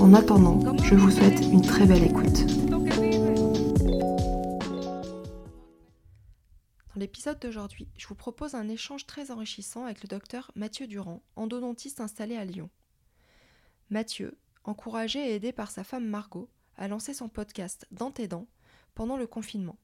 En 0.00 0.14
attendant, 0.14 0.76
je 0.78 0.94
vous 0.94 1.10
souhaite 1.10 1.40
une 1.40 1.60
très 1.60 1.84
belle 1.84 2.04
écoute. 2.04 2.46
Dans 6.86 7.00
l'épisode 7.00 7.40
d'aujourd'hui, 7.40 7.88
je 7.96 8.06
vous 8.06 8.14
propose 8.14 8.54
un 8.54 8.68
échange 8.68 9.06
très 9.06 9.32
enrichissant 9.32 9.84
avec 9.84 10.02
le 10.02 10.08
docteur 10.08 10.52
Mathieu 10.54 10.86
Durand, 10.86 11.22
endodontiste 11.34 12.00
installé 12.00 12.36
à 12.36 12.44
Lyon. 12.44 12.70
Mathieu, 13.90 14.38
encouragé 14.62 15.18
et 15.18 15.34
aidé 15.34 15.50
par 15.50 15.72
sa 15.72 15.82
femme 15.82 16.06
Margot, 16.06 16.48
a 16.76 16.86
lancé 16.86 17.12
son 17.12 17.28
podcast 17.28 17.86
Dans 17.90 18.12
tes 18.12 18.28
dents 18.28 18.46
pendant 18.94 19.16
le 19.16 19.26
confinement. 19.26 19.78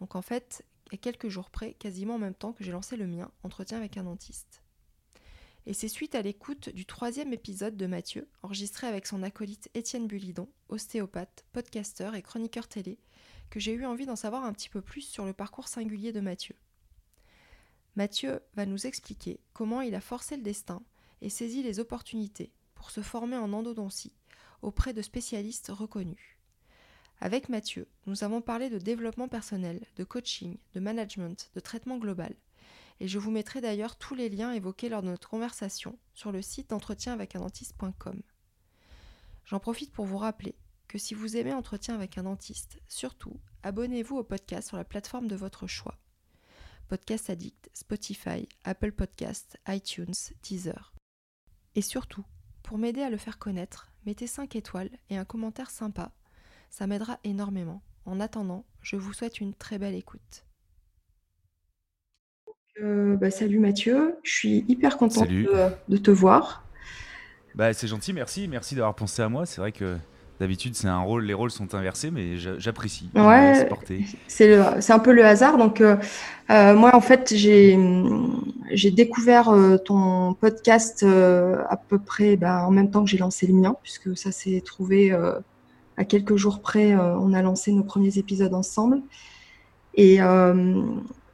Donc 0.00 0.14
en 0.14 0.22
fait, 0.22 0.64
à 0.92 0.96
quelques 0.96 1.28
jours 1.28 1.50
près, 1.50 1.72
quasiment 1.74 2.14
en 2.14 2.18
même 2.18 2.34
temps 2.34 2.52
que 2.52 2.62
j'ai 2.62 2.72
lancé 2.72 2.96
le 2.96 3.08
mien, 3.08 3.32
Entretien 3.42 3.78
avec 3.78 3.96
un 3.96 4.04
dentiste. 4.04 4.62
Et 5.68 5.74
c'est 5.74 5.88
suite 5.88 6.14
à 6.14 6.22
l'écoute 6.22 6.68
du 6.68 6.86
troisième 6.86 7.32
épisode 7.32 7.76
de 7.76 7.88
Mathieu, 7.88 8.28
enregistré 8.44 8.86
avec 8.86 9.04
son 9.04 9.24
acolyte 9.24 9.68
Étienne 9.74 10.06
Bulidon, 10.06 10.48
ostéopathe, 10.68 11.44
podcasteur 11.52 12.14
et 12.14 12.22
chroniqueur 12.22 12.68
télé, 12.68 13.00
que 13.50 13.58
j'ai 13.58 13.72
eu 13.72 13.84
envie 13.84 14.06
d'en 14.06 14.14
savoir 14.14 14.44
un 14.44 14.52
petit 14.52 14.68
peu 14.68 14.80
plus 14.80 15.00
sur 15.00 15.24
le 15.24 15.32
parcours 15.32 15.66
singulier 15.66 16.12
de 16.12 16.20
Mathieu. 16.20 16.54
Mathieu 17.96 18.40
va 18.54 18.64
nous 18.64 18.86
expliquer 18.86 19.40
comment 19.54 19.80
il 19.80 19.96
a 19.96 20.00
forcé 20.00 20.36
le 20.36 20.42
destin 20.44 20.84
et 21.20 21.30
saisi 21.30 21.64
les 21.64 21.80
opportunités 21.80 22.52
pour 22.76 22.90
se 22.90 23.00
former 23.00 23.36
en 23.36 23.52
endodontie 23.52 24.12
auprès 24.62 24.92
de 24.92 25.02
spécialistes 25.02 25.72
reconnus. 25.74 26.38
Avec 27.18 27.48
Mathieu, 27.48 27.88
nous 28.06 28.22
avons 28.22 28.40
parlé 28.40 28.70
de 28.70 28.78
développement 28.78 29.26
personnel, 29.26 29.84
de 29.96 30.04
coaching, 30.04 30.58
de 30.74 30.80
management, 30.80 31.50
de 31.56 31.60
traitement 31.60 31.98
global 31.98 32.36
et 33.00 33.08
je 33.08 33.18
vous 33.18 33.30
mettrai 33.30 33.60
d'ailleurs 33.60 33.96
tous 33.96 34.14
les 34.14 34.28
liens 34.28 34.52
évoqués 34.52 34.88
lors 34.88 35.02
de 35.02 35.08
notre 35.08 35.28
conversation 35.28 35.98
sur 36.14 36.32
le 36.32 36.42
site 36.42 36.70
d'entretien 36.70 37.12
avec 37.12 37.36
un 37.36 37.40
dentiste.com. 37.40 38.22
J'en 39.44 39.60
profite 39.60 39.92
pour 39.92 40.06
vous 40.06 40.18
rappeler 40.18 40.56
que 40.88 40.98
si 40.98 41.14
vous 41.14 41.36
aimez 41.36 41.52
Entretien 41.52 41.94
avec 41.94 42.18
un 42.18 42.24
dentiste, 42.24 42.80
surtout 42.88 43.38
abonnez-vous 43.62 44.16
au 44.16 44.24
podcast 44.24 44.68
sur 44.68 44.76
la 44.76 44.84
plateforme 44.84 45.28
de 45.28 45.36
votre 45.36 45.66
choix. 45.66 45.98
Podcast 46.88 47.30
Addict, 47.30 47.68
Spotify, 47.74 48.48
Apple 48.64 48.92
Podcasts, 48.92 49.58
iTunes, 49.66 50.14
Deezer. 50.42 50.94
Et 51.74 51.82
surtout, 51.82 52.24
pour 52.62 52.78
m'aider 52.78 53.02
à 53.02 53.10
le 53.10 53.16
faire 53.16 53.38
connaître, 53.38 53.92
mettez 54.06 54.26
5 54.26 54.54
étoiles 54.56 54.90
et 55.10 55.16
un 55.16 55.24
commentaire 55.24 55.70
sympa. 55.70 56.12
Ça 56.70 56.86
m'aidera 56.86 57.18
énormément. 57.24 57.82
En 58.04 58.20
attendant, 58.20 58.64
je 58.82 58.96
vous 58.96 59.12
souhaite 59.12 59.40
une 59.40 59.54
très 59.54 59.78
belle 59.78 59.94
écoute. 59.94 60.45
Euh, 62.82 63.16
bah, 63.16 63.30
salut 63.30 63.58
Mathieu, 63.58 64.16
je 64.22 64.32
suis 64.32 64.64
hyper 64.68 64.98
contente 64.98 65.28
de, 65.28 65.96
te 65.96 66.10
voir. 66.10 66.64
Bah, 67.54 67.72
c'est 67.72 67.86
gentil, 67.86 68.12
merci, 68.12 68.48
merci 68.48 68.74
d'avoir 68.74 68.94
pensé 68.94 69.22
à 69.22 69.30
moi. 69.30 69.46
C'est 69.46 69.62
vrai 69.62 69.72
que 69.72 69.96
d'habitude 70.40 70.74
c'est 70.74 70.88
un 70.88 71.00
rôle, 71.00 71.24
les 71.24 71.32
rôles 71.32 71.50
sont 71.50 71.74
inversés, 71.74 72.10
mais 72.10 72.36
j'apprécie. 72.36 73.08
Ouais, 73.14 73.66
c'est 74.28 74.92
un 74.92 74.98
peu 74.98 75.12
le 75.12 75.24
hasard. 75.24 75.56
Donc 75.56 75.80
euh, 75.80 75.96
euh, 76.50 76.74
moi 76.74 76.94
en 76.94 77.00
fait 77.00 77.32
j'ai 77.34 77.78
j'ai 78.70 78.90
découvert 78.90 79.50
ton 79.86 80.34
podcast 80.34 81.02
à 81.02 81.76
peu 81.88 81.98
près 81.98 82.36
bah, 82.36 82.66
en 82.66 82.70
même 82.70 82.90
temps 82.90 83.04
que 83.04 83.08
j'ai 83.08 83.18
lancé 83.18 83.46
le 83.46 83.54
mien, 83.54 83.74
puisque 83.82 84.14
ça 84.18 84.32
s'est 84.32 84.62
trouvé 84.62 85.12
à 85.96 86.04
quelques 86.04 86.36
jours 86.36 86.60
près. 86.60 86.94
on 86.94 87.32
a 87.32 87.40
lancé 87.40 87.72
nos 87.72 87.84
premiers 87.84 88.18
épisodes 88.18 88.52
ensemble. 88.52 89.00
Et, 89.94 90.20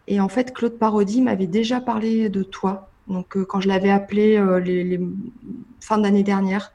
et 0.08 0.20
en 0.20 0.28
fait, 0.28 0.52
Claude 0.52 0.78
Parodi 0.78 1.22
m'avait 1.22 1.46
déjà 1.46 1.80
parlé 1.80 2.28
de 2.28 2.42
toi. 2.42 2.90
Donc, 3.08 3.36
euh, 3.36 3.44
quand 3.44 3.60
je 3.60 3.68
l'avais 3.68 3.90
appelé 3.90 4.36
euh, 4.36 4.58
les, 4.58 5.00
fin 5.80 5.98
d'année 5.98 6.22
dernière, 6.22 6.72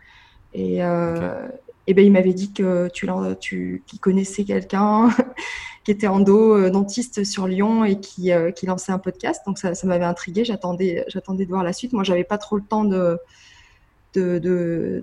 et, 0.53 0.83
euh, 0.83 1.47
et 1.87 1.93
ben, 1.93 2.05
il 2.05 2.11
m'avait 2.11 2.33
dit 2.33 2.53
que 2.53 2.89
tu, 2.93 3.07
tu 3.39 3.83
qu'il 3.85 3.99
connaissait 3.99 4.43
quelqu'un 4.43 5.09
qui 5.83 5.91
était 5.91 6.07
endo 6.07 6.69
dentiste 6.69 7.23
sur 7.23 7.47
Lyon 7.47 7.85
et 7.85 7.99
qui, 7.99 8.31
qui 8.55 8.65
lançait 8.65 8.91
un 8.91 8.99
podcast. 8.99 9.41
Donc, 9.45 9.57
ça, 9.57 9.75
ça 9.75 9.87
m'avait 9.87 10.05
intrigué. 10.05 10.43
J'attendais, 10.43 11.05
j'attendais 11.07 11.45
de 11.45 11.49
voir 11.49 11.63
la 11.63 11.73
suite. 11.73 11.93
Moi, 11.93 12.03
j'avais 12.03 12.23
pas 12.23 12.37
trop 12.37 12.57
le 12.57 12.63
temps 12.63 12.83
de, 12.83 13.19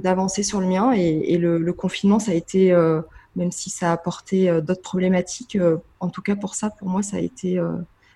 d'avancer 0.02 0.42
sur 0.42 0.60
le 0.60 0.66
mien. 0.66 0.92
Et, 0.92 1.38
le, 1.38 1.58
le, 1.58 1.72
confinement, 1.72 2.18
ça 2.18 2.32
a 2.32 2.34
été, 2.34 2.72
même 3.36 3.52
si 3.52 3.70
ça 3.70 3.90
a 3.90 3.92
apporté 3.92 4.60
d'autres 4.60 4.82
problématiques, 4.82 5.56
en 6.00 6.08
tout 6.10 6.20
cas 6.20 6.36
pour 6.36 6.54
ça, 6.54 6.68
pour 6.68 6.88
moi, 6.88 7.02
ça 7.02 7.16
a 7.16 7.20
été 7.20 7.58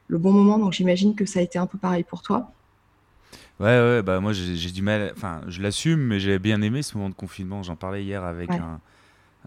le 0.09 0.19
bon 0.19 0.33
moment. 0.33 0.59
Donc 0.59 0.73
j'imagine 0.73 1.15
que 1.15 1.27
ça 1.27 1.41
a 1.41 1.43
été 1.43 1.59
un 1.59 1.67
peu 1.67 1.79
pareil 1.79 2.05
pour 2.05 2.23
toi. 2.23 2.51
Ouais, 3.61 3.67
ouais, 3.67 4.03
bah 4.03 4.21
moi 4.21 4.33
j'ai 4.33 4.71
du 4.71 4.83
mal, 4.83 5.13
enfin 5.17 5.41
je 5.49 5.61
l'assume, 5.61 6.01
mais 6.01 6.21
j'ai 6.21 6.39
bien 6.39 6.63
aimé 6.63 6.83
ce 6.83 6.97
moment 6.97 7.11
de 7.11 7.15
confinement. 7.15 7.63
J'en 7.65 7.75
parlais 7.75 8.05
hier 8.05 8.23
avec 8.25 8.51
un, 8.51 8.81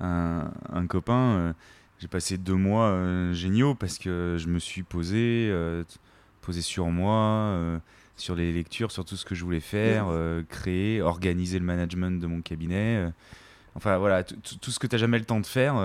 un, 0.02 0.88
copain. 0.88 1.36
Euh, 1.38 1.54
j'ai 2.00 2.08
passé 2.08 2.38
deux 2.38 2.56
mois 2.56 2.88
euh, 2.88 3.34
géniaux 3.34 3.74
parce 3.74 3.98
que 3.98 4.36
je 4.38 4.48
me 4.48 4.60
suis 4.60 4.84
posé, 4.84 5.48
euh, 5.50 5.84
posé 6.42 6.62
sur 6.62 6.88
moi, 6.88 7.58
sur 8.18 8.36
les 8.36 8.52
lectures, 8.52 8.92
sur 8.92 9.06
tout 9.06 9.16
ce 9.16 9.24
que 9.26 9.34
je 9.34 9.46
voulais 9.46 9.62
faire, 9.62 10.08
créer, 10.50 11.02
organiser 11.02 11.58
le 11.60 11.66
management 11.66 12.20
de 12.20 12.28
mon 12.28 12.42
cabinet. 12.42 13.06
enfin 13.76 13.98
voilà, 13.98 14.24
tout 14.24 14.72
ce 14.72 14.80
que 14.80 14.88
tu 14.88 14.96
n'as 14.96 15.00
jamais 15.00 15.20
le 15.20 15.26
temps 15.26 15.40
de 15.40 15.46
faire 15.46 15.76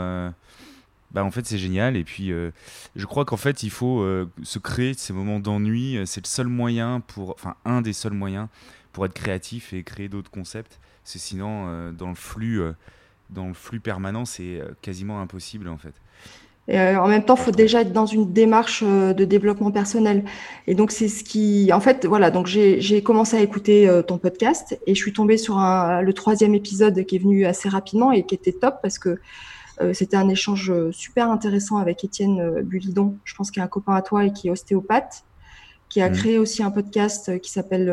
bah 1.12 1.24
en 1.24 1.30
fait 1.30 1.46
c'est 1.46 1.58
génial 1.58 1.96
et 1.96 2.04
puis 2.04 2.32
euh, 2.32 2.50
je 2.96 3.06
crois 3.06 3.24
qu'en 3.24 3.36
fait 3.36 3.62
il 3.62 3.70
faut 3.70 4.00
euh, 4.00 4.28
se 4.42 4.58
créer 4.58 4.94
ces 4.94 5.12
moments 5.12 5.40
d'ennui 5.40 5.98
c'est 6.04 6.20
le 6.22 6.28
seul 6.28 6.48
moyen 6.48 7.00
pour 7.00 7.30
enfin 7.30 7.54
un 7.64 7.80
des 7.80 7.92
seuls 7.92 8.12
moyens 8.12 8.48
pour 8.92 9.06
être 9.06 9.14
créatif 9.14 9.72
et 9.72 9.82
créer 9.82 10.08
d'autres 10.08 10.30
concepts 10.30 10.80
c'est 11.04 11.18
sinon 11.18 11.66
euh, 11.68 11.92
dans 11.92 12.08
le 12.08 12.14
flux 12.14 12.60
dans 13.30 13.46
le 13.46 13.54
flux 13.54 13.80
permanent 13.80 14.24
c'est 14.24 14.60
quasiment 14.82 15.20
impossible 15.20 15.68
en 15.68 15.78
fait 15.78 15.94
et 16.68 16.80
en 16.80 17.06
même 17.06 17.24
temps, 17.24 17.36
il 17.36 17.42
faut 17.44 17.52
déjà 17.52 17.82
être 17.82 17.92
dans 17.92 18.06
une 18.06 18.32
démarche 18.32 18.82
de 18.82 19.24
développement 19.24 19.70
personnel. 19.70 20.24
Et 20.66 20.74
donc, 20.74 20.90
c'est 20.90 21.06
ce 21.06 21.22
qui, 21.22 21.70
en 21.72 21.78
fait, 21.78 22.06
voilà. 22.06 22.32
Donc, 22.32 22.48
j'ai 22.48 23.02
commencé 23.04 23.36
à 23.36 23.40
écouter 23.40 23.88
ton 24.08 24.18
podcast 24.18 24.76
et 24.84 24.96
je 24.96 25.00
suis 25.00 25.12
tombée 25.12 25.36
sur 25.36 25.58
le 25.58 26.12
troisième 26.12 26.56
épisode 26.56 27.06
qui 27.06 27.14
est 27.14 27.18
venu 27.20 27.46
assez 27.46 27.68
rapidement 27.68 28.10
et 28.10 28.26
qui 28.26 28.34
était 28.34 28.50
top 28.50 28.78
parce 28.82 28.98
que 28.98 29.10
euh, 29.10 29.18
c'était 29.92 30.16
un 30.16 30.28
échange 30.28 30.70
euh, 30.70 30.91
super 30.92 31.31
intéressant 31.31 31.78
avec 31.78 32.03
Étienne 32.04 32.41
euh, 32.41 32.62
Bulidon, 32.62 33.16
je 33.25 33.34
pense 33.34 33.50
qu'il 33.50 33.60
est 33.60 33.64
un 33.64 33.69
copain 33.69 33.94
à 33.94 34.03
toi 34.03 34.25
et 34.25 34.32
qui 34.32 34.48
est 34.48 34.50
ostéopathe, 34.50 35.25
qui 35.88 36.00
a 36.00 36.09
mmh. 36.09 36.12
créé 36.12 36.38
aussi 36.38 36.62
un 36.62 36.70
podcast 36.70 37.41
qui 37.41 37.50
s'appelle 37.50 37.88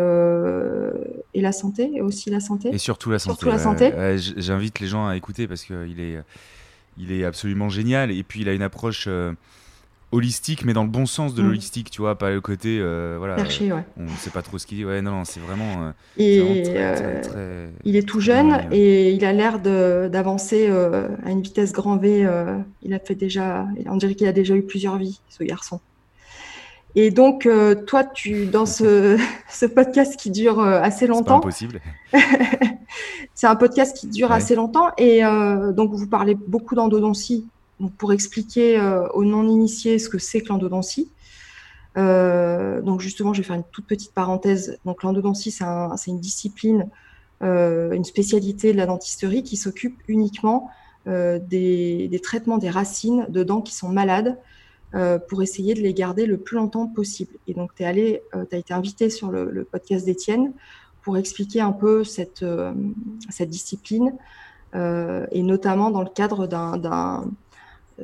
Et 1.33 1.41
la 1.41 1.51
santé, 1.51 1.91
et 1.93 2.01
aussi 2.01 2.29
la 2.29 2.39
santé. 2.39 2.69
Et 2.73 2.79
surtout 2.79 3.11
la 3.11 3.19
santé. 3.19 3.37
Surtout 3.37 3.49
la 3.49 3.59
santé. 3.59 3.93
J'invite 4.37 4.79
les 4.79 4.87
gens 4.87 5.07
à 5.07 5.15
écouter 5.15 5.47
parce 5.47 5.63
qu'il 5.63 5.99
est, 5.99 6.17
il 6.97 7.11
est 7.11 7.23
absolument 7.23 7.69
génial 7.69 8.09
et 8.09 8.23
puis 8.23 8.41
il 8.41 8.49
a 8.49 8.53
une 8.53 8.63
approche 8.63 9.07
holistique, 10.13 10.63
mais 10.63 10.73
dans 10.73 10.83
le 10.83 10.89
bon 10.89 11.05
sens 11.05 11.33
de 11.33 11.41
mm. 11.41 11.45
l'holistique, 11.45 11.89
tu 11.89 12.01
vois, 12.01 12.17
pas 12.17 12.29
le 12.29 12.39
côté, 12.39 12.77
euh, 12.79 13.15
voilà, 13.17 13.35
ouais. 13.35 13.83
on 13.97 14.07
sait 14.19 14.29
pas 14.29 14.43
trop 14.43 14.57
ce 14.57 14.67
qu'il 14.67 14.77
dit. 14.77 14.85
Ouais, 14.85 15.01
non, 15.01 15.11
non 15.11 15.25
c'est 15.25 15.39
vraiment. 15.39 15.87
Euh, 15.87 15.91
euh, 16.19 17.69
il 17.83 17.95
est 17.95 18.07
tout 18.07 18.19
jeune 18.19 18.67
et 18.71 19.11
il 19.11 19.25
a 19.25 19.33
l'air 19.33 19.59
d'avancer 19.59 20.69
à 20.69 21.29
une 21.29 21.41
vitesse 21.41 21.73
grand 21.73 21.97
V. 21.97 22.27
il 22.83 22.93
a 22.93 22.99
fait 22.99 23.15
déjà, 23.15 23.67
on 23.87 23.97
dirait 23.97 24.15
qu'il 24.15 24.27
a 24.27 24.33
déjà 24.33 24.55
eu 24.55 24.63
plusieurs 24.63 24.97
vies, 24.97 25.19
ce 25.29 25.43
garçon. 25.43 25.81
Et 26.95 27.09
donc, 27.09 27.49
toi, 27.87 28.03
tu 28.03 28.45
dans 28.45 28.67
ce, 28.67 29.17
ce, 29.49 29.65
podcast 29.65 30.15
qui 30.15 30.29
dure 30.29 30.59
assez 30.59 31.07
longtemps. 31.07 31.41
C'est 31.41 31.65
impossible. 31.65 31.81
c'est 33.33 33.47
un 33.47 33.55
podcast 33.55 33.97
qui 33.97 34.07
dure 34.07 34.31
assez 34.31 34.53
longtemps 34.53 34.91
et 34.99 35.21
donc 35.73 35.91
vous 35.93 36.07
parlez 36.07 36.35
beaucoup 36.35 36.75
d'endodontie 36.75 37.47
pour 37.97 38.13
expliquer 38.13 38.79
euh, 38.79 39.07
aux 39.09 39.25
non-initiés 39.25 39.99
ce 39.99 40.09
que 40.09 40.17
c'est 40.17 40.41
que 40.41 40.49
l'endodontie. 40.49 41.11
Euh, 41.97 42.81
donc 42.81 43.01
justement, 43.01 43.33
je 43.33 43.41
vais 43.41 43.47
faire 43.47 43.55
une 43.55 43.63
toute 43.71 43.85
petite 43.85 44.13
parenthèse. 44.13 44.77
Donc 44.85 45.03
l'endodontie, 45.03 45.51
c'est 45.51 45.65
une 46.07 46.19
discipline, 46.19 46.89
euh, 47.41 47.91
une 47.91 48.03
spécialité 48.03 48.73
de 48.73 48.77
la 48.77 48.85
dentisterie 48.85 49.43
qui 49.43 49.57
s'occupe 49.57 50.01
uniquement 50.07 50.69
des, 51.05 52.21
traitements 52.23 52.57
des 52.57 52.69
racines 52.69 53.25
de 53.27 53.43
dents 53.43 53.61
qui 53.61 53.75
sont 53.75 53.89
malades 53.89 54.37
pour 55.27 55.43
essayer 55.43 55.73
de 55.73 55.81
les 55.81 55.93
garder 55.93 56.25
le 56.25 56.37
plus 56.37 56.55
longtemps 56.55 56.87
possible. 56.87 57.33
Et 57.45 57.53
donc, 57.53 57.75
tu 57.75 57.83
as 57.83 57.91
été 57.93 58.73
invité 58.73 59.09
sur 59.09 59.29
le, 59.29 59.67
podcast 59.69 60.05
d'Étienne 60.05 60.53
pour 61.01 61.17
expliquer 61.17 61.59
un 61.59 61.73
peu 61.73 62.05
cette 62.05 62.45
discipline, 63.41 64.13
et 64.73 65.43
notamment 65.43 65.91
dans 65.91 66.03
le 66.03 66.09
cadre 66.09 66.47
d'un 66.47 67.25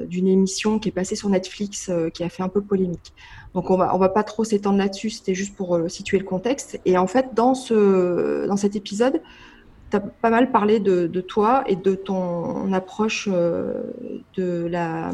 d'une 0.07 0.27
émission 0.27 0.79
qui 0.79 0.89
est 0.89 0.93
passée 0.93 1.15
sur 1.15 1.29
Netflix 1.29 1.91
qui 2.13 2.23
a 2.23 2.29
fait 2.29 2.43
un 2.43 2.49
peu 2.49 2.61
polémique. 2.61 3.13
Donc 3.53 3.69
on 3.71 3.77
va 3.77 3.95
on 3.95 3.97
va 3.97 4.09
pas 4.09 4.23
trop 4.23 4.43
s'étendre 4.43 4.77
là-dessus, 4.77 5.09
c'était 5.09 5.35
juste 5.35 5.55
pour 5.55 5.79
situer 5.87 6.19
le 6.19 6.25
contexte. 6.25 6.79
Et 6.85 6.97
en 6.97 7.07
fait 7.07 7.33
dans 7.33 7.55
ce 7.55 8.47
dans 8.47 8.57
cet 8.57 8.75
épisode, 8.75 9.21
tu 9.89 9.97
as 9.97 9.99
pas 9.99 10.29
mal 10.29 10.51
parlé 10.51 10.79
de, 10.79 11.07
de, 11.07 11.21
toi 11.21 11.63
et 11.65 11.75
de 11.75 11.95
ton 11.95 12.71
approche 12.73 13.27
de 13.27 14.67
la 14.67 15.11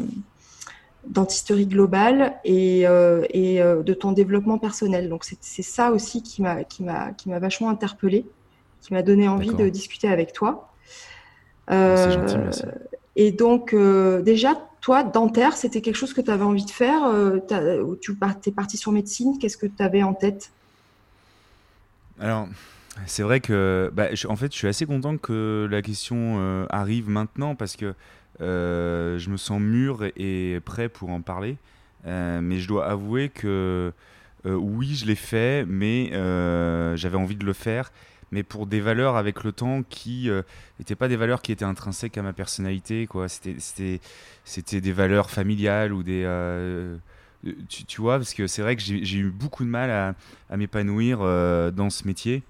dentisterie 1.08 1.66
globale 1.66 2.34
et, 2.44 2.86
euh, 2.86 3.24
et 3.30 3.62
euh, 3.62 3.82
de 3.82 3.94
ton 3.94 4.12
développement 4.12 4.58
personnel. 4.58 5.08
Donc 5.08 5.24
c'est 5.24 5.62
ça 5.62 5.90
aussi 5.92 6.22
qui 6.22 6.42
m'a 6.42 6.64
qui 6.64 6.82
m'a 6.82 7.12
qui 7.12 7.28
m'a 7.28 7.38
vachement 7.38 7.68
interpellée, 7.68 8.26
qui 8.80 8.92
m'a 8.92 9.02
donné 9.02 9.28
envie 9.28 9.54
de 9.54 9.68
discuter 9.68 10.08
avec 10.08 10.32
toi. 10.32 10.72
gentil, 11.68 12.38
merci. 12.38 12.62
Euh, 12.64 12.70
et 13.16 13.32
donc 13.32 13.74
déjà 13.74 14.68
toi 14.86 15.02
dentaire, 15.02 15.56
c'était 15.56 15.80
quelque 15.80 15.96
chose 15.96 16.14
que 16.14 16.20
tu 16.20 16.30
avais 16.30 16.44
envie 16.44 16.64
de 16.64 16.70
faire 16.70 17.02
ou 17.84 17.96
tu 17.96 18.16
es 18.46 18.52
parti 18.52 18.76
sur 18.76 18.92
médecine, 18.92 19.36
qu'est-ce 19.40 19.56
que 19.56 19.66
tu 19.66 19.82
avais 19.82 20.04
en 20.04 20.14
tête? 20.14 20.52
Alors 22.20 22.46
c'est 23.04 23.24
vrai 23.24 23.40
que, 23.40 23.90
bah, 23.92 24.10
en 24.28 24.36
fait, 24.36 24.52
je 24.52 24.56
suis 24.56 24.68
assez 24.68 24.86
content 24.86 25.16
que 25.16 25.66
la 25.68 25.82
question 25.82 26.66
arrive 26.70 27.08
maintenant 27.08 27.56
parce 27.56 27.74
que 27.74 27.96
euh, 28.40 29.18
je 29.18 29.28
me 29.28 29.36
sens 29.36 29.60
mûr 29.60 30.04
et 30.16 30.60
prêt 30.64 30.88
pour 30.88 31.10
en 31.10 31.20
parler. 31.20 31.56
Euh, 32.06 32.40
mais 32.40 32.60
je 32.60 32.68
dois 32.68 32.86
avouer 32.86 33.28
que 33.28 33.92
euh, 34.46 34.54
oui, 34.54 34.94
je 34.94 35.06
l'ai 35.06 35.16
fait, 35.16 35.64
mais 35.66 36.10
j'avais 36.96 37.16
envie 37.16 37.34
de 37.34 37.44
le 37.44 37.52
faire 37.52 37.90
mais 38.32 38.42
pour 38.42 38.66
des 38.66 38.80
valeurs 38.80 39.16
avec 39.16 39.44
le 39.44 39.52
temps 39.52 39.82
qui 39.88 40.28
n'étaient 40.78 40.96
pas 40.96 41.08
des 41.08 41.16
valeurs 41.16 41.42
qui 41.42 41.52
étaient 41.52 41.64
intrinsèques 41.64 42.18
à 42.18 42.22
ma 42.22 42.32
personnalité. 42.32 43.08
C'était, 44.44 44.80
des 44.80 44.92
valeurs 44.92 45.30
familiales 45.30 45.92
ou 45.92 46.02
des. 46.02 46.22
tu, 47.68 47.84
tu, 47.84 48.00
vois, 48.00 48.18
parce 48.18 48.34
que 48.34 48.46
c'est 48.46 48.62
vrai 48.62 48.76
que 48.76 48.82
j'ai, 48.82 49.18
eu 49.18 49.30
beaucoup 49.30 49.64
de 49.64 49.70
mal 49.70 49.90
à, 50.50 50.56
m'épanouir 50.56 51.18
dans 51.72 51.90
ce 51.90 52.06
métier. 52.06 52.42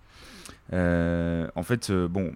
en 0.72 1.62
fait, 1.62 1.92
bon, 1.92 2.32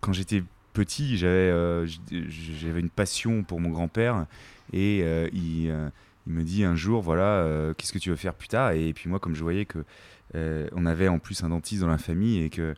quand 0.00 0.12
j'étais 0.12 0.42
petit, 0.72 1.16
j'avais 1.16 1.32
euh, 1.32 1.86
j'avais 2.10 2.80
une 2.80 2.90
passion 2.90 3.42
pour 3.42 3.60
mon 3.60 3.70
grand-père 3.70 4.26
et 4.72 5.00
euh, 5.02 5.28
il, 5.32 5.70
euh, 5.70 5.88
il, 6.26 6.32
me 6.32 6.42
dit 6.42 6.64
un 6.64 6.74
jour 6.74 7.02
voilà 7.02 7.72
qu'est-ce 7.76 7.92
que 7.92 7.98
tu 7.98 8.10
veux 8.10 8.16
faire 8.16 8.34
plus 8.34 8.48
tard? 8.48 8.72
Et 8.72 8.92
puis 8.92 9.08
moi 9.08 9.18
comme 9.20 9.34
je 9.34 9.42
voyais 9.42 9.64
que 9.64 9.84
on 10.34 10.86
avait 10.86 11.08
en 11.08 11.18
plus 11.18 11.42
un 11.44 11.50
dentiste 11.50 11.82
dans 11.82 11.88
la 11.88 11.98
famille 11.98 12.42
et 12.42 12.50
que 12.50 12.74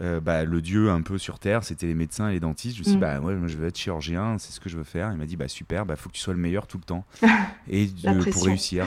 bah, 0.00 0.44
le 0.44 0.60
dieu 0.60 0.90
un 0.90 1.02
peu 1.02 1.18
sur 1.18 1.38
terre, 1.38 1.64
c'était 1.64 1.86
les 1.86 1.94
médecins 1.94 2.28
et 2.28 2.32
les 2.32 2.40
dentistes. 2.40 2.76
Je 2.76 2.80
me 2.80 2.84
suis 2.84 2.92
dit, 2.92 2.98
mm. 2.98 3.00
bah, 3.00 3.20
ouais, 3.20 3.34
moi, 3.34 3.48
je 3.48 3.56
veux 3.56 3.66
être 3.66 3.78
chirurgien, 3.78 4.38
c'est 4.38 4.52
ce 4.52 4.60
que 4.60 4.68
je 4.68 4.76
veux 4.76 4.84
faire. 4.84 5.10
Il 5.12 5.18
m'a 5.18 5.26
dit, 5.26 5.36
bah, 5.36 5.48
super, 5.48 5.86
bah, 5.86 5.96
faut 5.96 6.08
que 6.08 6.14
tu 6.14 6.20
sois 6.20 6.34
le 6.34 6.40
meilleur 6.40 6.66
tout 6.66 6.78
le 6.78 6.84
temps. 6.84 7.04
et 7.68 7.88
pour 8.32 8.44
réussir. 8.44 8.86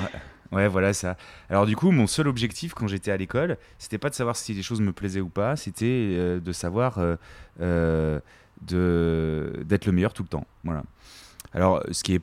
Ouais, 0.51 0.67
voilà 0.67 0.93
ça. 0.93 1.17
Alors, 1.49 1.65
du 1.65 1.75
coup, 1.75 1.91
mon 1.91 2.07
seul 2.07 2.27
objectif 2.27 2.73
quand 2.73 2.87
j'étais 2.87 3.11
à 3.11 3.17
l'école, 3.17 3.57
c'était 3.77 3.97
pas 3.97 4.09
de 4.09 4.15
savoir 4.15 4.35
si 4.35 4.53
les 4.53 4.63
choses 4.63 4.81
me 4.81 4.93
plaisaient 4.93 5.21
ou 5.21 5.29
pas, 5.29 5.55
c'était 5.55 6.39
de 6.39 6.51
savoir 6.51 6.99
d'être 7.59 8.25
le 9.85 9.91
meilleur 9.91 10.13
tout 10.13 10.23
le 10.23 10.29
temps. 10.29 10.47
Voilà. 10.63 10.83
Alors, 11.53 11.83
ce 11.91 12.03
qui 12.03 12.15
est 12.15 12.21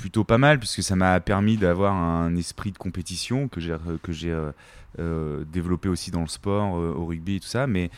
plutôt 0.00 0.24
pas 0.24 0.38
mal, 0.38 0.58
puisque 0.58 0.82
ça 0.82 0.96
m'a 0.96 1.20
permis 1.20 1.58
d'avoir 1.58 1.94
un 1.94 2.34
esprit 2.34 2.72
de 2.72 2.78
compétition 2.78 3.48
que 3.48 3.60
j'ai 3.60 3.76
que 4.02 4.12
j'ai 4.12 4.30
euh, 4.30 4.50
euh, 4.98 5.44
développé 5.52 5.90
aussi 5.90 6.10
dans 6.10 6.22
le 6.22 6.26
sport, 6.26 6.78
euh, 6.78 6.94
au 6.96 7.04
rugby 7.04 7.36
et 7.36 7.40
tout 7.40 7.46
ça, 7.46 7.66
mais 7.66 7.90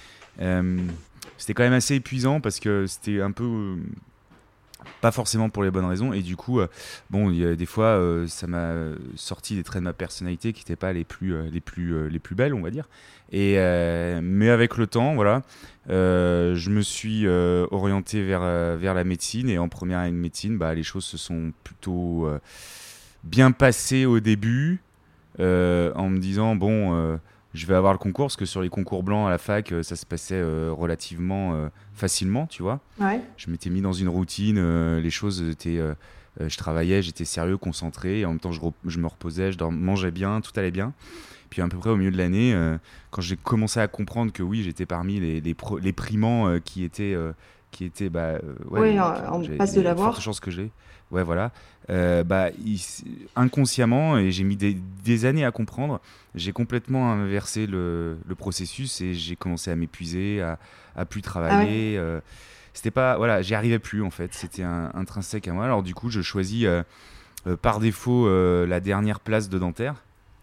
c'était 1.39 1.55
quand 1.55 1.63
même 1.63 1.73
assez 1.73 1.95
épuisant 1.95 2.41
parce 2.41 2.59
que 2.59 2.87
c'était 2.89 3.21
un 3.21 3.31
peu 3.31 3.77
pas 5.01 5.13
forcément 5.13 5.49
pour 5.49 5.63
les 5.63 5.71
bonnes 5.71 5.85
raisons. 5.85 6.13
Et 6.13 6.23
du 6.23 6.37
coup 6.37 6.61
bon 7.11 7.31
y 7.31 7.45
a 7.45 7.55
des 7.55 7.67
fois 7.67 8.01
ça 8.27 8.47
m'a 8.47 8.73
sorti 9.17 9.57
des 9.57 9.63
traits 9.63 9.81
de 9.81 9.85
ma 9.85 9.93
personnalité 9.93 10.53
qui 10.53 10.61
n'étaient 10.61 10.77
pas 10.77 10.93
les 10.93 11.05
plus 11.05 11.51
les 11.51 11.61
plus 11.61 12.09
les 12.09 12.19
plus 12.19 12.35
belles 12.35 12.55
on 12.55 12.63
va 12.63 12.71
dire. 12.71 12.89
Et 13.31 13.57
mais 14.23 14.51
avec 14.51 14.77
le 14.77 14.87
temps 14.87 15.15
voilà 15.15 15.43
euh, 15.91 16.55
je 16.55 16.71
me 16.71 16.81
suis 16.81 17.27
euh, 17.27 17.67
orienté 17.71 18.23
vers, 18.23 18.43
euh, 18.43 18.77
vers 18.79 18.95
la 18.95 19.05
médecine. 19.05 19.49
Et 19.49 19.59
en 19.59 19.69
première 19.69 19.99
année 19.99 20.13
de 20.13 20.17
médecine, 20.17 20.59
bah, 20.59 20.75
les 20.75 20.83
choses 20.83 21.05
se 21.05 21.17
sont 21.17 21.53
plutôt 21.65 22.29
bien 23.25 23.53
passées 23.53 24.07
au 24.07 24.21
début 24.21 24.81
en 25.39 26.09
me 26.09 26.19
disant 26.19 26.57
bon, 26.57 27.19
je 27.55 27.67
vais 27.67 27.75
avoir 27.75 27.93
le 27.93 27.99
concours 27.99 28.27
parce 28.27 28.37
que 28.37 28.45
sur 28.45 28.63
les 28.63 28.69
concours 28.69 29.03
blancs 29.03 29.27
à 29.27 29.31
la 29.31 29.39
fac, 29.39 29.75
ça 29.83 29.97
se 29.97 30.07
passait 30.07 30.43
relativement 30.43 31.69
facilement, 31.95 32.47
tu 32.47 32.63
vois. 32.63 32.81
Je 33.37 33.51
m'étais 33.51 33.71
mis 33.71 33.81
dans 33.81 33.93
une 33.93 34.09
routine, 34.09 34.99
les 34.99 35.11
choses 35.11 35.43
étaient. 35.43 35.81
je 36.41 36.57
travaillais, 36.57 37.03
j'étais 37.03 37.25
sérieux, 37.25 37.59
concentré, 37.59 38.21
et 38.21 38.25
en 38.25 38.31
même 38.31 38.41
temps 38.41 38.53
je, 38.53 38.61
je 38.87 38.99
me 38.99 39.07
reposais, 39.07 39.53
je 39.53 39.63
mangeais 39.65 40.11
bien, 40.11 40.41
tout 40.41 40.53
allait 40.57 40.71
bien. 40.71 40.95
Puis 41.53 41.61
à 41.61 41.69
peu 41.69 41.77
près 41.77 41.91
au 41.91 41.97
milieu 41.97 42.11
de 42.11 42.17
l'année, 42.17 42.55
euh, 42.55 42.79
quand 43.11 43.21
j'ai 43.21 43.37
commencé 43.37 43.79
à 43.79 43.87
comprendre 43.87 44.33
que 44.33 44.43
oui, 44.43 44.63
j'étais 44.63 44.87
parmi 44.87 45.21
les, 45.21 45.43
les, 45.43 45.55
les 45.83 45.93
primants 45.93 46.49
euh, 46.49 46.61
qui 46.61 46.83
étaient, 46.83 47.13
euh, 47.13 47.35
qui 47.73 47.85
étaient 47.85 48.09
bah, 48.09 48.35
ouais, 48.71 48.97
on 49.33 49.43
passe 49.59 49.75
de 49.75 49.81
l'avoir. 49.81 50.21
chance 50.21 50.39
que 50.39 50.53
j'ai. 50.53 50.71
Ouais, 51.11 51.25
voilà. 51.25 51.51
bah, 51.89 52.51
inconsciemment, 53.37 54.17
et 54.17 54.31
j'ai 54.31 54.45
mis 54.45 54.57
des, 54.57 54.77
des, 55.05 55.25
années 55.25 55.45
à 55.45 55.51
comprendre, 55.51 56.01
j'ai 56.35 56.53
complètement 56.53 57.13
inversé 57.13 57.67
le, 57.67 58.17
le 58.27 58.35
processus 58.37 59.01
et 59.01 59.13
j'ai 59.13 59.37
commencé 59.37 59.71
à 59.71 59.77
m'épuiser, 59.77 60.41
à, 60.41 60.59
à 60.95 61.05
plus 61.05 61.21
travailler. 61.21 61.99
Ah 61.99 62.21
c'était 62.75 62.91
pas, 62.91 63.19
voilà, 63.19 63.43
j'y 63.43 63.55
arrivais 63.55 63.79
plus 63.79 64.03
en 64.03 64.11
fait. 64.11 64.33
C'était 64.33 64.63
intrinsèque 64.63 65.49
à 65.49 65.53
moi. 65.53 65.65
Alors 65.65 65.83
du 65.83 65.95
coup, 65.95 66.09
je 66.09 66.23
choisis 66.23 66.67
par 67.61 67.81
défaut 67.81 68.27
la 68.65 68.81
dernière 68.81 69.21
place 69.21 69.49
de 69.51 69.59
dentaire. 69.59 69.97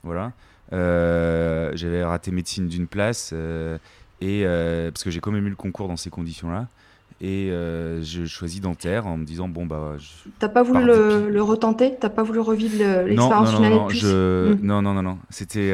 Voilà. 0.03 0.33
Euh, 0.71 1.71
j'avais 1.75 2.03
raté 2.03 2.31
médecine 2.31 2.67
d'une 2.67 2.87
place, 2.87 3.31
euh, 3.33 3.77
et, 4.21 4.43
euh, 4.45 4.91
parce 4.91 5.03
que 5.03 5.09
j'ai 5.09 5.19
quand 5.19 5.31
même 5.31 5.47
eu 5.47 5.49
le 5.49 5.55
concours 5.55 5.87
dans 5.87 5.97
ces 5.97 6.09
conditions-là. 6.09 6.67
Et 7.21 7.49
je 7.49 8.25
choisis 8.25 8.61
dentaire 8.61 9.07
en 9.07 9.17
me 9.17 9.25
disant 9.25 9.47
bon 9.47 9.65
bah. 9.65 9.95
T'as 10.39 10.49
pas 10.49 10.63
voulu 10.63 10.85
le, 10.85 11.29
le, 11.29 11.41
retenter? 11.41 11.95
T'as 11.99 12.09
pas 12.09 12.23
voulu 12.23 12.39
revivre 12.39 12.77
l'expérience 12.77 13.53
non, 13.53 13.59
non, 13.59 13.69
non, 13.69 13.75
non, 13.75 13.89
je... 13.89 14.53
Hmm. 14.53 14.59
non, 14.61 14.81
non, 14.81 14.93
non, 14.93 15.03
non, 15.03 15.17
C'était 15.29 15.73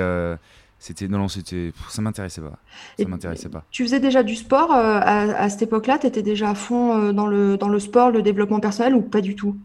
c'était 0.78 1.08
non 1.08 1.20
non 1.20 1.28
c'était 1.28 1.72
ça 1.90 2.02
m'intéressait 2.02 2.42
pas. 2.42 2.58
Ça 3.00 3.08
m'intéressait 3.08 3.50
pas. 3.50 3.64
tu 3.72 3.84
faisais 3.84 4.00
déjà 4.00 4.24
du 4.24 4.36
sport 4.36 4.72
à, 4.72 5.00
à, 5.00 5.50
cette 5.50 5.62
époque-là? 5.64 6.00
Tu 6.00 6.08
étais 6.08 6.24
déjà 6.24 6.50
à 6.50 6.56
fond 6.56 7.12
dans 7.14 7.28
le 7.28 7.58
dans 7.58 7.70
le 7.70 7.80
sport 7.80 8.12
le 8.12 8.22
développement 8.22 8.60
personnel 8.60 8.96
ou 8.96 9.02
pas 9.02 9.22
du 9.22 9.36
tout? 9.36 9.56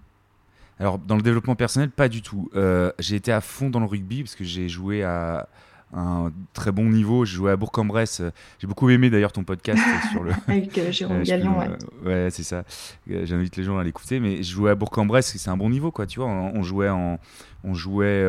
Alors, 0.80 0.99
dans 0.99 1.16
le 1.16 1.22
développement 1.22 1.54
personnel, 1.54 1.90
pas 1.90 2.08
du 2.08 2.22
tout. 2.22 2.50
Euh, 2.56 2.90
j'ai 2.99 3.14
été 3.14 3.30
à 3.30 3.42
fond 3.42 3.68
dans 3.68 3.80
le 3.80 3.87
rugby 3.87 4.22
parce 4.22 4.34
que 4.34 4.44
j'ai 4.44 4.70
joué 4.70 5.04
à 5.04 5.46
un 5.92 6.30
très 6.52 6.73
bon 6.73 6.88
niveau. 6.88 7.25
J'ai 7.25 7.37
joué 7.37 7.50
à 7.50 7.56
Bourg-en-Bresse. 7.56 8.23
J'ai 8.59 8.66
beaucoup 8.66 8.88
aimé 8.90 9.11
d'ailleurs 9.11 9.32
ton 9.32 9.44
podcast 9.44 9.82
sur 10.12 10.23
le. 10.23 10.32
Avec 10.49 10.76
euh, 10.78 10.92
Jérôme 10.92 11.23
Gallion, 11.23 11.59
ouais. 11.59 11.68
ouais, 12.04 12.28
c'est 12.30 12.42
ça. 12.42 12.64
Euh, 13.11 13.25
j'invite 13.26 13.56
les 13.56 13.64
gens 13.64 13.78
à 13.78 13.85
l'écouter. 13.85 14.20
Mais 14.20 14.42
je 14.42 14.52
jouais 14.52 14.70
à 14.70 14.75
Bourg-en-Bresse, 14.75 15.37
c'est 15.37 15.50
un 15.50 15.56
bon 15.56 15.70
niveau, 15.70 15.90
quoi. 15.90 16.06
Tu 16.06 16.20
vois, 16.20 16.28
on, 16.28 16.62
jouait 16.62 16.88
en, 16.88 17.18
on 17.64 17.75
jouait 17.75 18.26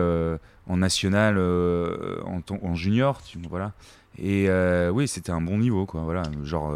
en 0.68 0.77
national, 0.77 1.38
en, 1.38 2.41
en, 2.50 2.75
junior, 2.75 3.22
tu, 3.22 3.38
voilà. 3.50 3.74
Et 4.18 4.50
oui, 4.91 5.08
c'était 5.08 5.32
un 5.32 5.41
bon 5.41 5.58
niveau, 5.58 5.86
quoi. 5.86 6.01
Voilà, 6.01 6.24
genre 6.44 6.74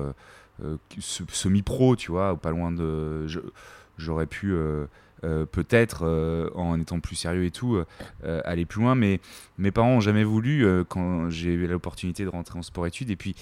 semi-pro, 0.99 1.95
tu 1.95 2.11
vois, 2.11 2.33
ou 2.33 2.37
pas 2.37 2.51
loin 2.51 2.71
de. 2.71 3.25
J'aurais 3.97 4.27
pu 4.27 4.55
euh, 5.25 5.45
peut-être 5.45 6.05
euh, 6.05 6.49
en 6.53 6.79
étant 6.79 6.99
plus 6.99 7.15
sérieux 7.15 7.45
et 7.45 7.51
tout, 7.51 7.77
euh, 8.23 8.41
aller 8.45 8.65
plus 8.65 8.81
loin. 8.81 8.95
Mais 8.95 9.19
mes 9.57 9.71
parents 9.71 9.89
ont 9.89 9.99
jamais 9.99 10.23
voulu 10.23 10.65
quand 10.87 11.29
j'ai 11.29 11.53
eu 11.53 11.67
l'opportunité 11.67 12.23
de 12.23 12.29
rentrer 12.29 12.59
en 12.59 12.61
sport-études. 12.61 13.09
Et 13.09 13.15
puis, 13.15 13.35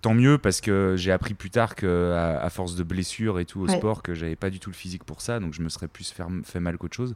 tant 0.00 0.14
mieux 0.14 0.38
parce 0.38 0.60
que 0.60 0.94
j'ai 0.96 1.12
appris 1.12 1.34
plus 1.34 1.50
tard 1.50 1.74
qu'à 1.74 2.40
à 2.40 2.50
force 2.50 2.76
de 2.76 2.82
blessures 2.82 3.38
et 3.38 3.44
tout 3.44 3.60
au 3.60 3.68
sport, 3.68 4.02
que 4.02 4.14
j'avais 4.14 4.36
pas 4.36 4.50
du 4.50 4.60
tout 4.60 4.70
le 4.70 4.74
physique 4.74 5.04
pour 5.04 5.20
ça. 5.20 5.40
Donc, 5.40 5.52
je 5.52 5.62
me 5.62 5.68
serais 5.68 5.88
plus 5.88 6.10
fait, 6.10 6.24
fait 6.44 6.60
mal 6.60 6.78
qu'autre 6.78 6.96
chose. 6.96 7.14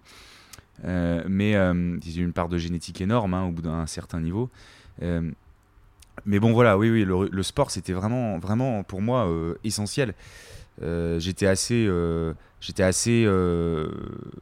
mais 0.84 1.52
j'ai 2.04 2.20
une 2.20 2.32
part 2.32 2.48
de 2.48 2.58
génétique 2.58 3.00
énorme 3.00 3.34
hein, 3.34 3.44
au 3.44 3.52
bout 3.52 3.62
d'un 3.62 3.86
certain 3.86 4.20
niveau. 4.20 4.50
mais 5.00 6.40
bon, 6.40 6.52
voilà, 6.52 6.76
oui, 6.76 6.90
oui, 6.90 7.04
le, 7.04 7.28
le 7.30 7.42
sport, 7.42 7.70
c'était 7.70 7.94
vraiment, 7.94 8.38
vraiment 8.38 8.82
pour 8.82 9.00
moi 9.00 9.28
essentiel. 9.64 10.14
J'étais 11.18 11.46
assez 11.46 11.88
j'étais 12.60 12.82
assez 12.82 13.24
euh, 13.26 13.88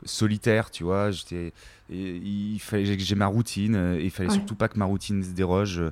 solitaire, 0.04 0.70
tu 0.70 0.84
vois. 0.84 1.10
J'étais, 1.10 1.52
il 1.90 2.58
fallait 2.60 2.96
que 2.96 3.02
j'ai 3.02 3.14
ma 3.14 3.26
routine 3.26 3.96
et 3.98 4.04
il 4.04 4.10
fallait 4.10 4.30
surtout 4.30 4.54
pas 4.54 4.68
que 4.68 4.78
ma 4.78 4.84
routine 4.84 5.22
se 5.22 5.30
déroge. 5.30 5.82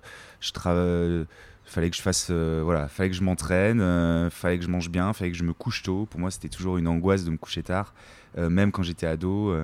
Je 0.40 0.52
travaille 0.52 1.26
fallait 1.66 1.88
que 1.88 1.96
je 1.96 2.02
fasse 2.02 2.28
euh, 2.30 2.60
voilà 2.62 2.88
fallait 2.88 3.08
que 3.08 3.16
je 3.16 3.22
m'entraîne 3.22 3.80
euh, 3.80 4.28
fallait 4.28 4.58
que 4.58 4.64
je 4.64 4.68
mange 4.68 4.90
bien 4.90 5.14
fallait 5.14 5.30
que 5.30 5.36
je 5.36 5.44
me 5.44 5.54
couche 5.54 5.82
tôt. 5.82 6.06
Pour 6.10 6.20
moi 6.20 6.30
c'était 6.30 6.50
toujours 6.50 6.76
une 6.76 6.86
angoisse 6.86 7.24
de 7.24 7.30
me 7.30 7.38
coucher 7.38 7.62
tard. 7.62 7.94
Même 8.36 8.70
quand 8.70 8.82
j'étais 8.82 9.06
ado 9.06 9.54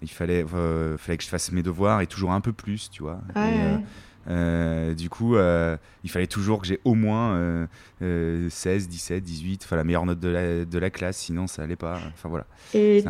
il 0.00 0.10
fallait 0.10 0.44
fallait 0.44 1.16
que 1.16 1.24
je 1.24 1.28
fasse 1.28 1.50
mes 1.50 1.62
devoirs 1.62 2.02
et 2.02 2.06
toujours 2.06 2.32
un 2.32 2.40
peu 2.40 2.52
plus 2.52 2.88
tu 2.90 3.02
vois 3.02 3.20
du 4.26 5.08
coup, 5.10 5.36
il 5.36 6.10
fallait 6.10 6.26
toujours 6.26 6.60
que 6.60 6.66
j'ai 6.66 6.80
au 6.84 6.94
moins 6.94 7.68
16, 8.00 8.88
17, 8.88 9.22
18, 9.22 9.62
enfin 9.64 9.76
la 9.76 9.84
meilleure 9.84 10.06
note 10.06 10.20
de 10.20 10.28
la, 10.28 10.64
de 10.64 10.78
la 10.78 10.90
classe, 10.90 11.18
sinon 11.18 11.46
ça 11.46 11.62
allait 11.62 11.76
pas. 11.76 11.98
Enfin 12.14 12.28
voilà. 12.28 12.46
Et 12.74 13.04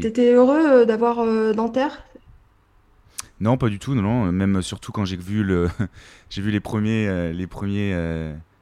t'étais 0.00 0.32
heureux 0.32 0.86
d'avoir 0.86 1.24
dentaire 1.54 2.04
non, 3.40 3.56
pas 3.58 3.68
du 3.68 3.80
tout. 3.80 3.96
Non, 3.96 4.02
non. 4.02 4.32
Même 4.32 4.62
surtout 4.62 4.92
quand 4.92 5.04
j'ai 5.04 5.16
vu 5.16 5.42
le, 5.42 5.68
j'ai 6.30 6.40
vu 6.40 6.52
les 6.52 6.60
premiers, 6.60 7.32
les 7.32 7.46
premiers, 7.48 7.92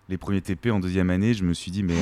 les 0.09 0.17
premiers 0.17 0.41
TP 0.41 0.71
en 0.71 0.81
deuxième 0.81 1.11
année, 1.11 1.35
je 1.35 1.45
me 1.45 1.53
suis 1.53 1.71
dit 1.71 1.83
mais 1.83 1.95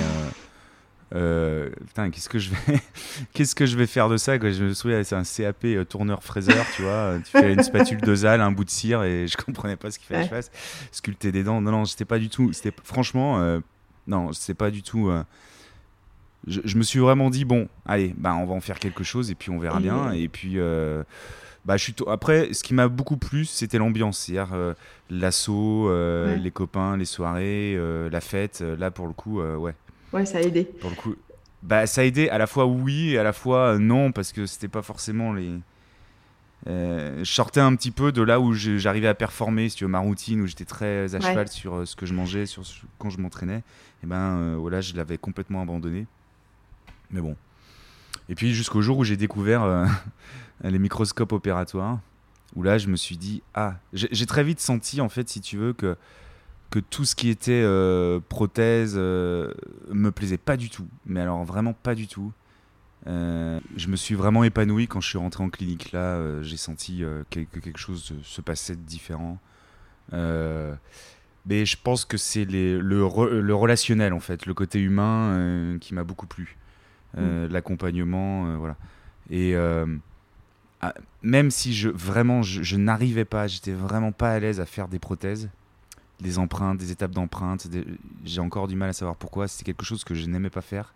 euh, 1.12 1.71
putain, 1.88 2.11
qu'est-ce 2.11 2.29
que 2.29 2.38
je 2.38 2.50
vais, 2.50 2.81
qu'est-ce 3.33 3.55
que 3.55 3.67
je 3.67 3.76
vais 3.76 3.87
faire 3.87 4.09
de 4.09 4.17
ça 4.17 4.38
quoi? 4.38 4.50
Je 4.50 4.64
me 4.64 4.75
souviens, 4.75 5.02
c'est 5.02 5.17
un 5.17 5.25
CAP 5.25 5.64
euh, 5.64 5.85
tourneur 5.85 6.23
fraiseur, 6.23 6.64
tu 6.76 6.83
vois. 6.83 7.17
Tu 7.25 7.31
fais 7.33 7.52
une 7.52 7.62
spatule 7.62 8.00
de 8.00 8.14
zal, 8.14 8.40
un 8.40 8.52
bout 8.52 8.64
de 8.64 8.71
cire, 8.71 9.02
et 9.02 9.26
je 9.26 9.37
comprenais 9.37 9.76
pas 9.76 9.90
ce 9.90 9.99
qu'il 9.99 10.07
fallait 10.07 10.21
que 10.21 10.26
je 10.26 10.35
fasse. 10.35 10.50
Sculpter 10.93 11.33
des 11.33 11.43
dents, 11.43 11.61
non, 11.61 11.73
non, 11.73 11.85
c'était 11.85 12.05
pas 12.05 12.19
du 12.19 12.29
tout. 12.29 12.52
C'était 12.52 12.73
franchement, 12.85 13.40
euh, 13.40 13.61
non, 14.07 14.33
c'est 14.33 14.55
pas 14.55 14.71
du 14.71 14.83
tout. 14.83 15.11
Je, 16.47 16.76
me 16.76 16.83
suis 16.83 17.00
vraiment 17.00 17.29
dit 17.29 17.45
bon, 17.45 17.69
allez, 17.87 18.14
bah 18.17 18.35
on 18.35 18.47
va 18.47 18.55
en 18.55 18.61
faire 18.61 18.79
quelque 18.79 19.05
chose 19.05 19.31
et 19.31 19.35
puis 19.35 19.50
on 19.50 19.59
verra 19.59 19.81
bien. 19.81 20.12
Et 20.12 20.29
puis. 20.29 20.59
Bah, 21.67 21.76
je 21.76 21.83
suis 21.83 21.95
Après, 22.07 22.55
ce 22.55 22.64
qui 22.64 22.73
m'a 22.73 22.88
beaucoup 22.88 23.19
plu, 23.19 23.45
c'était 23.45 23.76
l'ambiance, 23.76 24.19
c'est-à-dire 24.21 24.57
l'assaut, 25.11 25.90
les 26.37 26.50
copains, 26.52 26.97
les 26.97 27.05
soirées, 27.05 27.76
la 28.11 28.21
fête. 28.21 28.61
Là, 28.61 28.93
pour 28.93 29.09
le 29.09 29.12
coup, 29.12 29.43
ouais, 29.43 29.75
Ouais, 30.12 30.26
ça 30.26 30.38
a 30.38 30.40
aidé. 30.40 30.64
Pour 30.64 30.90
le 30.90 30.97
coup, 30.97 31.14
bah, 31.62 31.87
ça 31.87 32.00
a 32.00 32.05
aidé 32.05 32.29
à 32.29 32.38
la 32.38 32.47
fois 32.47 32.67
oui 32.67 33.11
et 33.11 33.19
à 33.19 33.23
la 33.23 33.33
fois 33.33 33.79
non, 33.79 34.12
parce 34.12 34.33
que 34.33 34.47
c'était 34.47 34.69
pas 34.69 34.83
forcément 34.83 35.33
les. 35.33 35.52
Euh, 36.67 37.25
je 37.25 37.33
sortais 37.33 37.61
un 37.61 37.75
petit 37.75 37.90
peu 37.90 38.12
de 38.12 38.21
là 38.21 38.38
où 38.38 38.52
j'arrivais 38.52 39.09
à 39.09 39.14
performer, 39.14 39.69
si 39.71 39.76
tu 39.76 39.85
veux, 39.85 39.90
ma 39.90 39.99
routine, 39.99 40.43
où 40.43 40.47
j'étais 40.47 40.67
très 40.67 41.14
à 41.14 41.21
cheval 41.21 41.49
sur 41.49 41.75
euh, 41.75 41.87
ce 41.87 41.97
que 41.97 42.05
je 42.05 42.12
mangeais, 42.12 42.45
sur 42.45 42.62
quand 42.99 43.11
je 43.11 43.19
m'entraînais. 43.19 43.62
Et 44.02 44.07
ben 44.07 44.37
euh, 44.37 44.57
voilà, 44.59 44.81
je 44.81 44.95
l'avais 44.95 45.17
complètement 45.17 45.62
abandonné. 45.62 46.07
Mais 47.11 47.21
bon. 47.21 47.37
Et 48.29 48.35
puis 48.35 48.52
jusqu'au 48.55 48.83
jour 48.83 48.99
où 48.99 49.05
j'ai 49.05 49.17
découvert 49.17 49.87
les 50.64 50.79
microscopes 50.79 51.33
opératoires, 51.33 51.99
où 52.55 52.62
là 52.62 52.79
je 52.79 52.88
me 52.88 52.97
suis 52.97 53.17
dit, 53.17 53.43
ah, 53.55 53.75
j'ai 53.93 54.26
très 54.26 54.45
vite 54.45 54.61
senti 54.61 55.00
en 55.00 55.09
fait, 55.09 55.29
si 55.29 55.40
tu 55.40 55.57
veux, 55.57 55.73
que 55.73 55.97
que 56.71 56.79
tout 56.79 57.05
ce 57.05 57.15
qui 57.15 57.29
était 57.29 57.62
euh, 57.65 58.21
prothèse 58.29 58.95
euh, 58.97 59.53
me 59.91 60.11
plaisait 60.11 60.39
pas 60.39 60.57
du 60.57 60.71
tout. 60.71 60.87
Mais 61.05 61.21
alors 61.21 61.45
vraiment 61.45 61.73
pas 61.73 61.95
du 61.95 62.07
tout. 62.07 62.33
Euh, 63.07 63.59
je 63.77 63.89
me 63.89 63.97
suis 63.97 64.15
vraiment 64.15 64.45
épanoui 64.45 64.87
quand 64.87 65.00
je 65.00 65.09
suis 65.09 65.19
rentré 65.19 65.43
en 65.43 65.50
clinique. 65.50 65.93
Là, 65.93 66.43
j'ai 66.43 66.57
senti 66.57 67.03
que 67.31 67.43
quelque 67.45 67.79
chose 67.79 68.15
se 68.23 68.41
passait 68.41 68.77
de 68.77 68.83
différent. 68.83 69.39
mais 70.12 71.65
je 71.65 71.77
pense 71.83 72.05
que 72.05 72.17
c'est 72.17 72.45
le, 72.45 72.81
le, 72.81 73.55
relationnel, 73.55 74.12
en 74.12 74.21
fait, 74.21 74.47
le 74.47 74.55
côté 74.55 74.81
humain 74.81 75.77
qui 75.81 75.95
m'a 75.95 76.05
beaucoup 76.05 76.27
plu. 76.27 76.57
Mm. 77.17 77.47
L'accompagnement, 77.47 78.57
voilà. 78.59 78.77
Et 79.31 79.57
ah, 80.83 80.95
même 81.23 81.50
si 81.50 81.75
je 81.75 81.91
vraiment 81.91 82.43
je, 82.43 82.62
je 82.62 82.77
n'arrivais 82.77 83.27
pas, 83.27 83.47
j'étais 83.47 83.73
vraiment 83.73 84.12
pas 84.12 84.31
à 84.31 84.39
l'aise 84.39 84.61
à 84.61 84.67
faire 84.67 84.89
des 84.89 84.99
prothèses, 84.99 85.50
des 86.21 86.39
empreintes, 86.39 86.79
des 86.79 86.93
étapes 86.93 87.12
d'empreintes. 87.12 87.69
J'ai 88.25 88.41
encore 88.41 88.69
du 88.69 88.77
mal 88.77 88.91
à 88.91 88.93
savoir 88.93 89.17
pourquoi. 89.17 89.49
C'était 89.49 89.65
quelque 89.65 89.85
chose 89.85 90.05
que 90.05 90.15
je 90.15 90.27
n'aimais 90.27 90.50
pas 90.50 90.61
faire. 90.61 90.95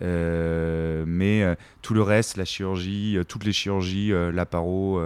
Euh, 0.00 1.04
mais 1.06 1.42
euh, 1.42 1.54
tout 1.82 1.94
le 1.94 2.02
reste, 2.02 2.36
la 2.36 2.44
chirurgie, 2.44 3.16
euh, 3.16 3.24
toutes 3.24 3.44
les 3.44 3.52
chirurgies, 3.52 4.12
la 4.32 4.46
paro 4.46 5.00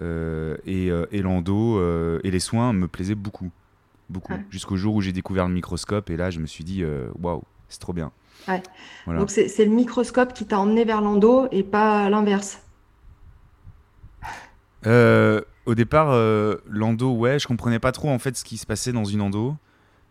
et, 0.00 0.86
et 0.86 1.22
l'endo 1.22 1.80
et 2.20 2.30
les 2.30 2.40
soins 2.40 2.72
me 2.72 2.88
plaisaient 2.88 3.14
beaucoup. 3.14 3.50
Beaucoup. 4.10 4.34
Jusqu'au 4.50 4.76
jour 4.76 4.94
où 4.94 5.00
j'ai 5.00 5.12
découvert 5.12 5.48
le 5.48 5.54
microscope 5.54 6.10
et 6.10 6.16
là, 6.16 6.30
je 6.30 6.40
me 6.40 6.46
suis 6.46 6.64
dit, 6.64 6.84
waouh, 7.20 7.42
c'est 7.68 7.80
trop 7.80 7.92
bien. 7.92 8.12
Donc 9.06 9.30
c'est 9.30 9.64
le 9.64 9.70
microscope 9.70 10.32
qui 10.34 10.46
t'a 10.46 10.58
emmené 10.58 10.84
vers 10.84 11.00
l'endo 11.00 11.48
et 11.50 11.62
pas 11.62 12.10
l'inverse. 12.10 12.60
Au 15.64 15.74
départ, 15.74 16.10
euh, 16.10 16.56
l'endo, 16.68 17.12
ouais, 17.12 17.38
je 17.38 17.46
comprenais 17.46 17.78
pas 17.78 17.92
trop 17.92 18.10
en 18.10 18.18
fait 18.18 18.36
ce 18.36 18.44
qui 18.44 18.56
se 18.56 18.66
passait 18.66 18.92
dans 18.92 19.04
une 19.04 19.20
endo. 19.20 19.56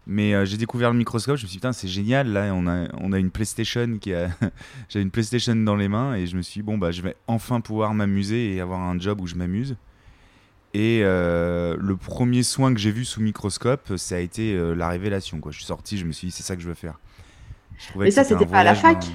Mais 0.07 0.33
euh, 0.33 0.45
j'ai 0.45 0.57
découvert 0.57 0.91
le 0.91 0.97
microscope, 0.97 1.37
je 1.37 1.43
me 1.43 1.47
suis 1.47 1.55
dit, 1.55 1.59
putain, 1.59 1.73
c'est 1.73 1.87
génial, 1.87 2.29
là, 2.29 2.51
on 2.55 2.65
a, 2.65 2.87
on 2.99 3.13
a 3.13 3.19
une 3.19 3.29
PlayStation 3.29 3.97
qui 3.99 4.13
a. 4.13 4.29
J'avais 4.89 5.03
une 5.03 5.11
PlayStation 5.11 5.55
dans 5.55 5.75
les 5.75 5.87
mains 5.87 6.15
et 6.15 6.25
je 6.25 6.35
me 6.35 6.41
suis 6.41 6.61
dit, 6.61 6.63
bon, 6.63 6.77
bah, 6.77 6.91
je 6.91 7.01
vais 7.01 7.15
enfin 7.27 7.61
pouvoir 7.61 7.93
m'amuser 7.93 8.55
et 8.55 8.61
avoir 8.61 8.79
un 8.79 8.99
job 8.99 9.21
où 9.21 9.27
je 9.27 9.35
m'amuse. 9.35 9.75
Et 10.73 11.01
euh, 11.03 11.75
le 11.77 11.97
premier 11.97 12.43
soin 12.43 12.73
que 12.73 12.79
j'ai 12.79 12.91
vu 12.91 13.05
sous 13.05 13.21
microscope, 13.21 13.97
ça 13.97 14.15
a 14.15 14.19
été 14.19 14.57
la 14.75 14.87
révélation. 14.89 15.39
Quoi. 15.39 15.51
Je 15.51 15.57
suis 15.57 15.65
sorti, 15.65 15.97
je 15.97 16.05
me 16.05 16.13
suis 16.13 16.27
dit, 16.27 16.31
c'est 16.31 16.43
ça 16.43 16.55
que 16.55 16.61
je 16.61 16.67
veux 16.67 16.73
faire. 16.73 16.97
Mais 17.95 18.09
ça, 18.09 18.23
c'était 18.23 18.45
pas 18.45 18.59
à 18.59 18.63
la 18.63 18.75
fac 18.75 19.05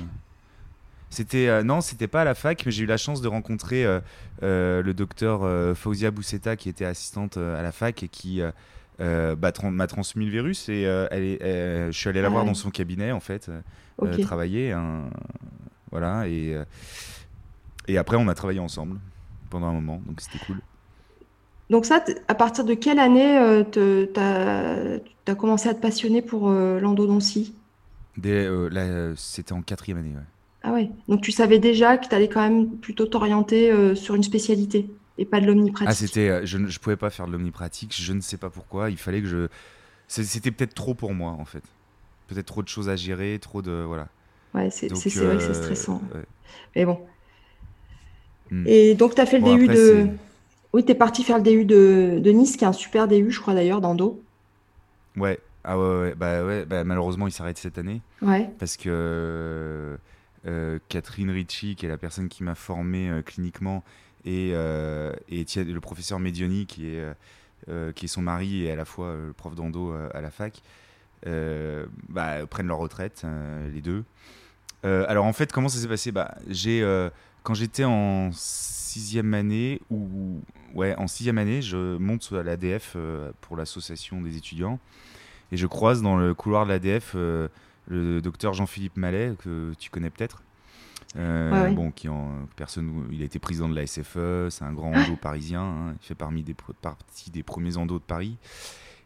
c'était 1.10 1.48
euh, 1.48 1.62
non, 1.62 1.80
c'était 1.80 2.08
pas 2.08 2.22
à 2.22 2.24
la 2.24 2.34
fac, 2.34 2.64
mais 2.66 2.72
j'ai 2.72 2.84
eu 2.84 2.86
la 2.86 2.96
chance 2.96 3.20
de 3.20 3.28
rencontrer 3.28 3.84
euh, 3.84 4.00
euh, 4.42 4.82
le 4.82 4.94
docteur 4.94 5.76
Fauzia 5.76 6.10
Bousseta 6.10 6.56
qui 6.56 6.68
était 6.68 6.84
assistante 6.84 7.36
à 7.36 7.62
la 7.62 7.72
fac 7.72 8.02
et 8.02 8.08
qui 8.08 8.40
bah, 8.98 9.52
m'a 9.62 9.86
transmis 9.86 10.24
le 10.24 10.30
virus 10.30 10.68
et 10.68 10.82
elle 10.82 11.22
est, 11.22 11.92
je 11.92 11.96
suis 11.96 12.08
allé 12.08 12.22
la 12.22 12.28
voir 12.28 12.42
ah 12.42 12.46
dans 12.46 12.54
son 12.54 12.70
cabinet 12.70 13.12
en 13.12 13.20
fait, 13.20 13.50
travailler, 14.22 14.72
hein, 14.72 15.10
voilà 15.90 16.28
et 16.28 16.56
et 17.88 17.98
après 17.98 18.16
on 18.16 18.26
a 18.28 18.34
travaillé 18.34 18.60
ensemble 18.60 18.98
pendant 19.50 19.66
un 19.66 19.72
moment, 19.72 20.02
donc 20.06 20.20
c'était 20.20 20.44
cool. 20.44 20.60
Donc 21.68 21.84
ça, 21.84 22.04
à 22.28 22.34
partir 22.34 22.64
de 22.64 22.74
quelle 22.74 22.98
année 22.98 23.64
tu 23.72 24.08
as, 24.16 25.34
commencé 25.34 25.68
à 25.68 25.74
te 25.74 25.80
passionner 25.80 26.22
pour 26.22 26.50
l'endodontie? 26.50 27.54
C'était 29.16 29.52
en 29.52 29.62
quatrième 29.62 29.98
année. 29.98 30.14
Ouais. 30.14 30.22
Ah 30.66 30.72
ouais. 30.72 30.90
Donc 31.06 31.20
tu 31.20 31.30
savais 31.30 31.60
déjà 31.60 31.96
que 31.96 32.08
tu 32.08 32.14
allais 32.14 32.28
quand 32.28 32.40
même 32.40 32.68
plutôt 32.68 33.06
t'orienter 33.06 33.70
euh, 33.70 33.94
sur 33.94 34.16
une 34.16 34.24
spécialité 34.24 34.90
et 35.16 35.24
pas 35.24 35.40
de 35.40 35.46
l'omnipratique. 35.46 35.88
Ah, 35.88 35.94
c'était, 35.94 36.28
euh, 36.28 36.40
je 36.44 36.58
ne 36.58 36.66
pouvais 36.66 36.96
pas 36.96 37.08
faire 37.08 37.28
de 37.28 37.32
l'omnipratique, 37.32 37.94
je 37.96 38.12
ne 38.12 38.20
sais 38.20 38.36
pas 38.36 38.50
pourquoi. 38.50 38.90
Il 38.90 38.96
fallait 38.96 39.20
que 39.22 39.28
je. 39.28 39.46
C'était 40.08 40.50
peut-être 40.50 40.74
trop 40.74 40.94
pour 40.94 41.14
moi 41.14 41.30
en 41.30 41.44
fait. 41.44 41.62
Peut-être 42.26 42.46
trop 42.46 42.64
de 42.64 42.68
choses 42.68 42.88
à 42.88 42.96
gérer, 42.96 43.38
trop 43.40 43.62
de. 43.62 43.70
Voilà. 43.70 44.08
Ouais, 44.54 44.68
c'est 44.70 44.88
vrai 44.88 45.00
que 45.00 45.08
c'est 45.08 45.20
euh, 45.20 45.54
stressant. 45.54 46.02
Mais 46.74 46.84
bon. 46.84 46.98
Hmm. 48.50 48.64
Et 48.66 48.96
donc 48.96 49.14
tu 49.14 49.20
as 49.20 49.26
fait 49.26 49.38
le 49.38 49.56
DU 49.56 49.68
de. 49.68 50.08
Oui, 50.72 50.84
tu 50.84 50.90
es 50.90 50.96
parti 50.96 51.22
faire 51.22 51.38
le 51.38 51.44
DU 51.44 51.64
de... 51.64 52.18
de 52.18 52.30
Nice, 52.32 52.56
qui 52.56 52.64
est 52.64 52.66
un 52.66 52.72
super 52.72 53.06
DU, 53.06 53.30
je 53.30 53.40
crois 53.40 53.54
d'ailleurs, 53.54 53.80
d'Ando. 53.80 54.20
Ouais, 55.16 55.38
ah 55.62 55.78
ouais, 55.78 56.00
ouais. 56.00 56.14
Bah, 56.16 56.44
ouais, 56.44 56.66
bah, 56.66 56.82
malheureusement, 56.82 57.28
il 57.28 57.32
s'arrête 57.32 57.56
cette 57.56 57.78
année. 57.78 58.02
Ouais. 58.20 58.50
Parce 58.58 58.76
que 58.76 59.96
Catherine 60.88 61.30
Ricci, 61.30 61.74
qui 61.74 61.86
est 61.86 61.88
la 61.88 61.96
personne 61.96 62.28
qui 62.28 62.44
m'a 62.44 62.54
formé 62.54 63.08
euh, 63.08 63.22
cliniquement, 63.22 63.82
et, 64.24 64.50
euh, 64.54 65.12
et 65.28 65.44
le 65.56 65.80
professeur 65.80 66.18
Medioni, 66.18 66.66
qui 66.66 66.86
est, 66.86 67.04
qui 67.94 68.04
est 68.04 68.08
son 68.08 68.22
mari 68.22 68.64
et 68.64 68.72
à 68.72 68.76
la 68.76 68.84
fois 68.84 69.14
le 69.14 69.32
prof 69.32 69.54
d'endo 69.54 69.92
à 69.92 70.20
la 70.20 70.30
fac, 70.30 70.62
bah, 71.24 72.46
prennent 72.50 72.66
leur 72.66 72.78
retraite, 72.78 73.24
les 73.72 73.82
deux. 73.82 74.02
alors 74.82 75.26
en 75.26 75.32
fait, 75.32 75.52
comment 75.52 75.68
ça 75.68 75.78
s'est 75.78 75.86
passé? 75.86 76.10
Bah, 76.10 76.34
j'ai, 76.48 76.84
Quand 77.44 77.54
j'étais 77.54 77.84
en 77.84 78.30
sixième 78.32 79.32
année, 79.32 79.80
ou 79.90 80.40
ouais, 80.74 80.96
en 80.96 81.06
sixième 81.06 81.38
année, 81.38 81.62
je 81.62 81.96
monte 81.96 82.32
à 82.32 82.42
l'ADF 82.42 82.96
pour 83.42 83.56
l'association 83.56 84.20
des 84.22 84.36
étudiants, 84.36 84.80
et 85.52 85.56
je 85.56 85.68
croise 85.68 86.02
dans 86.02 86.16
le 86.16 86.34
couloir 86.34 86.66
de 86.66 86.70
l'ADF 86.70 87.14
le 87.86 88.20
docteur 88.20 88.52
Jean-Philippe 88.54 88.96
Mallet, 88.96 89.34
que 89.42 89.72
tu 89.78 89.90
connais 89.90 90.10
peut-être. 90.10 90.42
Euh, 91.16 91.70
bon, 91.70 91.90
qui 91.90 92.08
en 92.08 92.46
personne, 92.56 93.06
il 93.10 93.22
a 93.22 93.24
été 93.24 93.38
président 93.38 93.68
de 93.68 93.74
la 93.74 93.86
SFE, 93.86 94.50
c'est 94.50 94.64
un 94.64 94.72
grand 94.72 94.92
endo 94.92 95.16
parisien, 95.16 95.62
hein. 95.62 95.94
il 96.00 96.06
fait 96.06 96.14
parmi 96.14 96.42
des, 96.42 96.54
partie 96.82 97.30
des 97.30 97.42
premiers 97.42 97.76
endos 97.76 97.98
de 97.98 98.04
Paris. 98.04 98.36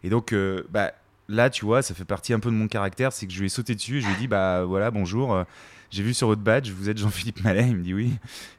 Et 0.02 0.10
donc, 0.10 0.32
euh, 0.32 0.66
bah, 0.70 0.92
là, 1.28 1.50
tu 1.50 1.64
vois, 1.64 1.82
ça 1.82 1.94
fait 1.94 2.04
partie 2.04 2.32
un 2.32 2.40
peu 2.40 2.50
de 2.50 2.56
mon 2.56 2.66
caractère, 2.66 3.12
c'est 3.12 3.26
que 3.26 3.32
je 3.32 3.38
lui 3.38 3.46
ai 3.46 3.50
sauté 3.50 3.74
dessus 3.74 3.98
et 3.98 4.00
je 4.00 4.06
lui 4.06 4.14
ai 4.14 4.16
dit, 4.16 4.28
bah 4.28 4.64
voilà, 4.64 4.90
bonjour, 4.90 5.34
euh, 5.34 5.44
j'ai 5.90 6.02
vu 6.02 6.12
sur 6.12 6.26
votre 6.26 6.42
badge, 6.42 6.70
vous 6.70 6.88
êtes 6.88 6.98
Jean-Philippe 6.98 7.44
Mallet, 7.44 7.68
il 7.68 7.76
me 7.76 7.82
dit 7.82 7.94
oui. 7.94 8.14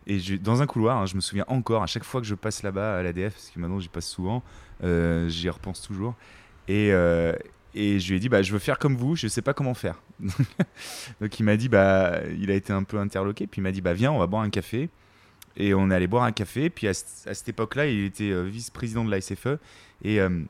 Et 0.08 0.20
je, 0.20 0.36
dans 0.36 0.62
un 0.62 0.68
couloir, 0.68 0.98
hein, 0.98 1.06
je 1.06 1.16
me 1.16 1.22
souviens 1.22 1.46
encore, 1.48 1.84
à 1.84 1.88
chaque 1.88 2.06
fois 2.06 2.22
que 2.22 2.28
je 2.28 2.36
passe 2.36 2.64
là-bas 2.64 3.00
à 3.00 3.04
l'ADF, 3.04 3.34
parce 3.34 3.50
que 3.50 3.60
maintenant 3.60 3.80
j'y 3.80 3.90
passe 3.90 4.08
souvent, 4.08 4.44
j'y 4.82 5.50
repense 5.50 5.82
toujours. 5.82 6.16
Et, 6.68 6.94
et 7.74 8.00
je 8.00 8.10
lui 8.10 8.18
ai 8.18 8.20
dit, 8.20 8.30
bah, 8.30 8.42
je 8.42 8.52
veux 8.52 8.60
faire 8.60 8.80
comme 8.80 8.96
vous, 8.96 9.16
je 9.16 9.26
ne 9.26 9.30
sais 9.30 9.42
pas 9.42 9.54
comment 9.54 9.74
faire. 9.74 10.02
Donc 11.22 11.40
il 11.40 11.44
m'a 11.44 11.58
dit, 11.58 11.70
bah, 11.70 12.20
il 12.40 12.52
a 12.52 12.56
été 12.56 12.74
un 12.74 12.84
peu 12.84 12.98
interloqué, 12.98 13.48
puis 13.48 13.60
il 13.60 13.64
m'a 13.64 13.72
dit, 13.72 13.82
bah, 13.82 13.94
viens, 13.94 14.12
on 14.12 14.20
va 14.20 14.28
boire 14.28 14.44
un 14.44 14.50
café. 14.50 14.90
Et 15.58 15.74
on 15.74 15.92
est 15.92 15.96
allé 15.96 16.08
boire 16.08 16.24
un 16.24 16.32
café, 16.32 16.70
puis 16.70 16.88
à, 16.88 16.94
cette 16.94 17.50
époque-là, 17.50 17.88
il 17.88 18.06
était 18.06 18.32
euh, 18.32 18.44
vice-président 18.44 19.04
de 19.04 19.12
la 19.12 19.20
SFE. 19.20 19.58
Et, 20.02 20.22
euh, 20.22 20.44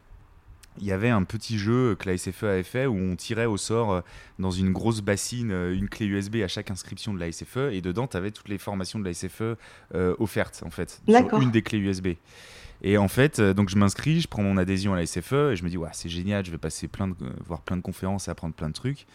il 0.80 0.86
y 0.86 0.92
avait 0.92 1.10
un 1.10 1.24
petit 1.24 1.58
jeu 1.58 1.96
que 1.96 2.10
la 2.10 2.18
SFE 2.18 2.44
avait 2.44 2.64
fait 2.64 2.86
où 2.86 2.96
on 2.96 3.16
tirait 3.16 3.46
au 3.46 3.58
sort 3.58 3.92
euh, 3.92 4.02
dans 4.40 4.52
une 4.52 4.72
grosse 4.72 5.02
bassine 5.02 5.52
une 5.52 5.90
clé 5.90 6.06
USB 6.06 6.38
à 6.38 6.48
chaque 6.48 6.72
inscription 6.72 7.14
de 7.14 7.20
la 7.20 7.32
SFE 7.32 7.72
et 7.72 7.82
dedans 7.82 8.08
tu 8.08 8.18
avais 8.18 8.32
toutes 8.32 8.50
les 8.50 8.58
formations 8.58 9.00
de 9.00 9.06
la 9.06 9.14
SFE 9.14 9.58
euh, 9.96 10.16
offertes 10.20 10.64
en 10.66 10.70
fait 10.70 11.02
sur 11.08 11.42
une 11.42 11.52
des 11.52 11.62
clés 11.62 11.80
USB. 11.80 12.10
Et 12.84 12.98
en 12.98 13.08
fait, 13.08 13.40
donc 13.40 13.70
je 13.70 13.78
m'inscris, 13.78 14.22
je 14.22 14.28
prends 14.28 14.42
mon 14.42 14.58
adhésion 14.58 14.94
à 14.94 14.98
la 14.98 15.06
SFE 15.06 15.52
et 15.52 15.56
je 15.56 15.64
me 15.64 15.70
dis 15.70 15.78
ouais, 15.78 15.90
c'est 15.94 16.10
génial, 16.10 16.44
je 16.46 16.52
vais 16.52 16.58
passer 16.58 16.88
plein 16.88 17.08
de 17.08 17.16
voir 17.46 17.62
plein 17.62 17.78
de 17.78 17.82
conférences 17.82 18.28
et 18.28 18.32
apprendre 18.32 18.56
plein 18.56 18.70
de 18.70 18.74
trucs. 18.74 19.06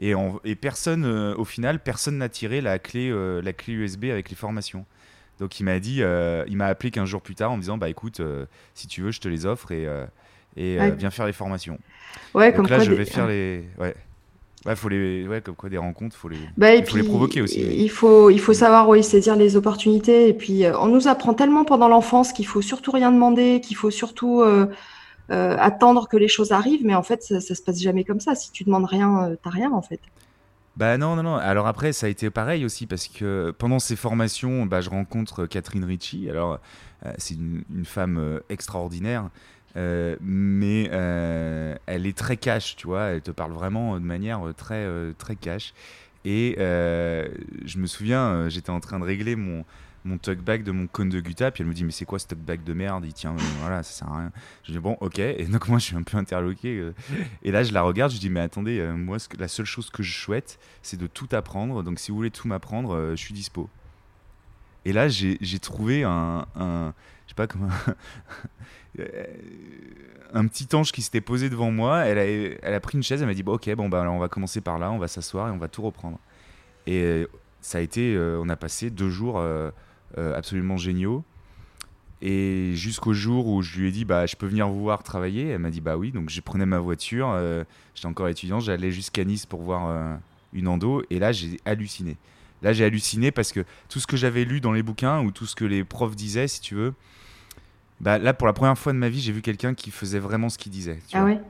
Et, 0.00 0.14
et 0.44 0.54
personne 0.56 1.04
au 1.06 1.44
final, 1.44 1.80
personne 1.80 2.18
n'a 2.18 2.28
tiré 2.28 2.60
la 2.60 2.78
clé 2.78 3.12
la 3.42 3.52
clé 3.52 3.74
USB 3.74 4.06
avec 4.06 4.30
les 4.30 4.36
formations. 4.36 4.84
Donc 5.38 5.60
il 5.60 5.64
m'a 5.64 5.78
dit 5.78 6.02
il 6.48 6.56
m'a 6.56 6.66
appelé 6.66 6.90
15 6.90 7.08
jours 7.08 7.22
plus 7.22 7.36
tard 7.36 7.52
en 7.52 7.56
me 7.56 7.60
disant 7.60 7.78
bah 7.78 7.88
écoute, 7.88 8.20
si 8.74 8.88
tu 8.88 9.02
veux, 9.02 9.12
je 9.12 9.20
te 9.20 9.28
les 9.28 9.46
offre 9.46 9.70
et 9.70 9.86
et 10.58 10.80
euh, 10.80 10.90
bien 10.90 11.10
faire 11.10 11.26
les 11.26 11.32
formations. 11.32 11.78
Ouais, 12.34 12.52
Donc 12.52 12.68
comme 12.68 12.78
là, 12.78 12.84
je 12.84 12.92
vais 12.92 13.04
faire 13.04 13.26
les. 13.26 13.64
Ouais. 13.78 13.94
Ouais, 14.68 14.76
faut 14.76 14.90
les, 14.90 15.26
ouais, 15.26 15.40
comme 15.40 15.54
quoi 15.54 15.70
des 15.70 15.78
rencontres, 15.78 16.14
faut 16.14 16.28
les, 16.28 16.36
bah, 16.58 16.74
il 16.74 16.84
faut 16.84 16.98
les 16.98 17.02
provoquer 17.02 17.40
aussi. 17.40 17.58
Il 17.58 17.88
faut, 17.88 18.28
il 18.28 18.38
faut 18.38 18.52
savoir 18.52 18.86
oui, 18.86 19.02
saisir 19.02 19.34
les 19.34 19.56
opportunités. 19.56 20.28
Et 20.28 20.34
puis, 20.34 20.66
euh, 20.66 20.78
on 20.78 20.88
nous 20.88 21.08
apprend 21.08 21.32
tellement 21.32 21.64
pendant 21.64 21.88
l'enfance 21.88 22.34
qu'il 22.34 22.46
faut 22.46 22.60
surtout 22.60 22.90
rien 22.90 23.10
demander, 23.10 23.62
qu'il 23.62 23.78
faut 23.78 23.90
surtout 23.90 24.42
euh, 24.42 24.66
attendre 25.30 26.06
que 26.06 26.18
les 26.18 26.28
choses 26.28 26.52
arrivent. 26.52 26.84
Mais 26.84 26.94
en 26.94 27.02
fait, 27.02 27.22
ça, 27.22 27.40
ça 27.40 27.54
se 27.54 27.62
passe 27.62 27.80
jamais 27.80 28.04
comme 28.04 28.20
ça. 28.20 28.34
Si 28.34 28.52
tu 28.52 28.64
demandes 28.64 28.84
rien, 28.84 29.34
t'as 29.42 29.48
rien 29.48 29.72
en 29.72 29.80
fait. 29.80 30.00
Bah 30.76 30.98
non, 30.98 31.16
non, 31.16 31.22
non. 31.22 31.36
Alors 31.36 31.66
après, 31.66 31.94
ça 31.94 32.04
a 32.06 32.10
été 32.10 32.28
pareil 32.28 32.66
aussi 32.66 32.86
parce 32.86 33.08
que 33.08 33.54
pendant 33.56 33.78
ces 33.78 33.96
formations, 33.96 34.66
bah, 34.66 34.82
je 34.82 34.90
rencontre 34.90 35.46
Catherine 35.46 35.84
Ritchie. 35.84 36.28
Alors, 36.28 36.58
c'est 37.16 37.34
une, 37.34 37.64
une, 37.74 37.86
femme 37.86 38.40
extraordinaire. 38.50 39.30
Euh, 39.76 40.16
mais 40.20 40.88
euh, 40.92 41.76
elle 41.86 42.06
est 42.06 42.16
très 42.16 42.36
cash, 42.36 42.76
tu 42.76 42.86
vois. 42.86 43.04
Elle 43.08 43.22
te 43.22 43.30
parle 43.30 43.52
vraiment 43.52 43.94
de 44.00 44.04
manière 44.04 44.40
très, 44.56 44.84
euh, 44.84 45.12
très 45.16 45.36
cash. 45.36 45.74
Et 46.24 46.56
je 46.58 47.78
me 47.78 47.86
souviens, 47.86 48.48
j'étais 48.48 48.70
en 48.70 48.80
train 48.80 48.98
de 48.98 49.04
régler 49.04 49.36
mon, 49.36 49.64
mon 50.04 50.18
talkback 50.18 50.62
de 50.62 50.72
mon 50.72 50.86
cône 50.86 51.08
de 51.08 51.20
Guta, 51.20 51.50
puis 51.50 51.62
elle 51.62 51.68
me 51.68 51.74
dit 51.74 51.84
mais 51.84 51.90
c'est 51.90 52.04
quoi 52.04 52.18
ce 52.18 52.26
talkback 52.26 52.64
de 52.64 52.72
merde? 52.74 53.04
Il 53.06 53.14
tient, 53.14 53.34
voilà, 53.60 53.82
ça 53.82 53.92
sert 53.92 54.12
à 54.12 54.18
rien. 54.18 54.32
Je 54.64 54.72
dis 54.72 54.78
bon, 54.78 54.98
ok. 55.00 55.20
Et 55.20 55.46
donc 55.46 55.68
moi 55.68 55.78
je 55.78 55.84
suis 55.84 55.96
un 55.96 56.02
peu 56.02 56.18
interloqué. 56.18 56.92
Et 57.42 57.50
là 57.50 57.62
je 57.62 57.72
la 57.72 57.82
regarde, 57.82 58.12
je 58.12 58.18
dis 58.18 58.28
mais 58.28 58.40
attendez, 58.40 58.84
moi 58.94 59.16
la 59.38 59.48
seule 59.48 59.64
chose 59.64 59.90
que 59.90 60.02
je 60.02 60.18
souhaite, 60.18 60.58
c'est 60.82 60.98
de 60.98 61.06
tout 61.06 61.28
apprendre. 61.32 61.82
Donc 61.82 61.98
si 61.98 62.10
vous 62.10 62.18
voulez 62.18 62.30
tout 62.30 62.48
m'apprendre, 62.48 63.12
je 63.12 63.16
suis 63.16 63.32
dispo. 63.32 63.70
Et 64.84 64.92
là 64.92 65.08
j'ai 65.08 65.58
trouvé 65.60 66.04
un, 66.04 66.44
un, 66.56 66.92
je 67.26 67.30
sais 67.30 67.34
pas 67.36 67.46
comment 67.46 67.70
un 70.32 70.46
petit 70.46 70.74
ange 70.74 70.92
qui 70.92 71.02
s'était 71.02 71.20
posé 71.20 71.48
devant 71.50 71.70
moi. 71.70 72.04
Elle 72.04 72.18
a, 72.18 72.24
elle 72.62 72.74
a 72.74 72.80
pris 72.80 72.96
une 72.96 73.02
chaise, 73.02 73.20
elle 73.20 73.28
m'a 73.28 73.34
dit 73.34 73.42
bon, 73.42 73.54
Ok, 73.54 73.72
bon, 73.74 73.88
bah, 73.88 74.08
on 74.10 74.18
va 74.18 74.28
commencer 74.28 74.60
par 74.60 74.78
là, 74.78 74.90
on 74.90 74.98
va 74.98 75.08
s'asseoir 75.08 75.48
et 75.48 75.50
on 75.50 75.58
va 75.58 75.68
tout 75.68 75.82
reprendre. 75.82 76.18
Et 76.86 77.02
euh, 77.02 77.26
ça 77.60 77.78
a 77.78 77.80
été, 77.80 78.14
euh, 78.14 78.40
on 78.42 78.48
a 78.48 78.56
passé 78.56 78.90
deux 78.90 79.10
jours 79.10 79.38
euh, 79.38 79.70
absolument 80.16 80.76
géniaux. 80.76 81.24
Et 82.20 82.72
jusqu'au 82.74 83.12
jour 83.12 83.46
où 83.46 83.62
je 83.62 83.78
lui 83.78 83.88
ai 83.88 83.90
dit 83.92 84.04
bah 84.04 84.26
je 84.26 84.34
peux 84.34 84.46
venir 84.46 84.68
vous 84.68 84.80
voir 84.80 85.04
travailler, 85.04 85.50
elle 85.50 85.60
m'a 85.60 85.70
dit 85.70 85.80
bah 85.80 85.96
oui. 85.96 86.10
Donc 86.10 86.30
je 86.30 86.40
prenais 86.40 86.66
ma 86.66 86.80
voiture, 86.80 87.38
j'étais 87.94 88.08
encore 88.08 88.26
étudiant, 88.26 88.58
j'allais 88.58 88.90
jusqu'à 88.90 89.24
Nice 89.24 89.46
pour 89.46 89.62
voir 89.62 90.18
une 90.52 90.66
endo 90.66 91.04
et 91.10 91.20
là 91.20 91.30
j'ai 91.30 91.60
halluciné. 91.64 92.16
Là 92.62 92.72
j'ai 92.72 92.84
halluciné 92.84 93.30
parce 93.30 93.52
que 93.52 93.64
tout 93.88 94.00
ce 94.00 94.08
que 94.08 94.16
j'avais 94.16 94.44
lu 94.44 94.60
dans 94.60 94.72
les 94.72 94.82
bouquins 94.82 95.20
ou 95.20 95.30
tout 95.30 95.46
ce 95.46 95.54
que 95.54 95.64
les 95.64 95.84
profs 95.84 96.16
disaient, 96.16 96.48
si 96.48 96.60
tu 96.60 96.74
veux, 96.74 96.92
bah, 98.00 98.18
là, 98.18 98.32
pour 98.32 98.46
la 98.46 98.52
première 98.52 98.78
fois 98.78 98.92
de 98.92 98.98
ma 98.98 99.08
vie, 99.08 99.20
j'ai 99.20 99.32
vu 99.32 99.42
quelqu'un 99.42 99.74
qui 99.74 99.90
faisait 99.90 100.18
vraiment 100.18 100.48
ce 100.48 100.58
qu'il 100.58 100.70
disait. 100.72 101.00
ah 101.12 101.24
ouais? 101.24 101.40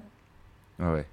Ouais, 0.79 1.05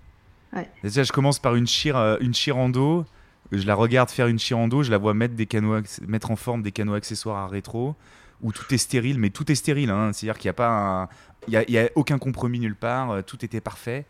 ouais. 0.54 0.70
Déjà, 0.84 1.04
je 1.04 1.12
commence 1.12 1.40
par 1.40 1.56
une 1.56 1.68
chire, 1.68 1.98
euh, 1.98 2.18
une 2.22 2.34
chirando. 2.34 3.06
Je 3.52 3.66
la 3.66 3.76
regarde 3.76 4.10
faire 4.10 4.28
une 4.28 4.40
chirando. 4.40 4.84
Je 4.84 4.92
la 4.92 4.98
vois 4.98 5.14
mettre, 5.14 5.36
des 5.36 5.46
canaux, 5.46 5.82
mettre 6.08 6.32
en 6.32 6.36
forme 6.36 6.62
des 6.62 6.72
canaux 6.72 6.94
accessoires 6.94 7.38
à 7.38 7.48
rétro. 7.48 7.96
Où 8.42 8.52
tout 8.52 8.74
est 8.74 8.78
stérile, 8.78 9.20
mais 9.20 9.30
tout 9.30 9.52
est 9.52 9.56
stérile. 9.56 9.90
Hein. 9.90 10.12
C'est-à-dire 10.14 10.38
qu'il 10.38 10.48
n'y 10.48 10.52
a 10.52 10.54
pas 10.54 11.10
Il 11.48 11.54
y 11.54 11.78
a, 11.78 11.90
aucun 11.96 12.18
compromis 12.18 12.60
nulle 12.60 12.76
part. 12.76 13.12
Euh, 13.12 13.22
tout 13.22 13.44
était 13.44 13.62
parfait. 13.62 14.06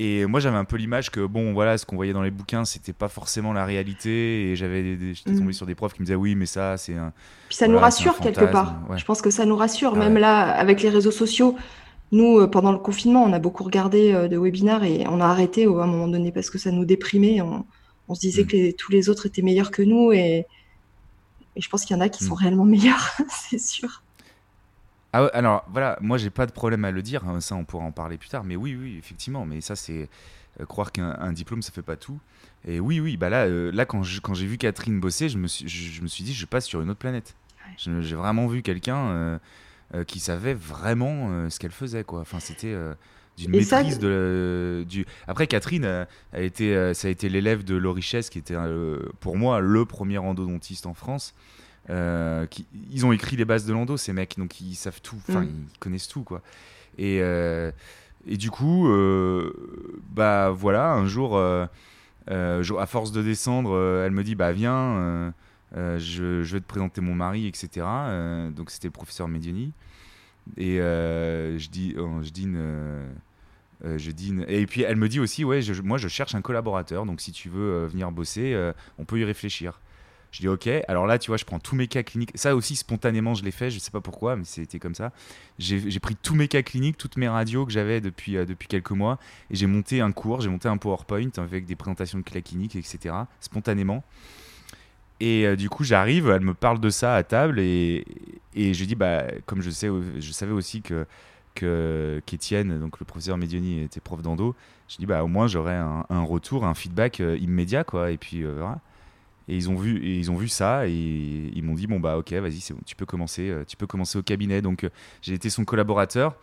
Et 0.00 0.26
moi, 0.26 0.38
j'avais 0.38 0.56
un 0.56 0.64
peu 0.64 0.76
l'image 0.76 1.10
que, 1.10 1.26
bon, 1.26 1.52
voilà, 1.52 1.76
ce 1.76 1.84
qu'on 1.84 1.96
voyait 1.96 2.12
dans 2.12 2.22
les 2.22 2.30
bouquins, 2.30 2.64
c'était 2.64 2.92
pas 2.92 3.08
forcément 3.08 3.52
la 3.52 3.64
réalité. 3.64 4.50
Et 4.50 4.56
j'avais, 4.56 4.96
j'étais 5.12 5.32
tombé 5.32 5.50
mm. 5.50 5.52
sur 5.52 5.66
des 5.66 5.74
profs 5.74 5.92
qui 5.92 6.00
me 6.00 6.06
disaient, 6.06 6.14
oui, 6.14 6.36
mais 6.36 6.46
ça, 6.46 6.76
c'est 6.76 6.94
un. 6.94 7.12
Puis 7.48 7.56
ça 7.56 7.66
nous 7.66 7.78
rassure 7.78 8.16
quelque 8.18 8.44
part. 8.44 8.76
Je 8.96 9.04
pense 9.04 9.20
que 9.20 9.30
ça 9.30 9.44
nous 9.44 9.56
rassure. 9.56 9.94
Ah 9.96 9.98
Même 9.98 10.16
là, 10.16 10.42
avec 10.52 10.82
les 10.82 10.88
réseaux 10.88 11.10
sociaux, 11.10 11.56
nous, 12.12 12.38
euh, 12.38 12.46
pendant 12.46 12.70
le 12.70 12.78
confinement, 12.78 13.24
on 13.24 13.32
a 13.32 13.40
beaucoup 13.40 13.64
regardé 13.64 14.12
euh, 14.12 14.28
de 14.28 14.38
webinaires 14.38 14.84
et 14.84 15.04
on 15.08 15.20
a 15.20 15.26
arrêté 15.26 15.64
à 15.64 15.68
un 15.68 15.86
moment 15.86 16.08
donné 16.08 16.30
parce 16.30 16.48
que 16.48 16.58
ça 16.58 16.70
nous 16.70 16.84
déprimait. 16.84 17.40
On, 17.40 17.66
on 18.06 18.14
se 18.14 18.20
disait 18.20 18.44
mm. 18.44 18.46
que 18.46 18.76
tous 18.76 18.92
les 18.92 19.08
autres 19.08 19.26
étaient 19.26 19.42
meilleurs 19.42 19.72
que 19.72 19.82
nous. 19.82 20.12
Et, 20.12 20.46
et 21.56 21.60
je 21.60 21.68
pense 21.68 21.84
qu'il 21.84 21.96
y 21.96 21.98
en 21.98 22.02
a 22.02 22.08
qui 22.08 22.22
sont 22.22 22.34
mm. 22.34 22.38
réellement 22.38 22.64
meilleurs, 22.76 23.16
c'est 23.28 23.60
sûr. 23.60 24.04
Ah 25.12 25.26
alors 25.32 25.64
voilà, 25.72 25.96
moi 26.00 26.18
j'ai 26.18 26.30
pas 26.30 26.46
de 26.46 26.52
problème 26.52 26.84
à 26.84 26.90
le 26.90 27.00
dire, 27.00 27.26
hein, 27.26 27.40
ça 27.40 27.54
on 27.54 27.64
pourra 27.64 27.84
en 27.84 27.92
parler 27.92 28.18
plus 28.18 28.28
tard, 28.28 28.44
mais 28.44 28.56
oui, 28.56 28.76
oui, 28.78 28.96
effectivement, 28.98 29.46
mais 29.46 29.60
ça 29.60 29.74
c'est 29.74 30.08
euh, 30.60 30.66
croire 30.66 30.92
qu'un 30.92 31.32
diplôme 31.32 31.62
ça 31.62 31.72
fait 31.72 31.82
pas 31.82 31.96
tout. 31.96 32.18
Et 32.66 32.78
oui, 32.78 33.00
oui, 33.00 33.16
bah 33.16 33.30
là, 33.30 33.46
euh, 33.46 33.70
là 33.72 33.86
quand 33.86 34.02
j'ai 34.02 34.46
vu 34.46 34.58
Catherine 34.58 35.00
bosser, 35.00 35.28
je 35.28 35.38
me, 35.38 35.46
suis, 35.46 35.66
je, 35.66 36.02
me 36.02 36.08
suis 36.08 36.24
dit 36.24 36.34
je 36.34 36.44
passe 36.44 36.66
sur 36.66 36.82
une 36.82 36.90
autre 36.90 36.98
planète. 36.98 37.34
J'ai 37.76 38.16
vraiment 38.16 38.46
vu 38.48 38.62
quelqu'un 38.62 39.38
euh, 39.94 40.04
qui 40.06 40.20
savait 40.20 40.54
vraiment 40.54 41.48
ce 41.50 41.58
qu'elle 41.58 41.70
faisait, 41.70 42.02
quoi. 42.02 42.20
Enfin, 42.20 42.40
c'était 42.40 42.74
d'une 43.36 43.50
maîtrise 43.50 43.98
de 43.98 44.84
du. 44.88 45.06
Après, 45.28 45.46
Catherine 45.46 45.84
a 45.84 46.40
été, 46.40 46.92
ça 46.94 47.08
a 47.08 47.10
été 47.10 47.28
l'élève 47.28 47.64
de 47.64 47.76
Laurie 47.76 48.02
Chess, 48.02 48.30
qui 48.30 48.38
était 48.38 48.56
pour 49.20 49.36
moi 49.36 49.60
le 49.60 49.84
premier 49.84 50.18
endodontiste 50.18 50.86
en 50.86 50.94
France. 50.94 51.34
Euh, 51.90 52.44
qui, 52.46 52.66
ils 52.90 53.06
ont 53.06 53.12
écrit 53.12 53.36
les 53.36 53.46
bases 53.46 53.64
de 53.64 53.72
Lando, 53.72 53.96
ces 53.96 54.12
mecs, 54.12 54.36
donc 54.36 54.60
ils 54.60 54.74
savent 54.74 55.00
tout, 55.00 55.16
enfin, 55.28 55.42
mm. 55.42 55.50
ils 55.72 55.78
connaissent 55.78 56.08
tout, 56.08 56.22
quoi. 56.22 56.42
Et, 56.98 57.20
euh, 57.22 57.70
et 58.26 58.36
du 58.36 58.50
coup, 58.50 58.88
euh, 58.88 59.52
bah 60.10 60.50
voilà, 60.50 60.92
un 60.92 61.06
jour, 61.06 61.38
à 61.38 62.86
force 62.86 63.12
de 63.12 63.22
descendre, 63.22 64.02
elle 64.04 64.12
me 64.12 64.22
dit, 64.22 64.34
bah 64.34 64.52
viens, 64.52 65.32
je, 65.74 66.42
je, 66.42 66.52
vais 66.52 66.60
te 66.60 66.66
présenter 66.66 67.00
mon 67.00 67.14
mari, 67.14 67.46
etc. 67.46 67.86
donc 68.54 68.70
c'était 68.70 68.88
le 68.88 68.92
professeur 68.92 69.28
Medioni. 69.28 69.72
Et 70.58 70.76
je 70.76 71.68
dis, 71.70 71.94
je 71.96 72.30
dîne. 72.30 72.58
je 73.82 74.10
dîne. 74.10 74.44
Et 74.46 74.66
puis 74.66 74.82
elle 74.82 74.96
me 74.96 75.08
dit 75.08 75.20
aussi, 75.20 75.42
ouais, 75.42 75.60
moi 75.82 75.96
je 75.96 76.08
cherche 76.08 76.34
un 76.34 76.42
collaborateur, 76.42 77.06
donc 77.06 77.22
si 77.22 77.32
tu 77.32 77.48
veux 77.48 77.86
venir 77.86 78.12
bosser, 78.12 78.72
on 78.98 79.06
peut 79.06 79.18
y 79.18 79.24
réfléchir. 79.24 79.80
Je 80.30 80.40
dis 80.40 80.48
ok, 80.48 80.68
alors 80.88 81.06
là 81.06 81.18
tu 81.18 81.30
vois, 81.30 81.38
je 81.38 81.44
prends 81.44 81.58
tous 81.58 81.74
mes 81.74 81.88
cas 81.88 82.02
cliniques. 82.02 82.32
Ça 82.34 82.54
aussi 82.54 82.76
spontanément 82.76 83.34
je 83.34 83.44
l'ai 83.44 83.50
fait, 83.50 83.70
je 83.70 83.78
sais 83.78 83.90
pas 83.90 84.00
pourquoi, 84.00 84.36
mais 84.36 84.44
c'était 84.44 84.78
comme 84.78 84.94
ça. 84.94 85.12
J'ai 85.58 86.00
pris 86.00 86.16
tous 86.16 86.34
mes 86.34 86.48
cas 86.48 86.62
cliniques, 86.62 86.98
toutes 86.98 87.16
mes 87.16 87.28
radios 87.28 87.64
que 87.64 87.72
j'avais 87.72 88.00
depuis, 88.00 88.36
euh, 88.36 88.44
depuis 88.44 88.68
quelques 88.68 88.90
mois, 88.90 89.18
et 89.50 89.56
j'ai 89.56 89.66
monté 89.66 90.00
un 90.00 90.12
cours, 90.12 90.40
j'ai 90.40 90.50
monté 90.50 90.68
un 90.68 90.76
PowerPoint 90.76 91.30
avec 91.38 91.64
des 91.64 91.76
présentations 91.76 92.18
de 92.18 92.24
cas 92.24 92.40
cliniques, 92.40 92.76
etc. 92.76 93.14
spontanément. 93.40 94.04
Et 95.20 95.46
euh, 95.46 95.56
du 95.56 95.68
coup 95.70 95.82
j'arrive, 95.82 96.28
elle 96.28 96.42
me 96.42 96.54
parle 96.54 96.78
de 96.78 96.90
ça 96.90 97.16
à 97.16 97.22
table, 97.22 97.58
et, 97.58 98.04
et 98.54 98.74
je 98.74 98.84
dis 98.84 98.94
bah 98.94 99.24
comme 99.46 99.62
je 99.62 99.70
sais, 99.70 99.88
je 100.18 100.32
savais 100.32 100.52
aussi 100.52 100.82
que 100.82 101.06
qu'Étienne, 101.54 102.78
donc 102.78 103.00
le 103.00 103.04
professeur 103.04 103.36
Medioni 103.36 103.82
était 103.82 103.98
prof 103.98 104.22
d'endo, 104.22 104.54
je 104.88 104.96
dis 104.98 105.06
bah 105.06 105.24
au 105.24 105.26
moins 105.26 105.48
j'aurais 105.48 105.74
un, 105.74 106.22
retour, 106.22 106.64
un 106.64 106.74
feedback 106.74 107.20
euh, 107.20 107.36
immédiat 107.38 107.82
quoi, 107.82 108.12
et 108.12 108.16
puis 108.16 108.44
voilà. 108.44 108.78
Et 109.48 109.56
ils 109.56 109.70
ont 109.70 109.76
vu, 109.76 109.98
et 110.04 110.16
ils 110.16 110.30
ont 110.30 110.36
vu 110.36 110.48
ça 110.48 110.86
et 110.86 110.92
ils 110.92 111.62
m'ont 111.62 111.74
dit 111.74 111.86
bon 111.86 111.98
bah 112.00 112.18
ok 112.18 112.32
vas-y 112.34 112.60
c'est 112.60 112.74
bon, 112.74 112.80
tu 112.84 112.94
peux 112.94 113.06
commencer, 113.06 113.48
euh, 113.48 113.64
tu 113.66 113.76
peux 113.76 113.86
commencer 113.86 114.18
au 114.18 114.22
cabinet. 114.22 114.60
Donc 114.60 114.84
euh, 114.84 114.90
j'ai 115.22 115.34
été 115.34 115.48
son 115.48 115.64
collaborateur. 115.64 116.36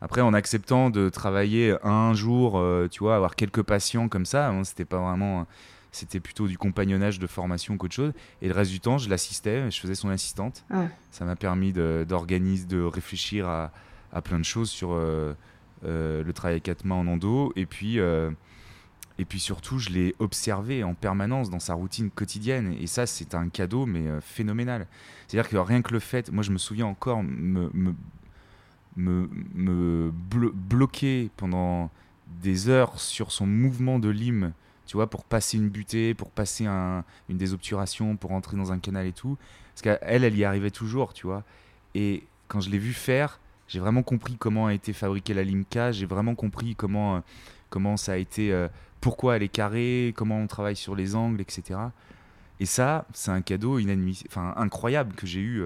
Après 0.00 0.22
en 0.22 0.32
acceptant 0.34 0.90
de 0.90 1.08
travailler 1.10 1.76
un 1.82 2.14
jour, 2.14 2.58
euh, 2.58 2.88
tu 2.90 3.00
vois, 3.00 3.16
avoir 3.16 3.36
quelques 3.36 3.62
patients 3.62 4.08
comme 4.08 4.24
ça, 4.24 4.48
hein, 4.48 4.64
c'était 4.64 4.84
pas 4.86 4.98
vraiment, 4.98 5.46
c'était 5.92 6.20
plutôt 6.20 6.48
du 6.48 6.56
compagnonnage 6.56 7.18
de 7.18 7.26
formation 7.26 7.76
qu'autre 7.76 7.94
chose. 7.94 8.12
Et 8.40 8.48
le 8.48 8.54
reste 8.54 8.70
du 8.70 8.80
temps 8.80 8.96
je 8.96 9.10
l'assistais, 9.10 9.70
je 9.70 9.78
faisais 9.78 9.94
son 9.94 10.08
assistante. 10.08 10.64
Ça 11.10 11.26
m'a 11.26 11.36
permis 11.36 11.74
d'organiser, 11.74 12.66
de, 12.66 12.82
réfléchir 12.82 13.48
à, 13.48 13.70
à, 14.12 14.22
plein 14.22 14.38
de 14.38 14.44
choses 14.44 14.70
sur 14.70 14.94
le 14.94 16.32
travail 16.34 16.56
à 16.56 16.60
quatre 16.60 16.86
mains 16.86 16.96
en 16.96 17.06
endo 17.06 17.52
et 17.54 17.66
puis 17.66 17.98
et 19.18 19.24
puis 19.24 19.40
surtout, 19.40 19.78
je 19.78 19.90
l'ai 19.90 20.14
observé 20.18 20.84
en 20.84 20.94
permanence 20.94 21.48
dans 21.48 21.58
sa 21.58 21.74
routine 21.74 22.10
quotidienne. 22.10 22.76
Et 22.78 22.86
ça, 22.86 23.06
c'est 23.06 23.34
un 23.34 23.48
cadeau, 23.48 23.86
mais 23.86 24.06
euh, 24.06 24.20
phénoménal. 24.20 24.86
C'est-à-dire 25.26 25.48
que 25.48 25.56
rien 25.56 25.82
que 25.82 25.92
le 25.92 26.00
fait, 26.00 26.30
moi 26.30 26.42
je 26.42 26.50
me 26.50 26.58
souviens 26.58 26.86
encore 26.86 27.22
me, 27.22 27.70
me, 28.96 29.28
me, 29.54 30.12
bloquer 30.12 31.30
pendant 31.36 31.90
des 32.42 32.68
heures 32.68 33.00
sur 33.00 33.32
son 33.32 33.46
mouvement 33.46 33.98
de 33.98 34.08
lime, 34.08 34.52
tu 34.86 34.96
vois, 34.96 35.08
pour 35.08 35.24
passer 35.24 35.56
une 35.56 35.68
butée, 35.68 36.14
pour 36.14 36.30
passer 36.30 36.66
un, 36.66 37.02
une 37.28 37.38
désobturation, 37.38 38.16
pour 38.16 38.32
entrer 38.32 38.56
dans 38.56 38.70
un 38.72 38.78
canal 38.78 39.06
et 39.06 39.12
tout. 39.12 39.38
Parce 39.74 39.82
qu'elle, 39.82 40.24
elle 40.24 40.36
y 40.36 40.44
arrivait 40.44 40.70
toujours, 40.70 41.12
tu 41.14 41.26
vois. 41.26 41.42
Et 41.94 42.24
quand 42.48 42.60
je 42.60 42.70
l'ai 42.70 42.78
vu 42.78 42.92
faire, 42.92 43.40
j'ai 43.66 43.80
vraiment 43.80 44.02
compris 44.02 44.36
comment 44.36 44.66
a 44.66 44.74
été 44.74 44.92
fabriquée 44.92 45.34
la 45.34 45.42
Limca, 45.42 45.90
j'ai 45.90 46.06
vraiment 46.06 46.34
compris 46.34 46.76
comment, 46.76 47.22
comment 47.68 47.96
ça 47.96 48.12
a 48.12 48.16
été, 48.16 48.52
pourquoi 49.00 49.36
elle 49.36 49.42
est 49.42 49.48
carrée, 49.48 50.12
comment 50.16 50.38
on 50.38 50.46
travaille 50.46 50.76
sur 50.76 50.94
les 50.94 51.14
angles, 51.14 51.40
etc. 51.40 51.78
Et 52.60 52.66
ça, 52.66 53.06
c'est 53.12 53.30
un 53.30 53.42
cadeau 53.42 53.78
inadmissible, 53.78 54.30
enfin 54.30 54.54
incroyable 54.56 55.14
que 55.14 55.26
j'ai 55.26 55.40
eu 55.40 55.62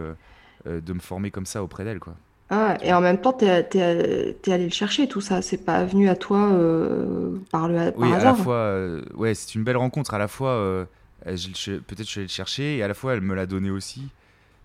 de 0.66 0.92
me 0.92 1.00
former 1.00 1.30
comme 1.30 1.46
ça 1.46 1.62
auprès 1.62 1.84
d'elle, 1.84 2.00
quoi. 2.00 2.14
Ah, 2.52 2.76
et 2.82 2.92
en 2.92 3.00
même 3.00 3.20
temps, 3.20 3.32
tu 3.32 3.44
es, 3.44 4.52
allé 4.52 4.64
le 4.64 4.70
chercher, 4.70 5.06
tout 5.06 5.20
ça. 5.20 5.40
C'est 5.40 5.64
pas 5.64 5.84
venu 5.84 6.08
à 6.08 6.16
toi 6.16 6.50
euh, 6.52 7.38
par, 7.52 7.68
le, 7.68 7.92
par 7.92 8.00
oui, 8.00 8.12
hasard. 8.12 8.34
à 8.34 8.36
la 8.38 8.42
fois, 8.42 8.54
euh, 8.56 9.02
ouais, 9.14 9.34
c'est 9.34 9.54
une 9.54 9.62
belle 9.62 9.76
rencontre. 9.76 10.14
À 10.14 10.18
la 10.18 10.26
fois, 10.26 10.50
euh, 10.50 10.84
peut-être 11.24 11.38
je 11.38 12.04
suis 12.04 12.18
allé 12.18 12.24
le 12.24 12.28
chercher, 12.28 12.78
et 12.78 12.82
à 12.82 12.88
la 12.88 12.94
fois, 12.94 13.14
elle 13.14 13.20
me 13.20 13.36
l'a 13.36 13.46
donné 13.46 13.70
aussi. 13.70 14.08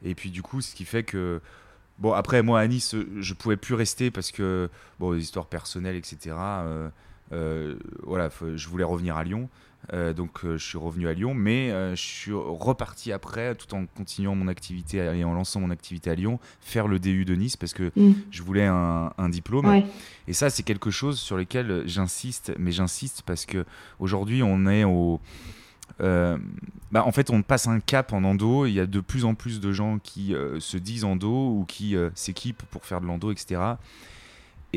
Et 0.03 0.15
puis, 0.15 0.31
du 0.31 0.41
coup, 0.41 0.61
ce 0.61 0.73
qui 0.73 0.83
fait 0.83 1.03
que. 1.03 1.41
Bon, 1.99 2.11
après, 2.11 2.41
moi, 2.41 2.59
à 2.59 2.67
Nice, 2.67 2.95
je 3.19 3.33
pouvais 3.35 3.55
plus 3.55 3.75
rester 3.75 4.11
parce 4.11 4.31
que, 4.31 4.69
bon, 4.99 5.13
des 5.13 5.21
histoires 5.21 5.45
personnelles, 5.45 5.95
etc. 5.95 6.35
voilà, 7.31 8.29
je 8.55 8.67
voulais 8.67 8.83
revenir 8.83 9.17
à 9.17 9.23
Lyon. 9.23 9.49
Euh, 9.93 10.13
donc 10.13 10.43
euh, 10.43 10.57
je 10.57 10.65
suis 10.65 10.77
revenu 10.77 11.07
à 11.07 11.13
Lyon, 11.13 11.33
mais 11.33 11.71
euh, 11.71 11.95
je 11.95 12.01
suis 12.01 12.31
reparti 12.33 13.11
après, 13.11 13.55
tout 13.55 13.73
en 13.75 13.85
continuant 13.85 14.35
mon 14.35 14.47
activité 14.47 14.97
et 14.97 15.23
en 15.23 15.33
lançant 15.33 15.59
mon 15.59 15.69
activité 15.69 16.09
à 16.09 16.15
Lyon, 16.15 16.39
faire 16.61 16.87
le 16.87 16.99
DU 16.99 17.25
de 17.25 17.35
Nice 17.35 17.57
parce 17.57 17.73
que 17.73 17.91
mm. 17.95 18.13
je 18.31 18.43
voulais 18.43 18.65
un, 18.65 19.11
diplôme. 19.29 19.83
Et 20.27 20.33
ça, 20.33 20.49
c'est 20.49 20.63
quelque 20.63 20.91
chose 20.91 21.19
sur 21.19 21.37
lequel 21.37 21.83
j'insiste, 21.85 22.53
mais 22.57 22.71
j'insiste 22.71 23.23
parce 23.25 23.45
que 23.45 23.65
aujourd'hui, 23.99 24.43
on 24.43 24.67
est 24.67 24.83
au 24.83 25.19
bah, 25.99 27.05
en 27.05 27.11
fait, 27.11 27.29
on 27.29 27.41
passe 27.41 27.67
un 27.67 27.79
cap 27.79 28.13
en 28.13 28.23
endo. 28.23 28.65
Il 28.65 28.73
y 28.73 28.79
a 28.79 28.85
de 28.85 28.99
plus 28.99 29.25
en 29.25 29.33
plus 29.33 29.59
de 29.59 29.71
gens 29.71 29.99
qui 29.99 30.35
se 30.59 30.77
disent 30.77 31.03
endo 31.03 31.29
ou 31.29 31.65
qui 31.67 31.95
s'équipent 32.13 32.63
pour 32.69 32.85
faire 32.85 33.01
de 33.01 33.07
l'endo, 33.07 33.31
etc. 33.31 33.59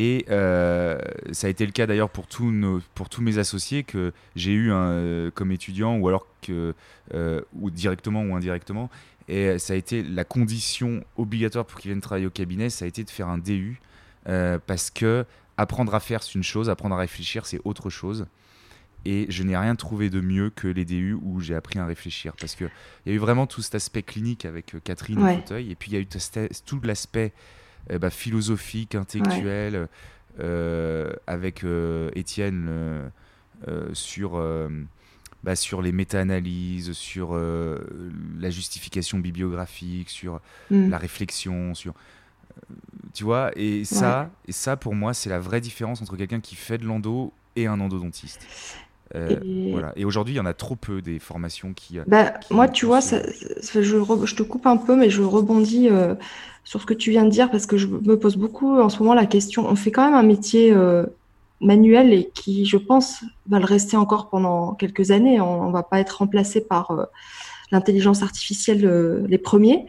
Et 0.01 0.27
euh, 0.31 0.97
ça 1.33 1.49
a 1.49 1.51
été 1.51 1.67
le 1.67 1.73
cas 1.73 1.89
d'ailleurs 1.89 2.09
pour, 2.09 2.29
tous 2.29 2.55
pour 2.95 3.09
tous 3.09 3.21
mes 3.21 3.39
associés 3.39 3.83
que 3.83 4.13
j'ai 4.37 4.53
eu 4.53 4.71
euh, 4.71 5.33
comme 5.35 5.51
étudiant 5.51 5.97
ou 5.97 6.07
alors 6.07 6.25
que, 6.41 6.73
euh, 7.15 7.41
ou 7.55 7.69
directement 7.69 8.23
ou 8.23 8.37
indirectement. 8.37 8.91
Et 9.27 9.59
ça 9.59 9.73
a 9.73 9.77
été 9.77 10.05
la 10.05 10.23
condition 10.23 11.03
obligatoire 11.17 11.67
pour 11.67 11.81
qu'ils 11.81 11.91
viennent 11.91 12.01
travailler 12.01 12.27
au 12.27 12.31
cabinet, 12.31 12.71
ça 12.71 12.85
a 12.85 12.89
été 12.89 13.03
de 13.03 13.11
faire 13.11 13.27
un 13.27 13.39
DU 13.39 13.81
parce 14.25 14.91
que 14.91 15.27
apprendre 15.57 15.93
à 15.97 15.99
faire 15.99 16.23
c'est 16.23 16.37
une 16.37 16.45
chose, 16.45 16.71
apprendre 16.71 16.95
à 16.95 16.99
réfléchir 16.99 17.45
c'est 17.45 17.61
autre 17.65 17.91
chose. 17.91 18.29
Et 19.05 19.27
je 19.31 19.43
n'ai 19.43 19.57
rien 19.57 19.75
trouvé 19.75 20.11
de 20.11 20.21
mieux 20.21 20.51
que 20.51 20.69
les 20.69 20.85
DU 20.85 21.15
où 21.21 21.41
j'ai 21.41 21.57
appris 21.57 21.81
à 21.81 21.87
réfléchir. 21.87 22.35
Parce 22.39 22.55
qu'il 22.55 22.71
y 23.07 23.11
a 23.11 23.13
eu 23.15 23.19
vraiment 23.19 23.49
tout 23.49 23.63
cet 23.63 23.75
aspect 23.75 24.05
clinique 24.05 24.45
avec 24.45 24.77
Catherine 24.85 25.19
au 25.19 25.27
fauteuil. 25.27 25.73
Et 25.73 25.75
puis 25.75 25.91
il 25.91 25.95
y 25.95 25.97
a 25.97 26.01
eu 26.01 26.07
tout 26.07 26.81
l'aspect 26.85 27.33
eh 27.91 27.99
ben, 27.99 28.11
philosophique, 28.11 28.95
intellectuelle, 28.95 29.89
euh, 30.41 31.13
avec 31.27 31.65
euh, 31.65 32.11
Étienne 32.15 32.67
euh, 32.69 33.89
sur, 33.93 34.41
bah, 35.43 35.57
sur 35.57 35.83
les 35.83 35.91
méta-analyses, 35.91 36.93
sur 36.93 37.35
la 37.35 38.51
justification 38.51 39.19
bibliographique, 39.19 40.11
sur 40.11 40.41
mm. 40.71 40.91
la 40.91 40.99
réflexion, 40.99 41.75
sur 41.75 41.95
tu 43.15 43.23
vois 43.23 43.53
et 43.55 43.85
ça 43.85 44.31
et 44.49 44.53
ça 44.53 44.77
pour 44.77 44.97
moi 44.97 45.15
c'est 45.15 45.31
la 45.31 45.39
vraie 45.39 45.61
différence 45.61 46.03
entre 46.03 46.17
quelqu'un 46.17 46.41
qui 46.41 46.57
fait 46.57 46.77
de 46.77 46.85
l'endo 46.85 47.33
et 47.55 47.69
un 47.69 47.79
endodontiste 47.79 48.45
et... 49.15 49.73
Voilà. 49.73 49.93
Et 49.97 50.05
aujourd'hui, 50.05 50.35
il 50.35 50.37
y 50.37 50.41
en 50.41 50.47
a 50.47 50.55
trop 50.55 50.77
peu 50.77 51.01
des 51.03 51.19
formations 51.19 51.73
qui. 51.73 51.99
Bah, 52.07 52.35
moi, 52.51 52.69
tu 52.69 52.87
vois, 52.87 53.01
ça, 53.01 53.23
je, 53.75 53.81
je, 53.81 54.35
te 54.35 54.43
coupe 54.43 54.67
un 54.67 54.77
peu, 54.77 54.97
mais 54.97 55.11
je 55.11 55.23
rebondis 55.23 55.89
sur 56.69 56.83
ce 56.83 56.87
que 56.87 56.93
tu 56.93 57.11
viens 57.11 57.25
de 57.25 57.31
dire 57.31 57.51
parce 57.51 57.65
que 57.65 57.79
je 57.79 57.87
me 57.87 58.19
pose 58.19 58.37
beaucoup 58.37 58.79
en 58.79 58.91
ce 58.91 58.99
moment 58.99 59.15
la 59.15 59.25
question. 59.25 59.67
On 59.67 59.75
fait 59.75 59.91
quand 59.91 60.05
même 60.05 60.13
un 60.13 60.23
métier 60.23 60.71
euh, 60.71 61.07
manuel 61.63 62.13
et 62.13 62.29
qui, 62.35 62.67
je 62.67 62.77
pense, 62.77 63.25
va 63.49 63.59
le 63.59 63.65
rester 63.65 63.97
encore 63.97 64.29
pendant 64.29 64.75
quelques 64.75 65.11
années. 65.11 65.41
On 65.41 65.69
ne 65.69 65.73
va 65.73 65.83
pas 65.83 65.99
être 65.99 66.19
remplacé 66.19 66.61
par 66.61 66.91
euh, 66.91 67.05
l'intelligence 67.73 68.23
artificielle 68.23 68.85
euh, 68.85 69.25
les 69.29 69.39
premiers. 69.39 69.87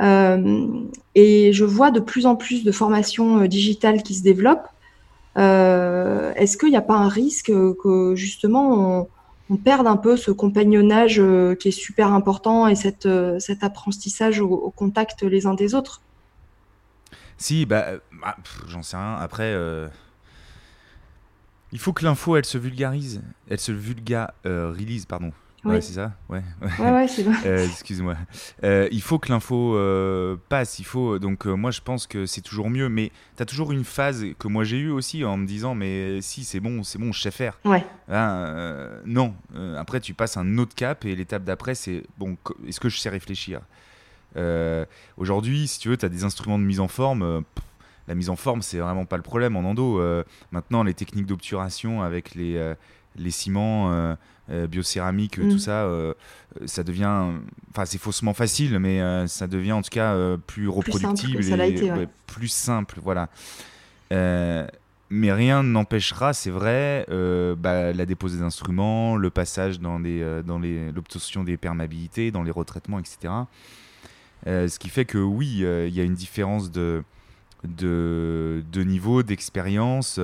et 0.00 1.52
je 1.52 1.64
vois 1.64 1.92
de 1.92 2.00
plus 2.00 2.26
en 2.26 2.34
plus 2.34 2.64
de 2.64 2.72
formations 2.72 3.44
digitales 3.44 4.02
qui 4.02 4.16
se 4.16 4.24
développent. 4.24 4.68
Est-ce 5.36 6.56
qu'il 6.56 6.70
n'y 6.70 6.76
a 6.76 6.82
pas 6.82 6.96
un 6.96 7.08
risque 7.08 7.52
que 7.52 8.14
justement 8.16 9.08
on, 9.50 9.56
perde 9.56 9.86
un 9.86 9.96
peu 9.96 10.16
ce 10.16 10.30
compagnonnage 10.30 11.22
qui 11.58 11.68
est 11.68 11.72
super 11.72 12.12
important 12.12 12.66
et 12.68 12.74
cette, 12.74 13.08
cet 13.38 13.64
apprentissage 13.64 14.40
au, 14.40 14.72
contact 14.76 15.22
les 15.22 15.46
uns 15.46 15.54
des 15.54 15.74
autres? 15.74 16.02
Si, 17.38 17.66
bah, 17.66 17.84
euh, 17.86 17.98
bah 18.20 18.36
j'en 18.66 18.82
sais 18.82 18.96
rien. 18.96 19.14
Après, 19.14 19.52
euh, 19.54 19.88
il 21.70 21.78
faut 21.78 21.92
que 21.92 22.04
l'info, 22.04 22.36
elle 22.36 22.44
se 22.44 22.58
vulgarise. 22.58 23.22
Elle 23.48 23.60
se 23.60 23.72
vulgarise, 23.72 24.32
euh, 24.44 24.74
pardon. 25.08 25.32
Ouais, 25.64 25.80
c'est 25.80 25.94
ça 25.94 26.12
Ouais, 26.28 26.42
ouais, 26.78 26.90
ouais 26.92 27.08
c'est 27.08 27.24
vrai. 27.24 27.64
Excuse-moi. 27.64 28.16
il 28.62 29.02
faut 29.02 29.18
que 29.18 29.30
l'info 29.30 29.76
passe. 30.48 30.78
Il 30.78 30.84
faut, 30.84 31.18
donc, 31.18 31.46
moi, 31.46 31.70
je 31.70 31.80
pense 31.80 32.06
que 32.06 32.26
c'est 32.26 32.40
toujours 32.40 32.70
mieux. 32.70 32.88
Mais 32.88 33.10
tu 33.36 33.42
as 33.42 33.46
toujours 33.46 33.72
une 33.72 33.84
phase 33.84 34.24
que 34.38 34.48
moi, 34.48 34.64
j'ai 34.64 34.78
eue 34.78 34.90
aussi 34.90 35.24
en 35.24 35.36
me 35.36 35.46
disant 35.46 35.74
Mais 35.74 36.20
si, 36.20 36.44
c'est 36.44 36.60
bon, 36.60 36.82
c'est 36.82 36.98
bon, 36.98 37.12
je 37.12 37.20
sais 37.20 37.30
faire. 37.30 37.58
Ouais. 37.64 37.84
Hein, 38.08 38.88
non. 39.04 39.34
après, 39.76 40.00
tu 40.00 40.14
passes 40.14 40.36
un 40.36 40.58
autre 40.58 40.74
cap 40.74 41.04
et 41.04 41.14
l'étape 41.14 41.44
d'après, 41.44 41.74
c'est 41.74 42.04
Bon, 42.18 42.36
est-ce 42.66 42.80
que 42.80 42.88
je 42.88 42.98
sais 42.98 43.08
réfléchir? 43.08 43.60
Euh, 44.36 44.84
aujourd'hui, 45.16 45.66
si 45.68 45.78
tu 45.80 45.88
veux, 45.88 45.96
tu 45.96 46.04
as 46.04 46.08
des 46.08 46.24
instruments 46.24 46.58
de 46.58 46.64
mise 46.64 46.80
en 46.80 46.88
forme. 46.88 47.22
Euh, 47.22 47.40
la 48.06 48.14
mise 48.14 48.30
en 48.30 48.36
forme, 48.36 48.62
c'est 48.62 48.78
vraiment 48.78 49.04
pas 49.04 49.16
le 49.16 49.22
problème 49.22 49.56
en 49.56 49.60
endo. 49.60 50.00
Euh, 50.00 50.24
maintenant, 50.50 50.82
les 50.82 50.94
techniques 50.94 51.26
d'obturation 51.26 52.02
avec 52.02 52.34
les, 52.34 52.74
les 53.16 53.30
ciments 53.30 54.16
biocéramiques, 54.68 55.36
tout 55.36 55.42
mm. 55.44 55.58
ça, 55.58 55.88
ça 56.66 56.82
devient. 56.82 57.26
Enfin, 57.70 57.84
c'est 57.84 57.98
faussement 57.98 58.34
facile, 58.34 58.78
mais 58.78 59.26
ça 59.26 59.46
devient 59.46 59.72
en 59.72 59.82
tout 59.82 59.90
cas 59.90 60.36
plus 60.46 60.68
reproductible 60.68 61.44
et 61.44 62.08
plus 62.26 62.48
simple. 62.48 62.98
Voilà. 63.02 63.28
mais 64.10 65.32
rien 65.32 65.62
n'empêchera, 65.62 66.32
c'est 66.32 66.50
vrai, 66.50 67.06
bah, 67.58 67.92
la 67.92 68.06
dépose 68.06 68.36
des 68.36 68.42
instruments, 68.42 69.16
le 69.16 69.30
passage 69.30 69.80
dans 69.80 69.98
l'obtention 69.98 71.40
dans 71.40 71.46
des 71.46 71.56
perméabilités, 71.56 72.30
dans 72.30 72.42
les 72.42 72.50
retraitements, 72.50 72.98
etc. 72.98 73.32
Euh, 74.46 74.68
ce 74.68 74.78
qui 74.78 74.88
fait 74.88 75.04
que 75.04 75.18
oui, 75.18 75.60
euh, 75.62 75.88
il 75.88 75.94
y 75.94 76.00
a 76.00 76.04
une 76.04 76.14
différence 76.14 76.70
de, 76.70 77.02
de, 77.64 78.62
de 78.70 78.82
niveau, 78.82 79.22
d'expérience, 79.22 80.20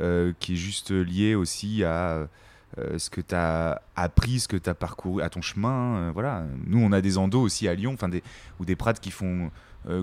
euh, 0.00 0.32
qui 0.40 0.54
est 0.54 0.56
juste 0.56 0.90
liée 0.90 1.34
aussi 1.34 1.84
à 1.84 2.28
ce 2.76 3.10
que 3.10 3.20
tu 3.20 3.34
as 3.34 3.82
appris, 3.96 4.40
ce 4.40 4.48
que 4.48 4.56
tu 4.56 4.68
as 4.70 4.74
parcouru 4.74 5.22
à 5.22 5.28
ton 5.28 5.42
chemin. 5.42 6.10
voilà. 6.12 6.44
Nous, 6.66 6.78
on 6.78 6.92
a 6.92 7.00
des 7.00 7.18
endos 7.18 7.40
aussi 7.40 7.68
à 7.68 7.74
Lyon, 7.74 7.96
des, 8.10 8.22
ou 8.60 8.64
des 8.64 8.76
prates 8.76 9.00
qui 9.00 9.10
font 9.10 9.50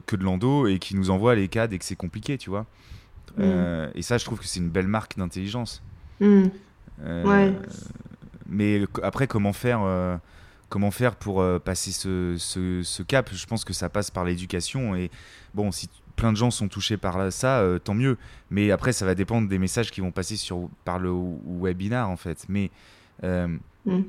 que 0.05 0.15
de 0.15 0.23
l'endo 0.23 0.67
et 0.67 0.77
qui 0.77 0.95
nous 0.95 1.09
envoient 1.09 1.35
les 1.35 1.47
cas 1.47 1.67
dès 1.67 1.79
que 1.79 1.85
c'est 1.85 1.95
compliqué, 1.95 2.37
tu 2.37 2.49
vois. 2.49 2.65
Mm. 3.37 3.91
et 3.95 4.01
ça, 4.01 4.17
je 4.17 4.25
trouve 4.25 4.39
que 4.39 4.45
c'est 4.45 4.59
une 4.59 4.69
belle 4.69 4.87
marque 4.87 5.17
d'intelligence. 5.17 5.81
Mm. 6.19 6.45
Mais 8.47 8.81
après, 9.03 9.27
comment 9.27 9.53
faire 9.53 10.19
comment 10.69 10.91
faire 10.91 11.15
pour 11.15 11.41
euh, 11.41 11.59
passer 11.59 11.91
ce, 11.91 13.01
cap? 13.03 13.29
Je 13.33 13.45
pense 13.45 13.65
que 13.65 13.73
ça 13.73 13.89
passe 13.89 14.11
par 14.11 14.23
l'éducation. 14.23 14.95
Et 14.95 15.11
bon, 15.53 15.71
si 15.71 15.89
plein 16.19 16.31
de 16.31 16.37
gens 16.37 16.51
sont 16.51 16.67
touchés 16.67 16.97
par 16.97 17.31
ça, 17.31 17.59
euh, 17.59 17.79
tant 17.79 17.93
mieux. 17.93 18.17
Mais 18.51 18.71
après, 18.71 18.93
ça 18.93 19.05
va 19.05 19.15
dépendre 19.15 19.47
des 19.47 19.57
messages 19.57 19.89
qui 19.91 20.01
vont 20.01 20.11
passer 20.11 20.35
sur, 20.35 20.69
par 20.83 20.99
le 20.99 21.11
webinar, 21.61 22.09
en 22.09 22.17
fait. 22.17 22.45
Mais 22.49 22.71
euh, 23.23 23.47
mm. 23.85 24.01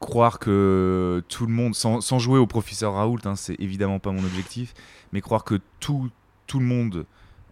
croire 0.00 0.38
que 0.38 1.22
tout 1.28 1.46
le 1.46 1.52
monde, 1.52 1.74
sans, 1.74 2.18
jouer 2.18 2.38
au 2.38 2.46
professeur 2.46 2.94
Raoult, 2.94 3.20
hein, 3.24 3.36
c'est 3.36 3.58
évidemment 3.60 4.00
pas 4.00 4.10
mon 4.10 4.24
objectif, 4.24 4.74
mais 5.12 5.20
croire 5.20 5.44
que 5.44 5.60
tout, 5.80 6.10
tout 6.46 6.58
le 6.58 6.66
monde 6.66 7.06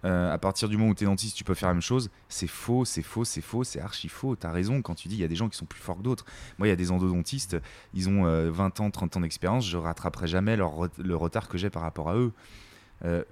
euh, 0.05 0.31
à 0.31 0.37
partir 0.37 0.69
du 0.69 0.77
moment 0.77 0.91
où 0.91 0.95
tu 0.95 1.05
es 1.05 1.07
dentiste, 1.07 1.35
tu 1.35 1.45
peux 1.45 1.55
faire 1.55 1.69
la 1.69 1.75
même 1.75 1.81
chose. 1.81 2.11
C'est 2.29 2.47
faux, 2.47 2.85
c'est 2.85 3.03
faux, 3.03 3.25
c'est 3.25 3.41
faux, 3.41 3.65
c'est 3.65 3.81
archi 3.81 4.09
faux. 4.09 4.37
Tu 4.37 4.47
as 4.47 4.51
raison 4.51 4.83
quand 4.83 4.95
tu 4.95 5.09
dis 5.09 5.15
il 5.15 5.21
y 5.21 5.25
a 5.25 5.29
des 5.29 5.37
gens 5.37 5.49
qui 5.49 5.57
sont 5.57 5.65
plus 5.65 5.81
forts 5.81 5.97
que 5.97 6.03
d'autres. 6.03 6.27
Moi, 6.59 6.67
il 6.67 6.71
y 6.71 6.75
a 6.75 6.77
des 6.77 6.91
endodontistes, 6.91 7.57
ils 7.95 8.09
ont 8.11 8.25
20 8.25 8.29
euh, 8.29 8.83
ans, 8.83 8.91
30 8.91 9.17
ans 9.17 9.21
d'expérience, 9.21 9.67
je 9.67 9.79
rattraperai 9.79 10.27
jamais 10.27 10.57
leur, 10.57 10.75
le 10.99 11.17
retard 11.17 11.49
que 11.49 11.57
j'ai 11.57 11.71
par 11.71 11.83
rapport 11.83 12.11
à 12.11 12.17
eux. 12.17 12.33
Euh, 13.05 13.25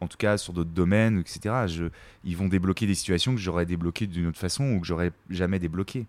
en 0.00 0.08
tout 0.08 0.16
cas, 0.16 0.36
sur 0.36 0.52
d'autres 0.52 0.70
domaines, 0.70 1.18
etc. 1.18 1.66
Je, 1.66 1.84
ils 2.24 2.36
vont 2.36 2.48
débloquer 2.48 2.86
des 2.86 2.94
situations 2.94 3.34
que 3.34 3.40
j'aurais 3.40 3.66
débloquées 3.66 4.06
d'une 4.06 4.26
autre 4.26 4.38
façon 4.38 4.72
ou 4.72 4.80
que 4.80 4.86
j'aurais 4.86 5.12
jamais 5.30 5.58
débloquées. 5.58 6.06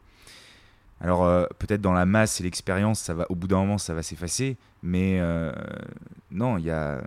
Alors 1.01 1.47
peut-être 1.59 1.81
dans 1.81 1.93
la 1.93 2.05
masse 2.05 2.39
et 2.39 2.43
l'expérience, 2.43 3.01
ça 3.01 3.13
va, 3.13 3.25
au 3.29 3.35
bout 3.35 3.47
d'un 3.47 3.57
moment, 3.57 3.77
ça 3.77 3.93
va 3.93 4.01
s'effacer, 4.01 4.55
mais 4.81 5.19
non, 6.31 6.57
il 6.57 6.65
y 6.65 6.71
a 6.71 7.01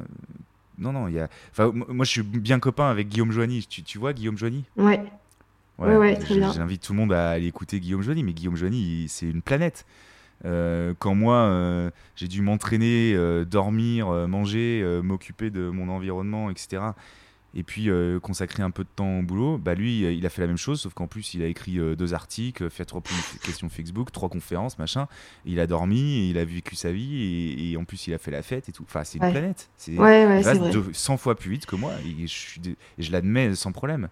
non, 0.78 0.92
non, 0.92 1.08
il 1.08 1.14
y 1.14 1.20
a. 1.20 1.28
Enfin, 1.50 1.72
moi, 1.72 2.04
je 2.04 2.10
suis 2.10 2.22
bien 2.22 2.60
copain 2.60 2.88
avec 2.88 3.08
Guillaume 3.08 3.32
Joigny. 3.32 3.66
Tu, 3.68 3.82
tu 3.82 3.98
vois 3.98 4.12
Guillaume 4.12 4.38
Joigny? 4.38 4.64
Ouais. 4.76 5.02
Ouais, 5.78 5.96
ouais, 5.96 6.16
très 6.16 6.36
bien. 6.36 6.52
J'invite 6.52 6.82
tout 6.82 6.92
le 6.92 6.98
monde 6.98 7.12
à 7.12 7.30
aller 7.30 7.46
écouter 7.46 7.78
Guillaume 7.80 8.02
Joigny, 8.02 8.22
mais 8.22 8.32
Guillaume 8.32 8.56
Joigny, 8.56 9.06
c'est 9.08 9.26
une 9.26 9.42
planète. 9.42 9.86
Euh, 10.44 10.94
quand 10.98 11.14
moi, 11.14 11.36
euh, 11.36 11.90
j'ai 12.16 12.28
dû 12.28 12.42
m'entraîner, 12.42 13.12
euh, 13.14 13.44
dormir, 13.44 14.08
manger, 14.28 14.84
m'occuper 15.02 15.50
de 15.50 15.68
mon 15.68 15.88
environnement, 15.88 16.50
etc. 16.50 16.82
et 17.54 17.62
puis 17.62 17.88
consacrer 18.22 18.62
un 18.62 18.70
peu 18.70 18.84
de 18.84 18.88
temps 18.94 19.18
au 19.18 19.22
boulot. 19.22 19.58
Bah 19.58 19.74
lui, 19.74 20.00
il 20.16 20.26
a 20.26 20.28
fait 20.28 20.42
la 20.42 20.46
même 20.46 20.58
chose, 20.58 20.80
sauf 20.82 20.94
qu'en 20.94 21.06
plus, 21.06 21.34
il 21.34 21.42
a 21.42 21.46
écrit 21.46 21.78
deux 21.96 22.14
articles, 22.14 22.70
fait 22.70 22.84
trois 22.84 23.02
questions 23.42 23.68
Facebook, 23.68 24.12
trois 24.12 24.28
conférences, 24.28 24.78
machin. 24.78 25.08
Il 25.44 25.58
a 25.60 25.66
dormi, 25.66 26.30
il 26.30 26.38
a 26.38 26.44
vécu 26.44 26.76
sa 26.76 26.92
vie, 26.92 27.72
et, 27.72 27.76
en 27.76 27.84
plus, 27.84 28.06
il 28.06 28.14
a 28.14 28.18
fait 28.18 28.30
la 28.30 28.42
fête 28.42 28.68
et 28.68 28.72
tout. 28.72 28.84
Enfin, 28.84 29.04
c'est 29.04 29.18
une 29.18 29.30
planète. 29.30 29.70
C'est 29.76 29.98
ouais, 29.98 30.42
100 30.92 31.16
fois 31.16 31.34
plus 31.34 31.50
vite 31.50 31.66
que 31.66 31.76
moi, 31.76 31.92
et 32.04 32.26
je, 32.26 32.60
je 32.98 33.12
l'admets 33.12 33.54
sans 33.54 33.72
problème. 33.72 34.08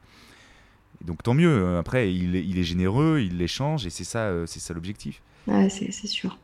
Donc 1.05 1.23
tant 1.23 1.35
mieux. 1.35 1.77
Après, 1.77 2.12
il, 2.12 2.35
il 2.37 2.59
est 2.59 2.65
généreux, 2.65 3.21
il 3.21 3.37
l'échange, 3.37 3.87
et 3.87 3.91
c'est 3.91 4.05
ça, 4.05 4.47
c'est 4.47 4.61
ça 4.61 4.73
l'objectif. 4.73 5.21
Ouais, 5.47 5.69
c'est 5.69 5.93
sûr. 6.07 6.39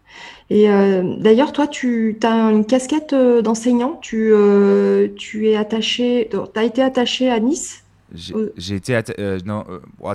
Et 0.49 0.71
euh, 0.71 1.17
d'ailleurs, 1.19 1.53
toi, 1.53 1.67
tu 1.67 2.17
as 2.23 2.51
une 2.51 2.65
casquette 2.65 3.13
euh, 3.13 3.43
d'enseignant. 3.43 3.99
Tu, 4.01 4.31
euh, 4.33 5.09
tu 5.17 5.49
es 5.49 5.57
attaché, 5.57 6.29
tu 6.31 6.59
as 6.59 6.65
été 6.65 6.83
attaché 6.83 7.31
à 7.31 7.41
Nice? 7.41 7.85
J'ai 8.15 8.75
été 8.75 9.01
non, 9.47 9.65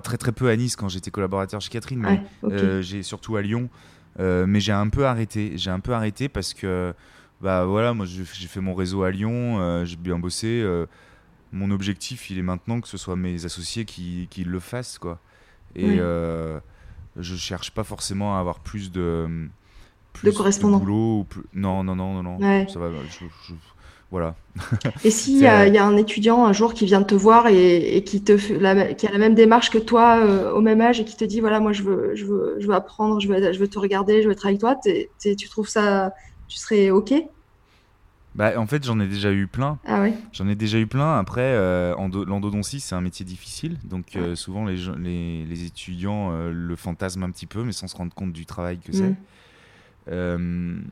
très 0.04 0.18
très 0.18 0.32
peu 0.32 0.50
à 0.50 0.56
Nice 0.56 0.76
quand 0.76 0.88
j'étais 0.88 1.10
collaborateur 1.10 1.60
chez 1.60 1.70
Catherine, 1.70 2.22
mais 2.44 2.82
j'ai 2.84 3.04
surtout 3.04 3.36
à 3.36 3.42
Lyon. 3.42 3.70
mais 4.20 4.60
j'ai 4.60 4.72
un 4.72 4.88
peu 4.90 5.06
arrêté. 5.06 5.54
J'ai 5.56 5.72
un 5.72 5.80
peu 5.80 5.94
arrêté 5.94 6.30
parce 6.30 6.54
que, 6.54 6.94
bah 7.42 7.66
voilà, 7.66 7.96
moi 7.96 8.06
j'ai 8.06 8.24
fait 8.48 8.62
mon 8.62 8.76
réseau 8.76 9.02
à 9.02 9.10
Lyon, 9.10 9.84
j'ai 9.84 9.96
bien 9.96 10.20
bossé. 10.20 10.64
mon 11.52 11.72
objectif, 11.72 12.30
il 12.30 12.38
est 12.38 12.44
maintenant 12.44 12.80
que 12.82 12.88
ce 12.88 12.98
soit 12.98 13.16
mes 13.16 13.46
associés 13.46 13.86
qui, 13.86 14.28
qui 14.30 14.44
le 14.44 14.60
fassent, 14.60 15.00
quoi. 15.00 15.20
Et 15.76 16.00
je 17.20 17.36
cherche 17.36 17.72
pas 17.72 17.84
forcément 17.84 18.36
à 18.36 18.40
avoir 18.40 18.60
plus 18.60 18.92
de 18.92 19.28
plus 20.14 20.32
de 20.32 20.36
correspondants. 20.36 20.80
boulot 20.80 21.26
Non, 21.54 21.84
non, 21.84 21.96
non, 21.96 22.22
non, 22.22 22.38
non. 22.40 22.68
Ça 22.68 22.80
va, 22.80 22.90
voilà. 24.10 24.36
et 25.04 25.12
s'il 25.12 25.38
y, 25.38 25.42
y, 25.42 25.48
a 25.48 25.86
un 25.86 25.98
étudiant 25.98 26.46
un 26.46 26.54
jour 26.54 26.74
qui 26.74 26.86
vient 26.86 27.04
te 27.04 27.14
voir 27.14 27.48
et, 27.48 27.98
et 27.98 28.04
qui, 28.06 28.24
te 28.24 28.54
la, 28.54 28.94
qui 28.94 29.06
a 29.06 29.12
la 29.12 29.18
même 29.18 29.36
démarche 29.36 29.70
que 29.70 29.78
toi 29.78 30.20
euh, 30.24 30.54
au 30.54 30.62
même 30.62 30.80
âge 30.80 31.02
et 31.02 31.06
qui 31.06 31.18
te 31.18 31.26
dit 31.26 31.42
voilà, 31.42 31.60
moi 31.60 31.74
je 31.74 31.84
veux, 31.84 32.16
je 32.16 32.26
veux, 32.26 32.56
je 32.58 32.68
veux 32.68 32.74
apprendre, 32.74 33.20
je 33.20 33.28
veux, 33.28 33.52
je 33.52 33.60
veux 33.60 33.68
te 33.68 33.78
regarder, 33.78 34.22
je 34.22 34.28
veux 34.28 34.34
être 34.34 34.46
avec 34.46 34.60
toi, 34.60 34.78
tu 34.82 35.50
trouves 35.50 35.68
ça, 35.68 36.14
tu 36.48 36.58
serais 36.58 36.90
OK? 36.90 37.14
Bah, 38.38 38.54
en 38.58 38.68
fait, 38.68 38.86
j'en 38.86 39.00
ai 39.00 39.08
déjà 39.08 39.32
eu 39.32 39.48
plein. 39.48 39.80
Ah 39.88 40.02
oui 40.04 40.14
J'en 40.32 40.48
ai 40.48 40.54
déjà 40.54 40.78
eu 40.78 40.86
plein. 40.86 41.18
Après, 41.18 41.42
euh, 41.42 41.96
l'endodontie, 42.28 42.80
c'est 42.80 42.94
un 42.94 43.02
métier 43.02 43.26
difficile. 43.26 43.80
Donc, 43.84 44.16
euh, 44.16 44.36
souvent, 44.36 44.64
les, 44.64 44.78
les, 45.00 45.44
les 45.44 45.66
étudiants 45.66 46.32
euh, 46.32 46.52
le 46.54 46.76
fantasment 46.76 47.24
un 47.24 47.32
petit 47.32 47.48
peu, 47.48 47.64
mais 47.64 47.72
sans 47.72 47.88
se 47.88 47.96
rendre 47.96 48.14
compte 48.14 48.32
du 48.34 48.46
travail 48.46 48.78
que 48.78 48.92
c'est. 48.94 49.16
Mm. 50.10 50.84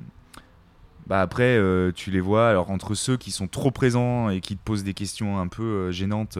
bah 1.05 1.21
après, 1.21 1.61
tu 1.93 2.09
les 2.09 2.19
vois. 2.19 2.49
Alors, 2.49 2.71
entre 2.71 2.95
ceux 2.95 3.15
qui 3.15 3.29
sont 3.29 3.47
trop 3.47 3.69
présents 3.69 4.31
et 4.31 4.41
qui 4.41 4.57
te 4.57 4.63
posent 4.63 4.83
des 4.83 4.95
questions 4.95 5.39
un 5.39 5.47
peu 5.47 5.91
gênantes 5.91 6.39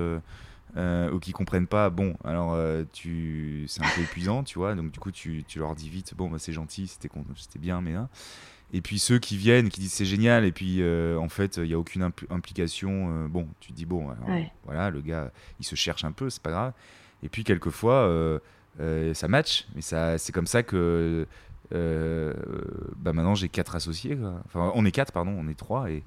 ou 0.76 1.20
qui 1.20 1.34
comprennent 1.34 1.68
pas, 1.68 1.92
bon, 1.92 2.16
alors, 2.24 2.58
tu... 2.94 3.66
c'est 3.68 3.84
un 3.84 3.90
peu 3.96 4.02
épuisant, 4.02 4.44
tu 4.44 4.58
vois. 4.58 4.74
Donc, 4.74 4.92
du 4.92 5.00
coup, 5.00 5.12
tu, 5.12 5.44
tu 5.48 5.60
leur 5.60 5.76
dis 5.76 5.88
vite, 5.88 6.16
bon, 6.18 6.32
bah, 6.32 6.40
c'est 6.40 6.52
gentil, 6.52 6.88
c'était 6.88 7.60
bien, 7.60 7.80
mais. 7.82 7.94
Hein. 7.94 8.10
Et 8.74 8.82
puis 8.82 9.00
ceux 9.00 9.20
qui 9.20 9.38
viennent, 9.38 9.70
qui 9.70 9.80
disent 9.80 9.94
c'est 9.94 10.06
génial, 10.06 10.44
et 10.46 10.52
puis 10.52 10.82
euh, 10.82 11.18
en 11.18 11.30
fait, 11.30 11.58
il 11.58 11.64
n'y 11.64 11.74
a 11.74 11.80
aucune 11.80 12.12
implication. 12.30 13.10
Euh, 13.10 13.28
bon, 13.28 13.48
tu 13.60 13.72
te 13.72 13.78
dis, 13.78 13.86
bon, 13.86 14.10
voilà, 14.66 14.90
le 14.90 15.02
gars, 15.02 15.32
il 15.60 15.66
se 15.66 15.76
cherche 15.76 16.04
un 16.04 16.12
peu, 16.12 16.30
c'est 16.30 16.42
pas 16.42 16.52
grave. 16.52 16.74
Et 17.24 17.30
puis 17.30 17.44
quelquefois, 17.44 18.40
euh, 18.80 19.14
ça 19.14 19.28
match, 19.28 19.68
mais 19.76 19.82
ça, 19.82 20.18
c'est 20.18 20.32
comme 20.32 20.48
ça 20.48 20.64
que 20.64 21.28
bah 21.72 23.14
maintenant 23.14 23.36
j'ai 23.36 23.50
quatre 23.50 23.76
associés. 23.76 24.18
Enfin, 24.46 24.72
on 24.76 24.86
est 24.86 24.92
quatre, 24.92 25.12
pardon, 25.12 25.36
on 25.38 25.48
est 25.48 25.58
trois, 25.58 25.90
et 25.90 26.04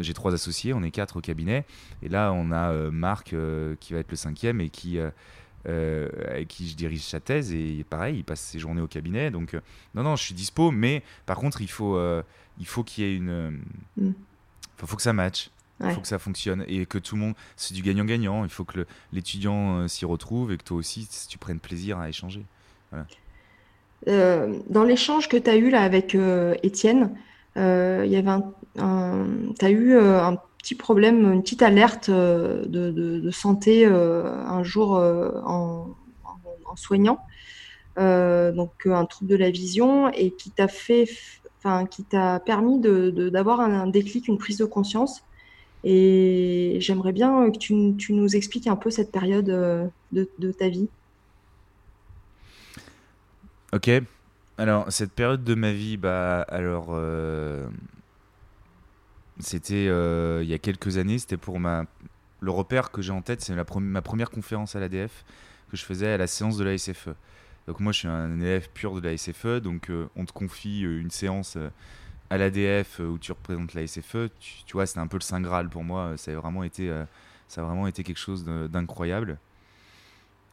j'ai 0.00 0.14
trois 0.14 0.34
associés, 0.34 0.72
on 0.72 0.82
est 0.82 0.90
quatre 0.90 1.16
au 1.16 1.20
cabinet. 1.20 1.64
Et 2.02 2.08
là, 2.08 2.32
on 2.32 2.50
a 2.50 2.90
Marc 2.90 3.34
qui 3.80 3.92
va 3.92 3.98
être 3.98 4.10
le 4.10 4.16
cinquième 4.16 4.60
et 4.60 4.70
qui 4.70 4.98
euh, 5.68 6.08
avec 6.26 6.48
qui 6.48 6.68
je 6.68 6.74
dirige 6.74 7.02
sa 7.02 7.20
thèse 7.20 7.52
et 7.52 7.84
pareil, 7.88 8.16
il 8.18 8.24
passe 8.24 8.40
ses 8.40 8.58
journées 8.58 8.80
au 8.80 8.86
cabinet. 8.86 9.30
Donc 9.30 9.54
euh, 9.54 9.60
non, 9.94 10.02
non, 10.02 10.16
je 10.16 10.24
suis 10.24 10.34
dispo, 10.34 10.70
mais 10.70 11.02
par 11.26 11.36
contre, 11.36 11.60
il 11.60 11.70
faut, 11.70 11.96
euh, 11.96 12.22
il 12.58 12.66
faut 12.66 12.82
qu'il 12.82 13.04
y 13.04 13.06
ait 13.06 13.14
une, 13.14 13.60
il 13.98 14.14
faut, 14.76 14.96
que 14.96 15.02
ça 15.02 15.12
matche. 15.12 15.50
Il 15.82 15.92
faut 15.92 16.00
que 16.00 16.08
ça 16.08 16.18
fonctionne 16.18 16.64
et 16.68 16.84
que 16.84 16.98
tout 16.98 17.14
le 17.14 17.22
monde, 17.22 17.34
c'est 17.56 17.74
du 17.74 17.82
gagnant-gagnant. 17.82 18.44
Il 18.44 18.50
faut 18.50 18.64
que 18.64 18.86
l'étudiant 19.12 19.88
s'y 19.88 20.04
retrouve 20.04 20.52
et 20.52 20.58
que 20.58 20.64
toi 20.64 20.76
aussi, 20.76 21.08
tu 21.28 21.38
prennes 21.38 21.60
plaisir 21.60 21.98
à 21.98 22.08
échanger. 22.08 22.44
dans 24.06 24.84
l'échange 24.86 25.28
que 25.28 25.36
tu 25.36 25.48
as 25.48 25.56
eu 25.56 25.70
là 25.70 25.82
avec 25.82 26.14
Étienne, 26.62 27.16
il 27.56 28.10
y 28.10 28.16
avait 28.16 28.42
un, 28.78 29.26
tu 29.58 29.64
as 29.64 29.70
eu 29.70 29.98
un 29.98 30.38
petit 30.60 30.74
problème, 30.74 31.32
une 31.32 31.42
petite 31.42 31.62
alerte 31.62 32.10
euh, 32.10 32.64
de, 32.66 33.30
santé 33.30 33.86
euh, 33.86 34.24
un 34.46 34.62
jour 34.62 34.96
euh, 34.96 35.30
en, 35.44 35.88
soignant, 36.76 37.18
donc 37.96 38.86
un 38.86 39.04
trouble 39.04 39.30
de 39.30 39.36
la 39.36 39.50
vision, 39.50 40.08
et 40.12 40.30
qui 40.30 40.50
t'a 40.50 40.68
fait, 40.68 41.08
enfin, 41.58 41.84
qui 41.84 42.04
t'a 42.04 42.38
permis 42.38 42.78
d'avoir 42.78 43.58
de, 43.58 43.74
un, 43.74 43.86
déclic, 43.88 44.28
une 44.28 44.38
prise 44.38 44.58
de 44.58 44.64
conscience. 44.64 45.24
Et 45.82 46.76
j'aimerais 46.80 47.12
bien 47.12 47.50
que 47.50 47.58
tu, 47.58 47.96
tu, 47.98 48.12
nous 48.12 48.36
expliques 48.36 48.68
un 48.68 48.76
peu 48.76 48.90
cette 48.90 49.10
période 49.10 49.46
de, 50.12 50.52
ta 50.52 50.68
vie. 50.68 50.88
Ok. 53.72 53.90
Alors, 54.58 54.92
cette 54.92 55.12
période 55.12 55.42
de 55.42 55.54
ma 55.54 55.72
vie, 55.72 55.96
bah, 55.96 56.42
alors, 56.42 56.94
c'était 59.42 59.86
euh, 59.88 60.40
il 60.42 60.48
y 60.48 60.54
a 60.54 60.58
quelques 60.58 60.98
années, 60.98 61.18
c'était 61.18 61.36
pour 61.36 61.60
ma... 61.60 61.84
Le 62.40 62.50
repère 62.50 62.90
que 62.90 63.02
j'ai 63.02 63.12
en 63.12 63.20
tête, 63.20 63.42
c'est 63.42 63.54
ma 63.54 64.02
première 64.02 64.30
conférence 64.30 64.74
à 64.74 64.80
l'ADF 64.80 65.24
que 65.70 65.76
je 65.76 65.84
faisais 65.84 66.08
à 66.08 66.16
la 66.16 66.26
séance 66.26 66.56
de 66.56 66.64
la 66.64 66.76
SFE. 66.76 67.10
Donc 67.66 67.80
moi, 67.80 67.92
je 67.92 67.98
suis 67.98 68.08
un 68.08 68.40
élève 68.40 68.70
pur 68.70 68.94
de 68.94 69.06
la 69.06 69.16
SFE, 69.16 69.60
donc 69.60 69.90
euh, 69.90 70.08
on 70.16 70.24
te 70.24 70.32
confie 70.32 70.84
euh, 70.84 71.00
une 71.00 71.10
séance 71.10 71.58
à 72.30 72.38
l'ADF 72.38 73.00
où 73.00 73.18
tu 73.18 73.32
représentes 73.32 73.74
la 73.74 73.86
SFE. 73.86 74.30
Tu, 74.38 74.72
vois, 74.72 74.86
c'était 74.86 75.00
un 75.00 75.06
peu 75.06 75.18
le 75.18 75.22
Saint 75.22 75.40
Graal 75.40 75.68
pour 75.68 75.84
moi. 75.84 76.16
Ça 76.16 76.30
a 76.30 76.34
vraiment 76.34 76.62
été, 76.62 76.90
ça 77.48 77.60
a 77.60 77.64
vraiment 77.64 77.86
été 77.86 78.02
quelque 78.02 78.18
chose 78.18 78.44
d'incroyable. 78.44 79.38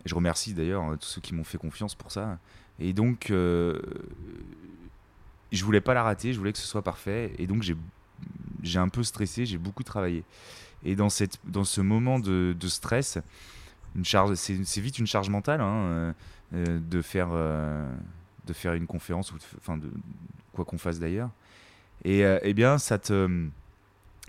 Je 0.06 0.13
remercie 0.13 0.54
d'ailleurs 0.54 0.97
tous 1.00 1.08
ceux 1.08 1.21
qui 1.21 1.34
m'ont 1.34 1.43
fait 1.43 1.58
confiance 1.58 1.95
pour 1.95 2.12
ça. 2.12 2.39
Et 2.80 2.93
donc, 2.93 3.32
je 5.52 5.63
voulais 5.63 5.82
pas 5.82 5.93
la 5.93 6.04
rater, 6.04 6.34
je 6.34 6.39
voulais 6.39 6.52
que 6.52 6.60
ce 6.60 6.67
soit 6.67 6.82
parfait. 6.82 7.32
Et 7.38 7.47
donc, 7.47 7.63
j'ai 7.63 7.76
j'ai 8.63 8.80
un 8.80 8.89
peu 8.89 9.03
stressé, 9.03 9.45
j'ai 9.45 9.58
beaucoup 9.58 9.84
travaillé. 9.84 10.23
Et 10.84 10.95
dans, 10.95 11.10
cette, 11.10 11.39
dans 11.45 11.63
ce 11.63 11.82
moment 11.82 12.19
de, 12.19 12.56
stress, 12.67 13.19
c'est, 14.03 14.82
vite 14.82 14.99
une 14.99 15.08
charge 15.08 15.30
mentale 15.30 15.62
hein, 15.62 15.73
euh, 15.73 16.13
euh, 16.53 16.80
de, 16.80 17.01
faire, 17.01 17.30
euh, 17.32 17.91
de 18.45 18.53
faire 18.53 18.73
une 18.73 18.88
conférence, 18.88 19.32
ou 19.32 19.38
enfin 19.58 19.77
de, 19.77 19.89
quoi 20.53 20.65
qu'on 20.65 20.77
fasse 20.77 20.99
d'ailleurs. 20.99 21.30
Et 22.03 22.21
eh 22.21 22.53
bien, 22.53 22.77
ça 22.77 22.99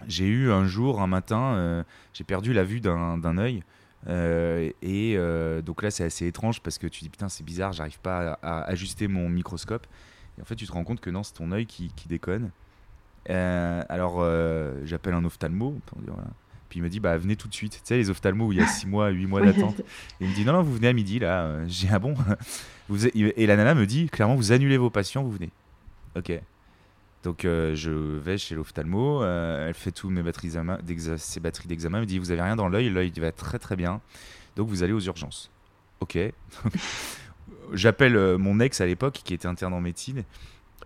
j'ai 0.06 0.26
eu 0.26 0.50
un 0.50 0.66
jour, 0.66 1.02
un 1.02 1.06
matin, 1.06 1.84
j'ai 2.14 2.24
perdu 2.24 2.52
la 2.52 2.64
vue 2.64 2.80
d'un, 2.80 3.38
œil. 3.38 3.62
et 4.08 5.18
donc 5.64 5.82
là, 5.82 5.90
c'est 5.90 6.04
assez 6.04 6.26
étrange 6.26 6.62
parce 6.62 6.78
que 6.78 6.86
tu 6.86 7.02
dis 7.02 7.10
putain, 7.10 7.28
c'est 7.28 7.44
bizarre, 7.44 7.72
j'arrive 7.72 8.00
pas 8.00 8.38
à, 8.42 8.62
ajuster 8.62 9.06
mon 9.06 9.28
microscope. 9.28 9.86
Et 10.38 10.40
en 10.42 10.44
fait, 10.44 10.56
tu 10.56 10.66
te 10.66 10.72
rends 10.72 10.84
compte 10.84 11.00
que 11.00 11.10
non, 11.10 11.22
c'est 11.22 11.34
ton 11.34 11.52
œil 11.52 11.66
qui 11.66 11.92
déconne. 12.08 12.50
Euh, 13.30 13.82
alors, 13.88 14.16
euh, 14.18 14.80
j'appelle 14.84 15.14
un 15.14 15.24
ophtalmo. 15.24 15.78
Puis 16.68 16.80
il 16.80 16.82
me 16.82 16.88
dit, 16.88 17.00
bah, 17.00 17.16
venez 17.16 17.36
tout 17.36 17.48
de 17.48 17.54
suite. 17.54 17.72
Tu 17.72 17.80
sais, 17.84 17.96
les 17.96 18.10
ophtalmos 18.10 18.48
où 18.48 18.52
il 18.52 18.58
y 18.58 18.62
a 18.62 18.66
6 18.68 18.86
mois, 18.86 19.08
8 19.08 19.26
mois 19.26 19.40
d'attente. 19.40 19.80
il 20.20 20.28
me 20.28 20.34
dit, 20.34 20.44
non, 20.44 20.52
non, 20.52 20.62
vous 20.62 20.74
venez 20.74 20.88
à 20.88 20.92
midi, 20.92 21.18
là. 21.18 21.44
Euh, 21.44 21.64
j'ai 21.68 21.88
un 21.88 21.98
bon. 21.98 22.14
vous 22.88 23.06
et 23.06 23.46
la 23.46 23.56
nana 23.56 23.74
me 23.74 23.86
dit, 23.86 24.08
clairement, 24.08 24.34
vous 24.34 24.52
annulez 24.52 24.76
vos 24.76 24.90
patients, 24.90 25.22
vous 25.22 25.32
venez. 25.32 25.50
Ok. 26.16 26.32
Donc, 27.24 27.40
je 27.42 27.90
vais 28.18 28.38
chez 28.38 28.54
l'ophtalmo. 28.54 29.24
elle 29.24 29.74
fait 29.74 29.90
tous 29.90 30.08
mes 30.08 30.22
batteries 30.22 30.52
ses 31.18 31.40
batteries 31.40 31.68
d'examen. 31.68 31.98
Elle 31.98 32.04
me 32.04 32.06
dit, 32.06 32.18
vous 32.18 32.30
avez 32.30 32.42
rien 32.42 32.56
dans 32.56 32.68
l'œil. 32.68 32.90
L'œil 32.90 33.12
va 33.18 33.32
très, 33.32 33.58
très 33.58 33.76
bien. 33.76 34.00
Donc, 34.56 34.68
vous 34.68 34.82
allez 34.82 34.92
aux 34.92 35.00
urgences. 35.00 35.50
Ok. 36.00 36.18
J'appelle 37.74 38.38
mon 38.38 38.60
ex 38.60 38.80
à 38.80 38.86
l'époque, 38.86 39.20
qui 39.24 39.34
était 39.34 39.48
interne 39.48 39.74
en 39.74 39.80
médecine 39.80 40.24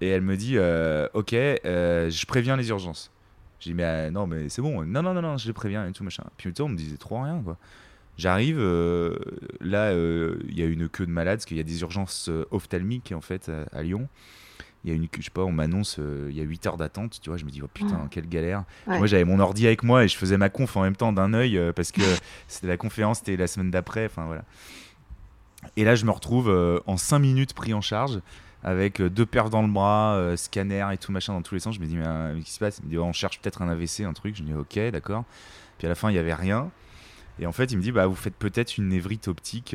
et 0.02 0.08
elle 0.08 0.22
me 0.22 0.36
dit 0.36 0.54
euh, 0.56 1.06
Ok, 1.14 1.32
euh, 1.32 2.10
je 2.10 2.26
préviens 2.26 2.56
les 2.56 2.68
urgences. 2.70 3.12
J'ai 3.60 3.70
dit 3.70 3.74
Mais 3.74 3.84
euh, 3.84 4.10
non, 4.10 4.26
mais 4.26 4.48
c'est 4.48 4.60
bon. 4.60 4.84
Non, 4.84 5.02
non, 5.02 5.14
non, 5.14 5.22
non, 5.22 5.36
je 5.36 5.46
les 5.46 5.52
préviens 5.52 5.86
et 5.86 5.92
tout 5.92 6.02
machin. 6.02 6.24
Puis 6.36 6.52
on 6.60 6.68
me 6.68 6.76
disait 6.76 6.96
trop 6.96 7.22
rien, 7.22 7.40
quoi. 7.42 7.56
J'arrive, 8.18 8.58
là, 9.60 9.92
il 9.92 10.58
y 10.58 10.62
a 10.62 10.66
une 10.66 10.88
queue 10.88 11.06
de 11.06 11.10
malades, 11.10 11.38
parce 11.38 11.46
qu'il 11.46 11.56
y 11.56 11.60
a 11.60 11.64
des 11.64 11.80
urgences 11.80 12.28
ophtalmiques, 12.50 13.12
en 13.16 13.22
fait, 13.22 13.50
à, 13.72 13.82
Lyon. 13.82 14.06
Il 14.84 14.90
y 14.90 14.92
a 14.92 14.96
une, 14.96 15.08
je 15.16 15.22
sais 15.24 15.30
pas, 15.30 15.42
on 15.44 15.50
m'annonce, 15.50 15.98
il 16.28 16.36
y 16.36 16.40
a 16.40 16.44
8 16.44 16.66
heures 16.66 16.76
d'attente, 16.76 17.20
tu 17.22 17.30
vois, 17.30 17.38
je 17.38 17.46
me 17.46 17.50
dis, 17.50 17.62
oh 17.62 17.68
putain, 17.72 18.08
quelle 18.10 18.28
galère. 18.28 18.64
Moi, 18.86 19.06
j'avais 19.06 19.24
mon 19.24 19.40
ordi 19.40 19.66
avec 19.66 19.82
moi 19.82 20.04
et 20.04 20.08
je 20.08 20.16
faisais 20.16 20.36
ma 20.36 20.50
conf 20.50 20.76
en 20.76 20.82
même 20.82 20.94
temps 20.94 21.12
d'un 21.12 21.32
œil, 21.32 21.58
parce 21.74 21.90
que 21.90 22.02
c'était 22.48 22.66
la 22.66 22.76
conférence, 22.76 23.20
c'était 23.20 23.38
la 23.38 23.46
semaine 23.46 23.70
d'après, 23.70 24.04
enfin 24.04 24.26
voilà. 24.26 24.44
Et 25.78 25.84
là, 25.84 25.94
je 25.94 26.04
me 26.04 26.10
retrouve 26.10 26.82
en 26.86 26.98
5 26.98 27.18
minutes 27.18 27.54
pris 27.54 27.72
en 27.72 27.80
charge 27.80 28.20
avec 28.62 29.00
euh, 29.00 29.10
deux 29.10 29.26
paires 29.26 29.50
dans 29.50 29.62
le 29.62 29.68
bras, 29.68 30.14
euh, 30.14 30.36
scanner 30.36 30.86
et 30.92 30.98
tout 30.98 31.12
machin 31.12 31.32
dans 31.32 31.42
tous 31.42 31.54
les 31.54 31.60
sens. 31.60 31.74
Je 31.74 31.80
me 31.80 31.86
dis, 31.86 31.96
mais, 31.96 32.06
euh, 32.06 32.34
qu'est-ce 32.34 32.44
qui 32.46 32.52
se 32.52 32.58
passe? 32.58 32.78
Il 32.78 32.86
me 32.86 32.90
dit, 32.90 32.98
on 32.98 33.12
cherche 33.12 33.40
peut-être 33.40 33.62
un 33.62 33.68
AVC, 33.68 34.00
un 34.00 34.12
truc. 34.12 34.36
Je 34.36 34.42
me 34.42 34.48
dis, 34.48 34.54
ok, 34.54 34.78
d'accord. 34.90 35.24
Puis 35.78 35.86
à 35.86 35.88
la 35.88 35.94
fin, 35.94 36.10
il 36.10 36.12
n'y 36.12 36.18
avait 36.18 36.34
rien. 36.34 36.70
Et 37.38 37.46
en 37.46 37.52
fait, 37.52 37.72
il 37.72 37.78
me 37.78 37.82
dit, 37.82 37.92
bah, 37.92 38.06
vous 38.06 38.14
faites 38.14 38.36
peut-être 38.36 38.78
une 38.78 38.88
névrite 38.88 39.28
optique. 39.28 39.74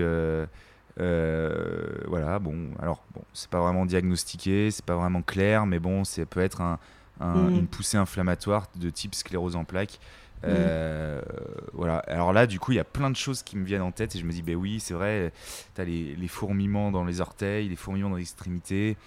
voilà, 0.98 2.40
bon, 2.40 2.70
alors, 2.82 3.04
bon, 3.14 3.22
c'est 3.34 3.50
pas 3.50 3.60
vraiment 3.60 3.86
diagnostiqué, 3.86 4.72
c'est 4.72 4.86
pas 4.86 4.96
vraiment 4.96 5.22
clair, 5.22 5.66
mais 5.66 5.80
bon, 5.80 6.04
ça 6.04 6.26
peut 6.26 6.40
être 6.40 6.62
un, 6.62 6.80
mm. 7.20 7.50
une 7.50 7.68
poussée 7.68 7.98
inflammatoire 7.98 8.68
de 8.76 8.90
type 8.90 9.16
sclérose 9.16 9.56
en 9.56 9.66
plaques. 9.66 10.00
Euh, 10.44 11.22
voilà. 11.74 12.00
Alors 12.00 12.34
là, 12.34 12.48
du 12.48 12.60
coup, 12.60 12.72
il 12.72 12.76
y 12.76 12.80
a 12.80 12.84
plein 12.84 13.10
de 13.10 13.16
choses 13.16 13.44
qui 13.44 13.58
me 13.58 13.66
viennent 13.66 13.82
en 13.82 13.92
tête 13.92 14.16
et 14.16 14.20
je 14.20 14.26
me 14.26 14.32
dis, 14.32 14.42
ben 14.42 14.56
oui, 14.56 14.80
c'est 14.80 14.94
vrai, 14.94 15.32
tu 15.76 15.82
as 15.82 15.86
les, 15.86 16.28
fourmillements 16.28 16.92
dans 16.92 17.06
les 17.06 17.22
orteils, 17.22 17.70
les 17.70 17.76
fourmillements 17.76 18.12
dans 18.12 18.18
les 18.18 18.24
extrémités. 18.24 18.98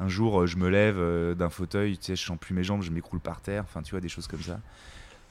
Un 0.00 0.08
jour, 0.08 0.46
je 0.46 0.56
me 0.56 0.68
lève 0.68 0.96
euh, 0.98 1.34
d'un 1.34 1.48
fauteuil, 1.48 1.98
tu 1.98 2.04
sais, 2.04 2.16
je 2.16 2.24
sens 2.24 2.38
plus 2.38 2.54
mes 2.54 2.62
jambes, 2.62 2.82
je 2.82 2.90
m'écroule 2.90 3.18
par 3.18 3.40
terre, 3.40 3.64
enfin, 3.64 3.82
tu 3.82 3.90
vois, 3.90 4.00
des 4.00 4.08
choses 4.08 4.28
comme 4.28 4.42
ça. 4.42 4.60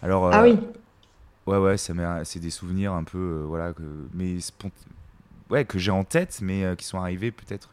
Alors, 0.01 0.31
ah 0.33 0.43
oui 0.43 0.59
Ouais, 1.45 1.57
ouais, 1.57 1.77
c'est 1.77 2.39
des 2.39 2.49
souvenirs 2.49 2.91
un 2.91 3.05
peu, 3.05 3.17
euh, 3.17 3.45
voilà, 3.47 3.71
que, 3.71 3.83
mais 4.13 4.35
ouais, 5.49 5.63
que 5.63 5.79
j'ai 5.79 5.91
en 5.91 6.03
tête, 6.03 6.39
mais 6.41 6.75
qui 6.77 6.85
sont 6.85 6.99
arrivés 6.99 7.31
peut-être 7.31 7.69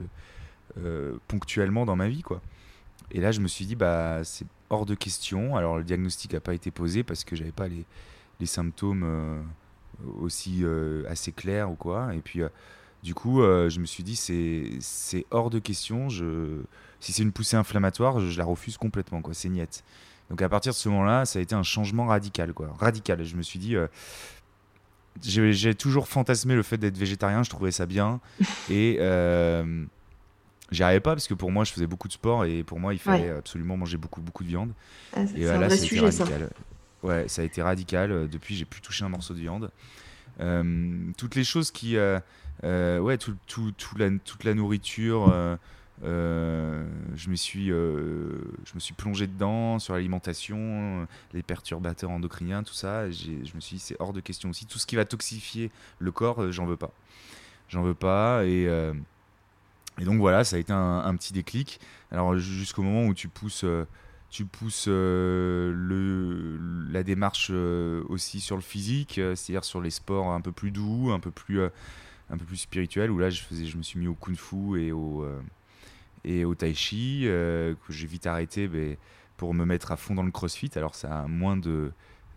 ponctuellement 1.26 1.84
dans 1.84 1.96
ma 1.96 2.08
vie, 2.08 2.22
quoi. 2.22 2.40
Et 3.10 3.20
là, 3.20 3.32
je 3.32 3.40
me 3.40 3.48
suis 3.48 3.66
dit, 3.66 3.74
bah, 3.74 4.22
c'est 4.22 4.46
hors 4.74 4.86
de 4.86 4.94
question. 4.94 5.56
Alors, 5.56 5.78
le 5.78 5.84
diagnostic 5.84 6.32
n'a 6.32 6.40
pas 6.40 6.54
été 6.54 6.70
posé 6.70 7.02
parce 7.02 7.24
que 7.24 7.36
j'avais 7.36 7.52
pas 7.52 7.68
les, 7.68 7.84
les 8.40 8.46
symptômes 8.46 9.04
euh, 9.04 9.40
aussi 10.20 10.60
euh, 10.62 11.04
assez 11.08 11.32
clairs 11.32 11.70
ou 11.70 11.74
quoi. 11.74 12.14
Et 12.14 12.20
puis, 12.20 12.42
euh, 12.42 12.48
du 13.02 13.14
coup, 13.14 13.42
je 13.42 13.80
me 13.80 13.84
suis 13.84 14.02
dit, 14.02 14.16
c'est 14.16 15.26
hors 15.30 15.50
de 15.50 15.58
question. 15.58 16.08
Je, 16.08 16.62
si 17.00 17.12
c'est 17.12 17.22
une 17.22 17.32
poussée 17.32 17.56
inflammatoire, 17.56 18.18
je, 18.18 18.38
la 18.38 18.46
refuse 18.46 18.78
complètement, 18.78 19.20
quoi. 19.20 19.34
C'est 19.34 19.50
niette. 19.50 19.84
Donc, 20.30 20.40
à 20.40 20.48
partir 20.48 20.72
de 20.72 20.76
ce 20.76 20.88
moment-là, 20.88 21.26
ça 21.26 21.38
a 21.38 21.42
été 21.42 21.54
un 21.54 21.62
changement 21.62 22.06
radical, 22.06 22.54
quoi. 22.54 22.74
Radical. 22.78 23.22
Je 23.22 23.36
me 23.36 23.42
suis 23.42 23.58
dit, 23.58 23.76
j'ai 25.20 25.74
toujours 25.74 26.08
fantasmé 26.08 26.54
le 26.54 26.62
fait 26.62 26.78
d'être 26.78 26.96
végétarien, 26.96 27.42
je 27.42 27.50
trouvais 27.50 27.72
ça 27.72 27.84
bien. 27.84 28.20
et 28.70 28.98
J'y 30.70 30.82
arrivais 30.82 31.00
pas 31.00 31.12
parce 31.12 31.28
que 31.28 31.34
pour 31.34 31.50
moi, 31.50 31.64
je 31.64 31.72
faisais 31.72 31.86
beaucoup 31.86 32.08
de 32.08 32.12
sport 32.12 32.44
et 32.44 32.62
pour 32.64 32.80
moi, 32.80 32.94
il 32.94 32.98
fallait 32.98 33.30
absolument 33.30 33.76
manger 33.76 33.96
beaucoup, 33.96 34.20
beaucoup 34.20 34.44
de 34.44 34.48
viande. 34.48 34.72
Ah, 35.14 35.22
et 35.36 35.44
là, 35.44 35.68
ça 35.70 35.84
été 35.84 36.00
radical. 36.00 36.50
Ouais, 37.02 37.28
ça 37.28 37.42
a 37.42 37.44
été 37.44 37.62
radical. 37.62 38.28
Depuis, 38.28 38.56
j'ai 38.56 38.64
plus 38.64 38.80
touché 38.80 39.04
un 39.04 39.10
morceau 39.10 39.34
de 39.34 39.40
viande. 39.40 39.70
Euh, 40.40 41.12
toutes 41.16 41.34
les 41.34 41.44
choses 41.44 41.70
qui. 41.70 41.96
Euh, 41.96 42.18
euh, 42.64 42.98
ouais, 42.98 43.18
tout, 43.18 43.36
tout, 43.46 43.72
la, 43.96 44.10
toute 44.24 44.44
la 44.44 44.54
nourriture. 44.54 45.58
je, 46.02 47.28
me 47.28 47.36
suis, 47.36 47.68
je 47.68 48.74
me 48.74 48.80
suis 48.80 48.94
plongé 48.94 49.26
dedans 49.26 49.78
sur 49.78 49.94
l'alimentation, 49.94 51.06
les 51.32 51.42
perturbateurs 51.42 52.10
endocriniens, 52.10 52.62
tout 52.62 52.74
ça. 52.74 53.10
Je 53.10 53.54
me 53.54 53.60
suis 53.60 53.76
dit, 53.76 53.82
c'est 53.82 53.96
hors 53.98 54.12
de 54.12 54.20
question 54.20 54.50
aussi. 54.50 54.66
Tout 54.66 54.78
ce 54.78 54.86
qui 54.86 54.96
va 54.96 55.04
toxifier 55.04 55.70
le 55.98 56.10
corps, 56.10 56.50
j'en 56.52 56.66
veux 56.66 56.76
pas. 56.76 56.90
J'en 57.68 57.82
veux 57.82 57.94
pas. 57.94 58.44
Et. 58.44 58.68
Et 60.00 60.04
donc 60.04 60.18
voilà, 60.18 60.44
ça 60.44 60.56
a 60.56 60.58
été 60.58 60.72
un, 60.72 61.14
petit 61.16 61.32
déclic. 61.32 61.80
Alors 62.10 62.36
jusqu'au 62.36 62.82
moment 62.82 63.06
où 63.06 63.14
tu 63.14 63.28
pousses, 63.28 63.64
euh, 63.64 63.86
tu 64.28 64.44
pousses 64.44 64.86
euh, 64.88 66.58
la 66.90 67.02
démarche 67.02 67.48
euh, 67.52 68.02
aussi 68.08 68.40
sur 68.40 68.56
le 68.56 68.62
physique, 68.62 69.20
c'est-à-dire 69.34 69.64
sur 69.64 69.80
les 69.80 69.90
sports 69.90 70.32
un 70.32 70.40
peu 70.40 70.52
plus 70.52 70.72
doux, 70.72 71.10
un 71.12 71.20
peu 71.20 71.30
plus, 71.30 71.62
un 71.62 72.36
peu 72.36 72.44
plus 72.44 72.56
spirituels, 72.56 73.10
où 73.10 73.18
là 73.18 73.30
je, 73.30 73.42
faisais, 73.42 73.66
je 73.66 73.76
me 73.76 73.82
suis 73.82 74.00
mis 74.00 74.08
au 74.08 74.14
kung 74.14 74.36
fu 74.36 74.80
et 74.80 74.90
au, 74.90 75.24
et 76.24 76.44
au 76.44 76.54
tai 76.54 76.74
chi, 76.74 77.22
que 77.24 77.76
j'ai 77.90 78.06
vite 78.06 78.26
arrêté 78.26 78.68
mais, 78.68 78.98
pour 79.36 79.54
me 79.54 79.64
mettre 79.64 79.92
à 79.92 79.96
fond 79.96 80.14
dans 80.14 80.24
le 80.24 80.32
crossfit. 80.32 80.70
Alors 80.74 80.96
ça 80.96 81.20
a 81.20 81.26
moins 81.28 81.56
de, 81.56 81.92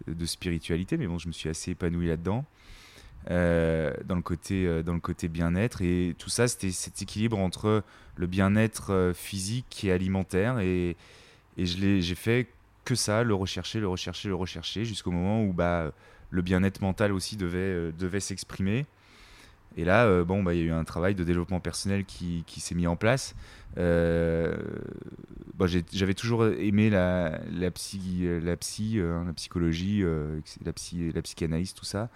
de 0.05 0.25
spiritualité, 0.27 0.97
mais 0.97 1.07
bon, 1.07 1.17
je 1.17 1.27
me 1.27 1.33
suis 1.33 1.49
assez 1.49 1.71
épanoui 1.71 2.07
là-dedans. 2.07 2.45
Euh, 3.29 3.91
dans 4.05 4.15
le 4.15 4.21
côté, 4.21 4.65
euh, 4.65 4.83
dans 4.83 4.93
le 4.93 5.01
côté 5.01 5.27
bien-être. 5.27 5.81
Et 5.81 6.15
tout 6.17 6.29
ça, 6.29 6.47
c'était 6.47 6.71
cet 6.71 7.01
équilibre 7.01 7.37
entre 7.37 7.83
le 8.15 8.25
bien-être 8.25 8.93
euh, 8.93 9.13
physique 9.13 9.83
et 9.83 9.91
alimentaire. 9.91 10.59
Et, 10.59 10.95
et 11.57 11.65
j'ai 11.65 12.15
fait 12.15 12.47
que 12.85 12.95
ça, 12.95 13.23
le 13.23 13.33
rechercher, 13.33 13.81
le 13.81 13.87
rechercher, 13.89 14.29
le 14.29 14.35
rechercher, 14.35 14.85
jusqu'au 14.85 15.11
moment 15.11 15.43
où 15.43 15.51
bah, 15.51 15.91
le 16.29 16.41
bien-être 16.41 16.79
mental 16.81 17.11
aussi 17.11 17.35
devait, 17.35 17.91
devait 17.91 18.21
s'exprimer. 18.21 18.85
Et 19.75 19.83
là, 19.83 20.23
bon, 20.23 20.41
bah, 20.41 20.53
il 20.53 20.61
y 20.61 20.63
a 20.63 20.65
eu 20.67 20.71
un 20.71 20.85
travail 20.85 21.13
de 21.13 21.25
développement 21.25 21.59
personnel 21.59 22.05
qui, 22.05 22.45
qui 22.47 22.61
s'est 22.61 22.75
mis 22.75 22.87
en 22.87 22.95
place. 22.95 23.35
J'avais 25.91 26.13
toujours 26.15 26.47
aimé 26.47 26.89
la, 26.89 27.41
la 27.51 27.71
psy, 27.71 28.25
la, 28.41 28.55
psy, 28.55 28.99
la 28.99 29.33
psychologie, 29.33 30.03
la, 30.63 30.73
psy, 30.73 31.11
la 31.13 31.21
psychanalyse, 31.21 31.73
tout 31.73 31.85
ça. 31.85 32.09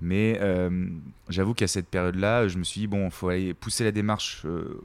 Mais 0.00 0.38
euh, 0.40 0.88
j'avoue 1.28 1.54
qu'à 1.54 1.66
cette 1.66 1.88
période-là, 1.88 2.48
je 2.48 2.58
me 2.58 2.64
suis 2.64 2.82
dit, 2.82 2.86
bon, 2.86 3.06
il 3.06 3.10
faut 3.10 3.28
aller 3.28 3.54
pousser 3.54 3.84
la 3.84 3.92
démarche 3.92 4.42
euh, 4.44 4.80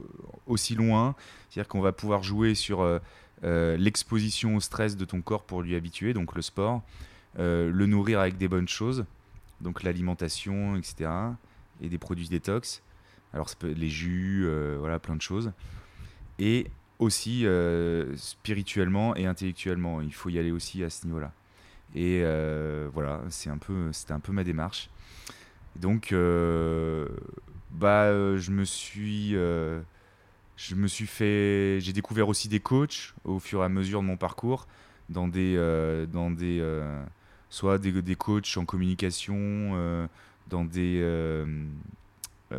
aussi 0.46 0.74
loin. 0.74 1.14
C'est-à-dire 1.50 1.68
qu'on 1.68 1.80
va 1.80 1.92
pouvoir 1.92 2.22
jouer 2.22 2.54
sur 2.54 2.80
euh, 2.80 3.76
l'exposition 3.76 4.56
au 4.56 4.60
stress 4.60 4.96
de 4.96 5.04
ton 5.04 5.20
corps 5.20 5.44
pour 5.44 5.62
lui 5.62 5.74
habituer, 5.76 6.14
donc 6.14 6.34
le 6.34 6.42
sport, 6.42 6.82
le 7.36 7.86
nourrir 7.86 8.20
avec 8.20 8.38
des 8.38 8.48
bonnes 8.48 8.68
choses, 8.68 9.04
donc 9.60 9.82
l'alimentation, 9.82 10.76
etc. 10.76 11.10
Et 11.82 11.88
des 11.88 11.98
produits 11.98 12.28
détox. 12.28 12.82
Alors, 13.34 13.48
ça 13.48 13.56
peut 13.58 13.72
les 13.72 13.88
jus, 13.88 14.46
voilà, 14.78 14.98
plein 14.98 15.16
de 15.16 15.22
choses. 15.22 15.52
Et 16.38 16.66
aussi 16.98 17.46
spirituellement 18.16 19.16
et 19.16 19.26
intellectuellement. 19.26 20.00
Il 20.00 20.14
faut 20.14 20.30
y 20.30 20.38
aller 20.38 20.52
aussi 20.52 20.84
à 20.84 20.90
ce 20.90 21.06
niveau-là. 21.06 21.32
Et 21.94 22.22
voilà, 22.94 23.22
c'est 23.28 23.50
un 23.50 23.58
peu, 23.58 23.92
c'était 23.92 24.12
un 24.12 24.20
peu 24.20 24.32
ma 24.32 24.44
démarche. 24.44 24.88
Donc, 25.76 26.12
euh, 26.12 27.08
bah, 27.70 28.04
euh, 28.04 28.38
je 28.38 28.50
me 28.50 28.64
suis, 28.64 29.34
euh, 29.34 29.80
je 30.56 30.74
me 30.74 30.86
suis 30.86 31.06
fait, 31.06 31.78
j'ai 31.80 31.92
découvert 31.92 32.28
aussi 32.28 32.48
des 32.48 32.60
coachs 32.60 33.14
au 33.24 33.38
fur 33.38 33.62
et 33.62 33.64
à 33.64 33.68
mesure 33.68 34.02
de 34.02 34.06
mon 34.06 34.16
parcours, 34.16 34.66
dans 35.08 35.28
des, 35.28 35.56
dans 36.12 36.30
des, 36.30 36.62
soit 37.48 37.78
des, 37.78 38.02
des, 38.02 38.14
coachs 38.14 38.56
en 38.56 38.64
communication, 38.64 40.08
dans 40.48 40.64
des, 40.64 41.44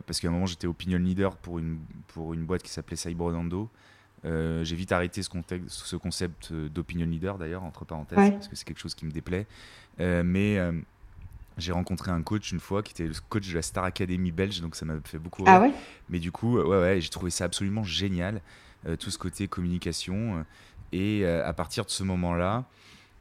parce 0.05 0.19
qu'à 0.19 0.27
un 0.27 0.31
moment 0.31 0.45
j'étais 0.45 0.67
opinion 0.67 0.97
leader 0.97 1.37
pour 1.37 1.59
une, 1.59 1.79
pour 2.07 2.33
une 2.33 2.45
boîte 2.45 2.63
qui 2.63 2.71
s'appelait 2.71 2.97
Cyber 2.97 3.31
Euh, 4.25 4.63
j'ai 4.63 4.75
vite 4.75 4.91
arrêté 4.91 5.21
ce, 5.21 5.29
contexte, 5.29 5.69
ce 5.69 5.95
concept 5.95 6.51
d'opinion 6.51 7.05
leader 7.05 7.37
d'ailleurs, 7.37 7.63
entre 7.63 7.85
parenthèses, 7.85 8.31
parce 8.31 8.47
que 8.47 8.55
c'est 8.55 8.65
quelque 8.65 8.81
chose 8.81 8.95
qui 8.95 9.05
me 9.05 9.11
déplaît. 9.11 9.47
mais 9.99 10.59
j'ai 11.57 11.71
rencontré 11.71 12.11
un 12.11 12.21
coach 12.21 12.51
une 12.51 12.59
fois 12.59 12.81
qui 12.83 12.93
était 12.93 13.07
le 13.07 13.13
coach 13.29 13.49
de 13.49 13.55
la 13.55 13.61
Star 13.61 13.83
Academy 13.83 14.31
belge, 14.31 14.61
donc 14.61 14.75
ça 14.75 14.85
m'a 14.85 14.95
fait 15.03 15.19
beaucoup 15.19 15.43
ah 15.45 15.59
rire. 15.59 15.61
Ah 15.61 15.67
ouais? 15.67 15.73
Mais 16.09 16.19
du 16.19 16.31
coup, 16.31 16.57
ouais, 16.57 16.79
ouais, 16.79 17.01
j'ai 17.01 17.09
trouvé 17.09 17.31
ça 17.31 17.45
absolument 17.45 17.83
génial, 17.83 18.41
euh, 18.87 18.95
tout 18.95 19.11
ce 19.11 19.17
côté 19.17 19.47
communication. 19.47 20.37
Euh, 20.37 20.43
et 20.91 21.21
euh, 21.23 21.47
à 21.47 21.53
partir 21.53 21.85
de 21.85 21.89
ce 21.89 22.03
moment-là, 22.03 22.65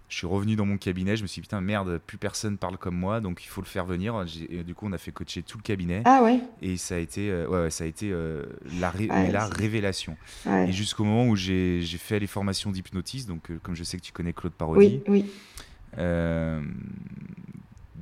je 0.09 0.17
suis 0.17 0.27
revenu 0.27 0.57
dans 0.57 0.67
mon 0.67 0.77
cabinet, 0.77 1.17
je 1.17 1.23
me 1.23 1.27
suis 1.27 1.41
dit, 1.41 1.47
putain, 1.47 1.63
merde, 1.63 1.99
plus 2.07 2.19
personne 2.19 2.59
parle 2.59 2.77
comme 2.77 2.97
moi, 2.97 3.21
donc 3.21 3.45
il 3.45 3.49
faut 3.49 3.63
le 3.63 3.67
faire 3.67 3.87
venir. 3.87 4.25
Et 4.51 4.63
du 4.63 4.75
coup, 4.75 4.87
on 4.87 4.93
a 4.93 4.99
fait 4.99 5.11
coacher 5.11 5.43
tout 5.43 5.57
le 5.57 5.63
cabinet. 5.63 6.03
Ah 6.05 6.23
ouais? 6.23 6.39
Et 6.61 6.77
ça 6.77 6.97
a 6.97 6.99
été, 6.99 7.33
ouais, 7.47 7.71
ça 7.71 7.85
a 7.85 7.87
été 7.87 8.15
la, 8.79 8.93
la 9.31 9.47
révélation. 9.47 10.19
Et 10.47 10.71
jusqu'au 10.73 11.05
moment 11.05 11.29
où 11.29 11.37
j'ai 11.37 11.81
fait 11.83 12.19
les 12.19 12.27
formations 12.27 12.71
d'hypnotisme, 12.71 13.29
donc 13.29 13.51
comme 13.63 13.75
je 13.75 13.85
sais 13.85 13.97
que 13.97 14.03
tu 14.03 14.13
connais 14.13 14.35
Claude 14.35 14.53
Parodi. 14.53 15.01
Oui, 15.09 15.25
oui 15.97 16.05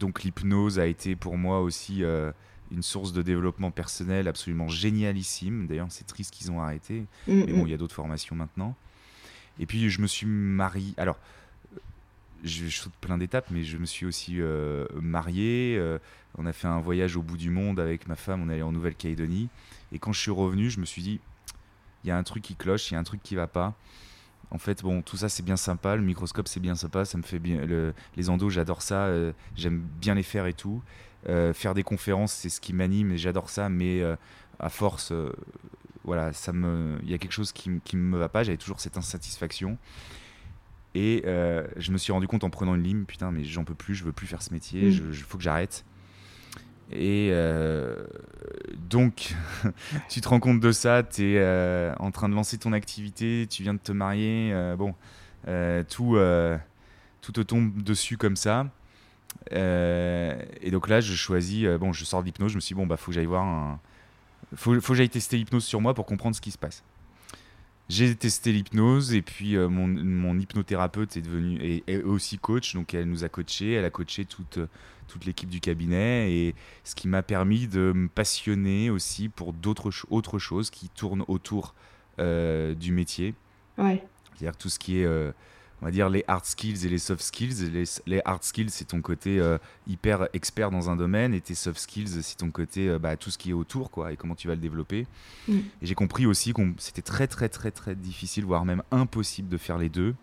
donc 0.00 0.22
l'hypnose 0.22 0.80
a 0.80 0.86
été 0.86 1.14
pour 1.14 1.36
moi 1.36 1.60
aussi 1.60 2.02
euh, 2.02 2.32
une 2.72 2.82
source 2.82 3.12
de 3.12 3.22
développement 3.22 3.70
personnel 3.70 4.26
absolument 4.26 4.68
génialissime. 4.68 5.66
D'ailleurs, 5.66 5.86
c'est 5.90 6.06
triste 6.06 6.34
qu'ils 6.34 6.50
ont 6.50 6.60
arrêté. 6.60 7.04
Mm, 7.28 7.44
mais 7.44 7.52
bon, 7.52 7.62
mm. 7.62 7.68
il 7.68 7.70
y 7.70 7.74
a 7.74 7.76
d'autres 7.76 7.94
formations 7.94 8.34
maintenant. 8.34 8.74
Et 9.60 9.66
puis, 9.66 9.90
je 9.90 10.00
me 10.00 10.06
suis 10.06 10.26
marié. 10.26 10.94
Alors, 10.96 11.18
je, 12.42 12.66
saute 12.68 12.94
plein 13.02 13.18
d'étapes, 13.18 13.48
mais 13.50 13.62
je 13.62 13.76
me 13.76 13.84
suis 13.84 14.06
aussi 14.06 14.40
euh, 14.40 14.86
marié. 15.00 15.76
Euh, 15.78 15.98
on 16.38 16.46
a 16.46 16.52
fait 16.52 16.68
un 16.68 16.80
voyage 16.80 17.16
au 17.16 17.22
bout 17.22 17.36
du 17.36 17.50
monde 17.50 17.78
avec 17.78 18.08
ma 18.08 18.16
femme. 18.16 18.42
On 18.42 18.48
est 18.48 18.54
allé 18.54 18.62
en 18.62 18.72
Nouvelle-Calédonie. 18.72 19.48
Et 19.92 19.98
quand 19.98 20.12
je 20.12 20.20
suis 20.20 20.30
revenu, 20.30 20.70
je 20.70 20.80
me 20.80 20.86
suis 20.86 21.02
dit, 21.02 21.20
il 22.04 22.08
y 22.08 22.10
a 22.10 22.16
un 22.16 22.22
truc 22.22 22.42
qui 22.42 22.54
cloche, 22.54 22.90
il 22.90 22.94
y 22.94 22.96
a 22.96 23.00
un 23.00 23.04
truc 23.04 23.22
qui 23.22 23.34
va 23.34 23.46
pas. 23.46 23.74
En 24.50 24.58
fait, 24.58 24.82
bon, 24.82 25.02
tout 25.02 25.16
ça 25.16 25.28
c'est 25.28 25.44
bien 25.44 25.56
sympa, 25.56 25.94
le 25.94 26.02
microscope 26.02 26.48
c'est 26.48 26.60
bien 26.60 26.74
sympa, 26.74 27.04
ça 27.04 27.16
me 27.18 27.22
fait 27.22 27.38
bien. 27.38 27.60
les 28.16 28.30
endos, 28.30 28.50
j'adore 28.50 28.82
ça, 28.82 29.06
euh, 29.06 29.32
j'aime 29.56 29.80
bien 30.00 30.14
les 30.14 30.22
faire 30.22 30.46
et 30.46 30.54
tout. 30.54 30.82
Euh, 31.28 31.52
faire 31.52 31.74
des 31.74 31.82
conférences, 31.82 32.32
c'est 32.32 32.48
ce 32.48 32.60
qui 32.60 32.72
m'anime 32.72 33.12
et 33.12 33.18
j'adore 33.18 33.50
ça, 33.50 33.68
mais 33.68 34.00
euh, 34.00 34.16
à 34.58 34.68
force, 34.68 35.12
voilà, 36.04 36.32
ça 36.32 36.52
me, 36.52 36.98
il 37.02 37.10
y 37.10 37.14
a 37.14 37.18
quelque 37.18 37.32
chose 37.32 37.52
qui, 37.52 37.70
qui 37.84 37.96
me 37.96 38.18
va 38.18 38.28
pas. 38.28 38.42
J'avais 38.42 38.58
toujours 38.58 38.80
cette 38.80 38.96
insatisfaction. 38.96 39.78
Et 40.96 41.22
je 41.24 41.92
me 41.92 41.98
suis 41.98 42.12
rendu 42.12 42.26
compte 42.26 42.42
en 42.42 42.50
prenant 42.50 42.74
une 42.74 42.82
lime, 42.82 43.04
putain, 43.06 43.30
mais 43.30 43.44
j'en 43.44 43.64
peux 43.64 43.74
plus, 43.74 43.94
je 43.94 44.02
veux 44.02 44.12
plus 44.12 44.26
faire 44.26 44.42
ce 44.42 44.52
métier, 44.52 44.88
il 44.88 45.02
mm. 45.02 45.12
faut 45.12 45.38
que 45.38 45.44
j'arrête. 45.44 45.84
Et 46.92 47.28
euh, 47.30 48.04
donc, 48.90 49.34
tu 50.08 50.20
te 50.20 50.28
rends 50.28 50.40
compte 50.40 50.60
de 50.60 50.72
ça, 50.72 51.02
tu 51.02 51.22
es 51.22 51.38
euh, 51.38 51.94
en 51.98 52.10
train 52.10 52.28
de 52.28 52.34
lancer 52.34 52.58
ton 52.58 52.72
activité, 52.72 53.46
tu 53.48 53.62
viens 53.62 53.74
de 53.74 53.78
te 53.78 53.92
marier, 53.92 54.50
euh, 54.52 54.76
bon, 54.76 54.94
tout, 55.88 56.18
tout 57.22 57.32
te 57.32 57.40
tombe 57.40 57.82
dessus 57.82 58.16
comme 58.16 58.36
ça. 58.36 58.66
et 59.50 60.70
donc 60.70 60.88
là, 60.88 61.00
je 61.00 61.14
choisis, 61.14 61.66
bon, 61.78 61.92
je 61.92 62.04
sors 62.04 62.22
d'hypnose, 62.22 62.50
je 62.50 62.56
me 62.56 62.60
suis 62.60 62.74
dit, 62.74 62.80
bon, 62.80 62.86
bah, 62.86 62.96
faut 62.96 63.12
que 63.12 63.14
j'aille 63.14 63.28
faut 64.56 64.74
que 64.74 64.94
j'aille 64.94 65.08
tester 65.08 65.36
l'hypnose 65.36 65.64
sur 65.64 65.80
moi 65.80 65.94
pour 65.94 66.04
comprendre 66.04 66.34
ce 66.34 66.40
qui 66.40 66.50
se 66.50 66.58
passe. 66.58 66.82
J'ai 67.90 68.14
testé 68.14 68.52
l'hypnose 68.52 69.12
et 69.14 69.20
puis 69.20 69.56
mon, 69.56 69.86
mon, 69.86 70.38
hypnothérapeute 70.38 71.16
est 71.16 71.22
devenu 71.22 71.82
est, 71.86 72.02
aussi 72.02 72.38
coach, 72.38 72.74
donc 72.74 72.94
elle 72.94 73.06
nous 73.06 73.24
a 73.24 73.28
coaché, 73.28 73.72
elle 73.72 73.84
a 73.84 73.90
coaché 73.90 74.24
toute, 74.24 74.60
toute 75.08 75.24
l'équipe 75.24 75.48
du 75.48 75.60
cabinet 75.60 76.32
et 76.32 76.54
ce 76.84 76.94
qui 76.94 77.08
m'a 77.08 77.22
permis 77.22 77.66
de 77.66 77.92
me 77.94 78.08
passionner 78.08 78.90
aussi 78.90 79.28
pour 79.28 79.52
d'autres 79.52 79.90
autres 80.08 80.38
choses 80.38 80.70
qui 80.70 80.88
tournent 80.88 81.24
autour 81.26 81.74
du 82.18 82.92
métier. 82.92 83.34
Ouais. 83.76 84.02
C'est-à-dire 84.36 84.56
tout 84.56 84.68
ce 84.68 84.78
qui 84.78 85.00
est 85.00 85.32
on 85.80 85.86
va 85.86 85.90
dire 85.90 86.08
les 86.10 86.24
hard 86.28 86.44
skills 86.44 86.84
et 86.84 86.88
les 86.88 86.98
soft 86.98 87.22
skills. 87.22 87.70
Les, 87.72 87.84
les 88.06 88.20
hard 88.24 88.42
skills, 88.42 88.70
c'est 88.70 88.86
ton 88.86 89.00
côté 89.00 89.38
euh, 89.38 89.58
hyper 89.86 90.28
expert 90.32 90.70
dans 90.70 90.90
un 90.90 90.96
domaine, 90.96 91.32
et 91.32 91.40
tes 91.40 91.54
soft 91.54 91.78
skills, 91.78 92.22
c'est 92.22 92.36
ton 92.36 92.50
côté 92.50 92.88
euh, 92.88 92.98
bah, 92.98 93.16
tout 93.16 93.30
ce 93.30 93.38
qui 93.38 93.50
est 93.50 93.54
autour, 93.54 93.90
quoi, 93.90 94.12
et 94.12 94.16
comment 94.16 94.34
tu 94.34 94.48
vas 94.48 94.54
le 94.54 94.60
développer. 94.60 95.06
Mm. 95.48 95.58
Et 95.58 95.86
j'ai 95.86 95.94
compris 95.94 96.26
aussi 96.26 96.52
que 96.52 96.62
c'était 96.78 97.02
très, 97.02 97.26
très, 97.26 97.48
très, 97.48 97.70
très 97.70 97.94
difficile, 97.94 98.44
voire 98.44 98.64
même 98.64 98.82
impossible 98.90 99.48
de 99.48 99.56
faire 99.56 99.78
les 99.78 99.88
deux. 99.88 100.14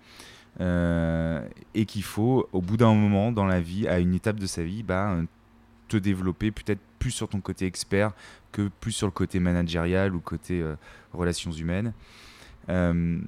Euh, 0.59 1.47
et 1.75 1.85
qu'il 1.85 2.03
faut, 2.03 2.49
au 2.51 2.61
bout 2.61 2.77
d'un 2.77 2.93
moment 2.93 3.31
dans 3.31 3.45
la 3.45 3.61
vie, 3.61 3.87
à 3.87 3.99
une 3.99 4.13
étape 4.13 4.39
de 4.39 4.47
sa 4.47 4.63
vie, 4.63 4.83
bah, 4.83 5.17
te 5.87 5.97
développer 5.97 6.51
peut-être 6.51 6.81
plus 6.99 7.11
sur 7.11 7.29
ton 7.29 7.41
côté 7.41 7.65
expert 7.65 8.11
que 8.51 8.69
plus 8.81 8.91
sur 8.91 9.07
le 9.07 9.11
côté 9.11 9.39
managérial 9.39 10.15
ou 10.15 10.19
côté 10.19 10.63
relations 11.13 11.51
humaines. 11.51 11.93
Euh, 12.69 13.19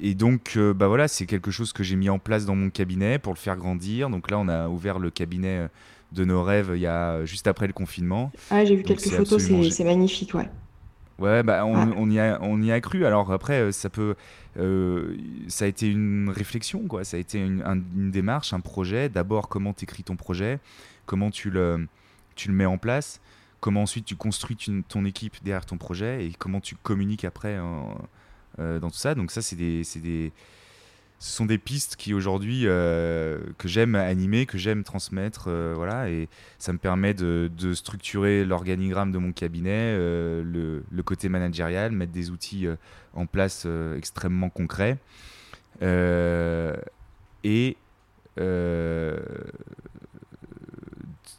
et 0.00 0.14
donc, 0.14 0.54
euh, 0.56 0.72
bah 0.74 0.88
voilà, 0.88 1.08
c'est 1.08 1.26
quelque 1.26 1.50
chose 1.50 1.72
que 1.72 1.82
j'ai 1.82 1.96
mis 1.96 2.08
en 2.08 2.18
place 2.18 2.44
dans 2.44 2.54
mon 2.54 2.70
cabinet 2.70 3.18
pour 3.18 3.32
le 3.32 3.38
faire 3.38 3.56
grandir. 3.56 4.10
Donc 4.10 4.30
là, 4.30 4.38
on 4.38 4.48
a 4.48 4.68
ouvert 4.68 4.98
le 4.98 5.10
cabinet 5.10 5.58
euh, 5.58 5.68
de 6.12 6.24
nos 6.24 6.42
rêves 6.42 6.72
il 6.74 6.80
y 6.80 6.86
a 6.86 7.24
juste 7.24 7.46
après 7.46 7.66
le 7.66 7.72
confinement. 7.72 8.32
Ah, 8.50 8.64
j'ai 8.64 8.76
vu 8.76 8.82
quelques 8.82 9.08
photos, 9.08 9.42
c'est 9.70 9.84
magnifique, 9.84 10.34
ouais. 10.34 10.48
Ouais, 11.18 11.42
bah 11.42 11.66
on, 11.66 11.74
on, 11.96 12.08
y 12.08 12.20
a, 12.20 12.38
on 12.42 12.62
y 12.62 12.70
a 12.70 12.80
cru. 12.80 13.04
Alors 13.04 13.32
après, 13.32 13.72
ça 13.72 13.90
peut, 13.90 14.14
ça 15.48 15.64
a 15.64 15.68
été 15.68 15.90
une 15.90 16.30
réflexion, 16.30 16.86
quoi. 16.86 17.02
Ça 17.02 17.16
a 17.16 17.20
été 17.20 17.40
une, 17.40 17.60
une 17.96 18.12
démarche, 18.12 18.52
un 18.52 18.60
projet. 18.60 19.08
D'abord, 19.08 19.48
comment 19.48 19.72
tu 19.72 19.82
écris 19.82 20.04
ton 20.04 20.14
projet, 20.14 20.60
comment 21.06 21.32
tu 21.32 21.50
le, 21.50 21.88
tu 22.36 22.46
le 22.48 22.54
mets 22.54 22.66
en 22.66 22.78
place? 22.78 23.20
Comment 23.60 23.82
ensuite 23.82 24.04
tu 24.04 24.16
construis 24.16 24.56
ton 24.88 25.04
équipe 25.04 25.36
derrière 25.42 25.66
ton 25.66 25.78
projet 25.78 26.24
et 26.24 26.32
comment 26.38 26.60
tu 26.60 26.76
communiques 26.76 27.24
après 27.24 27.58
euh, 28.58 28.80
dans 28.80 28.90
tout 28.90 28.96
ça. 28.96 29.14
Donc 29.14 29.30
ça, 29.30 29.40
c'est 29.40 29.54
des, 29.54 29.82
des, 29.96 30.32
ce 31.20 31.32
sont 31.32 31.46
des 31.46 31.58
pistes 31.58 31.94
qui 31.96 32.12
aujourd'hui 32.12 32.62
euh, 32.64 33.38
que 33.56 33.68
j'aime 33.68 33.94
animer, 33.94 34.46
que 34.46 34.58
j'aime 34.58 34.82
transmettre, 34.82 35.46
euh, 35.48 35.74
voilà, 35.76 36.10
et 36.10 36.28
ça 36.58 36.72
me 36.72 36.78
permet 36.78 37.14
de, 37.14 37.50
structurer 37.74 38.44
l'organigramme 38.44 39.12
de 39.12 39.18
mon 39.18 39.32
cabinet, 39.32 39.96
le, 39.96 40.82
le, 40.90 41.02
côté 41.02 41.28
managérial, 41.28 41.92
mettre 41.92 42.12
des 42.12 42.30
outils 42.30 42.66
en 43.14 43.26
place 43.26 43.66
extrêmement 43.96 44.50
concrets, 44.50 44.98
et 45.80 47.76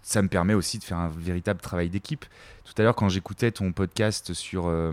ça 0.09 0.23
me 0.23 0.27
permet 0.27 0.55
aussi 0.55 0.79
de 0.79 0.83
faire 0.83 0.97
un 0.97 1.07
véritable 1.07 1.61
travail 1.61 1.87
d'équipe. 1.87 2.25
Tout 2.65 2.73
à 2.79 2.81
l'heure, 2.81 2.95
quand 2.95 3.09
j'écoutais 3.09 3.51
ton 3.51 3.71
podcast 3.71 4.33
sur 4.33 4.65
euh, 4.65 4.91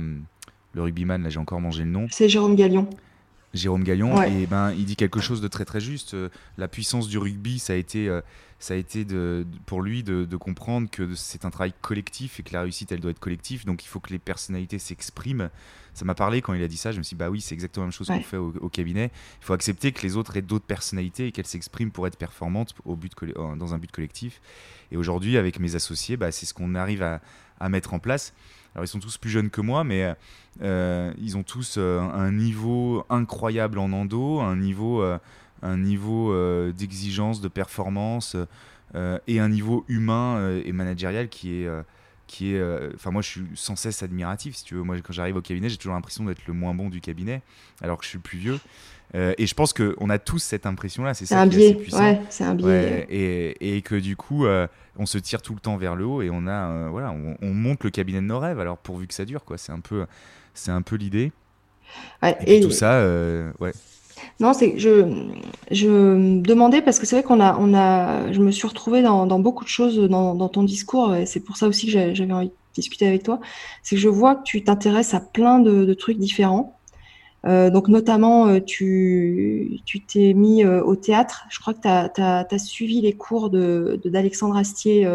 le 0.75 0.83
rugbyman, 0.83 1.23
là 1.23 1.31
j'ai 1.31 1.39
encore 1.39 1.59
mangé 1.59 1.85
le 1.85 1.91
nom. 1.91 2.07
C'est 2.11 2.29
Jérôme 2.29 2.55
Gallion. 2.55 2.87
Jérôme 3.55 3.83
Gallion, 3.83 4.23
et 4.23 4.45
ben 4.45 4.73
il 4.73 4.85
dit 4.85 4.95
quelque 4.95 5.21
chose 5.21 5.41
de 5.41 5.49
très 5.49 5.65
très 5.65 5.81
juste. 5.81 6.13
Euh, 6.13 6.29
la 6.59 6.69
puissance 6.69 7.09
du 7.09 7.17
rugby, 7.17 7.59
ça 7.59 7.73
a 7.73 7.77
été, 7.77 8.11
euh, 8.11 8.21
ça 8.59 8.75
a 8.75 8.77
été 8.77 9.07
de, 9.07 9.47
pour 9.65 9.81
lui 9.81 10.03
de, 10.03 10.27
comprendre 10.37 10.91
que 10.91 11.15
c'est 11.15 11.47
un 11.47 11.51
travail 11.51 11.73
collectif 11.81 12.39
et 12.39 12.43
que 12.43 12.53
la 12.53 12.61
réussite 12.61 12.93
elle 12.93 13.01
doit 13.01 13.13
être 13.13 13.19
collective. 13.19 13.65
Donc 13.65 13.85
il 13.85 13.89
faut 13.89 14.01
que 14.01 14.11
les 14.11 14.19
personnalités 14.19 14.79
s'expriment. 14.79 15.49
Ça 15.97 16.05
m'a 16.05 16.15
parlé 16.15 16.43
quand 16.43 16.53
il 16.53 16.63
a 16.63 16.69
dit 16.69 16.77
ça. 16.77 16.93
Je 16.93 16.99
me 16.99 17.03
suis 17.03 17.17
dit 17.17 17.19
bah 17.19 17.31
oui, 17.31 17.41
c'est 17.41 17.55
exactement 17.55 17.85
la 17.85 17.87
même 17.87 17.93
chose 17.93 18.09
qu'on 18.09 18.21
fait 18.21 18.37
au, 18.37 18.69
cabinet. 18.69 19.11
Il 19.41 19.45
faut 19.47 19.55
accepter 19.55 19.93
que 19.93 20.03
les 20.03 20.19
autres 20.19 20.37
aient 20.37 20.43
d'autres 20.43 20.67
personnalités 20.67 21.29
et 21.29 21.33
qu'elles 21.33 21.47
s'expriment 21.47 21.91
pour 21.91 22.07
être 22.07 22.19
performantes 22.19 22.75
au 22.85 22.97
but 22.97 23.15
dans 23.35 23.73
un 23.73 23.79
but 23.79 23.91
collectif. 23.91 24.43
Et 24.93 24.99
aujourd'hui, 24.99 25.39
avec 25.39 25.59
mes 25.59 25.75
associés, 25.75 26.19
bah, 26.19 26.33
c'est 26.33 26.45
ce 26.45 26.53
qu'on 26.53 26.75
arrive 26.75 27.03
à, 27.03 27.69
mettre 27.71 27.95
en 27.95 27.99
place. 27.99 28.35
Alors, 28.75 28.85
ils 28.85 28.89
sont 28.89 29.01
tous 29.01 29.17
plus 29.17 29.31
jeunes 29.31 29.49
que 29.49 29.63
moi, 29.63 29.85
mais 29.85 30.15
euh, 30.61 31.15
ils 31.17 31.39
ont 31.39 31.43
tous 31.43 31.77
euh, 31.79 31.99
un 31.99 32.31
niveau 32.31 33.07
incroyable 33.09 33.79
en 33.79 33.91
endo, 33.91 34.41
un 34.41 34.57
niveau, 34.57 35.01
euh, 35.01 35.19
un 35.63 35.79
niveau 35.79 36.31
d'exigence, 36.73 37.41
de 37.41 37.49
performance 37.49 38.37
et 39.27 39.41
un 39.41 39.49
niveau 39.49 39.87
humain 39.89 40.61
et 40.63 40.73
managérial 40.73 41.31
qui 41.31 41.63
est 41.63 41.69
qui 42.27 42.55
est 42.55 42.63
enfin 42.95 43.11
moi 43.11 43.23
je 43.23 43.29
suis 43.29 43.43
sans 43.55 43.77
cesse 43.77 44.03
admiratif 44.03 44.57
si 44.57 44.65
tu 44.65 44.75
veux 44.75 44.83
moi 44.83 44.97
quand 45.01 45.13
j'arrive 45.13 45.37
au 45.37 45.43
cabinet 45.43 45.69
j'ai 45.69 45.77
toujours 45.77 45.95
l'impression 45.95 46.25
d'être 46.25 46.47
le 46.47 46.55
moins 46.55 46.75
bon 46.75 46.89
du 46.89 47.01
cabinet 47.01 47.43
alors 47.83 47.99
que 47.99 48.05
je 48.05 48.11
suis 48.11 48.19
le 48.19 48.23
plus 48.23 48.39
vieux 48.39 48.59
euh, 49.15 49.35
et 49.39 49.47
je 49.47 49.55
pense 49.55 49.73
qu'on 49.73 50.11
a 50.11 50.19
tous 50.19 50.39
cette 50.39 50.67
impression-là. 50.67 51.15
C'est 51.15 51.27
ça 51.27 51.41
un 51.41 51.49
qui 51.49 51.57
biais. 51.57 51.67
est 51.67 51.71
assez 51.71 51.81
puissant. 51.81 52.25
c'est 52.29 52.45
un 52.45 52.55
biais. 52.55 53.07
et, 53.09 53.77
et, 53.77 53.83
que 53.83 53.95
du 53.95 54.17
coup, 54.17 54.47
euh, 54.47 54.67
on 54.97 55.07
se 55.07 55.19
tire 55.19 55.43
tout 55.43 55.55
le 55.55 55.61
temps 55.61 55.77
vers 55.77 55.95
le 55.95 56.05
haut 56.05 56.23
et 56.23 56.31
on 56.31 56.47
a, 56.47 56.71
euh, 56.71 56.89
voilà, 56.91 57.13
on, 57.13 57.55
monte 57.55 57.85
le 57.85 57.91
cabinet 57.91 58.21
de 58.21 58.27
nos 58.27 58.39
rêves. 58.39 58.59
Alors 58.61 58.79
pourvu 58.79 59.07
que 59.07 59.15
ça 59.15 59.25
dure, 59.25 59.45
quoi. 59.45 59.59
C'est 59.59 59.73
un 59.73 59.81
peu, 59.81 60.07
c'est 60.55 60.71
un 60.71 60.83
peu 60.83 60.97
l'idée. 60.97 61.33
et, 62.47 62.61
tout 62.61 62.71
ça, 62.71 63.01
ouais. 63.61 63.73
Non, 64.39 64.53
c'est 64.53 64.79
je, 64.79 65.25
je 65.71 65.89
me 65.89 66.43
demandais 66.43 66.83
parce 66.83 66.99
que 66.99 67.07
c'est 67.07 67.17
vrai 67.17 67.23
qu'on 67.23 67.41
a, 67.41 67.57
on 67.59 67.73
a, 67.73 68.33
je 68.33 68.41
me 68.41 68.51
suis 68.51 68.69
retrouvée 68.69 69.03
dans, 69.03 69.27
dans 69.27 69.39
beaucoup 69.39 69.65
de 69.65 69.69
choses 69.69 69.99
dans, 69.99 70.35
dans 70.35 70.49
ton 70.49 70.63
discours 70.63 71.15
et 71.15 71.25
c'est 71.25 71.41
pour 71.41 71.57
ça 71.57 71.69
aussi 71.69 71.87
que 71.87 72.15
j'avais 72.15 72.33
envie 72.33 72.49
de 72.49 72.55
discuter 72.75 73.07
avec 73.07 73.23
toi. 73.23 73.41
C'est 73.83 73.97
que 73.97 74.01
je 74.01 74.09
vois 74.09 74.35
que 74.35 74.43
tu 74.43 74.63
t'intéresses 74.63 75.15
à 75.15 75.21
plein 75.21 75.59
de, 75.59 75.87
de 75.87 75.95
trucs 75.95 76.19
différents. 76.19 76.77
Euh, 77.47 77.71
donc 77.71 77.89
notamment, 77.89 78.49
euh, 78.49 78.61
tu 78.61 79.81
t'es 80.09 80.35
mis 80.35 80.65
euh, 80.65 80.83
au 80.83 80.97
théâtre. 80.97 81.47
Je 81.49 81.61
crois 81.61 81.75
que 81.75 81.81
tu 81.81 82.21
as, 82.21 82.59
suivi 82.59 83.01
les 83.01 83.13
cours 83.13 83.51
d'Alexandre 83.51 84.55
de, 84.55 84.61
Astier, 84.61 85.09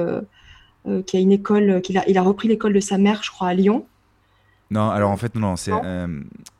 qui 1.06 1.18
a 1.18 1.20
une 1.20 1.32
école, 1.32 1.82
qu'il 1.82 1.98
a, 1.98 2.08
il 2.10 2.18
a 2.18 2.22
repris 2.22 2.48
l'école 2.48 2.74
de 2.74 2.80
sa 2.80 2.98
mère, 2.98 3.22
je 3.24 3.32
crois, 3.32 3.50
à 3.50 3.54
Lyon. 3.54 3.86
Non, 4.70 4.90
alors 4.90 5.12
en 5.12 5.18
fait, 5.18 5.36
non, 5.36 5.58
c'est... 5.58 5.74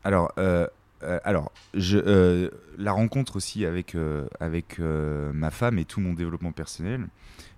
alors, 0.04 0.32
alors 1.24 1.52
je, 1.74 2.50
la 2.78 2.92
rencontre 2.92 3.36
aussi 3.36 3.66
avec, 3.66 3.96
avec 4.40 4.80
ma 4.80 5.52
femme 5.52 5.78
et 5.78 5.86
tout 5.86 6.02
mon 6.02 6.14
développement 6.14 6.52
personnel, 6.52 7.08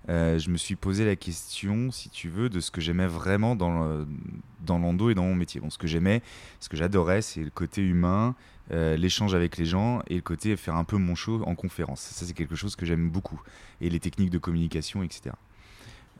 euh, 0.09 0.37
je 0.37 0.49
me 0.49 0.57
suis 0.57 0.75
posé 0.75 1.05
la 1.05 1.15
question, 1.15 1.91
si 1.91 2.09
tu 2.09 2.29
veux, 2.29 2.49
de 2.49 2.59
ce 2.59 2.71
que 2.71 2.81
j'aimais 2.81 3.07
vraiment 3.07 3.55
dans, 3.55 4.05
dans 4.61 4.77
l'endo 4.77 5.09
et 5.09 5.15
dans 5.15 5.23
mon 5.23 5.35
métier. 5.35 5.61
Bon, 5.61 5.69
ce 5.69 5.77
que 5.77 5.87
j'aimais, 5.87 6.21
ce 6.59 6.69
que 6.69 6.77
j'adorais, 6.77 7.21
c'est 7.21 7.41
le 7.41 7.49
côté 7.49 7.81
humain, 7.81 8.35
euh, 8.71 8.97
l'échange 8.97 9.33
avec 9.33 9.57
les 9.57 9.65
gens 9.65 10.01
et 10.07 10.15
le 10.15 10.21
côté 10.21 10.55
faire 10.57 10.75
un 10.75 10.83
peu 10.83 10.97
mon 10.97 11.15
show 11.15 11.41
en 11.45 11.55
conférence. 11.55 12.01
Ça, 12.01 12.25
c'est 12.25 12.33
quelque 12.33 12.55
chose 12.55 12.75
que 12.75 12.85
j'aime 12.85 13.09
beaucoup. 13.09 13.41
Et 13.81 13.89
les 13.89 13.99
techniques 13.99 14.29
de 14.29 14.37
communication, 14.37 15.03
etc. 15.03 15.35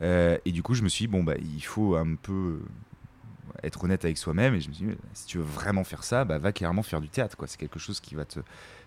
Euh, 0.02 0.38
et 0.44 0.52
du 0.52 0.62
coup, 0.62 0.74
je 0.74 0.82
me 0.82 0.88
suis 0.88 1.06
dit, 1.06 1.12
bon, 1.12 1.22
bah, 1.22 1.34
il 1.38 1.62
faut 1.62 1.96
un 1.96 2.14
peu 2.14 2.60
être 3.62 3.84
honnête 3.84 4.04
avec 4.04 4.18
soi-même. 4.18 4.54
Et 4.54 4.60
je 4.60 4.68
me 4.68 4.74
suis 4.74 4.86
dit, 4.86 4.92
si 5.12 5.26
tu 5.26 5.38
veux 5.38 5.44
vraiment 5.44 5.84
faire 5.84 6.04
ça, 6.04 6.24
bah, 6.24 6.38
va 6.38 6.52
clairement 6.52 6.82
faire 6.82 7.00
du 7.00 7.08
théâtre. 7.08 7.36
C'est 7.46 7.58
quelque 7.58 7.78
chose 7.78 8.00
qui 8.00 8.14
va 8.14 8.24
te, 8.24 8.40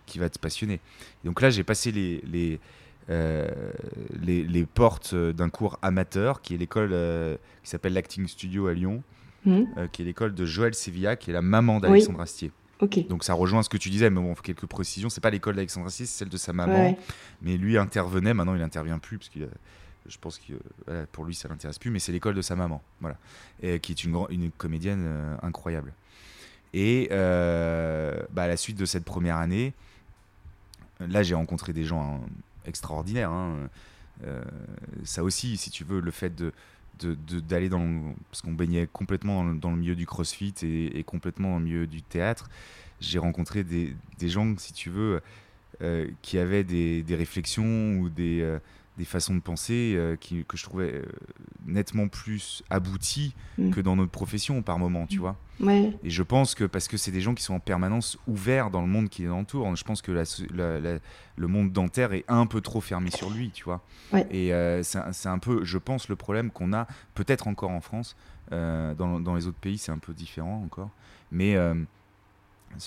qui 0.06 0.20
va 0.20 0.30
te 0.30 0.40
passionner. 0.40 0.80
donc 1.24 1.42
là, 1.42 1.50
j'ai 1.50 1.64
passé 1.64 1.92
les, 1.92 2.22
les 2.26 2.60
euh, 3.10 3.48
les, 4.22 4.66
portes 4.66 5.16
d'un 5.16 5.50
cours 5.50 5.80
amateur, 5.82 6.42
qui 6.42 6.54
est 6.54 6.58
l'école 6.58 6.90
euh, 6.92 7.38
qui 7.64 7.70
s'appelle 7.70 7.94
l'Acting 7.94 8.28
Studio 8.28 8.68
à 8.68 8.74
Lyon, 8.74 9.02
hmm. 9.46 9.64
euh, 9.78 9.88
qui 9.88 10.02
est 10.02 10.06
l'école 10.06 10.34
de 10.34 10.46
Joël 10.46 10.74
Sevilla, 10.74 11.16
qui 11.16 11.30
est 11.30 11.34
la 11.34 11.42
maman 11.42 11.80
d'Alexandre 11.80 12.20
Astier. 12.20 12.52
Donc 13.10 13.24
ça 13.24 13.34
rejoint 13.34 13.64
ce 13.64 13.70
que 13.70 13.78
tu 13.78 13.90
disais, 13.90 14.10
mais 14.10 14.20
bon, 14.20 14.34
quelques 14.36 14.66
précisions. 14.66 15.10
C'est 15.10 15.22
pas 15.22 15.30
l'école 15.30 15.56
d'Alexandre 15.56 15.88
Astier, 15.88 16.06
c'est 16.06 16.18
celle 16.18 16.30
de 16.30 16.38
sa 16.38 16.52
maman. 16.52 16.98
Mais 17.42 17.56
lui 17.56 17.78
intervenait, 17.78 18.34
maintenant 18.34 18.56
il 18.56 18.62
intervient 18.62 19.00
plus, 19.00 19.18
parce 19.18 19.30
qu'il 19.30 19.48
je 20.08 20.18
pense 20.18 20.40
que 20.40 20.54
pour 21.12 21.26
lui 21.26 21.36
ça 21.36 21.48
l'intéresse 21.48 21.80
plus, 21.80 21.92
mais 21.92 22.00
c'est 22.00 22.12
l'école 22.12 22.36
de 22.36 22.42
sa 22.42 22.56
maman, 22.56 22.82
voilà, 23.02 23.18
qui 23.80 23.92
est 23.92 24.04
une, 24.04 24.18
une 24.30 24.52
comédienne 24.52 25.38
incroyable. 25.42 25.94
Et 26.74 27.08
bah, 27.10 28.44
à 28.44 28.48
la 28.48 28.58
suite 28.58 28.78
de 28.78 28.86
cette 28.86 29.06
première 29.06 29.38
année, 29.38 29.74
là 31.00 31.24
j'ai 31.24 31.36
rencontré 31.36 31.74
des 31.74 31.84
gens 31.84 32.02
hein, 32.02 32.20
extraordinaire. 32.66 33.32
Hein. 33.32 33.70
Euh, 34.26 34.44
ça 35.04 35.24
aussi, 35.24 35.58
si 35.58 35.70
tu 35.70 35.84
veux, 35.84 36.00
le 36.00 36.12
fait 36.12 36.36
de 36.36 36.54
d'aller 37.48 37.70
dans 37.70 38.16
parce 38.32 38.42
qu'on 38.42 38.54
baignait 38.54 38.88
complètement 38.92 39.44
dans 39.54 39.70
le, 39.70 39.78
milieu 39.78 39.96
du 39.96 40.08
crossfit 40.08 40.56
et, 40.64 41.04
complètement 41.04 41.52
dans 41.52 41.60
le 41.60 41.66
milieu 41.66 41.86
du 41.86 42.02
théâtre 42.02 42.50
j'ai 43.00 43.20
rencontré 43.20 43.64
des, 43.64 43.96
des, 44.18 44.30
gens 44.30 44.58
si 44.58 44.74
tu 44.74 44.90
veux 44.90 45.22
euh, 45.84 46.08
qui 46.24 46.40
avaient 46.40 46.64
des, 46.64 47.04
des 47.04 47.16
réflexions 47.16 48.00
ou 48.00 48.10
des, 48.10 48.42
euh, 48.42 48.58
des 48.98 49.06
façons 49.06 49.36
de 49.36 49.40
penser 49.40 49.94
euh, 49.96 50.16
qui, 50.16 50.44
que 50.46 50.58
je 50.58 50.64
trouvais 50.64 50.92
euh, 50.96 51.06
nettement 51.66 52.08
plus 52.08 52.64
abouties 52.70 53.36
Mm. 53.60 53.72
que 53.72 53.82
dans 53.82 53.96
notre 53.96 54.12
profession 54.12 54.62
par 54.62 54.80
moment, 54.80 55.06
tu 55.08 55.18
Mm. 55.18 55.22
vois. 55.22 55.36
Ouais. 55.60 55.94
Et 56.04 56.10
je 56.10 56.24
pense 56.24 56.54
que 56.56 56.64
parce 56.64 56.88
que 56.88 56.98
c'est 56.98 57.12
des 57.12 57.22
gens 57.22 57.34
qui 57.36 57.44
sont 57.44 57.54
en 57.56 57.60
permanence 57.60 58.18
ouverts 58.28 58.70
dans 58.72 58.82
le 58.82 58.88
monde 58.88 59.10
qui 59.10 59.24
les 59.24 59.30
entoure, 59.30 59.76
je 59.76 59.84
pense 59.84 60.02
que 60.02 60.12
la 60.12 60.26
so- 60.26 60.44
la- 60.54 60.80
la- 60.80 61.00
le 61.36 61.48
monde 61.48 61.72
dentaire 61.72 62.14
est 62.14 62.26
un 62.28 62.46
peu 62.46 62.62
trop 62.62 62.82
fermé 62.82 63.10
sur 63.12 63.30
lui, 63.30 63.50
tu 63.52 63.64
vois. 63.64 63.82
Ouais. 64.14 64.28
Et 64.32 64.54
euh, 64.54 64.82
c'est 64.84 65.28
un- 65.30 65.40
peu, 65.40 65.64
je 65.64 65.78
pense, 65.78 66.10
le 66.10 66.16
problème 66.16 66.50
qu'on 66.52 66.74
a 66.74 66.88
peut-être 67.16 67.48
encore 67.48 67.72
en 67.72 67.82
France. 67.82 68.16
Dans, 68.52 69.20
dans 69.20 69.36
les 69.36 69.46
autres 69.48 69.58
pays, 69.60 69.78
c'est 69.78 69.92
un 69.92 69.98
peu 69.98 70.14
différent 70.14 70.62
encore. 70.64 70.90
Mais 71.32 71.56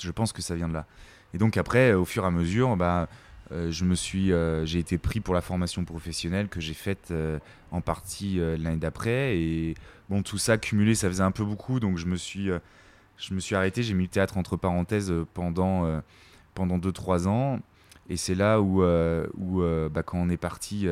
je 0.01 0.11
pense 0.11 0.33
que 0.33 0.43
ça 0.43 0.55
vient 0.55 0.69
de 0.69 0.75
là. 0.75 0.87
Et 1.35 1.39
donc 1.39 1.57
après, 1.57 1.93
au 1.93 2.05
fur 2.05 2.25
et 2.25 2.27
à 2.27 2.31
mesure, 2.31 2.77
bah, 2.77 3.09
euh, 3.53 3.71
je 3.71 3.85
me 3.85 3.95
suis, 3.95 4.33
euh, 4.33 4.65
j'ai 4.65 4.79
été 4.79 4.97
pris 4.97 5.21
pour 5.21 5.35
la 5.35 5.41
formation 5.41 5.85
professionnelle 5.85 6.49
que 6.49 6.61
j'ai 6.61 6.75
faite 6.75 7.09
euh, 7.11 7.39
en 7.73 7.81
partie 7.81 8.39
l'année 8.59 8.77
d'après. 8.77 9.37
Et 9.39 9.75
bon, 10.09 10.23
tout 10.23 10.39
ça 10.39 10.59
cumulé, 10.59 10.95
ça 10.95 11.09
faisait 11.09 11.23
un 11.23 11.31
peu 11.33 11.45
beaucoup, 11.45 11.81
donc 11.81 11.99
je 11.99 12.07
me 12.07 12.17
suis, 12.17 12.51
je 13.17 13.35
me 13.35 13.41
suis 13.41 13.55
arrêté. 13.55 13.83
J'ai 13.83 13.95
mis 13.95 14.05
le 14.05 14.11
théâtre 14.11 14.39
entre 14.39 14.57
parenthèses 14.57 15.13
pendant 15.35 16.03
pendant 16.55 16.79
2-3 16.79 17.29
ans. 17.29 17.61
Et 18.09 18.17
c'est 18.17 18.35
là 18.35 18.61
où, 18.61 18.83
où 18.83 19.63
bah, 19.91 20.03
quand 20.03 20.19
on 20.19 20.29
est 20.29 20.37
parti 20.37 20.89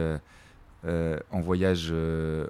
en 0.84 1.40
voyage, 1.40 1.92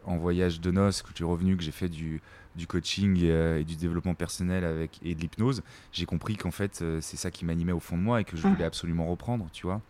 en 0.05 0.17
voyage 0.19 0.61
de 0.61 0.71
noces, 0.71 1.03
que 1.03 1.09
je 1.11 1.15
suis 1.15 1.25
revenu, 1.25 1.57
que 1.57 1.63
j'ai 1.63 1.73
fait 1.73 1.89
du, 1.89 2.21
du 2.57 2.67
coaching 2.67 3.17
et, 3.23 3.31
euh, 3.31 3.61
et 3.61 3.65
du 3.65 3.77
développement 3.77 4.15
personnel 4.15 4.65
avec 4.65 4.99
et 5.03 5.15
de 5.15 5.21
l'hypnose, 5.21 5.63
j'ai 5.93 6.07
compris 6.07 6.37
qu'en 6.37 6.51
fait 6.51 6.81
euh, 6.83 7.01
c'est 7.01 7.17
ça 7.17 7.31
qui 7.31 7.45
m'animait 7.45 7.73
au 7.73 7.81
fond 7.81 7.97
de 7.97 8.03
moi 8.03 8.21
et 8.21 8.25
que 8.25 8.37
je 8.37 8.47
Ah. 8.47 8.51
voulais 8.51 8.65
absolument 8.65 9.07
reprendre, 9.07 9.49
tu 9.53 9.67
vois. 9.67 9.81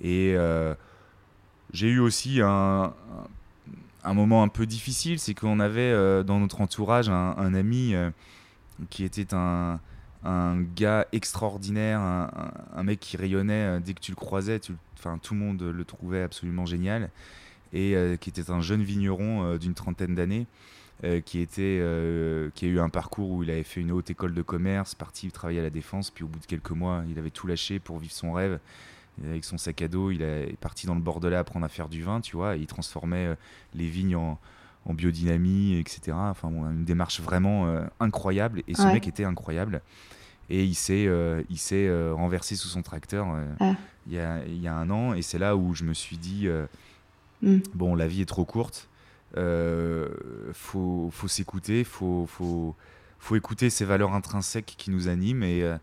Et 0.00 0.34
euh, 0.36 0.74
j'ai 1.72 1.88
eu 1.88 2.00
aussi 2.00 2.40
un, 2.42 2.92
un- 4.04 4.14
moment 4.14 4.42
un 4.42 4.48
peu 4.48 4.66
difficile, 4.66 5.18
c'est 5.18 5.34
qu'on 5.34 5.60
avait 5.60 5.80
euh, 5.92 6.22
dans 6.22 6.40
notre 6.40 6.60
entourage 6.60 7.08
un, 7.08 7.34
un 7.36 7.54
ami 7.54 7.94
euh, 7.94 8.10
qui 8.90 9.04
était 9.04 9.32
un, 9.32 9.78
un 10.24 10.60
gars 10.60 11.06
extraordinaire, 11.12 12.00
un, 12.00 12.82
mec 12.82 12.98
qui 13.00 13.16
rayonnait 13.16 13.80
dès 13.80 13.94
que 13.94 14.00
tu 14.00 14.10
le 14.10 14.16
croisais, 14.16 14.58
tu, 14.58 14.72
tout 15.22 15.34
le 15.34 15.40
monde 15.40 15.62
le 15.62 15.84
trouvait 15.84 16.22
absolument 16.22 16.64
génial, 16.66 17.10
et 17.72 17.94
qui 18.20 18.30
était 18.30 18.50
un 18.50 18.60
jeune 18.60 18.82
vigneron 18.82 19.56
d'une 19.56 19.74
trentaine 19.74 20.14
d'années. 20.14 20.46
Euh, 21.04 21.20
qui 21.20 21.40
était 21.40 21.78
euh, 21.80 22.50
qui 22.54 22.66
a 22.66 22.68
eu 22.68 22.78
un 22.78 22.88
parcours 22.88 23.30
où 23.30 23.42
il 23.42 23.50
avait 23.50 23.62
fait 23.64 23.80
une 23.80 23.90
haute 23.92 24.10
école 24.10 24.34
de 24.34 24.42
commerce, 24.42 24.94
parti 24.94 25.30
travailler 25.30 25.60
à 25.60 25.62
la 25.62 25.70
défense, 25.70 26.10
puis 26.10 26.24
au 26.24 26.28
bout 26.28 26.38
de 26.38 26.46
quelques 26.46 26.70
mois, 26.70 27.02
il 27.10 27.18
avait 27.18 27.30
tout 27.30 27.46
lâché 27.46 27.78
pour 27.80 27.98
vivre 27.98 28.12
son 28.12 28.32
rêve. 28.32 28.58
Et 29.22 29.28
avec 29.28 29.44
son 29.44 29.58
sac 29.58 29.82
à 29.82 29.88
dos, 29.88 30.10
il 30.10 30.22
est 30.22 30.56
parti 30.60 30.86
dans 30.86 30.94
le 30.94 31.00
Bordelais 31.00 31.36
apprendre 31.36 31.66
à 31.66 31.68
faire 31.68 31.88
du 31.88 32.02
vin, 32.02 32.20
tu 32.20 32.36
vois. 32.36 32.56
Et 32.56 32.60
il 32.60 32.66
transformait 32.66 33.26
euh, 33.26 33.34
les 33.74 33.86
vignes 33.86 34.16
en, 34.16 34.38
en 34.86 34.94
biodynamie, 34.94 35.76
etc. 35.78 36.12
Enfin, 36.16 36.48
bon, 36.50 36.64
une 36.70 36.84
démarche 36.84 37.20
vraiment 37.20 37.66
euh, 37.66 37.84
incroyable. 38.00 38.62
Et 38.68 38.74
ce 38.74 38.82
Ouais. 38.86 38.92
mec 38.94 39.06
était 39.08 39.24
incroyable. 39.24 39.82
Et 40.48 40.64
il 40.64 40.74
s'est, 40.74 41.06
euh, 41.08 41.42
il 41.50 41.58
s'est 41.58 41.86
euh, 41.88 42.14
renversé 42.14 42.56
sous 42.56 42.68
son 42.68 42.82
tracteur 42.82 43.26
Ah. 43.60 43.74
il, 44.06 44.14
y 44.14 44.18
a, 44.18 44.44
il 44.46 44.60
y 44.60 44.66
a 44.68 44.74
un 44.74 44.88
an. 44.90 45.12
Et 45.14 45.22
c'est 45.22 45.38
là 45.38 45.56
où 45.56 45.74
je 45.74 45.84
me 45.84 45.92
suis 45.94 46.16
dit, 46.16 46.46
euh, 46.48 46.66
Mm. 47.42 47.58
bon, 47.74 47.94
la 47.96 48.06
vie 48.06 48.22
est 48.22 48.26
trop 48.26 48.44
courte. 48.44 48.88
Euh, 49.36 50.08
faut, 50.52 51.08
faut 51.10 51.28
s'écouter, 51.28 51.84
faut, 51.84 52.26
faut, 52.26 53.36
écouter 53.36 53.70
ces 53.70 53.84
valeurs 53.84 54.12
intrinsèques 54.12 54.74
qui 54.76 54.90
nous 54.90 55.08
animent. 55.08 55.42
Et, 55.42 55.62
euh, 55.62 55.76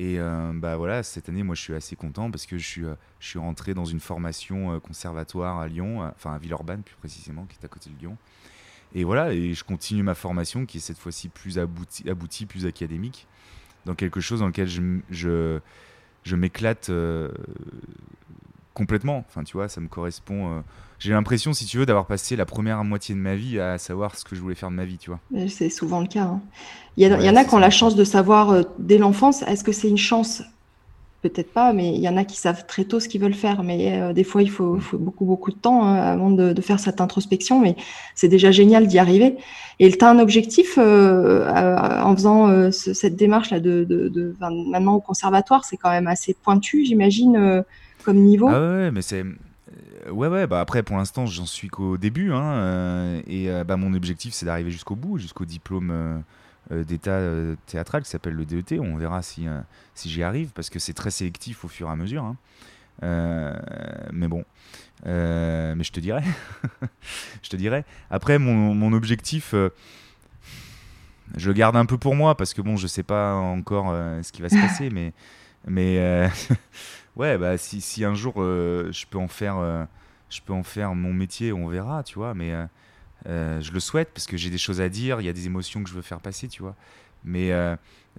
euh, 0.00 0.52
bah 0.54 0.76
voilà, 0.76 1.02
cette 1.02 1.28
année, 1.28 1.42
moi, 1.42 1.54
je 1.54 1.60
suis 1.60 1.74
assez 1.74 1.96
content 1.96 2.30
parce 2.30 2.46
que 2.46 2.56
je 2.56 2.86
suis, 3.20 3.38
rentré 3.38 3.74
dans 3.74 3.84
une 3.84 4.00
formation 4.00 4.78
conservatoire 4.80 5.58
à 5.58 5.68
Lyon, 5.68 6.02
enfin 6.14 6.34
à 6.34 6.38
Villeurbanne 6.38 6.82
plus 6.82 6.96
précisément, 6.96 7.46
qui 7.46 7.58
est 7.60 7.64
à 7.64 7.68
côté 7.68 7.90
de 7.90 7.98
Lyon. 7.98 8.16
Et 8.94 9.04
voilà, 9.04 9.34
et 9.34 9.52
je 9.52 9.64
continue 9.64 10.02
ma 10.02 10.14
formation 10.14 10.64
qui 10.64 10.78
est 10.78 10.80
cette 10.80 10.98
fois-ci 10.98 11.28
plus 11.28 11.58
aboutie, 11.58 12.46
plus 12.46 12.64
académique, 12.64 13.26
dans 13.84 13.94
quelque 13.94 14.20
chose 14.20 14.40
dans 14.40 14.46
lequel 14.46 14.68
je, 15.10 15.60
m'éclate 16.34 16.90
complètement. 18.72 19.24
Enfin, 19.28 19.44
tu 19.44 19.54
vois, 19.54 19.68
ça 19.68 19.80
me 19.82 19.88
correspond. 19.88 20.62
J'ai 20.98 21.12
l'impression, 21.12 21.52
si 21.54 21.64
tu 21.66 21.78
veux, 21.78 21.86
d'avoir 21.86 22.06
passé 22.06 22.36
la 22.36 22.46
première 22.46 22.84
moitié 22.84 23.14
de 23.14 23.20
ma 23.20 23.34
vie 23.36 23.58
à 23.58 23.78
savoir 23.78 24.16
ce 24.16 24.24
que 24.24 24.36
je 24.36 24.40
voulais 24.40 24.54
faire 24.54 24.70
de 24.70 24.76
ma 24.76 24.84
vie, 24.84 24.98
tu 24.98 25.10
vois. 25.10 25.20
C'est 25.48 25.68
souvent 25.70 26.00
le 26.00 26.06
cas. 26.06 26.22
hein. 26.24 26.42
Il 26.96 27.02
y, 27.02 27.06
a- 27.12 27.18
il 27.18 27.24
y 27.24 27.28
Ouais, 27.28 27.30
en 27.30 27.36
a 27.36 27.44
qui 27.44 27.54
ont 27.54 27.58
la 27.58 27.70
chance 27.70 27.94
de 27.96 28.04
savoir 28.04 28.50
euh, 28.50 28.62
dès 28.78 28.98
l'enfance. 28.98 29.42
Est-ce 29.42 29.62
que 29.62 29.72
c'est 29.72 29.88
une 29.88 29.98
chance? 29.98 30.42
Peut-être 31.22 31.52
pas, 31.52 31.72
mais 31.72 31.94
il 31.94 32.00
y 32.00 32.08
en 32.08 32.16
a 32.16 32.24
qui 32.24 32.36
savent 32.36 32.66
très 32.66 32.84
tôt 32.84 33.00
ce 33.00 33.08
qu'ils 33.08 33.20
veulent 33.20 33.34
faire. 33.34 33.62
Mais 33.64 34.00
euh, 34.00 34.12
des 34.14 34.24
fois, 34.24 34.42
il 34.42 34.50
faut, 34.50 34.78
faut 34.80 34.98
beaucoup, 34.98 35.26
beaucoup 35.26 35.50
de 35.52 35.58
temps 35.58 35.84
hein, 35.84 35.96
avant 35.96 36.30
de, 36.30 36.52
de 36.52 36.62
faire 36.62 36.80
cette 36.80 37.00
introspection. 37.00 37.60
Mais 37.60 37.76
c'est 38.14 38.28
déjà 38.28 38.52
génial 38.52 38.86
d'y 38.88 38.98
arriver. 38.98 39.36
Et 39.80 39.90
tu 39.90 40.04
as 40.04 40.10
un 40.10 40.18
objectif 40.20 40.78
euh, 40.78 41.46
euh, 41.48 42.02
en 42.02 42.14
faisant 42.16 42.48
euh, 42.50 42.70
ce- 42.72 42.94
cette 42.94 43.16
démarche-là 43.16 43.60
de, 43.60 43.84
de, 43.84 44.08
de- 44.08 44.34
enfin, 44.40 44.50
maintenant 44.70 44.94
au 44.94 45.00
conservatoire, 45.00 45.64
c'est 45.64 45.76
quand 45.78 45.90
même 45.90 46.08
assez 46.08 46.34
pointu, 46.34 46.84
j'imagine, 46.86 47.36
euh, 47.36 47.62
comme 48.04 48.18
niveau. 48.18 48.50
Ah 48.50 48.60
ouais, 48.60 48.90
mais 48.90 49.02
c'est. 49.02 49.24
Ouais, 50.10 50.28
ouais, 50.28 50.46
bah 50.46 50.60
après, 50.60 50.82
pour 50.82 50.96
l'instant, 50.96 51.26
j'en 51.26 51.46
suis 51.46 51.68
qu'au 51.68 51.96
début. 51.96 52.32
Hein, 52.32 52.42
euh, 52.54 53.22
et 53.26 53.50
euh, 53.50 53.64
bah, 53.64 53.76
mon 53.76 53.94
objectif, 53.94 54.34
c'est 54.34 54.46
d'arriver 54.46 54.70
jusqu'au 54.70 54.96
bout, 54.96 55.18
jusqu'au 55.18 55.44
diplôme 55.44 55.90
euh, 56.70 56.84
d'état 56.84 57.20
théâtral 57.66 58.02
qui 58.02 58.10
s'appelle 58.10 58.34
le 58.34 58.44
DET. 58.44 58.78
On 58.80 58.96
verra 58.96 59.22
si, 59.22 59.46
si 59.94 60.10
j'y 60.10 60.22
arrive, 60.22 60.50
parce 60.52 60.70
que 60.70 60.78
c'est 60.78 60.94
très 60.94 61.10
sélectif 61.10 61.64
au 61.64 61.68
fur 61.68 61.88
et 61.88 61.90
à 61.92 61.96
mesure. 61.96 62.24
hein. 62.24 62.36
Mais 64.12 64.28
bon. 64.28 64.44
Mais 65.04 65.82
je 65.84 65.92
te 65.92 66.00
dirai. 66.00 66.22
je 67.42 67.48
te 67.48 67.56
dirai. 67.56 67.84
Après, 68.10 68.38
mon, 68.38 68.74
mon 68.74 68.92
objectif. 68.92 69.54
je 71.36 71.48
le 71.48 71.52
garde 71.54 71.76
un 71.76 71.86
peu 71.86 71.98
pour 71.98 72.14
moi 72.14 72.36
parce 72.36 72.54
que 72.54 72.62
bon, 72.62 72.76
je 72.76 72.86
sais 72.86 73.02
pas 73.02 73.34
encore 73.34 73.90
euh, 73.90 74.22
ce 74.22 74.32
qui 74.32 74.42
va 74.42 74.48
se 74.48 74.56
passer, 74.56 74.90
mais 74.92 75.12
mais 75.66 75.98
euh, 75.98 76.28
ouais, 77.18 77.36
bah 77.36 77.58
si, 77.58 77.80
si 77.80 78.04
un 78.04 78.14
jour 78.14 78.34
euh, 78.38 78.90
je 78.92 79.06
peux 79.06 79.18
en 79.18 79.28
faire, 79.28 79.58
euh, 79.58 79.84
je 80.30 80.40
peux 80.40 80.52
en 80.52 80.62
faire 80.62 80.94
mon 80.94 81.12
métier, 81.12 81.52
on 81.52 81.68
verra, 81.68 82.02
tu 82.02 82.14
vois. 82.14 82.34
Mais 82.34 82.52
euh, 83.26 83.60
je 83.60 83.72
le 83.72 83.80
souhaite 83.80 84.10
parce 84.14 84.26
que 84.26 84.36
j'ai 84.36 84.50
des 84.50 84.58
choses 84.58 84.80
à 84.80 84.88
dire, 84.88 85.20
il 85.20 85.24
y 85.24 85.28
a 85.28 85.32
des 85.32 85.46
émotions 85.46 85.82
que 85.82 85.90
je 85.90 85.94
veux 85.94 86.02
faire 86.02 86.20
passer, 86.20 86.48
tu 86.48 86.62
vois. 86.62 86.76
Mais 87.24 87.50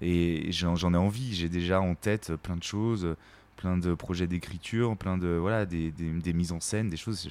et 0.02 0.52
j'en 0.52 0.76
j'en 0.76 0.94
ai 0.94 0.96
envie, 0.98 1.34
j'ai 1.34 1.48
déjà 1.48 1.80
en 1.80 1.94
tête 1.94 2.34
plein 2.36 2.56
de 2.56 2.62
choses, 2.62 3.16
plein 3.56 3.76
de 3.78 3.94
projets 3.94 4.26
d'écriture, 4.26 4.96
plein 4.96 5.18
de 5.18 5.28
voilà 5.28 5.66
des, 5.66 5.90
des, 5.90 6.10
des 6.10 6.32
mises 6.32 6.52
en 6.52 6.60
scène, 6.60 6.90
des 6.90 6.96
choses. 6.96 7.28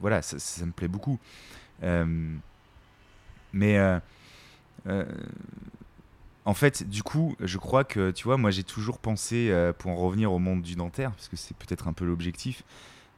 voilà, 0.00 0.22
ça, 0.22 0.66
me 0.66 0.72
plaît 0.72 0.88
beaucoup. 0.88 1.18
Mais 3.52 4.00
en 6.48 6.54
fait, 6.54 6.88
du 6.88 7.02
coup, 7.02 7.36
je 7.40 7.58
crois 7.58 7.84
que, 7.84 8.10
tu 8.10 8.24
vois, 8.24 8.38
moi 8.38 8.50
j'ai 8.50 8.64
toujours 8.64 8.98
pensé, 8.98 9.50
euh, 9.50 9.74
pour 9.74 9.90
en 9.90 9.96
revenir 9.96 10.32
au 10.32 10.38
monde 10.38 10.62
du 10.62 10.76
dentaire, 10.76 11.10
parce 11.10 11.28
que 11.28 11.36
c'est 11.36 11.54
peut-être 11.54 11.88
un 11.88 11.92
peu 11.92 12.06
l'objectif, 12.06 12.64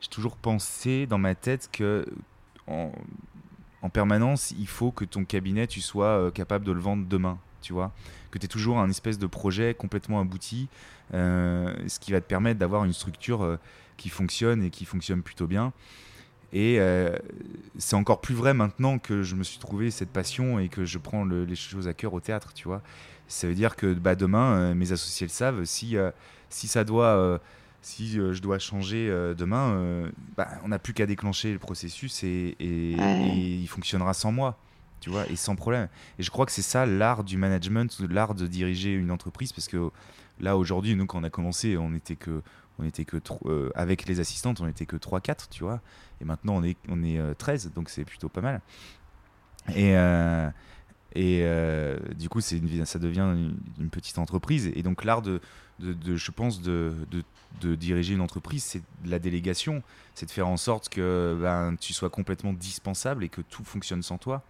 j'ai 0.01 0.09
toujours 0.09 0.37
pensé 0.37 1.07
dans 1.07 1.17
ma 1.19 1.37
tête 1.37 1.69
que 1.73 2.05
en, 2.67 2.91
en 3.83 3.89
permanence, 3.89 4.51
il 4.59 4.67
faut 4.67 4.91
que 4.91 5.05
ton 5.05 5.25
cabinet, 5.25 5.69
tu 5.69 5.81
sois 5.81 6.07
euh, 6.07 6.31
capable 6.33 6.65
de 6.65 6.73
le 6.73 6.81
vendre 6.81 7.07
demain, 7.07 7.39
tu 7.63 7.73
vois. 7.73 7.93
Que 8.33 8.39
tu 8.39 8.47
aies 8.47 8.49
toujours 8.49 8.81
un 8.81 8.91
espèce 8.91 9.17
de 9.17 9.29
projet 9.29 9.75
complètement 9.75 10.21
abouti, 10.21 10.67
euh, 11.15 11.73
ce 11.87 12.01
qui 12.01 12.11
va 12.11 12.21
te 12.21 12.27
permettre 12.27 12.59
d'avoir 12.59 12.85
une 12.85 12.93
structure 12.93 13.59
qui 13.97 14.09
fonctionne 14.09 14.65
et 14.65 14.71
qui 14.71 14.85
fonctionne 14.85 15.23
plutôt 15.23 15.47
bien. 15.47 15.73
Et 16.53 16.81
c'est 17.79 17.95
encore 17.95 18.21
plus 18.21 18.35
vrai 18.35 18.55
maintenant 18.55 18.99
que 18.99 19.23
je 19.23 19.37
me 19.37 19.45
suis 19.45 19.61
trouvé 19.61 19.93
cette 19.93 20.11
passion 20.11 20.59
et 20.59 20.69
que 20.69 20.85
je 20.85 20.99
prends 20.99 21.23
le- 21.25 21.45
les 21.45 21.55
choses 21.55 21.87
à 21.87 21.95
cœur 21.95 22.13
au 22.13 22.19
théâtre, 22.21 22.53
tu 22.55 22.67
vois. 22.67 22.83
Ça 23.31 23.47
veut 23.47 23.55
dire 23.55 23.77
que 23.77 23.95
bah, 23.95 24.15
demain, 24.17 24.55
euh, 24.59 24.75
mes 24.75 24.93
associés 24.93 25.27
le 25.27 25.31
savent, 25.31 25.65
si, 25.65 25.97
euh, 25.97 26.11
si 26.49 26.67
ça 26.69 26.83
doit, 26.85 27.17
euh, 27.17 27.39
si 27.81 28.19
euh, 28.19 28.33
je 28.33 28.43
dois 28.43 28.59
changer 28.59 29.09
euh, 29.09 29.35
demain, 29.35 29.71
euh, 29.73 30.11
bah, 30.37 30.49
on 30.65 30.69
n'a 30.69 30.79
plus 30.79 30.93
qu'à 30.95 31.07
déclencher 31.07 31.53
le 31.53 31.59
processus 31.59 32.23
et, 32.25 32.57
et- 32.59 32.97
Ouais. 32.99 33.17
et 33.23 33.55
il 33.57 33.67
fonctionnera 33.69 34.15
sans 34.15 34.33
moi, 34.33 34.59
tu 35.01 35.11
vois, 35.11 35.29
et 35.31 35.37
sans 35.37 35.55
problème. 35.55 35.89
Et 36.19 36.23
je 36.25 36.31
crois 36.31 36.45
que 36.45 36.53
c'est 36.53 36.61
ça 36.63 36.87
l'art 36.87 37.23
du 37.25 37.37
management, 37.37 38.01
l'art 38.11 38.35
de 38.35 38.47
diriger 38.49 38.93
une 38.95 39.11
entreprise, 39.13 39.53
parce 39.53 39.69
que 39.69 39.91
là 40.41 40.57
aujourd'hui, 40.57 40.97
nous 40.97 41.07
quand 41.07 41.21
on 41.21 41.25
a 41.25 41.31
commencé, 41.31 41.77
on 41.77 41.95
était 41.95 42.17
que, 42.17 42.43
on 42.81 42.85
était 42.85 43.05
que 43.05 43.19
avec 43.77 44.07
les 44.07 44.19
assistantes, 44.21 44.61
on 44.61 44.67
était 44.67 44.87
que 44.87 44.97
3-4, 44.97 45.49
tu 45.51 45.63
vois. 45.63 45.81
Et 46.21 46.25
maintenant, 46.25 46.57
on 46.57 46.65
est, 46.65 46.77
on 46.89 47.03
est 47.05 47.19
euh, 47.19 47.35
13, 47.35 47.73
donc 47.75 47.91
c'est 47.91 48.05
plutôt 48.05 48.29
pas 48.29 48.41
mal. 48.41 48.61
Et, 49.77 49.95
et 51.15 51.41
euh, 51.43 51.99
du 52.19 52.29
coup, 52.29 52.41
c'est 52.41 52.59
une, 52.59 52.85
ça 52.87 52.99
devient 52.99 53.21
une, 53.21 53.57
une 53.81 53.91
petite 53.91 54.19
entreprise. 54.19 54.71
Et 54.75 54.83
donc, 54.83 55.05
l'art 55.05 55.23
de, 55.23 55.41
de, 55.81 55.93
de- 55.93 56.17
je 56.17 56.31
pense, 56.31 56.63
de, 56.63 56.93
de, 57.61 57.75
diriger 57.75 58.15
une 58.15 58.21
entreprise, 58.21 58.63
c'est 58.63 58.83
de 59.05 59.11
la 59.11 59.19
délégation. 59.19 59.83
C'est 60.15 60.27
de 60.27 60.31
faire 60.31 60.49
en 60.49 60.57
sorte 60.57 60.89
que 60.89 61.37
ben, 61.41 61.75
tu 61.81 61.93
sois 61.93 62.11
complètement 62.11 62.53
dispensable 62.53 63.25
et 63.25 63.29
que 63.29 63.41
tout 63.41 63.65
fonctionne 63.65 64.03
sans 64.03 64.19
toi. 64.19 64.43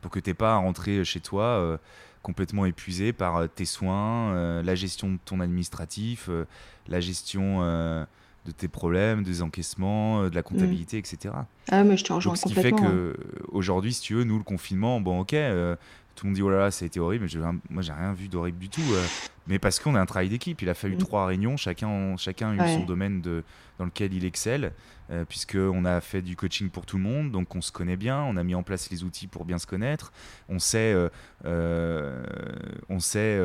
Pour 0.00 0.10
que 0.10 0.18
tu 0.18 0.30
n'aies 0.30 0.34
pas 0.34 0.54
à 0.54 0.56
rentrer 0.56 1.04
chez 1.04 1.20
toi 1.20 1.44
euh, 1.44 1.76
complètement 2.22 2.64
épuisé 2.66 3.12
par 3.12 3.36
euh, 3.36 3.46
tes 3.46 3.64
soins, 3.66 4.32
euh, 4.34 4.62
la 4.62 4.74
gestion 4.74 5.12
de 5.12 5.18
ton 5.24 5.40
administratif, 5.40 6.26
euh, 6.28 6.44
la 6.88 7.00
gestion. 7.00 7.58
euh, 7.62 8.04
de 8.46 8.52
tes 8.52 8.68
problèmes, 8.68 9.22
des 9.22 9.42
encaissements, 9.42 10.30
de 10.30 10.34
la 10.34 10.42
comptabilité, 10.42 10.96
etc. 10.96 11.34
Ah, 11.70 11.84
mais 11.84 11.98
je 11.98 12.04
te 12.04 12.12
rejoins 12.14 12.32
Donc, 12.32 12.38
ce 12.38 12.46
qui 12.46 12.54
fait 12.54 12.72
que 12.72 13.14
aujourd'hui, 13.52 13.92
si 13.92 14.00
tu 14.00 14.14
veux, 14.14 14.24
nous, 14.24 14.38
le 14.38 14.44
confinement, 14.44 14.98
bon, 14.98 15.20
ok, 15.20 15.34
tout 16.14 16.26
le 16.26 16.30
monde 16.30 16.36
dit 16.36 16.42
oh 16.42 16.50
là 16.50 16.58
là, 16.58 16.70
ça 16.70 16.84
a 16.84 16.86
été 16.86 17.00
horrible, 17.00 17.26
mais 17.32 17.40
moi, 17.70 17.82
j'ai 17.82 17.92
rien 17.92 18.12
vu 18.12 18.28
d'horrible 18.28 18.58
du 18.58 18.68
tout. 18.68 18.82
mais 19.46 19.58
parce 19.58 19.78
qu'on 19.78 19.94
a 19.94 20.00
un 20.00 20.06
travail 20.06 20.28
d'équipe, 20.28 20.60
il 20.62 20.68
a 20.68 20.74
fallu 20.74 20.96
trois 20.96 21.26
réunions, 21.26 21.56
chacun, 21.56 22.16
chacun 22.16 22.58
a 22.58 22.66
eu 22.66 22.74
son 22.74 22.84
domaine 22.84 23.20
de, 23.20 23.42
dans 23.78 23.84
lequel 23.84 24.12
il 24.14 24.24
excelle, 24.24 24.72
puisqu'on 25.28 25.84
a 25.84 26.00
fait 26.00 26.22
du 26.22 26.36
coaching 26.36 26.70
pour 26.70 26.86
tout 26.86 26.96
le 26.96 27.02
monde, 27.02 27.30
donc 27.30 27.54
on 27.56 27.60
se 27.60 27.72
connaît 27.72 27.96
bien, 27.96 28.20
on 28.22 28.36
a 28.36 28.44
mis 28.44 28.54
en 28.54 28.62
place 28.62 28.90
les 28.90 29.02
outils 29.02 29.26
pour 29.26 29.44
bien 29.44 29.58
se 29.58 29.66
connaître, 29.66 30.12
on 30.48 30.58
sait, 30.58 30.94
on 31.44 33.00
sait 33.00 33.38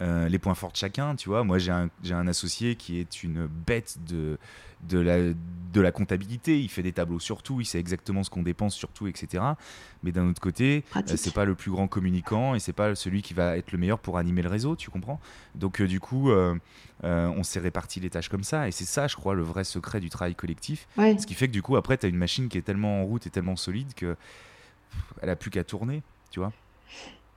euh, 0.00 0.28
les 0.28 0.38
points 0.38 0.54
forts 0.54 0.72
de 0.72 0.76
chacun, 0.76 1.14
tu 1.14 1.28
vois. 1.28 1.44
Moi, 1.44 1.58
j'ai 1.58 1.70
un, 1.70 1.90
un, 2.10 2.26
associé 2.26 2.74
qui 2.74 2.98
est 2.98 3.22
une 3.22 3.46
bête 3.46 3.98
de, 4.08 4.38
de, 4.88 4.98
la, 4.98 5.32
de 5.32 5.80
la 5.80 5.92
comptabilité. 5.92 6.60
Il 6.60 6.68
fait 6.68 6.82
des 6.82 6.92
tableaux 6.92 7.18
sur 7.18 7.42
tout, 7.42 7.60
il 7.60 7.64
sait 7.64 7.78
exactement 7.78 8.22
ce 8.22 8.30
qu'on 8.30 8.42
dépense 8.42 8.74
sur 8.74 8.90
tout, 8.90 9.06
etc. 9.06 9.42
Mais 10.02 10.12
d'un 10.12 10.28
autre 10.28 10.40
côté, 10.40 10.84
euh, 11.12 11.16
c'est 11.16 11.34
pas 11.34 11.44
le 11.44 11.54
plus 11.54 11.70
grand 11.70 11.88
communicant 11.88 12.54
et 12.54 12.60
c'est 12.60 12.72
pas 12.72 12.94
celui 12.94 13.22
qui 13.22 13.34
va 13.34 13.56
être 13.56 13.72
le 13.72 13.78
meilleur 13.78 13.98
pour 13.98 14.18
animer 14.18 14.42
le 14.42 14.48
réseau, 14.48 14.76
tu 14.76 14.90
comprends? 14.90 15.20
Donc, 15.54 15.80
euh, 15.80 15.86
du 15.86 16.00
coup, 16.00 16.30
on 17.02 17.42
s'est 17.42 17.60
réparti 17.60 18.00
les 18.00 18.10
tâches 18.10 18.28
comme 18.28 18.44
ça. 18.44 18.68
Et 18.68 18.70
c'est 18.70 18.84
ça, 18.84 19.08
je 19.08 19.16
crois, 19.16 19.34
le 19.34 19.42
vrai 19.42 19.64
secret 19.64 20.00
du 20.00 20.10
travail 20.10 20.34
collectif. 20.34 20.86
Ce 21.18 21.26
qui 21.26 21.34
fait 21.34 21.48
que, 21.48 21.52
du 21.52 21.62
coup, 21.62 21.76
après, 21.76 21.98
tu 21.98 22.06
as 22.06 22.08
une 22.08 22.16
machine 22.16 22.48
qui 22.48 22.56
est 22.58 22.62
tellement 22.62 23.02
en 23.02 23.04
route 23.04 23.26
et 23.26 23.30
tellement 23.30 23.56
solide 23.56 23.94
que 23.94 24.16
elle 25.20 25.28
a 25.30 25.36
plus 25.36 25.50
qu'à 25.50 25.64
tourner, 25.64 26.02
tu 26.30 26.38
vois? 26.40 26.52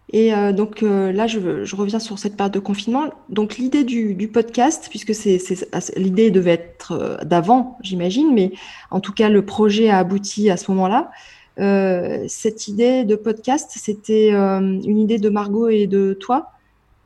Et 0.10 0.34
euh, 0.34 0.54
donc 0.54 0.84
euh, 0.84 1.12
là, 1.12 1.28
je, 1.28 1.66
je, 1.66 1.76
reviens 1.76 2.00
sur 2.00 2.18
cette 2.18 2.38
période 2.38 2.54
de 2.54 2.60
confinement. 2.60 3.14
Donc 3.30 3.58
l'idée 3.58 3.84
du, 3.84 4.14
du, 4.14 4.30
podcast, 4.30 4.88
puisque 4.90 5.14
c'est, 5.14 5.38
l'idée 5.98 6.32
devait 6.32 6.54
être 6.54 6.94
euh, 6.94 7.18
d'avant, 7.26 7.78
j'imagine, 7.82 8.34
mais 8.34 8.54
en 8.90 9.02
tout 9.02 9.12
cas 9.12 9.30
le 9.30 9.44
projet 9.44 9.90
a 9.90 9.98
abouti 9.98 10.50
à 10.50 10.56
ce 10.56 10.72
moment-là. 10.72 11.12
cette 12.30 12.68
idée 12.70 13.04
de 13.04 13.16
podcast, 13.16 13.72
c'était 13.76 14.32
une 14.32 14.98
idée 14.98 15.18
de 15.18 15.30
Margot 15.30 15.68
et 15.68 15.88
de 15.88 16.14
toi. 16.14 16.52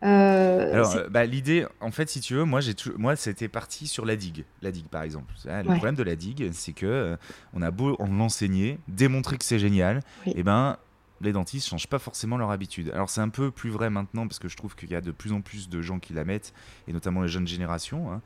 Alors, 0.04 0.96
bah, 1.10 1.26
l'idée, 1.26 1.66
en 1.80 1.92
fait, 1.92 2.10
si 2.10 2.22
tu 2.22 2.34
veux, 2.34 2.44
moi, 2.44 2.60
j'ai 2.60 2.74
moi, 2.98 3.16
c'était 3.16 3.48
parti 3.48 3.88
sur 3.88 4.04
la 4.06 4.16
digue, 4.16 4.46
la 4.62 4.72
digue, 4.72 4.88
par 4.88 5.04
exemple. 5.04 5.34
Le 5.46 5.64
problème 5.64 5.96
de 5.96 6.04
la 6.04 6.16
digue, 6.16 6.50
c'est 6.54 6.74
que 6.74 7.18
on 7.56 7.64
a 7.64 7.72
beau 7.72 7.98
l'enseigner, 8.00 8.78
démontrer 8.88 9.38
que 9.38 9.46
c'est 9.46 9.60
génial, 9.60 10.02
et 10.28 10.34
eh 10.38 10.44
ben 10.44 10.78
les 11.22 11.34
dentistes 11.34 11.68
changent 11.68 11.88
pas 11.88 12.00
forcément 12.00 12.38
leur 12.38 12.52
habitude. 12.52 12.92
Alors 12.94 13.10
c'est 13.10 13.22
un 13.22 13.30
peu 13.30 13.52
plus 13.52 13.70
vrai 13.70 13.90
maintenant 13.90 14.28
parce 14.28 14.40
que 14.40 14.48
je 14.48 14.58
trouve 14.58 14.76
qu'il 14.76 14.90
y 14.92 14.96
a 14.96 15.02
de 15.02 15.12
plus 15.12 15.32
en 15.32 15.42
plus 15.42 15.70
de 15.70 15.82
gens 15.82 16.00
qui 16.00 16.14
la 16.14 16.26
mettent 16.26 16.54
et 16.88 16.94
notamment 16.94 17.22
les 17.22 17.28
jeunes 17.28 17.48
générations. 17.48 18.12
Hein. 18.12 18.22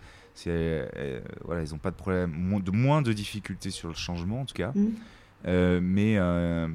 Euh, 0.48 1.22
voilà, 1.44 1.64
ils 1.64 1.72
n'ont 1.72 1.78
pas 1.78 1.92
de 1.92 1.96
problème, 1.96 2.62
de 2.62 2.72
moins 2.72 3.02
de 3.02 3.14
difficultés 3.14 3.72
sur 3.72 3.88
le 3.88 3.96
changement 3.96 4.42
en 4.42 4.46
tout 4.46 4.56
cas. 4.56 4.72
Mmh. 4.76 4.88
Euh, 5.48 5.80
mais 5.82 6.18
euh, 6.18 6.68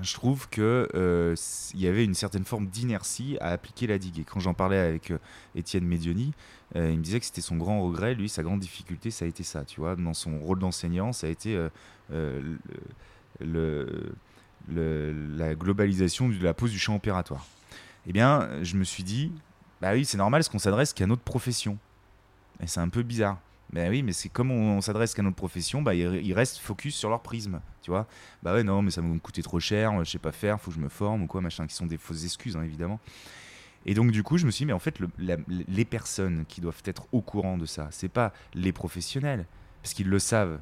je 0.00 0.14
trouve 0.14 0.48
que 0.48 1.34
il 1.74 1.80
y 1.80 1.86
avait 1.86 2.04
une 2.04 2.14
certaine 2.14 2.44
forme 2.44 2.66
d'inertie 2.66 3.36
à 3.40 3.48
appliquer 3.48 3.86
la 3.86 3.98
digue. 3.98 4.20
Et 4.20 4.24
quand 4.24 4.40
j'en 4.40 4.54
parlais 4.54 4.78
avec 4.78 5.12
Étienne 5.54 5.86
Medioni, 5.86 6.32
il 6.74 6.80
me 6.80 7.02
disait 7.02 7.20
que 7.20 7.26
c'était 7.26 7.40
son 7.40 7.56
grand 7.56 7.82
regret, 7.82 8.14
lui, 8.14 8.28
sa 8.28 8.42
grande 8.42 8.60
difficulté, 8.60 9.10
ça 9.10 9.24
a 9.24 9.28
été 9.28 9.42
ça, 9.42 9.64
tu 9.64 9.80
vois, 9.80 9.96
dans 9.96 10.14
son 10.14 10.38
rôle 10.38 10.58
d'enseignant, 10.58 11.12
ça 11.12 11.26
a 11.26 11.30
été 11.30 11.58
le 12.10 12.58
la 14.68 15.54
globalisation 15.54 16.28
de 16.28 16.42
la 16.42 16.54
pose 16.54 16.70
du 16.70 16.78
champ 16.78 16.94
opératoire. 16.94 17.46
Eh 18.06 18.12
bien, 18.12 18.48
je 18.62 18.76
me 18.76 18.84
suis 18.84 19.02
dit, 19.02 19.32
bah 19.80 19.92
oui, 19.92 20.04
c'est 20.04 20.18
normal, 20.18 20.40
est-ce 20.40 20.50
qu'on 20.50 20.58
s'adresse 20.58 20.92
qu'à 20.92 21.06
notre 21.06 21.22
profession? 21.22 21.78
Et 22.62 22.66
c'est 22.66 22.80
un 22.80 22.88
peu 22.88 23.02
bizarre. 23.02 23.38
Ben 23.72 23.88
oui, 23.88 24.02
mais 24.02 24.12
c'est 24.12 24.28
comme 24.28 24.50
on, 24.50 24.80
s'adresse 24.80 25.14
qu'à 25.14 25.22
notre 25.22 25.36
profession, 25.36 25.80
bah, 25.80 25.94
ils, 25.94 26.34
restent 26.34 26.58
focus 26.58 26.96
sur 26.96 27.08
leur 27.08 27.20
prisme, 27.20 27.60
tu 27.82 27.90
vois. 27.90 28.06
Bah 28.42 28.52
ouais, 28.52 28.64
non, 28.64 28.82
mais 28.82 28.90
ça 28.90 29.00
va 29.00 29.06
me 29.06 29.18
coûter 29.18 29.42
trop 29.42 29.60
cher, 29.60 30.04
je 30.04 30.10
sais 30.10 30.18
pas 30.18 30.32
faire, 30.32 30.60
faut 30.60 30.70
que 30.70 30.76
je 30.76 30.82
me 30.82 30.88
forme 30.88 31.22
ou 31.22 31.26
quoi, 31.26 31.40
machin, 31.40 31.66
qui 31.66 31.74
sont 31.74 31.86
des 31.86 31.96
fausses 31.96 32.24
excuses, 32.24 32.56
hein, 32.56 32.62
évidemment. 32.64 32.98
Et 33.86 33.94
donc, 33.94 34.10
du 34.10 34.22
coup, 34.22 34.38
je 34.38 34.46
me 34.46 34.50
suis 34.50 34.64
dit, 34.64 34.66
mais 34.66 34.72
en 34.72 34.80
fait, 34.80 34.98
les 35.18 35.84
personnes 35.84 36.44
qui 36.48 36.60
doivent 36.60 36.82
être 36.84 37.06
au 37.12 37.20
courant 37.20 37.56
de 37.56 37.64
ça, 37.64 37.88
c'est 37.92 38.08
pas 38.08 38.32
les 38.54 38.72
professionnels, 38.72 39.46
parce 39.82 39.94
qu'ils 39.94 40.08
le 40.08 40.18
savent, 40.18 40.58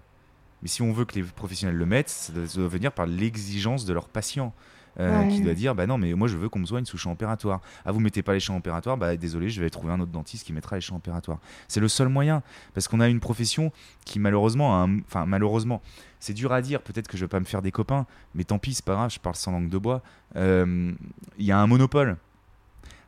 mais 0.62 0.68
si 0.68 0.82
on 0.82 0.92
veut 0.92 1.04
que 1.04 1.14
les 1.14 1.22
professionnels 1.22 1.76
le 1.76 1.86
mettent, 1.86 2.08
ça 2.08 2.32
doit 2.32 2.68
venir 2.68 2.92
par 2.92 3.06
l'exigence 3.06 3.84
de 3.84 3.92
leurs 3.92 4.08
patients. 4.08 4.52
Euh, 5.00 5.28
qui 5.28 5.42
doit 5.42 5.54
dire 5.54 5.76
bah 5.76 5.86
non 5.86 5.96
mais 5.96 6.12
moi 6.14 6.26
je 6.26 6.36
veux 6.36 6.48
qu'on 6.48 6.58
me 6.58 6.66
soigne 6.66 6.84
sous 6.84 6.98
champ 6.98 7.12
opératoire. 7.12 7.60
Ah 7.84 7.92
vous 7.92 8.00
mettez 8.00 8.22
pas 8.22 8.32
les 8.32 8.40
champs 8.40 8.56
opératoires 8.56 8.96
bah 8.96 9.16
désolé 9.16 9.48
je 9.48 9.62
vais 9.62 9.70
trouver 9.70 9.92
un 9.92 10.00
autre 10.00 10.10
dentiste 10.10 10.44
qui 10.44 10.52
mettra 10.52 10.74
les 10.74 10.80
champs 10.80 10.96
opératoires. 10.96 11.38
C'est 11.68 11.78
le 11.78 11.86
seul 11.86 12.08
moyen 12.08 12.42
parce 12.74 12.88
qu'on 12.88 12.98
a 12.98 13.06
une 13.06 13.20
profession 13.20 13.70
qui 14.04 14.18
malheureusement 14.18 14.88
enfin 15.06 15.24
malheureusement 15.24 15.82
c'est 16.18 16.32
dur 16.32 16.52
à 16.52 16.62
dire 16.62 16.82
peut-être 16.82 17.06
que 17.06 17.16
je 17.16 17.24
vais 17.24 17.28
pas 17.28 17.38
me 17.38 17.44
faire 17.44 17.62
des 17.62 17.70
copains 17.70 18.06
mais 18.34 18.42
tant 18.42 18.58
pis 18.58 18.74
c'est 18.74 18.84
pas 18.84 18.94
grave 18.94 19.10
je 19.12 19.20
parle 19.20 19.36
sans 19.36 19.52
langue 19.52 19.68
de 19.68 19.78
bois. 19.78 20.02
Euh, 20.34 20.92
il 21.38 21.44
y 21.44 21.52
a 21.52 21.60
un 21.60 21.66
monopole. 21.68 22.16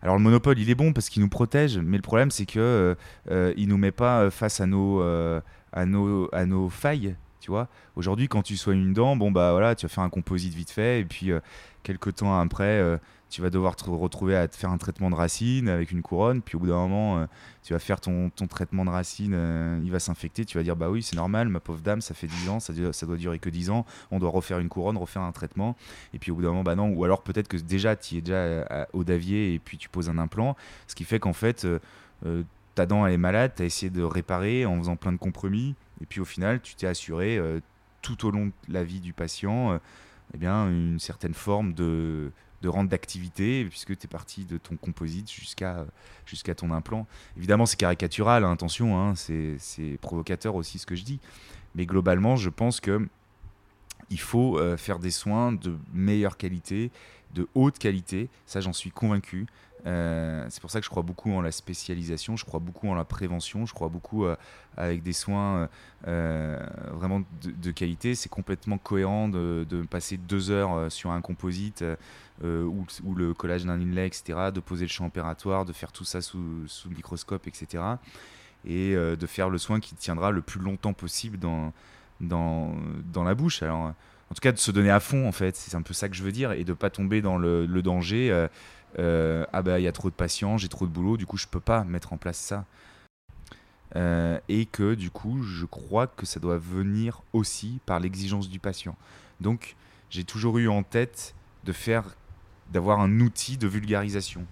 Alors 0.01 0.16
le 0.16 0.22
monopole 0.22 0.61
il 0.61 0.70
est 0.70 0.76
bon 0.76 0.92
parce 0.92 1.09
qu'il 1.09 1.22
nous 1.22 1.28
protège 1.28 1.76
mais 1.78 1.96
le 1.96 2.03
problème 2.03 2.30
c'est 2.30 2.46
que 2.46 2.94
euh, 3.30 3.55
il 3.57 3.66
nous 3.66 3.78
met 3.78 3.90
pas 3.90 4.30
face 4.30 4.61
à 4.61 4.66
nos 4.66 5.01
à 5.72 5.86
nos 5.86 6.32
à 6.32 6.46
nos 6.46 6.68
failles 6.68 7.16
tu 7.41 7.51
vois, 7.51 7.68
aujourd'hui, 7.97 8.28
quand 8.28 8.43
tu 8.43 8.57
soignes 8.57 8.80
une 8.80 8.93
dent, 8.93 9.16
bon 9.16 9.30
bah 9.30 9.53
voilà, 9.53 9.74
tu 9.74 9.86
vas 9.86 9.91
faire 9.91 10.05
un 10.05 10.11
composite 10.11 10.55
vite 10.55 10.70
fait, 10.70 11.01
et 11.01 11.05
puis 11.05 11.32
euh, 11.32 11.41
quelques 11.82 12.16
temps 12.16 12.38
après, 12.38 12.64
euh, 12.64 12.99
tu 13.30 13.41
vas 13.41 13.49
devoir 13.49 13.76
te 13.76 13.88
retrouver 13.88 14.36
à 14.36 14.47
te 14.47 14.57
faire 14.57 14.70
un 14.70 14.76
traitement 14.76 15.09
de 15.09 15.14
racine 15.14 15.68
avec 15.68 15.91
une 15.91 16.03
couronne, 16.03 16.43
puis 16.43 16.57
au 16.57 16.59
bout 16.59 16.66
d'un 16.66 16.74
moment, 16.74 17.18
euh, 17.18 17.26
tu 17.62 17.72
vas 17.72 17.78
faire 17.78 17.99
ton, 18.01 18.30
traitement 18.49 18.84
de 18.84 18.91
racine, 18.91 19.80
il 19.82 19.91
va 19.91 20.01
s'infecter, 20.01 20.45
tu 20.45 20.59
vas 20.59 20.64
dire 20.64 20.76
bah 20.76 20.91
oui, 20.91 21.03
c'est 21.03 21.16
normal, 21.16 21.49
ma 21.49 21.61
pauvre 21.61 21.80
dame, 21.80 22.01
ça 22.01 22.12
fait 22.12 22.26
10 22.26 22.49
ans, 22.51 22.61
ça, 22.61 22.74
ça 22.93 23.07
doit 23.07 23.16
durer 23.16 23.38
que 23.38 23.49
10 23.49 23.70
ans, 23.70 23.86
on 24.11 24.18
doit 24.18 24.30
refaire 24.30 24.59
une 24.59 24.68
couronne, 24.68 24.99
refaire 24.99 25.22
un 25.22 25.32
traitement, 25.32 25.76
et 26.12 26.18
puis 26.18 26.30
au 26.30 26.34
bout 26.34 26.43
d'un 26.43 26.49
moment, 26.49 26.64
bah 26.64 26.74
non, 26.74 26.91
ou 26.91 27.05
alors 27.05 27.22
peut-être 27.22 27.49
que 27.49 27.57
déjà 27.57 27.97
tu 27.97 28.16
es 28.16 28.20
déjà 28.20 28.86
au 28.93 29.05
davier 29.05 29.55
et 29.55 29.59
puis 29.59 29.78
tu 29.78 29.88
poses 29.88 30.11
un 30.11 30.18
implant, 30.18 30.57
ce 30.88 30.95
qui 30.95 31.05
fait 31.05 31.20
qu'en 31.20 31.32
fait, 31.32 31.66
ta 32.74 32.86
dent 32.86 33.07
elle 33.07 33.14
est 33.14 33.18
malade, 33.18 33.53
tu 33.57 33.62
as 33.62 33.66
essayé 33.66 33.91
de 33.91 34.03
réparer 34.03 34.66
en 34.66 34.76
faisant 34.78 34.97
plein 34.97 35.12
de 35.12 35.18
compromis, 35.18 35.74
et 36.01 36.07
puis 36.07 36.20
au 36.20 36.24
final, 36.24 36.61
tu 36.61 36.74
t'es 36.74 36.86
assuré 36.86 37.38
euh, 37.38 37.61
tout 38.03 38.26
au 38.26 38.30
long 38.30 38.46
de 38.46 38.53
la 38.68 38.84
vie 38.84 39.01
du 39.01 39.12
patient 39.12 39.72
euh, 39.72 39.78
eh 40.34 40.38
bien, 40.38 40.68
une 40.68 41.01
certaine 41.01 41.34
forme 41.34 41.74
de, 41.74 42.30
de 42.62 42.68
rente 42.68 42.88
d'activité, 42.88 43.64
puisque 43.64 43.96
tu 43.98 44.07
es 44.07 44.09
parti 44.09 44.44
de 44.44 44.59
ton 44.59 44.76
composite 44.76 45.30
jusqu'à 45.30 45.86
jusqu'à 46.26 46.55
ton 46.55 46.70
implant. 46.70 47.07
Évidemment, 47.36 47.66
c'est 47.66 47.78
caricatural, 47.78 48.44
hein, 48.44 48.53
attention, 48.53 48.98
hein, 48.98 49.14
c'est 49.16 49.98
provocateur 50.01 50.55
aussi 50.55 50.78
ce 50.78 50.86
que 50.86 50.94
je 50.94 51.05
dis. 51.05 51.20
Mais 51.74 51.86
globalement, 51.86 52.36
je 52.36 52.51
pense 52.51 52.80
que 52.80 53.09
il 54.11 54.20
faut 54.20 54.59
euh, 54.59 54.76
faire 54.76 54.98
des 54.98 55.11
soins 55.11 55.53
de 55.53 55.76
meilleure 55.92 56.36
qualité, 56.36 56.90
de 57.34 57.46
haute 57.55 57.78
qualité, 57.78 58.28
ça 58.44 58.61
j'en 58.61 58.72
suis 58.72 58.90
convaincu. 58.90 59.46
Euh, 59.87 60.47
c'est 60.51 60.61
pour 60.61 60.70
ça 60.70 60.81
que 60.81 60.85
je 60.85 60.91
crois 60.91 61.03
beaucoup 61.03 61.33
en 61.33 61.41
la 61.41 61.53
spécialisation, 61.53 62.37
je 62.37 62.45
crois 62.45 62.61
beaucoup 62.61 62.89
en 62.89 62.95
la 62.95 63.05
prévention, 63.05 63.66
je 63.66 63.72
crois 63.72 63.89
beaucoup 63.89 64.24
euh, 64.24 64.37
avec 64.76 65.03
des 65.03 65.12
soins 65.12 65.68
euh, 66.07 66.59
vraiment 66.93 67.22
de, 67.43 67.70
qualité. 67.70 68.14
C'est 68.14 68.28
complètement 68.28 68.78
cohérent 68.78 69.28
de, 69.28 69.64
passer 69.89 70.16
deux 70.16 70.51
heures 70.51 70.91
sur 70.91 71.11
un 71.11 71.20
composite 71.20 71.85
ou, 72.43 73.14
le 73.14 73.35
collage 73.35 73.64
d'un 73.64 73.81
inlay, 73.81 74.07
etc., 74.07 74.51
de 74.55 74.61
poser 74.61 74.85
le 74.85 74.91
champ 74.91 75.07
opératoire, 75.07 75.64
de 75.64 75.72
faire 75.72 75.93
tout 75.93 76.05
ça 76.05 76.20
sous, 76.20 76.66
sous 76.66 76.91
microscope, 76.91 77.47
etc., 77.47 77.83
et 78.66 78.95
de 78.95 79.26
faire 79.26 79.49
le 79.49 79.59
soin 79.59 79.81
qui 79.81 79.95
tiendra 79.95 80.31
le 80.31 80.43
plus 80.43 80.61
longtemps 80.61 80.93
possible 80.93 81.39
dans, 81.39 81.72
la 82.20 83.35
bouche. 83.35 83.62
En 83.62 83.95
tout 84.35 84.41
cas, 84.41 84.53
de 84.53 84.59
se 84.59 84.70
donner 84.70 84.91
à 84.91 85.01
fond, 85.01 85.26
en 85.26 85.33
fait, 85.33 85.57
c'est 85.57 85.74
un 85.74 85.83
peu 85.83 85.93
ça 85.93 86.09
que 86.09 86.14
je 86.14 86.22
veux 86.22 86.33
dire, 86.33 86.53
et 86.53 86.64
de 86.64 86.72
pas 86.72 86.89
tomber 86.91 87.20
dans 87.20 87.37
le, 87.37 87.66
le 87.66 87.83
danger. 87.83 88.49
Euh, 88.99 89.47
ah 89.53 89.62
bah 89.62 89.78
il 89.78 89.84
y 89.84 89.88
a 89.88 89.93
trop 89.93 90.11
de 90.11 90.14
patients, 90.14 90.59
j'ai 90.59 90.68
trop 90.68 90.86
de 90.86 90.91
boulot, 90.91 91.16
du 91.16 91.26
coup 91.26 91.36
je 91.36 91.47
peux 91.47 91.61
pas 91.61 91.84
mettre 91.84 92.12
en 92.12 92.16
place 92.16 92.38
ça. 92.38 92.64
Euh, 93.97 94.38
et 94.49 94.66
que 94.66 94.95
du 94.95 95.11
coup 95.11 95.43
je 95.43 95.64
crois 95.64 96.07
que 96.07 96.24
ça 96.24 96.38
doit 96.38 96.59
venir 96.59 97.22
aussi 97.32 97.80
par 97.86 98.01
l'exigence 98.01 98.49
du 98.49 98.59
patient. 98.59 98.97
Donc 99.41 99.76
j'ai 100.11 100.24
toujours 100.24 100.59
eu 100.59 100.68
en 100.68 100.82
tête 100.82 101.34
de 101.64 101.72
faire, 101.72 102.05
d'avoir 102.72 103.01
un 103.01 103.20
outil 103.20 103.57
de 103.57 103.66
vulgarisation. 103.66 104.45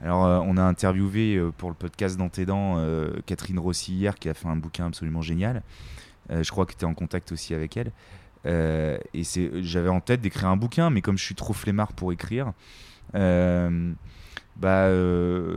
Alors 0.00 0.24
euh, 0.24 0.40
on 0.44 0.56
a 0.56 0.62
interviewé 0.62 1.40
pour 1.56 1.70
le 1.70 1.74
podcast 1.74 2.16
dans 2.16 2.28
tes 2.28 2.46
dents 2.46 2.84
Catherine 3.26 3.58
Rossi 3.58 3.94
hier 3.94 4.14
qui 4.14 4.28
a 4.28 4.34
fait 4.34 4.48
un 4.48 4.56
bouquin 4.56 4.86
absolument 4.86 5.22
génial. 5.22 5.62
je 6.30 6.50
crois 6.50 6.66
que 6.66 6.72
tu 6.72 6.80
es 6.80 6.84
en 6.84 6.94
contact 6.94 7.32
aussi 7.32 7.54
avec 7.54 7.76
elle. 7.76 7.92
et 8.44 9.22
j'avais 9.62 9.88
en 9.88 10.00
tête 10.00 10.20
d'écrire 10.20 10.48
un 10.48 10.56
bouquin, 10.56 10.90
mais 10.90 11.00
comme 11.00 11.18
je 11.18 11.24
suis 11.24 11.34
trop 11.34 11.52
flemmard 11.52 11.92
pour 11.92 12.12
écrire, 12.12 12.52
bah 14.58 14.86
euh, 14.86 15.54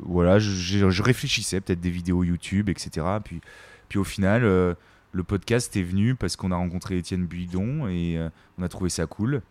voilà, 0.00 0.38
je, 0.38 1.02
réfléchissais 1.02 1.60
peut-être 1.60 1.80
des 1.80 1.90
vidéos 1.90 2.24
YouTube, 2.24 2.68
etc. 2.68 3.06
Puis, 3.22 3.40
puis 3.88 3.98
au 3.98 4.04
final, 4.04 4.44
euh, 4.44 4.74
le 5.12 5.22
podcast 5.22 5.76
est 5.76 5.82
venu 5.82 6.14
parce 6.14 6.34
qu'on 6.36 6.50
a 6.50 6.56
rencontré 6.56 6.98
Étienne 6.98 7.26
Buidon 7.26 7.88
et 7.88 8.18
on 8.58 8.62
a 8.62 8.68
trouvé 8.68 8.90
ça 8.90 9.06
cool. 9.06 9.42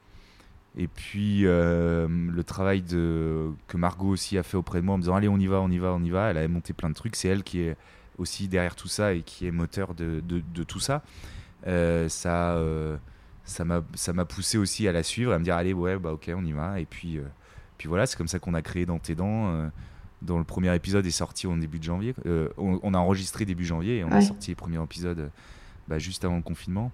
Et 0.78 0.88
puis 0.88 1.41
le 1.43 2.41
travail 2.45 2.82
de, 2.82 3.49
que 3.68 3.78
Margot 3.78 4.09
aussi 4.09 4.38
a 4.38 4.43
fait 4.43 4.57
auprès 4.57 4.82
de 4.82 4.86
moi 4.86 4.95
en 4.95 4.97
me 4.97 5.03
disant 5.03 5.15
allez 5.15 5.30
on 5.30 5.39
y 5.39 5.47
va, 5.47 5.61
on 5.61 5.72
y 5.72 5.80
va, 5.80 5.93
on 5.93 6.03
y 6.03 6.09
va. 6.09 6.30
Elle 6.30 6.38
a 6.38 6.47
monté 6.47 6.74
plein 6.74 6.89
de 6.89 6.95
trucs. 6.95 7.15
C'est 7.15 7.30
elle 7.30 7.43
qui 7.43 7.61
est 7.61 7.78
aussi 8.18 8.47
derrière 8.47 8.76
tout 8.76 8.88
ça 8.88 9.13
et 9.13 9.22
qui 9.22 9.47
est 9.47 9.51
moteur 9.51 9.93
de, 9.95 10.22
de, 10.22 10.63
tout 10.63 10.80
ça, 10.80 11.03
ça 11.63 12.61
ça 13.47 13.65
m'a 13.65 13.83
ça 13.95 14.13
m'a 14.13 14.25
poussé 14.25 14.59
aussi 14.59 14.87
à 14.87 14.91
la 14.91 15.01
suivre 15.01 15.33
à 15.33 15.39
me 15.39 15.43
dire 15.43 15.55
allez 15.55 15.73
ouais 15.73 15.97
bah 15.97 16.13
ok 16.13 16.31
on 16.35 16.45
y 16.45 16.51
va. 16.51 16.79
Et 16.79 16.85
puis 16.85 17.19
puis 17.77 17.87
voilà 17.89 18.05
c'est 18.05 18.17
comme 18.17 18.27
ça 18.27 18.37
qu'on 18.37 18.53
a 18.53 18.61
créé 18.61 18.85
dans 18.85 18.99
tes 18.99 19.15
dents 19.15 19.69
dont 20.21 20.37
le 20.37 20.43
premier 20.43 20.73
épisode 20.75 21.05
est 21.05 21.11
sorti 21.11 21.47
au 21.47 21.55
début 21.55 21.79
de 21.79 21.83
janvier 21.83 22.13
on, 22.57 22.93
a 22.93 22.97
enregistré 22.97 23.45
début 23.45 23.65
janvier 23.65 23.97
et 23.97 24.03
on 24.03 24.11
a 24.11 24.21
sorti 24.21 24.51
les 24.51 24.55
premiers 24.55 24.81
épisodes 24.83 25.29
bah, 25.87 25.99
juste 25.99 26.25
avant 26.25 26.35
le 26.35 26.41
confinement. 26.41 26.91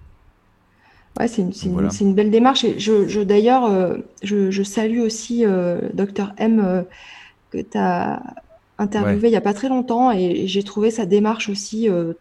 Ouais, 1.20 1.28
c'est 1.28 1.42
une, 1.42 1.52
une, 1.64 1.90
une, 2.02 2.16
belle 2.16 2.32
démarche. 2.32 2.64
Et 2.64 2.80
je, 2.80 3.08
je 3.08 3.22
D'ailleurs, 3.22 3.66
euh, 3.66 3.98
je, 4.24 4.50
je, 4.50 4.64
salue 4.64 5.00
aussi 5.00 5.46
euh, 5.46 5.90
Dr 5.94 6.34
M 6.38 6.60
euh, 6.60 6.84
que 7.52 7.60
tu 7.60 7.78
as 7.78 8.22
interviewé 8.80 9.28
il 9.28 9.32
n'y 9.32 9.38
a 9.38 9.42
pas 9.42 9.54
très 9.54 9.70
longtemps. 9.70 10.12
Et, 10.12 10.48
j'ai 10.48 10.64
trouvé 10.64 10.90
sa 10.90 11.06
démarche 11.06 11.50
aussi 11.50 11.88
euh, 11.88 12.14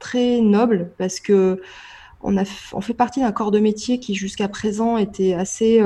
très 0.00 0.40
noble 0.40 0.90
parce 0.98 1.20
que 1.20 1.60
on, 2.22 2.36
a, 2.36 2.44
on 2.72 2.80
fait 2.80 2.94
partie 2.94 3.20
d'un 3.20 3.32
corps 3.32 3.50
de 3.50 3.58
métier 3.58 3.98
qui 4.00 4.14
jusqu'à 4.14 4.48
présent 4.48 4.96
était 4.96 5.34
assez 5.34 5.82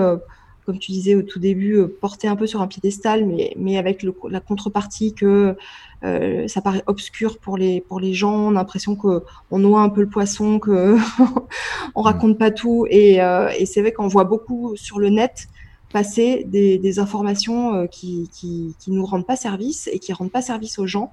comme 0.66 0.80
tu 0.80 0.91
disais 0.91 1.14
au 1.14 1.22
tout 1.22 1.39
début, 1.39 1.76
euh, 1.76 1.87
porté 1.87 2.26
un 2.26 2.34
peu 2.34 2.47
sur 2.47 2.61
un 2.61 2.66
piédestal, 2.66 3.24
mais, 3.24 3.55
mais 3.57 3.78
avec 3.78 4.05
la 4.28 4.41
contrepartie 4.41 5.14
que 5.14 5.57
euh, 6.05 6.49
ça 6.49 6.61
paraît 6.61 6.82
obscur 6.87 7.39
pour 7.39 7.57
les, 7.57 7.80
pour 7.80 8.01
les 8.01 8.12
gens, 8.12 8.34
on 8.34 8.51
a 8.51 8.55
l'impression 8.55 8.97
qu'on 8.97 9.22
noie 9.59 9.80
un 9.80 9.89
peu 9.89 10.01
le 10.01 10.09
poisson, 10.09 10.59
qu'on 10.59 10.99
on 11.95 12.03
raconte 12.03 12.37
pas 12.37 12.51
tout. 12.51 12.84
Et, 12.91 13.22
euh, 13.22 13.49
et 13.57 13.64
c'est 13.64 13.80
vrai 13.80 13.93
qu'on 13.93 14.09
voit 14.09 14.24
beaucoup 14.24 14.74
sur 14.76 14.99
le 14.99 15.09
net 15.09 15.47
passer 15.93 16.45
des, 16.45 16.78
des 16.78 16.99
informations 16.99 17.87
qui, 17.87 18.28
qui, 18.32 18.74
qui 18.80 18.91
nous 18.91 19.07
rendent 19.07 19.26
pas 19.26 19.37
service 19.37 19.89
et 19.93 20.01
qui 20.01 20.12
rendent 20.12 20.32
pas 20.32 20.43
service 20.43 20.80
aux 20.80 20.87
gens. 20.87 21.12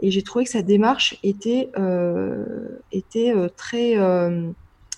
Et 0.00 0.10
j'ai 0.10 0.22
trouvé 0.22 0.44
que 0.44 0.50
sa 0.50 0.62
démarche 0.62 1.18
était, 1.22 1.70
était 2.92 3.34
très 3.56 3.96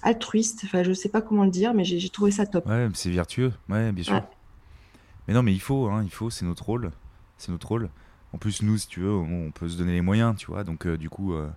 altruiste. 0.02 0.62
Enfin, 0.64 0.82
je 0.82 0.92
sais 0.92 1.08
pas 1.08 1.22
comment 1.22 1.44
le 1.44 1.50
dire, 1.50 1.74
mais 1.74 1.84
j'ai 1.84 2.08
trouvé 2.08 2.30
ça 2.30 2.46
top. 2.46 2.66
Ouais, 2.66 2.88
c'est 2.94 3.10
vertueux. 3.10 3.52
Ouais, 3.68 3.92
bien 3.92 4.04
sûr. 4.04 4.22
Mais 5.28 5.34
non, 5.34 5.42
mais 5.42 5.52
il 5.52 5.60
faut, 5.60 5.86
hein, 5.86 6.02
il 6.04 6.10
faut, 6.10 6.30
c'est 6.30 6.44
notre 6.44 6.64
rôle. 6.64 6.90
C'est 7.38 7.52
notre 7.52 7.68
rôle. 7.68 7.88
En 8.32 8.38
plus, 8.38 8.62
nous, 8.62 8.78
si 8.78 8.88
tu 8.88 9.00
veux, 9.00 9.12
on 9.12 9.50
peut 9.50 9.68
se 9.68 9.76
donner 9.76 9.92
les 9.92 10.00
moyens, 10.00 10.36
tu 10.36 10.46
vois. 10.46 10.64
Donc, 10.64 10.86
euh, 10.86 10.96
du 10.96 11.10
coup, 11.10 11.34
euh, 11.34 11.48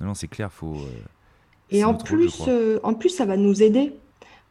non, 0.00 0.14
c'est 0.14 0.28
clair, 0.28 0.52
faut. 0.52 0.76
Euh, 0.76 1.02
et 1.70 1.84
en 1.84 1.94
plus, 1.94 2.42
en 2.82 2.94
plus, 2.94 3.10
ça 3.10 3.24
va 3.24 3.36
nous 3.36 3.62
aider. 3.62 3.94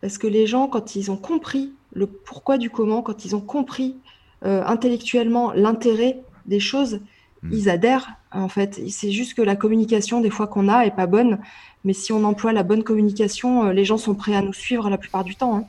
Parce 0.02 0.18
que 0.18 0.28
les 0.28 0.46
gens, 0.46 0.68
quand 0.68 0.96
ils 0.96 1.12
ont 1.12 1.18
compris 1.18 1.74
le 1.94 2.08
pourquoi 2.08 2.58
du 2.58 2.70
comment, 2.70 3.02
quand 3.02 3.26
ils 3.26 3.36
ont 3.36 3.41
compris 3.41 3.96
intellectuellement 4.41 5.54
l'intérêt 5.54 6.22
des 6.46 6.60
choses, 6.60 7.00
hmm. 7.44 7.50
ils 7.52 7.70
adhèrent, 7.70 8.16
en 8.32 8.50
fait. 8.50 8.82
C'est 8.89 9.12
juste 9.12 9.36
que 9.36 9.41
la 9.41 9.56
communication, 9.56 10.22
des 10.22 10.30
fois, 10.30 10.48
qu'on 10.48 10.68
a 10.68 10.86
est 10.86 10.96
pas 10.96 11.08
bonne. 11.08 11.39
Mais 11.86 11.94
si 11.94 12.12
on 12.12 12.24
emploie 12.24 12.54
la 12.54 12.64
bonne 12.64 12.84
communication, 12.84 13.66
euh, 13.66 13.74
les 13.74 13.86
gens 13.86 13.98
sont 13.98 14.16
prêts 14.16 14.36
à 14.36 14.41
nous 14.41 14.54
suivre 14.54 14.89
la 14.89 14.98
plupart 14.98 15.24
du 15.24 15.36
temps. 15.36 15.68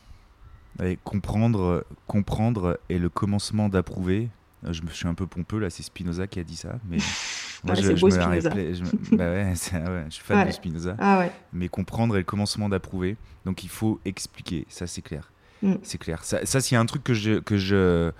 Hein. 0.81 0.95
comprendre, 1.05 1.85
comprendre 2.07 2.79
est 2.89 2.99
le 2.99 3.09
commencement 3.09 3.69
d'approuver. 3.69 4.29
Euh, 4.65 4.73
je 4.73 4.83
me 4.83 4.89
suis 4.89 5.07
un 5.07 5.15
peu 5.15 5.27
pompeux 5.27 5.59
là, 5.59 5.71
c'est 5.71 5.83
Spinoza 5.83 6.27
qui 6.27 6.41
a 6.41 6.45
dit 6.45 6.57
ça, 6.57 6.79
mais 6.89 6.99
moi 7.65 7.75
je, 7.75 7.93
beau, 7.93 8.11
Spinoza. 8.11 8.51
je, 8.51 9.17
bah 9.17 9.31
ouais, 9.31 9.53
je 9.55 10.15
suis 10.15 10.25
fan 10.25 10.47
de 10.47 10.53
Spinoza. 10.53 10.97
Ah 10.99 11.27
mais 11.53 11.69
comprendre 11.69 12.17
est 12.17 12.21
le 12.21 12.25
commencement 12.25 12.69
d'approuver, 12.69 13.17
donc 13.45 13.65
il 13.65 13.69
faut 13.69 14.01
expliquer, 14.05 14.67
ça 14.69 14.87
c'est 14.87 15.03
clair. 15.03 15.31
Mm. 15.63 15.75
C'est 15.83 15.99
clair. 15.99 16.25
Ça, 16.25 16.45
ça 16.47 16.61
s'il 16.61 16.75
y 16.75 16.79
a 16.79 16.81
un 16.81 16.87
truc 16.87 17.05
que 17.05 17.15
je 17.15 17.41
que 17.41 17.57
je 17.57 17.75
euh, 17.75 18.13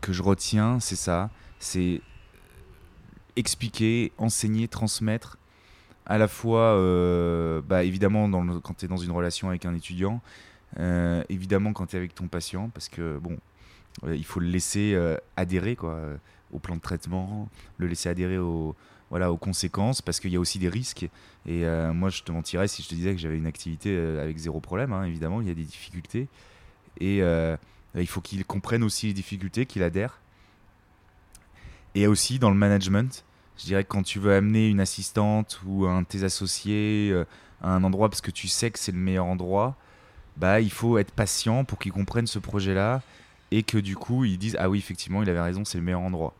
que 0.00 0.12
je 0.12 0.22
retiens, 0.22 0.78
c'est 0.80 0.96
ça, 0.96 1.30
c'est 1.58 2.00
expliquer, 3.36 4.12
enseigner, 4.18 4.68
transmettre 4.68 5.38
à 6.06 6.18
la 6.18 6.28
fois, 6.28 6.74
euh, 6.76 7.60
bah, 7.62 7.82
évidemment, 7.82 8.30
quand 8.60 8.74
tu 8.74 8.84
es 8.84 8.88
dans 8.88 8.96
une 8.96 9.10
relation 9.10 9.48
avec 9.48 9.66
un 9.66 9.74
étudiant, 9.74 10.22
euh, 10.78 11.22
évidemment 11.28 11.72
quand 11.72 11.86
tu 11.86 11.96
es 11.96 11.98
avec 11.98 12.14
ton 12.14 12.28
patient, 12.28 12.70
parce 12.72 12.88
que 12.88 13.18
bon, 13.18 13.36
euh, 14.04 14.14
il 14.14 14.24
faut 14.24 14.40
le 14.40 14.46
laisser 14.46 14.96
adhérer 15.36 15.74
quoi, 15.74 15.98
au 16.52 16.60
plan 16.60 16.76
de 16.76 16.80
traitement, 16.80 17.48
le 17.78 17.88
laisser 17.88 18.08
adhérer 18.08 18.38
au, 18.38 18.76
voilà, 19.10 19.32
aux 19.32 19.36
conséquences, 19.36 20.00
parce 20.00 20.20
qu'il 20.20 20.30
y 20.30 20.36
a 20.36 20.40
aussi 20.40 20.60
des 20.60 20.68
risques. 20.68 21.08
Et 21.44 21.64
moi, 21.92 22.08
je 22.08 22.22
te 22.22 22.30
mentirais 22.30 22.68
si 22.68 22.82
je 22.82 22.88
te 22.88 22.94
disais 22.94 23.12
que 23.12 23.20
j'avais 23.20 23.36
une 23.36 23.46
activité 23.46 23.96
avec 24.20 24.38
zéro 24.38 24.60
problème, 24.60 24.92
hein, 24.92 25.04
évidemment, 25.04 25.40
il 25.40 25.48
y 25.48 25.50
a 25.50 25.54
des 25.54 25.64
difficultés. 25.64 26.28
Et 27.00 27.18
il 27.18 28.06
faut 28.06 28.20
qu'il 28.20 28.44
comprenne 28.44 28.84
aussi 28.84 29.08
les 29.08 29.12
difficultés, 29.12 29.66
qu'il 29.66 29.82
adhère. 29.82 30.20
Et 31.96 32.06
aussi 32.06 32.38
dans 32.38 32.50
le 32.50 32.56
management, 32.56 33.24
je 33.56 33.64
dirais 33.64 33.82
que 33.82 33.88
quand 33.88 34.02
tu 34.02 34.18
veux 34.18 34.34
amener 34.34 34.68
une 34.68 34.80
assistante 34.80 35.62
ou 35.64 35.86
un 35.86 36.02
de 36.02 36.06
tes 36.06 36.24
associés 36.24 37.08
euh, 37.10 37.24
à 37.62 37.70
un 37.70 37.82
endroit 37.84 38.10
parce 38.10 38.20
que 38.20 38.30
tu 38.30 38.48
sais 38.48 38.70
que 38.70 38.78
c'est 38.78 38.92
le 38.92 38.98
meilleur 38.98 39.24
endroit, 39.24 39.76
bah 40.36 40.60
il 40.60 40.70
faut 40.70 40.98
être 40.98 41.10
patient 41.10 41.64
pour 41.64 41.78
qu'ils 41.78 41.92
comprennent 41.92 42.26
ce 42.26 42.38
projet-là 42.38 43.00
et 43.50 43.62
que 43.62 43.78
du 43.78 43.96
coup 43.96 44.26
ils 44.26 44.36
disent 44.36 44.58
ah 44.60 44.68
oui 44.68 44.78
effectivement 44.78 45.22
il 45.22 45.30
avait 45.30 45.40
raison 45.40 45.64
c'est 45.64 45.78
le 45.78 45.84
meilleur 45.84 46.02
endroit. 46.02 46.34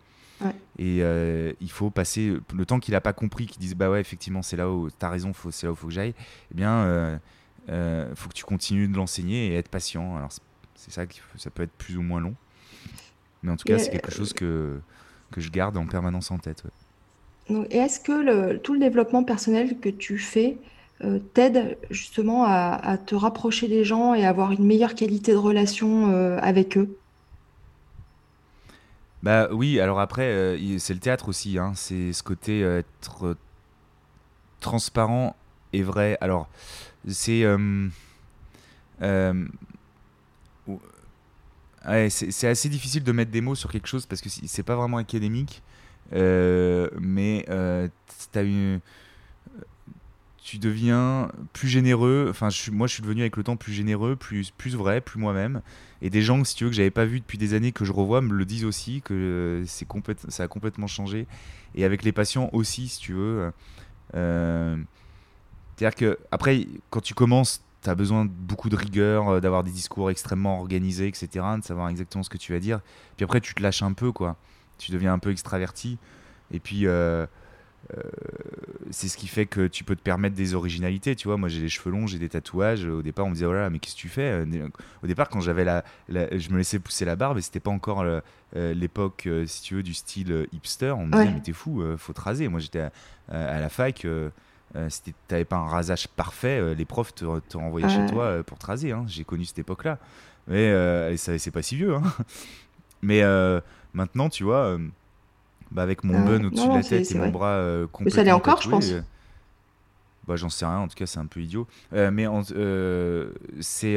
Et 0.79 0.99
euh, 1.01 1.55
il 1.63 1.71
faut 1.71 1.89
passer 1.89 2.37
le 2.53 2.67
temps 2.67 2.79
qu'il 2.79 2.93
n'a 2.93 3.01
pas 3.01 3.15
compris, 3.15 3.47
qu'il 3.47 3.59
dise 3.59 3.75
bah 3.75 3.89
ouais 3.89 4.03
effectivement 4.03 4.43
c'est 4.43 4.59
là 4.59 4.71
où 4.71 4.91
tu 4.91 5.07
as 5.07 5.09
raison, 5.09 5.33
c'est 5.51 5.67
là 5.67 5.71
où 5.71 5.75
il 5.75 5.79
faut 5.79 5.87
que 5.87 5.95
j'aille. 5.95 6.15
Eh 6.53 6.55
bien 6.55 7.19
il 7.67 7.73
euh, 7.73 8.15
faut 8.15 8.29
que 8.29 8.35
tu 8.35 8.45
continues 8.45 8.89
de 8.89 8.97
l'enseigner 8.97 9.47
et 9.47 9.55
être 9.57 9.71
patient. 9.71 10.19
Alors 10.19 10.33
c'est 10.75 10.93
ça 10.93 11.07
qui 11.07 11.23
ça 11.37 11.49
peut 11.49 11.63
être 11.63 11.73
plus 11.73 11.97
ou 11.97 12.03
moins 12.03 12.21
long, 12.21 12.35
mais 13.43 13.51
en 13.51 13.57
tout 13.57 13.65
cas 13.65 13.79
c'est 13.79 13.89
quelque 13.89 14.13
chose 14.13 14.35
que 14.35 14.83
que 15.31 15.41
je 15.41 15.51
garde 15.51 15.77
en 15.77 15.87
permanence 15.87 16.31
en 16.31 16.39
tête. 16.39 16.65
Et 17.71 17.77
est-ce 17.77 18.01
que 18.01 18.13
le, 18.13 18.59
tout 18.59 18.73
le 18.73 18.81
développement 18.81 19.23
personnel 19.23 19.79
que 19.79 19.89
tu 19.89 20.19
fais 20.19 20.59
euh, 21.05 21.19
t'aide 21.35 21.77
justement 21.91 22.45
à, 22.47 22.97
te 22.99 23.15
rapprocher 23.15 23.69
des 23.69 23.85
gens 23.85 24.15
et 24.15 24.25
avoir 24.25 24.53
une 24.53 24.65
meilleure 24.65 24.95
qualité 24.95 25.33
de 25.33 25.37
relation 25.37 26.11
euh, 26.11 26.39
avec 26.41 26.77
eux? 26.77 26.97
Bah 29.23 29.49
oui, 29.53 29.81
alors 29.81 30.01
après, 30.01 30.27
euh, 30.27 30.79
c'est 30.79 30.95
le 30.95 31.01
théâtre 31.01 31.29
aussi, 31.29 31.59
hein. 31.59 31.73
c'est 31.75 32.13
ce 32.13 32.23
côté 32.23 32.61
être 32.61 33.37
transparent 34.61 35.37
et 35.73 35.83
vrai. 35.83 36.17
Alors, 36.21 36.49
c'est. 37.09 37.45
C'est 42.09 42.49
assez 42.49 42.69
difficile 42.69 43.03
de 43.05 43.13
mettre 43.13 43.31
des 43.31 43.41
mots 43.41 43.55
sur 43.55 43.71
quelque 43.71 43.89
chose 43.89 44.07
parce 44.07 44.21
que 44.21 44.29
c'est 44.29 44.63
pas 44.63 44.77
vraiment 44.77 44.97
académique. 44.97 45.63
Euh, 46.13 46.89
mais 47.01 47.45
euh, 47.49 47.89
tu 50.47 50.59
deviens 50.59 51.31
plus 51.53 51.69
généreux. 51.69 52.29
Enfin, 52.31 52.49
moi, 52.71 52.87
je 52.87 52.95
suis 52.95 53.03
devenu 53.03 53.23
avec 53.23 53.37
le 53.37 53.43
temps 53.43 53.57
plus 53.57 53.73
généreux, 53.73 54.15
plus, 54.17 54.51
plus 54.51 54.77
vrai, 54.77 55.01
plus 55.01 55.19
moi-même. 55.19 55.63
Et 56.03 56.11
des 56.11 56.23
gens, 56.23 56.45
si 56.45 56.55
tu 56.55 56.65
veux, 56.65 56.71
que 56.71 56.77
j'avais 56.77 56.91
pas 56.91 57.05
vu 57.05 57.21
depuis 57.21 57.39
des 57.39 57.55
années, 57.55 57.73
que 57.73 57.85
je 57.85 57.93
revois, 57.93 58.21
me 58.21 58.33
le 58.33 58.45
disent 58.45 58.65
aussi, 58.65 59.03
que 59.03 59.65
c'est 59.67 59.87
ça 60.29 60.45
a 60.45 60.49
complètement 60.49 60.87
changé. 60.87 61.27
Et 61.75 61.85
avec 61.85 62.05
les 62.05 62.13
patients 62.13 62.49
aussi, 62.53 62.89
si 62.89 63.01
tu 63.01 63.13
veux. 63.13 63.53
Euh, 64.15 64.77
c'est-à-dire 65.77 65.97
que, 65.97 66.19
après, 66.31 66.67
quand 66.91 67.01
tu 67.01 67.15
commences, 67.15 67.63
tu 67.87 67.91
as 67.91 67.95
besoin 67.95 68.25
de 68.25 68.31
beaucoup 68.31 68.69
de 68.69 68.77
rigueur, 68.77 69.41
d'avoir 69.41 69.65
des 69.65 69.71
discours 69.71 70.11
extrêmement 70.11 70.61
organisés, 70.61 71.09
etc., 71.09 71.45
de 71.59 71.65
savoir 71.65 71.89
exactement 71.89 72.23
ce 72.23 72.31
que 72.31 72.39
tu 72.39 72.53
vas 72.53 72.61
dire. 72.61 72.81
Puis 73.17 73.25
après, 73.25 73.41
tu 73.41 73.55
te 73.55 73.63
lâches 73.63 73.83
un 73.83 73.93
peu, 73.93 74.13
quoi 74.13 74.37
tu 74.79 74.93
deviens 74.93 75.13
un 75.13 75.19
peu 75.19 75.31
extraverti. 75.31 75.99
Et 76.53 76.61
puis, 76.61 76.87
euh, 76.87 77.27
euh, 77.97 78.03
c'est 78.91 79.09
ce 79.09 79.17
qui 79.17 79.27
fait 79.27 79.47
que 79.47 79.67
tu 79.67 79.85
peux 79.85 79.97
te 79.97 80.03
permettre 80.03 80.35
des 80.37 80.55
originalités. 80.55 81.17
Tu 81.17 81.29
vois, 81.29 81.37
moi 81.37 81.49
j'ai 81.49 81.61
les 81.61 81.69
cheveux 81.69 81.91
longs, 81.91 82.07
j'ai 82.07 82.19
des 82.19 82.29
tatouages. 82.29 82.85
Au 82.85 83.03
départ, 83.03 83.27
on 83.27 83.31
me 83.31 83.35
disait, 83.35 83.47
oh 83.47 83.53
là, 83.53 83.71
mais 83.71 83.79
qu'est-ce 83.79 83.95
que 83.95 84.01
tu 84.01 84.09
fais 84.09 84.45
euh, 84.45 84.69
Au 85.03 85.07
départ, 85.07 85.29
quand 85.29 85.41
j'avais 85.41 85.65
la, 85.65 85.85
Je 86.09 86.51
me 86.51 86.59
laissais 86.59 86.79
pousser 86.79 87.05
la 87.05 87.17
barbe 87.17 87.39
et 87.39 87.43
c'était 87.43 87.61
pas 87.61 87.71
encore 87.71 88.05
l'époque, 88.55 89.29
si 89.47 89.63
tu 89.63 89.75
veux, 89.75 89.83
du 89.83 89.95
style 89.95 90.47
hipster. 90.53 90.93
On 90.93 91.07
me 91.07 91.13
disait, 91.13 91.33
mais 91.33 91.41
t'es 91.41 91.53
fou, 91.53 91.83
faut 91.97 92.13
te 92.13 92.21
raser. 92.21 92.49
Moi 92.49 92.61
j'étais 92.61 92.89
à, 93.29 93.61
la 93.61 93.69
fac. 93.69 94.07
Si 94.89 95.15
t'avais 95.29 95.45
pas 95.45 95.57
un 95.57 95.67
rasage 95.67 96.09
parfait, 96.09 96.75
les 96.75 96.85
profs 96.85 97.15
te, 97.15 97.39
te 97.41 97.57
renvoyaient 97.57 97.89
chez 97.89 98.07
toi 98.07 98.43
pour 98.45 98.59
te 98.59 98.67
raser. 98.67 98.93
Hein. 98.93 99.05
J'ai 99.07 99.25
connu 99.25 99.45
cette 99.45 99.59
époque-là. 99.59 99.99
Mais 100.49 101.17
c'est 101.17 101.51
pas 101.51 101.63
si 101.63 101.77
vieux. 101.77 101.95
Hein. 101.95 102.03
Mais 103.03 103.23
Maintenant, 103.97 104.29
tu 104.29 104.45
vois, 104.45 104.67
euh, 104.67 104.79
bah 105.71 105.83
avec 105.83 106.05
mon 106.05 106.23
bun 106.23 106.45
au-dessus 106.45 106.69
de 106.69 106.75
la 106.75 106.83
tête 106.83 107.11
et 107.11 107.15
mon 107.15 107.31
bras 107.31 107.53
euh, 107.53 107.87
complètement. 107.87 108.05
Mais 108.05 108.11
ça 108.11 108.23
l'est 108.25 108.33
encore, 108.33 108.61
je 108.61 108.69
pense. 108.69 108.91
Euh, 108.91 109.01
bah, 110.29 110.37
j'en 110.37 110.51
sais 110.51 110.67
rien, 110.67 110.81
en 110.81 110.89
tout 110.89 110.97
cas, 110.97 111.07
c'est 111.07 111.19
un 111.19 111.25
peu 111.25 111.41
idiot. 111.41 111.67
mais 111.93 112.27
c'est. 113.61 113.97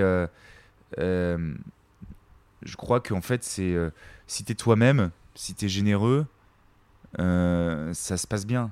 je 0.97 1.47
crois 2.77 3.01
qu'en 3.01 3.19
fait, 3.19 3.43
c'est. 3.43 3.75
si 4.25 4.45
t'es 4.45 4.55
toi-même, 4.55 5.11
si 5.35 5.53
t'es 5.53 5.67
généreux, 5.67 6.25
ça 7.17 8.15
se 8.15 8.25
passe 8.25 8.45
bien. 8.45 8.71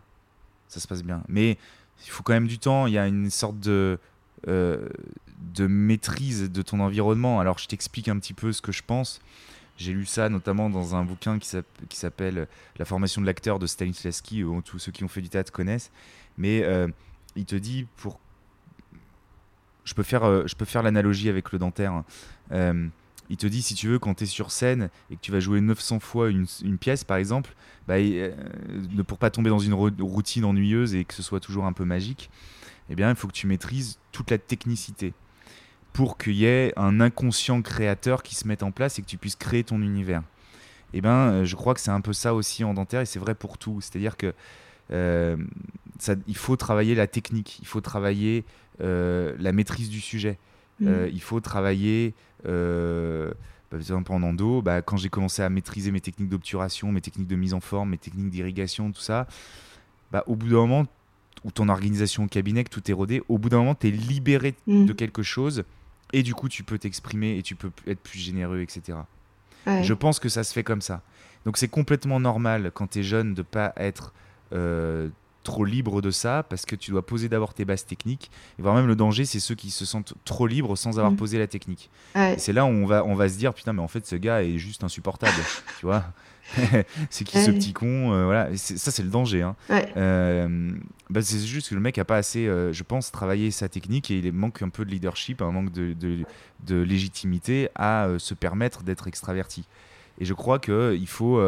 Ça 0.69 0.79
se 0.79 0.87
passe 0.87 1.03
bien. 1.03 1.23
Mais 1.27 1.57
il 2.05 2.09
faut 2.09 2.23
quand 2.23 2.33
même 2.33 2.47
du 2.47 2.59
temps. 2.59 2.87
Il 2.87 2.93
y 2.93 2.97
a 2.97 3.07
une 3.07 3.29
sorte 3.29 3.59
de. 3.59 3.99
de 4.45 5.67
maîtrise 5.67 6.51
de 6.51 6.61
ton 6.61 6.79
environnement. 6.79 7.39
Alors 7.39 7.57
je 7.57 7.67
t'explique 7.67 8.07
un 8.07 8.17
petit 8.19 8.33
peu 8.33 8.51
ce 8.51 8.61
que 8.61 8.71
je 8.71 8.83
pense 8.85 9.19
J'ai 9.77 9.93
lu 9.93 10.05
ça 10.05 10.29
notamment 10.29 10.69
dans 10.69 10.95
un 10.95 11.03
bouquin 11.03 11.39
qui 11.39 11.97
s'appelle 11.97 12.47
La 12.77 12.85
formation 12.85 13.21
de 13.21 13.25
l'acteur 13.25 13.59
de 13.59 13.67
Stanislavski, 13.67 14.43
où 14.43 14.61
tous 14.61 14.79
ceux 14.79 14.91
qui 14.91 15.03
ont 15.03 15.07
fait 15.07 15.21
du 15.21 15.29
théâtre 15.29 15.51
connaissent. 15.51 15.91
Mais 16.37 16.65
il 17.35 17.45
te 17.45 17.55
dit 17.55 17.87
pour 17.97 18.19
je 19.87 19.93
peux 19.93 20.03
faire, 20.03 20.25
euh, 20.25 20.45
faire 20.65 20.83
l'analogie 20.83 21.29
avec 21.29 21.51
le 21.51 21.59
dentaire. 21.59 22.03
Hein. 22.51 22.89
Euh, 23.27 23.31
il 23.31 23.37
te 23.37 23.47
dit, 23.47 23.61
si 23.61 23.75
tu 23.75 23.87
veux, 23.87 23.99
quand 23.99 24.15
tu 24.15 24.23
es 24.23 24.27
sur 24.27 24.51
scène 24.51 24.89
et 25.11 25.15
que 25.15 25.21
tu 25.21 25.31
vas 25.31 25.39
jouer 25.39 25.61
900 25.61 25.99
fois 25.99 26.29
une, 26.29 26.77
pièce, 26.77 27.03
par 27.03 27.17
exemple, 27.17 27.55
bah, 27.87 27.95
euh, 27.95 28.31
pour 29.05 29.17
pas 29.17 29.29
tomber 29.29 29.49
dans 29.49 29.59
une 29.59 29.73
routine 29.73 30.45
ennuyeuse 30.45 30.95
et 30.95 31.05
que 31.05 31.13
ce 31.13 31.23
soit 31.23 31.39
toujours 31.39 31.65
un 31.65 31.73
peu 31.73 31.85
magique, 31.85 32.29
eh 32.89 32.95
bien, 32.95 33.09
il 33.09 33.15
faut 33.15 33.27
que 33.27 33.33
tu 33.33 33.47
maîtrises 33.47 33.99
toute 34.11 34.31
la 34.31 34.37
technicité 34.37 35.13
pour 35.93 36.17
qu'il 36.17 36.35
y 36.35 36.45
ait 36.45 36.73
un 36.77 36.99
inconscient 36.99 37.61
créateur 37.61 38.23
qui 38.23 38.35
se 38.35 38.47
mette 38.47 38.63
en 38.63 38.71
place 38.71 38.99
et 38.99 39.01
que 39.01 39.07
tu 39.07 39.17
puisses 39.17 39.35
créer 39.35 39.63
ton 39.63 39.81
univers. 39.81 40.21
Eh 40.93 41.01
ben, 41.01 41.43
je 41.43 41.55
crois 41.55 41.73
que 41.73 41.81
c'est 41.81 41.91
un 41.91 42.01
peu 42.01 42.13
ça 42.13 42.33
aussi 42.33 42.63
en 42.63 42.73
dentaire 42.73 43.01
et 43.01 43.05
c'est 43.05 43.19
vrai 43.19 43.35
pour 43.35 43.57
tout. 43.57 43.81
C'est-à-dire 43.81 44.15
que 44.15 44.33
ça, 45.99 46.15
il 46.27 46.37
faut 46.37 46.55
travailler 46.55 46.95
la 46.95 47.07
technique, 47.07 47.59
il 47.59 47.67
faut 47.67 47.81
travailler 47.81 48.45
euh, 48.81 49.35
la 49.39 49.51
maîtrise 49.51 49.89
du 49.89 49.99
sujet. 49.99 50.37
Mm. 50.79 50.87
Euh, 50.87 51.09
il 51.11 51.21
faut 51.21 51.39
travailler, 51.39 52.13
euh, 52.47 53.29
bah, 53.29 53.35
par 53.71 53.79
exemple 53.79 54.11
en 54.11 54.21
endo, 54.23 54.61
bah, 54.61 54.81
quand 54.81 54.97
j'ai 54.97 55.09
commencé 55.09 55.41
à 55.41 55.49
maîtriser 55.49 55.91
mes 55.91 56.01
techniques 56.01 56.29
d'obturation, 56.29 56.91
mes 56.91 57.01
techniques 57.01 57.27
de 57.27 57.35
mise 57.35 57.53
en 57.53 57.59
forme, 57.59 57.89
mes 57.91 57.97
techniques 57.97 58.29
d'irrigation, 58.29 58.91
tout 58.91 59.01
ça, 59.01 59.27
bah, 60.11 60.23
au 60.27 60.35
bout 60.35 60.47
d'un 60.47 60.55
moment, 60.55 60.85
où 61.43 61.51
ton 61.51 61.69
organisation 61.69 62.23
au 62.23 62.27
cabinet, 62.27 62.63
que 62.63 62.69
tout 62.69 62.89
est 62.89 62.93
rodé, 62.93 63.21
au 63.29 63.37
bout 63.37 63.49
d'un 63.49 63.57
moment, 63.57 63.75
tu 63.75 63.87
es 63.87 63.91
libéré 63.91 64.55
mm. 64.67 64.85
de 64.85 64.93
quelque 64.93 65.23
chose 65.23 65.63
et 66.13 66.23
du 66.23 66.33
coup, 66.33 66.49
tu 66.49 66.63
peux 66.63 66.77
t'exprimer 66.77 67.37
et 67.37 67.43
tu 67.43 67.55
peux 67.55 67.71
être 67.85 67.99
plus 67.99 68.19
généreux, 68.19 68.61
etc. 68.61 68.99
Je 69.81 69.93
pense 69.93 70.19
que 70.19 70.29
ça 70.29 70.45
se 70.45 70.53
fait 70.53 70.63
comme 70.63 70.81
ça. 70.81 71.01
Donc 71.43 71.57
c'est 71.57 71.67
complètement 71.67 72.21
normal 72.21 72.71
quand 72.73 72.87
tu 72.91 72.99
es 72.99 73.03
jeune 73.03 73.33
de 73.33 73.41
pas 73.41 73.73
être 73.75 74.13
trop 75.47 75.63
libre 75.63 76.01
de 76.01 76.11
ça 76.11 76.43
parce 76.43 76.65
que 76.65 76.75
tu 76.75 76.91
dois 76.91 77.05
poser 77.05 77.29
d'abord 77.29 77.53
tes 77.53 77.63
bases 77.63 77.85
techniques. 77.85 78.29
Et 78.59 78.61
voire 78.61 78.75
même 78.75 78.85
le 78.85 78.95
danger, 78.95 79.23
c'est 79.23 79.39
ceux 79.39 79.55
qui 79.55 79.71
se 79.71 79.85
sentent 79.85 80.13
trop 80.25 80.45
libres 80.45 80.75
sans 80.75 80.99
avoir 80.99 81.13
mm. 81.13 81.15
posé 81.15 81.39
la 81.39 81.47
technique. 81.47 81.89
C'est 82.37 82.53
là 82.53 82.65
où 82.65 82.69
on 82.69 82.85
va, 82.85 83.05
on 83.05 83.15
va 83.15 83.29
se 83.29 83.37
dire 83.37 83.53
putain, 83.53 83.73
mais 83.73 83.81
en 83.81 83.87
fait, 83.87 84.05
ce 84.05 84.15
gars 84.15 84.43
est 84.43 84.57
juste 84.57 84.83
insupportable. 84.83 85.37
tu 85.79 85.85
vois 85.85 86.03
C'est 87.09 87.25
qui 87.25 87.39
ce 87.39 87.51
petit 87.51 87.73
con 87.73 88.13
euh, 88.13 88.25
Voilà, 88.25 88.55
ça, 88.55 88.91
c'est 88.91 89.03
le 89.03 89.09
danger. 89.09 89.41
Hein. 89.41 89.55
Euh, 89.69 90.71
bah, 91.09 91.21
c'est 91.21 91.39
juste 91.39 91.69
que 91.69 91.75
le 91.75 91.81
mec 91.81 91.97
a 91.97 92.05
pas 92.05 92.17
assez, 92.17 92.47
euh, 92.47 92.73
je 92.73 92.83
pense, 92.83 93.11
travaillé 93.11 93.51
sa 93.51 93.69
technique 93.69 94.11
et 94.11 94.19
il 94.19 94.31
manque 94.33 94.61
un 94.61 94.69
peu 94.69 94.85
de 94.85 94.91
leadership, 94.91 95.41
un 95.41 95.51
manque 95.51 95.71
de, 95.71 95.93
de, 95.93 96.23
de 96.65 96.75
légitimité 96.81 97.69
à 97.75 98.07
se 98.17 98.33
permettre 98.33 98.83
d'être 98.83 99.07
extraverti. 99.07 99.65
Et 100.19 100.25
je 100.25 100.33
crois 100.33 100.59
qu'il 100.59 101.07
faut 101.07 101.39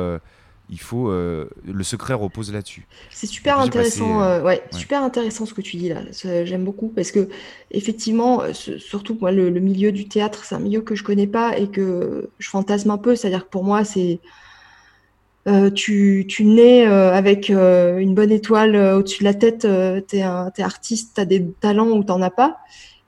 il 0.69 0.79
faut 0.79 1.09
euh, 1.09 1.49
le 1.65 1.83
secret 1.83 2.13
repose 2.13 2.53
là-dessus. 2.53 2.85
C'est 3.09 3.27
super 3.27 3.59
intéressant, 3.59 4.21
euh, 4.21 4.41
ouais, 4.41 4.63
super 4.71 5.01
intéressant 5.01 5.45
ce 5.45 5.53
que 5.53 5.61
tu 5.61 5.77
dis 5.77 5.89
là. 5.89 6.01
J'aime 6.45 6.63
beaucoup 6.63 6.89
parce 6.89 7.11
que 7.11 7.27
effectivement, 7.71 8.41
euh, 8.41 8.53
surtout 8.53 9.17
moi, 9.19 9.31
le, 9.31 9.49
milieu 9.59 9.91
du 9.91 10.07
théâtre, 10.07 10.45
c'est 10.45 10.55
un 10.55 10.59
milieu 10.59 10.81
que 10.81 10.95
je 10.95 11.03
connais 11.03 11.27
pas 11.27 11.57
et 11.57 11.67
que 11.69 12.29
je 12.37 12.49
fantasme 12.49 12.91
un 12.91 12.97
peu. 12.97 13.15
C'est-à-dire 13.15 13.45
que 13.45 13.49
pour 13.49 13.63
moi, 13.63 13.83
c'est 13.83 14.19
tu, 15.73 16.27
tu 16.29 16.45
nais 16.45 16.85
avec 16.85 17.49
une 17.49 18.13
bonne 18.13 18.31
étoile 18.31 18.75
au-dessus 18.75 19.19
de 19.19 19.23
la 19.23 19.33
tête, 19.33 19.67
tu 20.07 20.17
es, 20.17 20.19
es, 20.19 20.61
artiste, 20.61 21.13
tu 21.15 21.21
as 21.21 21.25
des 21.25 21.43
talents 21.59 21.89
ou 21.89 22.03
tu 22.03 22.11
n'en 22.11 22.21
as 22.21 22.29
pas. 22.29 22.59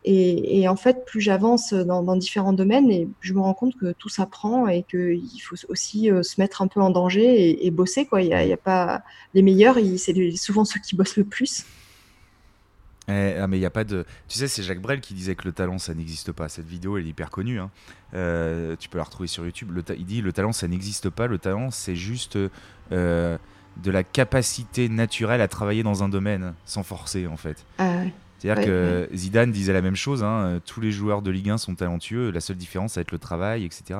Et, 0.03 0.67
en 0.67 0.75
fait, 0.75 1.05
plus 1.05 1.21
j'avance 1.21 1.73
dans, 1.73 2.15
différents 2.15 2.53
domaines, 2.53 2.89
et 2.89 3.07
je 3.19 3.33
me 3.33 3.39
rends 3.39 3.53
compte 3.53 3.77
que 3.77 3.91
tout 3.91 4.09
s'apprend 4.09 4.67
et 4.67 4.83
qu'il 4.83 5.41
faut 5.41 5.55
aussi 5.69 6.09
euh, 6.09 6.23
se 6.23 6.41
mettre 6.41 6.61
un 6.63 6.67
peu 6.67 6.81
en 6.81 6.89
danger 6.89 7.65
et, 7.65 7.71
bosser. 7.71 8.05
Quoi. 8.05 8.23
Il 8.23 8.29
n'y 8.29 8.53
a, 8.53 8.57
pas 8.57 9.03
les 9.33 9.43
meilleurs, 9.43 9.77
c'est 9.97 10.35
souvent 10.35 10.65
ceux 10.65 10.79
qui 10.79 10.95
bossent 10.95 11.17
le 11.17 11.23
plus. 11.23 11.65
Eh, 13.07 13.35
ah, 13.39 13.47
mais 13.47 13.57
il 13.57 13.61
y 13.61 13.65
a 13.65 13.71
pas 13.71 13.83
de. 13.83 14.05
Tu 14.27 14.37
sais, 14.37 14.47
c'est 14.47 14.63
Jacques 14.63 14.81
Brel 14.81 15.01
qui 15.01 15.13
disait 15.13 15.35
que 15.35 15.45
le 15.45 15.51
talent, 15.51 15.79
ça 15.79 15.93
n'existe 15.93 16.31
pas. 16.31 16.49
Cette 16.49 16.67
vidéo, 16.67 16.97
elle 16.97 17.05
est 17.05 17.09
hyper 17.09 17.29
connue. 17.29 17.59
Hein. 17.59 17.71
Euh, 18.13 18.75
tu 18.79 18.89
peux 18.89 18.97
la 18.97 19.03
retrouver 19.03 19.27
sur 19.27 19.43
YouTube. 19.43 19.71
Le 19.71 19.83
il 19.97 20.05
dit 20.05 20.21
le 20.21 20.31
talent, 20.31 20.51
ça 20.51 20.67
n'existe 20.67 21.09
pas. 21.09 21.27
Le 21.27 21.37
talent, 21.37 21.71
c'est 21.71 21.95
juste 21.95 22.37
euh, 22.91 23.37
de 23.77 23.91
la 23.91 24.03
capacité 24.03 24.87
naturelle 24.87 25.41
à 25.41 25.47
travailler 25.47 25.83
dans 25.83 26.03
un 26.03 26.09
domaine 26.09 26.53
sans 26.65 26.83
forcer, 26.83 27.27
en 27.27 27.37
fait. 27.37 27.65
Ah, 27.79 28.03
c'est-à-dire 28.41 28.65
que 28.65 29.09
Zidane 29.13 29.51
disait 29.51 29.71
la 29.71 29.83
même 29.83 29.95
chose, 29.95 30.23
hein, 30.23 30.41
euh, 30.41 30.59
tous 30.65 30.81
les 30.81 30.91
joueurs 30.91 31.21
de 31.21 31.29
Ligue 31.29 31.51
1 31.51 31.59
sont 31.59 31.75
talentueux, 31.75 32.31
la 32.31 32.41
seule 32.41 32.55
différence, 32.55 32.93
ça 32.93 32.99
va 32.99 33.03
être 33.03 33.11
le 33.11 33.19
travail, 33.19 33.65
etc. 33.65 33.99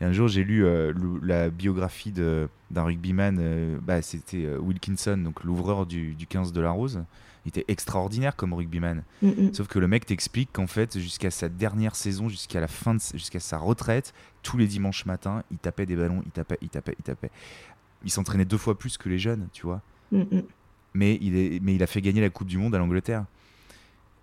Et 0.00 0.04
un 0.04 0.12
jour, 0.12 0.28
j'ai 0.28 0.44
lu 0.44 0.64
euh, 0.64 0.92
la 1.22 1.50
biographie 1.50 2.12
d'un 2.12 2.48
rugbyman, 2.82 3.36
euh, 3.40 3.76
bah, 3.82 4.00
c'était 4.00 4.46
Wilkinson, 4.58 5.16
donc 5.16 5.42
l'ouvreur 5.42 5.86
du, 5.86 6.14
15 6.28 6.52
de 6.52 6.60
la 6.60 6.70
Rose. 6.70 7.02
Il 7.44 7.48
était 7.48 7.64
extraordinaire 7.66 8.36
comme 8.36 8.54
rugbyman. 8.54 9.02
Mm, 9.22 9.28
mm. 9.28 9.54
Sauf 9.54 9.66
que 9.66 9.80
le 9.80 9.88
mec 9.88 10.06
t'explique 10.06 10.50
qu'en 10.52 10.68
fait, 10.68 10.96
jusqu'à 10.96 11.32
sa 11.32 11.48
dernière 11.48 11.96
saison, 11.96 12.28
jusqu'à 12.28 12.60
la 12.60 12.68
fin, 12.68 12.96
jusqu'à 13.12 13.40
sa 13.40 13.58
retraite, 13.58 14.14
tous 14.44 14.56
les 14.56 14.68
dimanches 14.68 15.04
matins, 15.04 15.42
il 15.50 15.58
tapait 15.58 15.84
des 15.84 15.96
ballons, 15.96 16.22
il 16.24 16.30
tapait, 16.30 16.58
il 16.62 16.68
tapait, 16.68 16.94
il 16.96 17.02
tapait. 17.02 17.30
Il 18.04 18.10
s'entraînait 18.10 18.44
deux 18.44 18.56
fois 18.56 18.78
plus 18.78 18.96
que 18.96 19.08
les 19.08 19.18
jeunes, 19.18 19.48
tu 19.52 19.66
vois. 19.66 19.82
Mm, 20.12 20.22
mais, 20.94 21.18
il 21.20 21.36
est, 21.36 21.60
mais 21.60 21.74
il 21.74 21.82
a 21.82 21.88
fait 21.88 22.00
gagner 22.00 22.20
la 22.20 22.30
Coupe 22.30 22.46
du 22.46 22.56
Monde 22.56 22.74
à 22.76 22.78
l'Angleterre. 22.78 23.24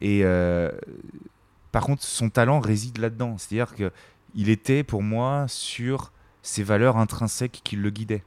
Et 0.01 0.21
euh, 0.23 0.71
par 1.71 1.83
contre, 1.83 2.03
son 2.03 2.29
talent 2.29 2.59
réside 2.59 2.97
là-dedans. 2.97 3.37
C'est-à-dire 3.37 3.73
qu'il 3.75 4.49
était 4.49 4.83
pour 4.83 5.03
moi 5.03 5.45
sur 5.47 6.11
ses 6.41 6.63
valeurs 6.63 6.97
intrinsèques 6.97 7.61
qui 7.63 7.75
le 7.75 7.89
guidaient. 7.89 8.23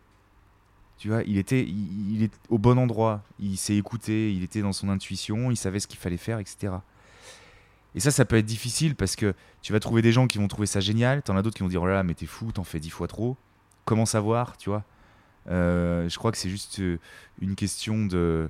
Tu 0.97 1.09
vois, 1.09 1.23
il 1.25 1.37
était, 1.37 1.63
il, 1.65 2.23
est 2.23 2.33
au 2.49 2.57
bon 2.57 2.79
endroit, 2.79 3.23
il 3.41 3.57
s'est 3.59 3.77
écouté, 3.77 4.33
il 4.33 4.43
était 4.43 4.63
dans 4.63 4.73
son 4.73 4.89
intuition, 4.89 5.51
il 5.51 5.57
savait 5.57 5.81
ce 5.81 5.87
qu'il 5.87 5.99
fallait 5.99 6.17
faire, 6.17 6.39
etc. 6.39 6.73
Et 7.95 8.01
ça, 8.01 8.11
ça 8.11 8.25
peut 8.25 8.37
être 8.37 8.47
difficile 8.47 8.95
parce 8.95 9.17
que 9.17 9.35
tu 9.61 9.73
vas 9.73 9.81
trouver 9.81 10.03
des 10.03 10.13
gens 10.13 10.27
qui 10.27 10.39
vont 10.39 10.49
trouver 10.49 10.67
ça 10.67 10.81
génial, 10.81 11.23
t'en 11.23 11.37
as 11.37 11.43
d'autres 11.43 11.57
qui 11.57 11.63
vont 11.63 11.69
dire 11.69 11.83
oh 11.83 11.87
là 11.87 11.95
là, 11.95 12.03
mais 12.05 12.15
t'es 12.15 12.27
fou, 12.27 12.53
t'en 12.53 12.65
fais 12.65 12.81
dix 12.81 12.91
fois 12.91 13.09
trop. 13.09 13.37
Comment 13.85 14.07
savoir, 14.07 14.57
tu 14.57 14.71
vois? 14.71 14.85
Euh, 15.51 16.09
Je 16.09 16.17
crois 16.17 16.33
que 16.33 16.39
c'est 16.39 16.49
juste 16.49 16.81
euh, 16.81 16.99
une 17.41 17.55
question 17.55 18.07
de, 18.07 18.49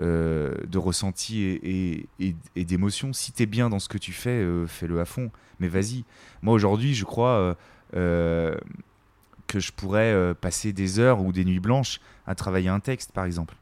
euh, 0.00 0.54
de 0.66 0.76
ressenti 0.76 1.44
et, 1.44 2.08
et, 2.18 2.64
d'émotion. 2.64 3.12
Si 3.12 3.30
tu 3.30 3.44
es 3.44 3.46
bien 3.46 3.70
dans 3.70 3.78
ce 3.78 3.88
que 3.88 3.96
tu 3.96 4.12
fais, 4.12 4.42
euh, 4.42 4.66
fais-le 4.66 4.98
à 5.00 5.04
fond. 5.04 5.30
Mais 5.60 5.68
vas-y. 5.68 6.04
Moi, 6.42 6.52
aujourd'hui, 6.52 6.94
je 6.94 7.04
crois 7.04 7.56
euh, 7.94 8.56
que 9.46 9.60
je 9.60 9.70
pourrais 9.70 10.34
passer 10.40 10.72
des 10.72 10.98
heures 10.98 11.22
ou 11.22 11.32
des 11.32 11.44
nuits 11.44 11.60
blanches 11.60 12.00
à 12.26 12.34
travailler 12.34 12.68
un 12.68 12.80
texte, 12.80 13.12
par 13.12 13.24
exemple. 13.24 13.54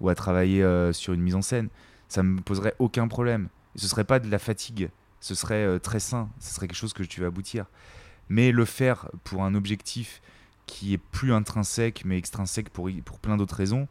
Ou 0.00 0.08
à 0.08 0.14
travailler 0.14 0.64
sur 0.92 1.14
une 1.14 1.20
mise 1.20 1.34
en 1.34 1.42
scène. 1.42 1.68
Ça 2.06 2.22
me 2.22 2.40
poserait 2.40 2.74
aucun 2.78 3.08
problème. 3.08 3.48
Ce 3.74 3.88
serait 3.88 4.04
pas 4.04 4.20
de 4.20 4.30
la 4.30 4.38
fatigue. 4.38 4.88
Ce 5.18 5.34
serait 5.34 5.80
très 5.80 5.98
sain. 5.98 6.28
Ce 6.38 6.54
serait 6.54 6.68
quelque 6.68 6.76
chose 6.76 6.92
que 6.92 7.02
tu 7.02 7.20
vas 7.20 7.26
aboutir. 7.26 7.66
Mais 8.28 8.52
le 8.52 8.64
faire 8.64 9.10
pour 9.24 9.42
un 9.42 9.56
objectif 9.56 10.22
qui 10.66 10.94
est 10.94 10.98
plus 10.98 11.32
intrinsèque, 11.32 12.04
mais 12.04 12.16
extrinsèque 12.16 12.70
pour, 12.70 12.88
pour 13.04 13.18
plein 13.18 13.36
d'autres 13.36 13.56
raisons, 13.56 13.88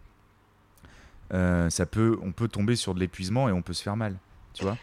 euh, 1.33 1.69
ça 1.69 1.85
peut, 1.85 2.17
on 2.23 2.31
peut 2.31 2.47
tomber 2.47 2.75
sur 2.75 2.95
de 2.95 2.99
l'épuisement 2.99 3.49
et 3.49 3.51
on 3.51 3.61
peut 3.61 3.73
se 3.73 3.83
faire 3.83 3.95
mal, 3.95 4.15
tu 4.53 4.63
vois. 4.63 4.77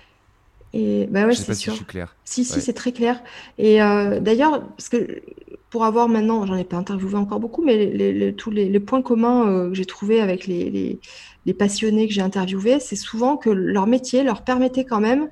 Et 0.73 1.07
bah 1.11 1.27
ouais, 1.27 1.35
c'est 1.35 1.55
sûr. 1.55 1.73
Si 1.73 1.79
je 1.79 1.85
suis. 1.85 2.01
Si, 2.25 2.45
si, 2.45 2.61
c'est 2.61 2.73
très 2.73 2.93
clair. 2.93 3.23
Et 3.57 3.83
euh, 3.83 4.21
d'ailleurs, 4.21 4.67
parce 4.69 4.89
que 4.89 5.23
pour 5.71 5.85
avoir 5.85 6.09
maintenant, 6.09 6.45
j'en 6.45 6.57
ai 6.57 6.65
pas 6.65 6.77
interviewé 6.77 7.15
encore 7.15 7.41
beaucoup, 7.41 7.65
mais 7.65 7.87
les, 7.87 8.35
tous 8.35 8.51
les, 8.51 8.81
points 8.81 9.03
communs 9.03 9.49
euh, 9.49 9.69
que 9.71 9.75
j'ai 9.75 9.87
trouvés 9.87 10.21
avec 10.21 10.47
les, 10.47 11.01
les 11.47 11.55
passionnés 11.55 12.07
que 12.07 12.13
j'ai 12.13 12.21
interviewés, 12.21 12.79
c'est 12.81 12.97
souvent 12.97 13.37
que 13.37 13.51
leur 13.51 13.87
métier 13.87 14.23
leur 14.23 14.43
permettait 14.43 14.85
quand 14.85 15.01
même 15.01 15.29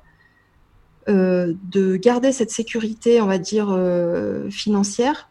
de 1.07 1.97
garder 1.97 2.31
cette 2.31 2.49
sécurité, 2.49 3.21
on 3.21 3.27
va 3.27 3.37
dire, 3.37 3.77
financière 4.49 5.29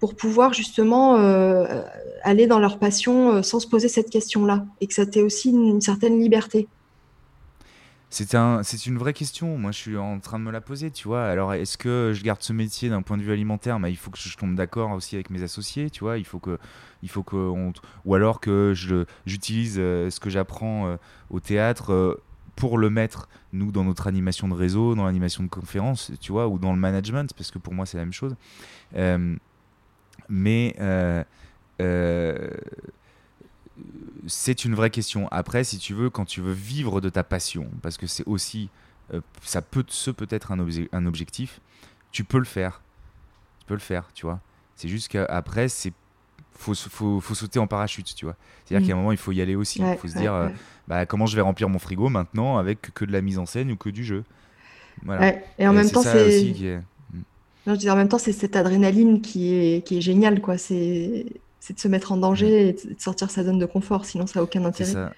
pour 0.00 0.14
pouvoir 0.14 0.52
justement 0.52 1.16
euh, 1.16 1.82
aller 2.22 2.46
dans 2.46 2.58
leur 2.58 2.78
passion 2.78 3.36
euh, 3.36 3.42
sans 3.42 3.60
se 3.60 3.66
poser 3.66 3.88
cette 3.88 4.10
question-là 4.10 4.66
et 4.80 4.86
que 4.86 4.94
ça 4.94 5.06
t'ait 5.06 5.22
aussi 5.22 5.50
une, 5.50 5.80
certaine 5.80 6.18
liberté 6.18 6.68
c'est 8.10 8.36
un, 8.36 8.62
une 8.86 8.96
vraie 8.96 9.12
question. 9.12 9.58
Moi, 9.58 9.72
je 9.72 9.78
suis 9.78 9.96
en 9.96 10.20
train 10.20 10.38
de 10.38 10.44
me 10.44 10.52
la 10.52 10.60
poser, 10.60 10.92
tu 10.92 11.08
vois. 11.08 11.24
Alors, 11.24 11.52
est-ce 11.52 11.76
que 11.76 12.12
je 12.14 12.22
garde 12.22 12.40
ce 12.42 12.52
métier 12.52 12.88
d'un 12.88 13.02
point 13.02 13.16
de 13.16 13.22
vue 13.24 13.32
alimentaire? 13.32 13.80
Mais 13.80 13.90
il 13.90 13.96
faut 13.96 14.12
que 14.12 14.18
je 14.18 14.36
tombe 14.36 14.54
d'accord 14.54 14.92
aussi 14.92 15.16
avec 15.16 15.30
mes 15.30 15.42
associés, 15.42 15.90
tu 15.90 16.04
vois. 16.04 16.16
Il 16.16 16.24
faut 16.24 16.38
que, 16.38 16.58
il 17.02 17.08
faut 17.08 17.24
que, 17.24 17.52
ou 18.04 18.14
alors 18.14 18.38
que 18.38 18.72
je, 18.72 19.04
j'utilise 19.26 19.78
euh, 19.78 20.10
ce 20.10 20.20
que 20.20 20.30
j'apprends 20.30 20.96
au 21.28 21.40
théâtre 21.40 22.20
pour 22.54 22.78
le 22.78 22.88
mettre 22.88 23.28
nous 23.52 23.72
dans 23.72 23.82
notre 23.82 24.06
animation 24.06 24.46
de 24.48 24.54
réseau, 24.54 24.94
dans 24.94 25.06
l'animation 25.06 25.42
de 25.42 25.48
conférence, 25.48 26.12
tu 26.20 26.32
vois, 26.32 26.46
ou 26.46 26.60
dans 26.60 26.72
le 26.72 26.78
management, 26.78 27.32
parce 27.34 27.50
que 27.50 27.58
pour 27.58 27.74
moi 27.74 27.84
c'est 27.86 27.96
la 27.96 28.04
même 28.04 28.12
chose. 28.12 28.36
Euh, 30.30 31.24
c'est 34.26 34.64
une 34.64 34.74
vraie 34.74 34.90
question. 34.90 35.28
Après, 35.30 35.64
si 35.64 35.78
tu 35.78 35.94
veux, 35.94 36.10
quand 36.10 36.24
tu 36.24 36.40
veux 36.40 36.52
vivre 36.52 37.00
de 37.00 37.08
ta 37.08 37.24
passion, 37.24 37.68
parce 37.82 37.96
que 37.96 38.06
c'est 38.06 38.26
aussi, 38.26 38.70
euh, 39.12 39.20
ça 39.42 39.62
peut, 39.62 39.84
ce 39.88 40.10
peut 40.10 40.26
être 40.30 40.52
un, 40.52 40.66
un, 40.92 41.06
objectif, 41.06 41.60
tu 42.12 42.24
peux 42.24 42.38
le 42.38 42.44
faire. 42.44 42.80
Tu 43.60 43.66
peux 43.66 43.74
le 43.74 43.80
faire, 43.80 44.10
tu 44.14 44.26
vois. 44.26 44.40
C'est 44.76 44.88
juste 44.88 45.08
qu'après, 45.08 45.68
c'est 45.68 45.92
faut, 46.56 46.74
faut, 46.74 47.20
faut, 47.20 47.34
sauter 47.34 47.58
en 47.58 47.66
parachute, 47.66 48.14
tu 48.14 48.24
vois. 48.24 48.36
C'est-à-dire 48.64 48.86
qu'à 48.86 48.92
un 48.92 48.96
mm. 48.96 49.00
moment, 49.00 49.12
il 49.12 49.18
faut 49.18 49.32
y 49.32 49.40
aller 49.40 49.56
aussi. 49.56 49.80
Il 49.80 49.98
faut 49.98 50.08
se 50.08 50.16
dire, 50.16 50.32
euh, 50.32 50.48
bah, 50.86 51.04
comment 51.04 51.26
je 51.26 51.34
vais 51.34 51.42
remplir 51.42 51.68
mon 51.68 51.78
frigo 51.78 52.08
maintenant 52.08 52.58
avec 52.58 52.94
que 52.94 53.04
de 53.04 53.12
la 53.12 53.20
mise 53.20 53.38
en 53.38 53.46
scène 53.46 53.72
ou 53.72 53.76
que 53.76 53.90
du 53.90 54.04
jeu? 54.04 54.24
Voilà. 55.02 55.34
Et 55.58 55.66
en 55.66 55.72
même 55.72 55.90
temps, 55.90 56.02
c'est. 56.02 56.80
Non, 57.66 57.74
je 57.74 57.78
dis, 57.78 57.90
en 57.90 57.96
même 57.96 58.08
temps, 58.08 58.18
c'est 58.18 58.32
cette 58.32 58.56
adrénaline 58.56 59.20
qui 59.20 59.54
est, 59.54 59.86
qui 59.86 59.98
est 59.98 60.00
géniale, 60.00 60.40
quoi. 60.40 60.58
C'est 60.58 61.26
de 61.70 61.78
se 61.78 61.88
mettre 61.88 62.12
en 62.12 62.18
danger 62.18 62.64
mm. 62.64 62.68
et 62.68 62.94
de 62.94 63.00
sortir 63.00 63.30
sa 63.30 63.42
zone 63.42 63.58
de 63.58 63.66
confort, 63.66 64.04
sinon 64.04 64.26
ça 64.26 64.38
n'a 64.38 64.44
aucun 64.44 64.64
intérêt. 64.64 65.10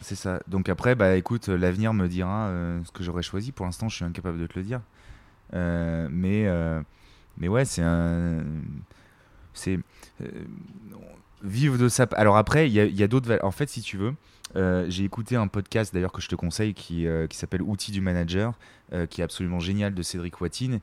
C'est 0.00 0.16
ça. 0.16 0.40
Donc 0.48 0.68
après, 0.68 0.96
bah 0.96 1.16
écoute, 1.16 1.48
l'avenir 1.48 1.94
me 1.94 2.08
dira 2.08 2.48
euh, 2.48 2.80
ce 2.84 2.90
que 2.90 3.04
j'aurais 3.04 3.22
choisi. 3.22 3.52
Pour 3.52 3.66
l'instant, 3.66 3.88
je 3.88 3.96
suis 3.96 4.04
incapable 4.04 4.40
de 4.40 4.46
te 4.46 4.58
le 4.58 4.64
dire. 4.64 4.80
Euh, 5.54 6.08
mais, 6.10 6.48
mais 7.36 7.48
ouais, 7.48 7.64
c'est 7.64 7.82
un. 7.82 8.44
C'est 9.54 9.78
euh, 10.20 10.26
vivre 11.42 11.76
de 11.76 11.88
ça. 11.88 12.06
Alors 12.12 12.36
après, 12.36 12.68
il 12.68 12.72
y 12.72 13.02
a, 13.02 13.08
d'autres. 13.08 13.38
En 13.42 13.50
fait, 13.50 13.68
si 13.68 13.82
tu 13.82 13.96
veux, 13.96 14.14
euh, 14.56 14.86
j'ai 14.88 15.04
écouté 15.04 15.36
un 15.36 15.48
podcast 15.48 15.92
d'ailleurs 15.92 16.12
que 16.12 16.22
je 16.22 16.28
te 16.28 16.34
conseille 16.34 16.74
qui, 16.74 17.06
euh, 17.06 17.26
qui 17.26 17.36
s'appelle 17.36 17.62
Outils 17.62 17.92
du 17.92 18.00
manager, 18.00 18.54
qui 19.08 19.22
est 19.22 19.24
absolument 19.24 19.58
génial 19.58 19.94
de 19.94 20.02
Cédric 20.02 20.38
Watine. 20.42 20.80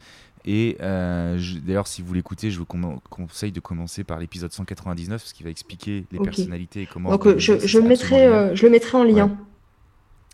Et 0.51 0.77
d'ailleurs, 0.79 1.87
si 1.87 2.01
vous 2.01 2.13
l'écoutez, 2.13 2.49
je 2.49 2.57
vous 2.57 2.65
conseille 2.65 3.51
de 3.51 3.59
commencer 3.59 4.03
par 4.03 4.19
l'épisode 4.19 4.51
199 4.51 5.21
parce 5.21 5.33
qu'il 5.33 5.43
va 5.43 5.51
expliquer 5.51 6.05
les 6.11 6.19
personnalités 6.19 6.83
et 6.83 6.85
comment. 6.87 7.11
Donc 7.11 7.37
je, 7.37 7.59
je, 7.59 7.79
mettrai, 7.79 8.55
je 8.55 8.65
le 8.65 8.71
mettrai 8.71 8.97
en 8.97 9.03
lien. 9.03 9.37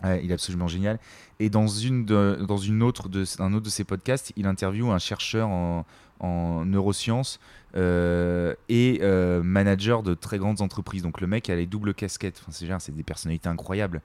il 0.04 0.32
est 0.32 0.34
absolument 0.34 0.68
génial. 0.68 1.00
Et 1.40 1.50
dans, 1.50 1.68
une 1.68 2.06
dans 2.06 2.58
une 2.58 2.82
autre 2.82 3.10
de, 3.10 3.26
un 3.40 3.54
autre 3.54 3.66
de 3.66 3.70
ses 3.70 3.84
podcasts, 3.84 4.32
il 4.38 4.48
interviewe 4.48 4.90
un 4.92 5.00
chercheur 5.00 5.50
en, 5.50 5.86
en 6.20 6.66
neurosciences 6.66 7.40
euh, 7.76 8.54
et 8.70 9.00
euh, 9.02 9.44
manager 9.44 10.02
de 10.04 10.14
très 10.14 10.38
grandes 10.38 10.62
entreprises. 10.62 11.02
Donc 11.02 11.22
le 11.22 11.28
mec 11.28 11.50
a 11.50 11.56
les 11.56 11.66
doubles 11.66 11.94
casquettes. 11.94 12.42
Enfin, 12.48 12.80
c'est 12.80 12.96
des 12.96 13.04
personnalités 13.04 13.50
incroyables. 13.50 14.02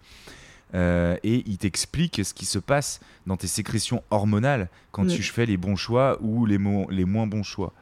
Euh, 0.75 1.17
et 1.23 1.43
il 1.47 1.59
t'explique 1.59 2.21
ce 2.25 2.33
qui 2.33 2.45
se 2.45 2.59
passe 2.59 3.01
dans 3.27 3.37
tes 3.37 3.49
sécrétions 3.49 4.03
hormonales 4.11 4.69
quand 4.93 5.07
tu 5.07 5.23
fais 5.23 5.47
les 5.47 5.57
bons 5.57 5.77
choix 5.77 6.19
ou 6.21 6.47
les, 6.47 6.59
les 6.91 7.05
moins 7.05 7.27
bons 7.27 7.43
choix. 7.43 7.73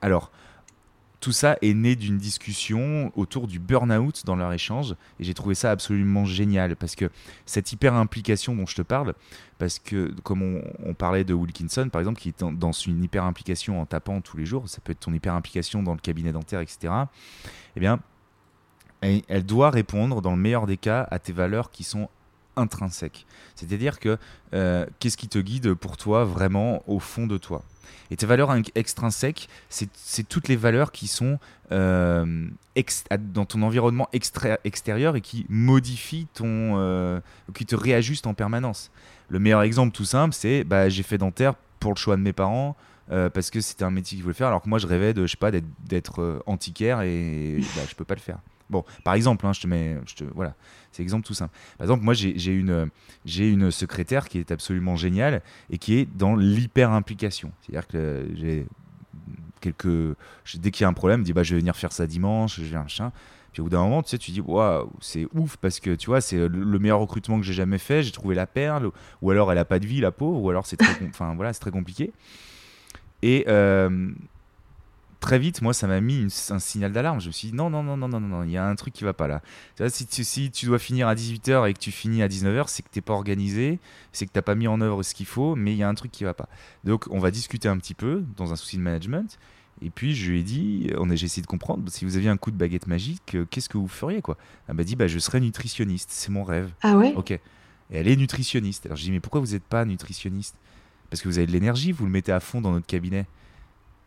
alors, 0.00 0.30
tout 1.20 1.32
ça 1.32 1.56
est 1.62 1.74
né 1.74 1.96
d'une 1.96 2.18
discussion 2.18 3.10
autour 3.16 3.48
du 3.48 3.58
burn-out 3.58 4.24
dans 4.24 4.36
leur 4.36 4.52
échange 4.52 4.94
et 5.18 5.24
j'ai 5.24 5.34
trouvé 5.34 5.56
ça 5.56 5.70
absolument 5.70 6.24
génial 6.24 6.76
parce 6.76 6.94
que 6.94 7.10
cette 7.46 7.72
hyper 7.72 7.94
implication 7.94 8.54
dont 8.54 8.66
je 8.66 8.76
te 8.76 8.82
parle, 8.82 9.14
parce 9.58 9.78
que 9.78 10.14
comme 10.22 10.62
on, 10.84 10.94
parlait 10.94 11.24
de 11.24 11.34
Wilkinson 11.34 11.88
par 11.90 12.00
exemple 12.00 12.20
qui 12.20 12.28
est 12.28 12.44
dans, 12.44 12.70
une 12.70 13.02
hyper 13.02 13.24
implication 13.24 13.80
en 13.80 13.86
tapant 13.86 14.20
tous 14.20 14.36
les 14.36 14.46
jours, 14.46 14.68
ça 14.68 14.80
peut 14.84 14.92
être 14.92 15.00
ton 15.00 15.12
hyper 15.12 15.34
implication 15.34 15.82
dans 15.82 15.94
le 15.94 16.00
cabinet 16.00 16.32
dentaire, 16.32 16.60
etc. 16.60 16.92
Eh 17.74 17.80
bien, 17.80 17.98
elle, 19.28 19.44
doit 19.44 19.70
répondre 19.70 20.22
dans 20.22 20.32
le 20.32 20.40
meilleur 20.40 20.66
des 20.66 20.76
cas 20.76 21.06
à 21.10 21.18
tes 21.18 21.32
valeurs 21.32 21.70
qui 21.70 21.84
sont 21.84 22.08
intrinsèques. 22.56 23.26
C'est-à-dire 23.54 24.00
que 24.00 24.18
euh, 24.54 24.86
qu'est-ce 24.98 25.16
qui 25.16 25.28
te 25.28 25.38
guide 25.38 25.74
pour 25.74 25.96
toi 25.96 26.24
vraiment 26.24 26.82
au 26.86 26.98
fond 26.98 27.26
de 27.26 27.38
toi? 27.38 27.62
Et 28.10 28.16
tes 28.16 28.26
valeurs 28.26 28.54
extrinsèques, 28.74 29.48
c'est 29.68 30.28
toutes 30.28 30.48
les 30.48 30.56
valeurs 30.56 30.92
qui 30.92 31.08
sont 31.08 31.38
euh, 31.72 32.48
dans 33.34 33.44
ton 33.44 33.62
environnement 33.62 34.08
extérieur 34.12 35.16
et 35.16 35.20
qui 35.20 35.44
modifient 35.48 36.28
ton. 36.32 36.74
Euh, 36.76 37.20
qui 37.54 37.66
te 37.66 37.74
réajustent 37.74 38.28
en 38.28 38.34
permanence. 38.34 38.90
Le 39.28 39.40
meilleur 39.40 39.62
exemple 39.62 39.92
tout 39.92 40.04
simple, 40.04 40.34
c'est 40.34 40.62
bah, 40.62 40.88
j'ai 40.88 41.02
fait 41.02 41.18
dentaire 41.18 41.54
pour 41.80 41.92
le 41.92 41.96
choix 41.96 42.16
de 42.16 42.22
mes 42.22 42.32
parents. 42.32 42.76
Parce 43.08 43.50
que 43.50 43.60
c'était 43.60 43.84
un 43.84 43.92
métier 43.92 44.16
qu'ils 44.16 44.24
voulaient 44.24 44.34
faire, 44.34 44.48
alors 44.48 44.62
que 44.62 44.68
moi 44.68 44.80
je 44.80 44.86
rêvais 44.88 45.14
de, 45.14 45.26
je 45.26 45.30
sais 45.30 45.36
pas, 45.36 45.52
d'être 45.52 46.42
antiquaire 46.46 47.02
et 47.02 47.60
bah, 47.76 47.82
je 47.88 47.94
peux 47.94 48.04
pas 48.04 48.16
le 48.16 48.20
faire. 48.20 48.38
Bon, 48.68 48.84
par 49.04 49.14
exemple, 49.14 49.46
hein, 49.46 49.52
je 49.52 49.60
te 49.60 49.66
mets, 49.66 49.96
je 50.06 50.14
te, 50.14 50.24
voilà, 50.24 50.54
c'est 50.92 51.02
exemple 51.02 51.26
tout 51.26 51.34
simple. 51.34 51.54
Par 51.78 51.84
exemple, 51.84 52.04
moi 52.04 52.14
j'ai 52.14 52.52
une, 52.52 52.90
une 53.24 53.70
secrétaire 53.70 54.28
qui 54.28 54.38
est 54.38 54.50
absolument 54.50 54.96
géniale 54.96 55.42
et 55.70 55.78
qui 55.78 55.98
est 55.98 56.08
dans 56.16 56.34
l'hyper 56.34 56.90
implication. 56.90 57.52
C'est-à-dire 57.62 57.86
que 57.86 58.28
j'ai 58.34 58.66
quelques, 59.60 60.16
dès 60.56 60.70
qu'il 60.70 60.82
y 60.82 60.84
a 60.84 60.88
un 60.88 60.94
problème, 60.94 61.20
je 61.20 61.26
dis 61.26 61.32
bah 61.32 61.42
je 61.42 61.54
vais 61.54 61.60
venir 61.60 61.76
faire 61.76 61.92
ça 61.92 62.06
dimanche, 62.06 62.60
je 62.60 62.76
un 62.76 62.88
chien. 62.88 63.12
Puis 63.52 63.62
au 63.62 63.64
bout 63.64 63.70
d'un 63.70 63.82
moment, 63.82 64.02
tu 64.02 64.10
sais, 64.10 64.18
tu 64.18 64.32
dis 64.32 64.40
waouh, 64.40 64.90
c'est 65.00 65.26
ouf 65.34 65.56
parce 65.56 65.80
que 65.80 65.94
tu 65.94 66.06
vois, 66.06 66.20
c'est 66.20 66.36
le 66.48 66.78
meilleur 66.78 66.98
recrutement 66.98 67.38
que 67.38 67.44
j'ai 67.46 67.54
jamais 67.54 67.78
fait. 67.78 68.02
J'ai 68.02 68.12
trouvé 68.12 68.34
la 68.34 68.46
perle, 68.46 68.90
ou 69.22 69.30
alors 69.30 69.50
elle 69.50 69.58
a 69.58 69.64
pas 69.64 69.78
de 69.78 69.86
vie, 69.86 70.00
la 70.00 70.12
pauvre, 70.12 70.42
ou 70.42 70.50
alors 70.50 70.66
c'est 70.66 70.76
très, 70.76 71.06
enfin 71.08 71.34
voilà, 71.34 71.54
très 71.54 71.70
compliqué. 71.70 72.12
Et 73.22 73.44
euh, 73.48 74.10
très 75.20 75.38
vite, 75.38 75.62
moi, 75.62 75.72
ça 75.72 75.86
m'a 75.86 76.00
mis 76.00 76.26
un 76.50 76.58
signal 76.58 76.92
d'alarme. 76.92 77.20
Je 77.20 77.28
me 77.28 77.32
suis 77.32 77.48
dit, 77.48 77.54
non, 77.54 77.70
non, 77.70 77.82
non, 77.82 77.96
non, 77.96 78.08
non, 78.08 78.20
non, 78.20 78.42
il 78.44 78.50
y 78.50 78.56
a 78.56 78.66
un 78.66 78.74
truc 78.74 78.92
qui 78.92 79.04
va 79.04 79.12
pas 79.12 79.26
là. 79.28 79.42
si, 79.88 80.06
tu, 80.06 80.24
si 80.24 80.50
tu 80.50 80.66
dois 80.66 80.78
finir 80.78 81.08
à 81.08 81.14
18h 81.14 81.68
et 81.68 81.74
que 81.74 81.78
tu 81.78 81.90
finis 81.90 82.22
à 82.22 82.28
19h, 82.28 82.64
c'est 82.68 82.82
que 82.82 82.88
tu 82.90 82.98
n'es 82.98 83.02
pas 83.02 83.14
organisé, 83.14 83.78
c'est 84.12 84.26
que 84.26 84.32
tu 84.32 84.38
n'as 84.38 84.42
pas 84.42 84.54
mis 84.54 84.68
en 84.68 84.80
œuvre 84.80 85.02
ce 85.02 85.14
qu'il 85.14 85.26
faut, 85.26 85.56
mais 85.56 85.72
il 85.72 85.78
y 85.78 85.82
a 85.82 85.88
un 85.88 85.94
truc 85.94 86.12
qui 86.12 86.24
va 86.24 86.34
pas. 86.34 86.48
Donc, 86.84 87.06
on 87.10 87.18
va 87.18 87.30
discuter 87.30 87.68
un 87.68 87.78
petit 87.78 87.94
peu 87.94 88.24
dans 88.36 88.52
un 88.52 88.56
souci 88.56 88.76
de 88.76 88.82
management. 88.82 89.38
Et 89.82 89.90
puis, 89.90 90.14
je 90.14 90.30
lui 90.30 90.40
ai 90.40 90.42
dit, 90.42 90.90
on 90.96 91.10
a, 91.10 91.16
j'ai 91.16 91.26
essayé 91.26 91.42
de 91.42 91.46
comprendre, 91.46 91.90
si 91.90 92.04
vous 92.04 92.16
aviez 92.16 92.30
un 92.30 92.36
coup 92.36 92.50
de 92.50 92.56
baguette 92.56 92.86
magique, 92.86 93.34
euh, 93.34 93.44
qu'est-ce 93.50 93.68
que 93.68 93.76
vous 93.76 93.88
feriez 93.88 94.22
quoi? 94.22 94.38
Elle 94.68 94.74
m'a 94.74 94.84
dit, 94.84 94.96
bah, 94.96 95.06
je 95.06 95.18
serais 95.18 95.40
nutritionniste, 95.40 96.10
c'est 96.10 96.30
mon 96.30 96.44
rêve. 96.44 96.72
Ah 96.82 96.96
ouais? 96.96 97.12
Ok. 97.14 97.32
Et 97.32 97.40
elle 97.90 98.08
est 98.08 98.16
nutritionniste. 98.16 98.86
Alors, 98.86 98.96
je 98.96 99.02
dis, 99.02 99.10
mais 99.10 99.20
pourquoi 99.20 99.40
vous 99.40 99.52
n'êtes 99.52 99.64
pas 99.64 99.84
nutritionniste? 99.84 100.56
Parce 101.10 101.22
que 101.22 101.28
vous 101.28 101.38
avez 101.38 101.46
de 101.46 101.52
l'énergie, 101.52 101.92
vous 101.92 102.06
le 102.06 102.10
mettez 102.10 102.32
à 102.32 102.40
fond 102.40 102.60
dans 102.60 102.72
notre 102.72 102.86
cabinet. 102.86 103.26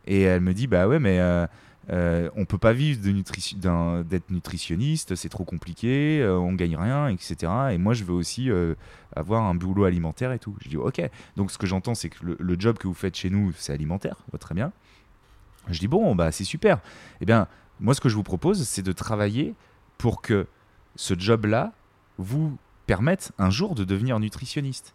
Et 0.08 0.22
elle 0.22 0.42
me 0.42 0.54
dit 0.54 0.68
bah 0.68 0.88
ouais, 0.88 1.00
mais 1.00 1.20
euh, 1.20 1.46
euh, 1.92 2.30
on 2.36 2.46
peut 2.46 2.60
pas 2.60 2.74
vivre 2.74 3.02
de 3.02 4.04
d'être 4.04 4.30
nutritionniste, 4.30 5.16
c'est 5.16 5.30
trop 5.30 5.44
compliqué, 5.44 6.22
euh, 6.22 6.38
on 6.38 6.54
gagne 6.54 6.76
rien, 6.76 7.08
etc. 7.08 7.52
Et 7.72 7.78
moi, 7.78 7.94
je 7.94 8.04
veux 8.04 8.14
aussi 8.14 8.52
euh, 8.52 8.76
avoir 9.16 9.44
un 9.44 9.56
boulot 9.56 9.86
alimentaire 9.86 10.32
et 10.32 10.40
tout. 10.40 10.56
Je 10.62 10.70
dis 10.70 10.78
ok. 10.78 11.02
Donc, 11.36 11.52
ce 11.52 11.58
que 11.58 11.66
j'entends, 11.66 11.96
c'est 11.96 12.10
que 12.10 12.20
le, 12.38 12.56
job 12.60 12.78
que 12.78 12.88
vous 12.88 12.94
faites 12.94 13.16
chez 13.16 13.30
nous, 13.30 13.52
c'est 13.58 13.74
alimentaire, 13.74 14.18
très 14.40 14.54
bien. 14.54 14.72
Je 15.68 15.80
dis 15.80 15.88
bon, 15.88 16.14
bah 16.16 16.32
c'est 16.32 16.44
super. 16.44 16.80
Eh 17.22 17.26
bien, 17.26 17.48
moi, 17.80 17.94
ce 17.94 18.02
que 18.02 18.10
je 18.10 18.16
vous 18.16 18.24
propose, 18.24 18.68
c'est 18.68 18.84
de 18.84 18.92
travailler 18.92 19.56
pour 19.98 20.22
que 20.22 20.46
ce 20.96 21.16
job-là 21.18 21.74
vous 22.18 22.58
permette 22.86 23.32
un 23.40 23.50
jour 23.50 23.74
de 23.74 23.84
devenir 23.84 24.20
nutritionniste. 24.20 24.94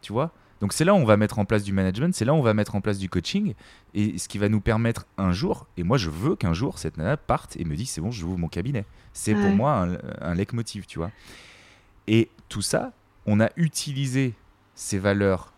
Tu 0.00 0.12
vois? 0.12 0.32
Donc 0.62 0.72
c'est 0.72 0.84
là 0.84 0.94
où 0.94 0.96
on 0.96 1.04
va 1.04 1.18
mettre 1.18 1.38
en 1.38 1.44
place 1.44 1.64
du 1.64 1.72
management, 1.72 2.14
c'est 2.14 2.24
là 2.24 2.32
où 2.32 2.36
on 2.36 2.42
va 2.42 2.54
mettre 2.54 2.74
en 2.74 2.80
place 2.80 2.96
du 2.96 3.10
coaching, 3.10 3.52
et 3.92 4.16
ce 4.16 4.28
qui 4.28 4.38
va 4.38 4.48
nous 4.48 4.60
permettre 4.60 5.06
un 5.18 5.32
jour, 5.32 5.66
et 5.76 5.82
moi 5.82 5.98
je 5.98 6.08
veux 6.08 6.36
qu'un 6.36 6.54
jour 6.54 6.78
cette 6.78 6.96
nana 6.96 7.18
parte 7.18 7.56
et 7.58 7.64
me 7.64 7.76
dise 7.76 7.90
c'est 7.90 8.00
bon, 8.00 8.10
je 8.10 8.24
ouvre 8.24 8.38
mon 8.38 8.48
cabinet. 8.48 8.86
C'est 9.12 9.34
pour 9.34 9.50
moi 9.50 9.72
un, 9.74 9.98
un 10.22 10.34
leitmotiv, 10.34 10.86
tu 10.86 10.98
vois. 10.98 11.10
Et 12.06 12.30
tout 12.48 12.62
ça, 12.62 12.92
on 13.26 13.40
a 13.40 13.50
utilisé 13.56 14.32
ces 14.74 14.98
valeurs 14.98 15.52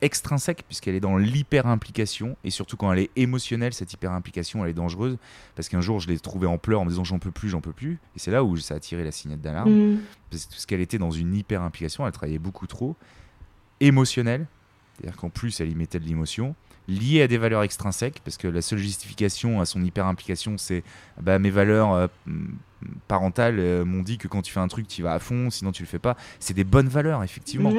extrinsèques 0.00 0.64
puisqu'elle 0.66 0.94
est 0.94 1.00
dans 1.00 1.18
l'hyper 1.18 1.66
implication 1.66 2.36
et 2.44 2.50
surtout 2.50 2.76
quand 2.76 2.92
elle 2.92 3.00
est 3.00 3.10
émotionnelle 3.16 3.74
cette 3.74 3.92
hyper 3.92 4.12
implication 4.12 4.64
elle 4.64 4.70
est 4.70 4.74
dangereuse 4.74 5.18
parce 5.54 5.68
qu'un 5.68 5.82
jour 5.82 6.00
je 6.00 6.08
l'ai 6.08 6.18
trouvée 6.18 6.46
en 6.46 6.58
pleurs 6.58 6.80
en 6.80 6.84
me 6.84 6.90
disant 6.90 7.04
j'en 7.04 7.18
peux 7.18 7.30
plus 7.30 7.50
j'en 7.50 7.60
peux 7.60 7.72
plus 7.72 7.98
et 8.16 8.18
c'est 8.18 8.30
là 8.30 8.42
où 8.42 8.56
ça 8.56 8.76
a 8.76 8.80
tiré 8.80 9.04
la 9.04 9.12
signette 9.12 9.42
d'alarme 9.42 9.70
mm. 9.70 9.98
parce 10.30 10.64
qu'elle 10.66 10.80
était 10.80 10.98
dans 10.98 11.10
une 11.10 11.34
hyper 11.34 11.62
implication 11.62 12.06
elle 12.06 12.12
travaillait 12.12 12.38
beaucoup 12.38 12.66
trop 12.66 12.96
émotionnelle, 13.80 14.46
c'est-à-dire 14.94 15.16
qu'en 15.16 15.30
plus 15.30 15.60
elle 15.60 15.70
y 15.70 15.74
mettait 15.74 15.98
de 15.98 16.06
l'émotion, 16.06 16.54
liée 16.90 17.22
à 17.22 17.28
des 17.28 17.38
valeurs 17.38 17.62
extrinsèques, 17.62 18.20
parce 18.24 18.36
que 18.36 18.48
la 18.48 18.62
seule 18.62 18.78
justification 18.78 19.60
à 19.60 19.64
son 19.64 19.82
hyper-implication, 19.82 20.58
c'est 20.58 20.82
bah, 21.20 21.38
mes 21.38 21.50
valeurs 21.50 21.92
euh, 21.92 22.06
parentales 23.08 23.58
euh, 23.58 23.84
m'ont 23.84 24.02
dit 24.02 24.18
que 24.18 24.28
quand 24.28 24.42
tu 24.42 24.52
fais 24.52 24.60
un 24.60 24.68
truc, 24.68 24.88
tu 24.88 25.02
vas 25.02 25.14
à 25.14 25.18
fond, 25.18 25.50
sinon 25.50 25.72
tu 25.72 25.82
le 25.82 25.88
fais 25.88 25.98
pas. 25.98 26.16
C'est 26.40 26.54
des 26.54 26.64
bonnes 26.64 26.88
valeurs, 26.88 27.22
effectivement. 27.22 27.72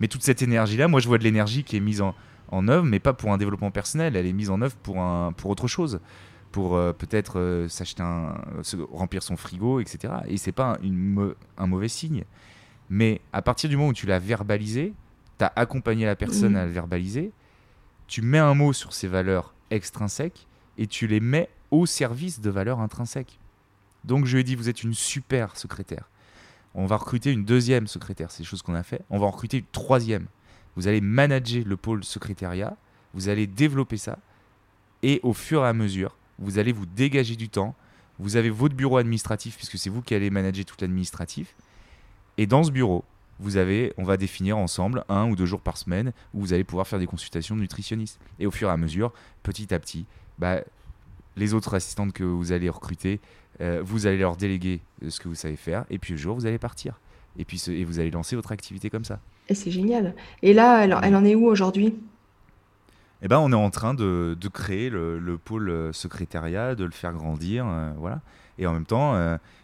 Mais 0.00 0.08
toute 0.08 0.22
cette 0.22 0.42
énergie-là, 0.42 0.88
moi 0.88 1.00
je 1.00 1.08
vois 1.08 1.18
de 1.18 1.24
l'énergie 1.24 1.64
qui 1.64 1.76
est 1.76 1.80
mise 1.80 2.02
en, 2.02 2.14
en, 2.50 2.68
œuvre, 2.68 2.84
mais 2.84 2.98
pas 2.98 3.12
pour 3.12 3.32
un 3.32 3.38
développement 3.38 3.70
personnel, 3.70 4.16
elle 4.16 4.26
est 4.26 4.32
mise 4.32 4.50
en 4.50 4.60
œuvre 4.60 4.76
pour, 4.76 5.00
un, 5.00 5.32
pour 5.32 5.50
autre 5.50 5.68
chose. 5.68 6.00
Pour 6.50 6.76
euh, 6.76 6.94
peut-être 6.94 7.66
s'acheter 7.68 8.02
un, 8.02 8.34
remplir 8.90 9.22
son 9.22 9.36
frigo, 9.36 9.80
etc. 9.80 10.14
Et 10.28 10.38
c'est 10.38 10.50
pas 10.50 10.78
une, 10.82 11.34
un 11.58 11.66
mauvais 11.66 11.88
signe. 11.88 12.24
Mais 12.88 13.20
à 13.34 13.42
partir 13.42 13.68
du 13.68 13.76
moment 13.76 13.90
où 13.90 13.92
tu 13.92 14.06
l'as 14.06 14.18
verbalisé, 14.18 14.94
tu 15.38 15.44
as 15.44 15.52
accompagné 15.56 16.06
la 16.06 16.16
personne 16.16 16.56
à 16.56 16.64
le 16.64 16.72
verbaliser, 16.72 17.32
tu 18.06 18.22
mets 18.22 18.38
un 18.38 18.54
mot 18.54 18.72
sur 18.72 18.92
ces 18.92 19.08
valeurs 19.08 19.54
extrinsèques 19.70 20.46
et 20.76 20.86
tu 20.86 21.06
les 21.06 21.20
mets 21.20 21.48
au 21.70 21.86
service 21.86 22.40
de 22.40 22.50
valeurs 22.50 22.80
intrinsèques. 22.80 23.38
Donc 24.04 24.24
je 24.24 24.34
lui 24.34 24.40
ai 24.40 24.44
dit, 24.44 24.54
vous 24.54 24.68
êtes 24.68 24.82
une 24.82 24.94
super 24.94 25.56
secrétaire. 25.56 26.08
On 26.74 26.86
va 26.86 26.96
recruter 26.96 27.32
une 27.32 27.44
deuxième 27.44 27.86
secrétaire, 27.86 28.30
c'est 28.30 28.42
des 28.42 28.48
choses 28.48 28.62
qu'on 28.62 28.74
a 28.74 28.82
fait. 28.82 29.02
On 29.10 29.18
va 29.18 29.26
en 29.26 29.30
recruter 29.30 29.58
une 29.58 29.66
troisième. 29.72 30.26
Vous 30.76 30.86
allez 30.86 31.00
manager 31.00 31.64
le 31.64 31.76
pôle 31.76 32.04
secrétariat, 32.04 32.76
vous 33.14 33.28
allez 33.28 33.46
développer 33.46 33.96
ça, 33.96 34.18
et 35.02 35.20
au 35.22 35.32
fur 35.32 35.64
et 35.64 35.68
à 35.68 35.72
mesure, 35.72 36.16
vous 36.38 36.58
allez 36.58 36.72
vous 36.72 36.86
dégager 36.86 37.36
du 37.36 37.48
temps. 37.48 37.74
Vous 38.18 38.36
avez 38.36 38.50
votre 38.50 38.74
bureau 38.74 38.96
administratif, 38.96 39.56
puisque 39.56 39.78
c'est 39.78 39.90
vous 39.90 40.02
qui 40.02 40.14
allez 40.14 40.30
manager 40.30 40.64
tout 40.64 40.76
l'administratif. 40.80 41.54
Et 42.36 42.46
dans 42.46 42.64
ce 42.64 42.70
bureau, 42.70 43.04
vous 43.40 43.56
avez, 43.56 43.92
on 43.96 44.04
va 44.04 44.16
définir 44.16 44.58
ensemble 44.58 45.04
un 45.08 45.28
ou 45.30 45.36
deux 45.36 45.46
jours 45.46 45.60
par 45.60 45.76
semaine 45.76 46.12
où 46.34 46.40
vous 46.40 46.52
allez 46.52 46.64
pouvoir 46.64 46.86
faire 46.86 46.98
des 46.98 47.06
consultations 47.06 47.56
de 47.56 47.60
nutritionnistes. 47.60 48.18
Et 48.38 48.46
au 48.46 48.50
fur 48.50 48.68
et 48.68 48.72
à 48.72 48.76
mesure, 48.76 49.12
petit 49.42 49.72
à 49.72 49.78
petit, 49.78 50.06
bah, 50.38 50.60
les 51.36 51.54
autres 51.54 51.74
assistantes 51.74 52.12
que 52.12 52.24
vous 52.24 52.52
allez 52.52 52.68
recruter, 52.68 53.20
euh, 53.60 53.80
vous 53.84 54.06
allez 54.06 54.18
leur 54.18 54.36
déléguer 54.36 54.80
ce 55.08 55.20
que 55.20 55.28
vous 55.28 55.34
savez 55.34 55.56
faire, 55.56 55.84
et 55.90 55.98
puis 55.98 56.12
le 56.12 56.18
jour, 56.18 56.34
vous 56.34 56.46
allez 56.46 56.58
partir. 56.58 57.00
Et 57.38 57.44
puis 57.44 57.62
et 57.68 57.84
vous 57.84 58.00
allez 58.00 58.10
lancer 58.10 58.34
votre 58.34 58.50
activité 58.50 58.90
comme 58.90 59.04
ça. 59.04 59.20
C'est 59.50 59.70
génial. 59.70 60.14
Et 60.42 60.52
là, 60.52 60.84
elle 60.84 61.16
en 61.16 61.24
est 61.24 61.34
où 61.34 61.46
aujourd'hui? 61.46 61.94
Eh 63.22 63.28
ben, 63.28 63.38
on 63.38 63.52
est 63.52 63.56
en 63.56 63.70
train 63.70 63.94
de, 63.94 64.36
de 64.40 64.48
créer 64.48 64.90
le, 64.90 65.18
le, 65.18 65.38
pôle 65.38 65.70
euh, 65.70 65.92
secrétariat, 65.92 66.74
de 66.74 66.84
le 66.84 66.90
faire 66.90 67.12
grandir, 67.12 67.66
euh, 67.66 67.90
voilà. 67.98 68.20
Et 68.58 68.66
en 68.66 68.72
même 68.72 68.86
temps, 68.86 69.16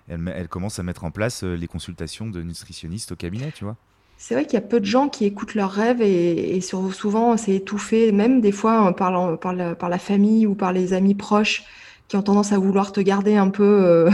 elle, 0.06 0.32
elle, 0.36 0.46
commence 0.46 0.78
à 0.78 0.84
mettre 0.84 1.02
en 1.02 1.10
place 1.10 1.42
les 1.42 1.66
consultations 1.66 2.28
de 2.28 2.42
nutritionnistes 2.42 3.10
au 3.10 3.16
cabinet, 3.16 3.50
tu 3.50 3.64
vois. 3.64 3.76
C'est 4.16 4.34
vrai 4.34 4.44
qu'il 4.44 4.54
y 4.54 4.56
a 4.56 4.66
peu 4.66 4.80
de 4.80 4.86
gens 4.86 5.08
qui 5.08 5.24
écoutent 5.24 5.54
leurs 5.54 5.70
rêves 5.70 6.00
et, 6.00 6.60
souvent 6.60 7.36
c'est 7.36 7.56
étouffé, 7.56 8.12
même 8.12 8.40
des 8.40 8.52
fois 8.52 8.94
par, 8.94 9.10
la, 9.10 9.98
famille 9.98 10.46
ou 10.46 10.54
par 10.54 10.72
les 10.72 10.92
amis 10.94 11.14
proches 11.14 11.64
qui 12.08 12.16
ont 12.16 12.22
tendance 12.22 12.52
à 12.52 12.58
vouloir 12.58 12.92
te 12.92 13.00
garder 13.00 13.36
un 13.36 13.50
peu 13.50 13.64
euh, 13.64 14.10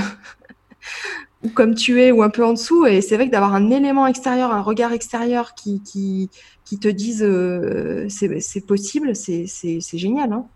ou 1.45 1.49
comme 1.51 1.74
tu 1.74 2.01
es 2.01 2.11
ou 2.12 2.22
un 2.22 2.30
peu 2.30 2.45
en 2.45 2.55
dessous. 2.55 2.86
Et 2.86 3.03
c'est 3.03 3.16
vrai 3.16 3.26
que 3.26 3.32
d'avoir 3.32 3.55
un 3.55 3.70
élément 3.70 4.07
extérieur, 4.07 4.53
un 4.53 4.62
regard 4.62 4.93
extérieur 4.93 5.55
qui, 5.55 6.30
qui 6.71 6.79
te 6.79 6.87
dise 6.87 7.25
euh, 7.25 8.07
c'est 8.09 8.64
possible, 8.64 9.16
c'est 9.16 9.99
génial. 9.99 10.33
Hein 10.33 10.47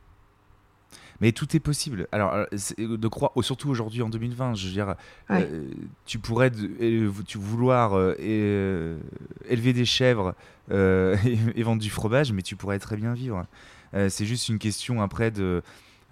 mais 1.21 1.33
tout 1.33 1.57
est 1.57 1.61
possible. 1.61 2.07
Alors, 2.13 2.33
euh, 2.35 2.47
de 2.79 3.09
croire, 3.09 3.33
surtout 3.41 3.69
aujourd'hui 3.69 4.01
en 4.01 4.09
2020, 4.09 4.55
je 4.55 4.67
veux 4.67 4.73
dire, 4.73 4.95
euh, 5.33 5.65
tu 6.07 6.21
pourrais 6.21 6.53
tu 6.53 7.39
vouloir 7.39 7.99
élever 8.21 9.73
des 9.73 9.85
chèvres 9.85 10.37
et, 10.71 11.63
vendre 11.65 11.83
du 11.83 11.91
fromage, 11.91 12.33
mais 12.33 12.43
tu 12.43 12.55
pourrais 12.55 12.79
très 12.79 12.97
bien 12.97 13.13
vivre. 13.13 13.45
c'est 13.93 14.25
juste 14.25 14.49
une 14.49 14.61
question 14.61 15.03
après 15.03 15.33
de 15.33 15.63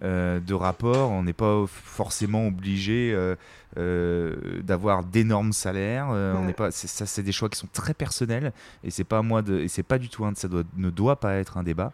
euh, 0.03 0.41
de 0.41 0.55
rapport. 0.55 1.13
On 1.13 1.23
n'est 1.23 1.33
pas 1.33 1.65
forcément 1.69 2.49
obligé 2.49 3.13
euh, 3.15 3.37
euh, 3.77 4.61
d'avoir 4.63 5.05
d'énormes 5.05 5.53
salaires. 5.53 6.09
On 6.09 6.45
n'est 6.45 6.53
pas. 6.53 6.73
Ça, 6.73 7.07
c'est 7.07 7.23
des 7.23 7.31
choix 7.31 7.49
qui 7.49 7.57
sont 7.57 7.69
très 7.73 7.95
personnels 7.95 8.53
et 8.83 8.91
c'est 8.91 9.05
pas 9.05 9.23
moi 9.23 9.43
de. 9.43 9.61
Et 9.61 9.69
c'est 9.69 9.85
pas 9.85 9.99
du 9.99 10.09
tout 10.09 10.25
un. 10.25 10.35
Ça 10.35 10.49
doit, 10.49 10.65
ne 10.77 10.91
doit 10.91 11.21
pas 11.21 11.35
être 11.35 11.57
un 11.57 11.63
débat. 11.63 11.93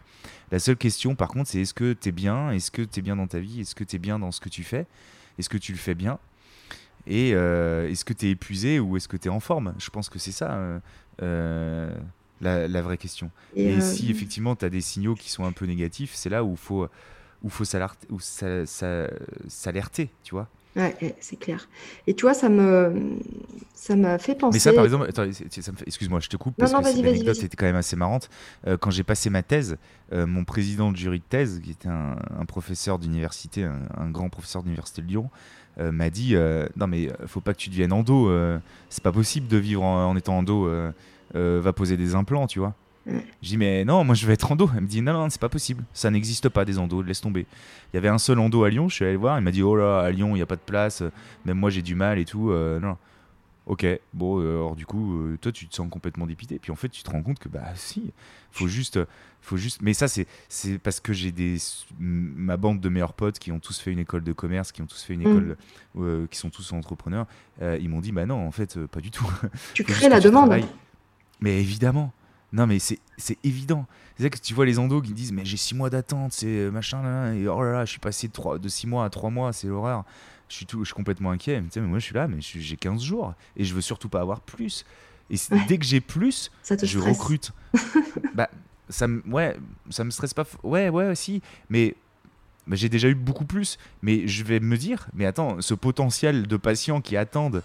La 0.51 0.59
seule 0.59 0.79
question, 0.79 1.15
par 1.17 1.29
contre, 1.29 1.51
c'est 1.51 1.61
est-ce 1.61 1.75
que 1.75 1.93
tu 1.93 2.09
es 2.09 2.13
bien 2.13 2.51
Est-ce 2.51 2.71
que 2.71 2.81
tu 2.81 3.01
es 3.01 3.03
bien 3.03 3.17
dans 3.17 3.27
ta 3.27 3.41
vie 3.41 3.61
Est-ce 3.61 3.75
que 3.75 3.85
tu 3.85 3.97
es 3.97 3.99
bien 3.99 4.19
dans 4.19 4.33
ce 4.33 4.41
que 4.41 4.49
tu 4.49 4.65
fais 4.65 4.87
Est-ce 5.39 5.51
que 5.51 5.59
tu 5.59 5.73
le 5.73 5.79
fais 5.79 5.95
bien 5.95 6.19
et 7.07 7.31
est-ce 7.31 8.05
que 8.05 8.13
tu 8.13 8.27
es 8.27 8.31
épuisé 8.31 8.81
ou 8.81 8.97
est-ce 8.99 9.09
que 9.09 9.17
tu 9.17 9.29
es 9.29 9.31
en 9.31 9.41
forme? 9.41 9.75
Je 9.79 9.89
pense 9.89 10.11
que 10.11 10.19
c'est 10.19 10.33
ça 10.33 10.81
la, 11.21 12.83
vraie 12.83 12.99
question. 12.99 13.31
Et, 13.55 13.75
et 13.75 13.81
si 13.81 14.11
effectivement 14.11 14.57
tu 14.57 14.65
as 14.65 14.71
des 14.71 14.83
signaux 14.83 15.15
qui 15.15 15.31
sont 15.31 15.45
un 15.45 15.53
peu 15.53 15.65
négatifs, 15.65 16.13
c'est 16.15 16.29
là 16.29 16.45
où 16.45 16.53
il 16.53 16.57
faut, 16.59 16.87
où 17.43 17.49
faut 17.49 17.65
s'alerter, 17.65 18.01
tu 20.23 20.35
vois. 20.35 20.49
Ouais, 20.77 21.17
c'est 21.21 21.37
clair. 21.37 21.69
Et 22.07 22.15
tu 22.15 22.23
vois, 22.23 22.35
ça 22.35 22.49
me, 22.49 23.19
ça 23.75 23.97
m'a 23.97 24.19
fait 24.19 24.37
penser. 24.37 24.57
Mais 24.57 24.61
ça, 24.61 24.73
par 24.73 24.85
exemple, 24.85 25.11
excuse-moi, 25.87 26.21
je 26.21 26.29
te 26.29 26.37
coupe 26.37 26.55
parce 26.57 26.73
que 26.73 26.85
cette 26.85 27.05
anecdote 27.05 27.43
était 27.43 27.57
quand 27.57 27.67
même 27.67 27.77
assez 27.77 27.97
marrante. 27.97 28.31
Euh, 28.67 28.77
quand 28.77 28.91
j'ai 28.91 29.03
passé 29.03 29.29
ma 29.29 29.43
thèse, 29.43 29.77
euh, 30.13 30.27
mon 30.27 30.45
président 30.45 30.93
de 30.93 30.97
jury 30.97 31.19
de 31.19 31.25
thèse, 31.25 31.61
qui 31.65 31.73
était 31.73 31.89
un, 31.89 32.45
professeur 32.47 32.99
d'université, 32.99 33.65
un, 33.65 34.11
grand 34.11 34.29
professeur 34.29 34.63
d'université 34.63 35.03
de 35.03 35.09
Lyon, 35.09 35.31
euh, 35.81 35.91
m'a 35.91 36.11
dit 36.11 36.37
non 36.77 36.87
mais 36.87 37.09
faut 37.27 37.41
pas 37.41 37.55
que 37.55 37.59
tu 37.59 37.71
deviennes 37.71 37.93
endo. 37.93 38.31
c'est 38.89 39.03
pas 39.03 39.13
possible 39.13 39.49
de 39.49 39.57
vivre 39.57 39.83
en, 39.83 40.11
en 40.11 40.17
étant 40.17 40.39
endo. 40.39 40.71
va 41.35 41.73
poser 41.73 41.97
des 41.97 42.15
implants, 42.15 42.47
tu 42.47 42.61
vois. 42.61 42.75
Je 43.43 43.49
dis, 43.49 43.57
mais 43.57 43.85
non, 43.85 44.05
moi 44.05 44.15
je 44.15 44.27
vais 44.27 44.35
être 44.35 44.51
endo. 44.53 44.71
Elle 44.75 44.83
me 44.83 44.87
dit, 44.87 45.01
non, 45.01 45.13
non, 45.13 45.31
c'est 45.31 45.41
pas 45.41 45.49
possible. 45.49 45.85
Ça 45.93 46.11
n'existe 46.11 46.49
pas 46.49 46.65
des 46.65 46.79
endos, 46.79 47.03
laisse 47.03 47.21
tomber. 47.21 47.47
Il 47.93 47.97
y 47.97 47.99
avait 47.99 48.09
un 48.09 48.19
seul 48.19 48.39
endo 48.39 48.65
à 48.65 48.71
Lyon, 48.71 48.89
je 48.89 48.95
suis 48.95 49.05
allé 49.05 49.15
le 49.15 49.19
voir. 49.19 49.39
Il 49.39 49.43
m'a 49.43 49.51
dit, 49.51 49.63
oh 49.63 49.77
là, 49.77 50.01
à 50.01 50.11
Lyon, 50.11 50.31
il 50.31 50.39
n'y 50.39 50.43
a 50.43 50.47
pas 50.47 50.57
de 50.57 50.61
place. 50.61 51.03
Même 51.45 51.59
moi, 51.59 51.71
j'ai 51.71 51.83
du 51.83 51.95
mal 51.95 52.19
et 52.19 52.25
tout. 52.25 52.51
Euh, 52.51 52.81
non. 52.81 52.97
Ok, 53.67 53.87
bon, 54.15 54.41
euh, 54.41 54.57
alors 54.57 54.77
du 54.77 54.87
coup, 54.87 55.19
euh, 55.19 55.37
toi, 55.39 55.53
tu 55.53 55.69
te 55.69 55.75
sens 55.75 55.91
complètement 55.91 56.27
dépité. 56.27 56.59
Puis 56.59 56.73
en 56.73 56.77
fait, 56.77 56.89
tu 56.89 57.03
te 57.03 57.11
rends 57.11 57.23
compte 57.23 57.39
que, 57.39 57.49
bah 57.49 57.65
si, 57.75 58.13
faut 58.51 58.69
juste. 58.69 58.99
Faut 59.41 59.57
juste... 59.57 59.83
Mais 59.83 59.95
ça, 59.95 60.09
c'est 60.09 60.79
parce 60.79 61.01
que 61.01 61.13
j'ai 61.13 61.33
des 61.33 61.59
ma 61.99 62.57
bande 62.57 62.81
de 62.81 62.89
meilleurs 62.89 63.13
potes 63.13 63.39
qui 63.39 63.53
ont 63.53 63.61
tous 63.61 63.79
fait 63.79 63.93
une 63.93 64.01
école 64.01 64.25
de 64.25 64.33
commerce, 64.33 64.73
qui 64.73 64.83
ont 64.83 64.87
tous 64.87 65.03
fait 65.03 65.15
une 65.15 65.23
mm. 65.23 65.55
école, 65.95 66.29
qui 66.29 66.39
sont 66.39 66.51
tous 66.51 66.73
entrepreneurs. 66.73 67.27
ils 67.63 67.89
m'ont 67.89 68.01
dit, 68.01 68.13
bah 68.13 68.27
non, 68.27 68.47
en 68.47 68.51
fait, 68.51 68.79
pas 68.87 69.01
du 69.01 69.11
tout. 69.11 69.31
Tu 69.75 69.85
crées 69.85 70.09
la 70.09 70.21
demande. 70.21 70.61
Mais 71.41 71.61
évidemment, 71.61 72.13
non, 72.53 72.67
mais 72.67 72.79
c'est 72.79 72.99
évident. 73.45 73.87
C'est 74.19 74.31
que 74.31 74.39
tu 74.39 74.55
vois 74.55 74.67
les 74.67 74.79
endos 74.79 75.03
qui 75.03 75.13
disent 75.13 75.33
Mais 75.33 75.45
j'ai 75.45 75.57
6 75.57 75.75
mois 75.75 75.91
d'attente, 75.91 76.33
c'est 76.33 76.47
euh, 76.47 76.71
machin 76.71 77.03
là, 77.03 77.33
et 77.35 77.47
oh 77.47 77.63
là 77.63 77.73
là, 77.73 77.85
je 77.85 77.91
suis 77.91 78.01
passé 78.01 78.29
de 78.29 78.69
6 78.69 78.87
mois 78.87 79.05
à 79.05 79.11
3 79.11 79.31
mois, 79.31 79.53
c'est 79.53 79.69
l'horreur. 79.69 80.05
Je 80.49 80.57
suis, 80.57 80.67
tout, 80.67 80.83
je 80.83 80.87
suis 80.87 80.95
complètement 80.95 81.31
inquiet. 81.31 81.61
Mais, 81.61 81.69
mais 81.77 81.87
moi, 81.87 81.99
je 81.99 82.05
suis 82.05 82.15
là, 82.15 82.27
mais 82.27 82.39
j'ai 82.41 82.77
15 82.77 83.03
jours 83.03 83.35
et 83.57 83.65
je 83.65 83.75
veux 83.75 83.83
surtout 83.83 84.09
pas 84.09 84.21
avoir 84.21 84.41
plus. 84.41 84.87
Et 85.31 85.37
dès 85.69 85.77
que 85.77 85.85
j'ai 85.85 86.01
plus, 86.01 86.51
je 86.83 86.99
recrute. 86.99 87.53
bah, 88.35 88.49
ça 88.89 89.07
me, 89.07 89.23
ouais, 89.29 89.57
ça 89.91 90.05
me 90.05 90.11
stresse 90.11 90.33
pas. 90.33 90.45
Ouais, 90.63 90.89
ouais, 90.89 91.11
aussi. 91.11 91.43
Mais 91.69 91.95
bah, 92.67 92.77
j'ai 92.77 92.89
déjà 92.89 93.09
eu 93.09 93.15
beaucoup 93.15 93.45
plus. 93.45 93.77
Mais 94.01 94.27
je 94.27 94.43
vais 94.43 94.59
me 94.59 94.79
dire 94.79 95.09
Mais 95.13 95.27
attends, 95.27 95.61
ce 95.61 95.75
potentiel 95.75 96.47
de 96.47 96.57
patients 96.57 97.03
qui 97.03 97.19
attendent 97.19 97.63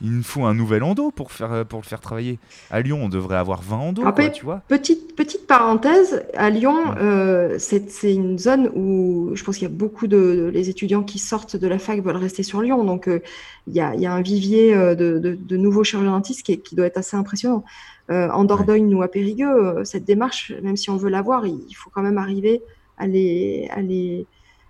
il 0.00 0.10
nous 0.10 0.22
faut 0.22 0.44
un 0.44 0.54
nouvel 0.54 0.82
endo 0.82 1.10
pour, 1.10 1.32
faire, 1.32 1.52
euh, 1.52 1.64
pour 1.64 1.80
le 1.80 1.84
faire 1.84 2.00
travailler. 2.00 2.38
À 2.70 2.80
Lyon, 2.80 3.00
on 3.02 3.08
devrait 3.08 3.36
avoir 3.36 3.62
20 3.62 3.76
endos, 3.76 4.02
tu 4.32 4.44
vois. 4.44 4.62
Petite, 4.68 5.14
petite 5.14 5.46
parenthèse, 5.46 6.24
à 6.34 6.50
Lyon, 6.50 6.94
euh, 6.98 7.56
c'est 7.58 8.12
une 8.12 8.38
zone 8.38 8.70
où 8.74 9.30
je 9.34 9.44
pense 9.44 9.56
qu'il 9.56 9.68
y 9.68 9.70
a 9.70 9.74
beaucoup 9.74 10.06
de 10.06 10.50
les 10.52 10.68
étudiants 10.68 11.02
qui 11.02 11.18
sortent 11.18 11.56
de 11.56 11.66
la 11.66 11.78
fac 11.78 12.02
veulent 12.02 12.16
rester 12.16 12.42
sur 12.42 12.60
Lyon. 12.60 12.84
Donc, 12.84 13.08
euh, 13.08 13.20
il, 13.66 13.74
y 13.74 13.80
a, 13.80 13.94
y, 13.94 14.06
a, 14.06 14.12
un 14.12 14.20
vivier 14.20 14.74
de, 14.74 15.18
de, 15.18 15.56
nouveaux 15.56 15.84
chirurgiens 15.84 16.12
dentistes 16.12 16.44
qui, 16.44 16.60
qui, 16.60 16.74
doit 16.74 16.86
être 16.86 16.98
assez 16.98 17.16
impressionnant. 17.16 17.64
en 18.10 18.44
Dordogne 18.44 18.94
ou 18.94 19.02
à 19.02 19.08
Périgueux, 19.08 19.84
cette 19.84 20.04
démarche, 20.04 20.52
même 20.62 20.76
si 20.76 20.90
on 20.90 20.96
veut 20.96 21.10
l'avoir, 21.10 21.46
il, 21.46 21.64
il 21.68 21.74
faut 21.74 21.90
quand 21.90 22.02
même 22.02 22.18
arriver 22.18 22.62
à 22.98 23.06
les, 23.06 23.68
à 23.70 23.80
les, 23.80 24.26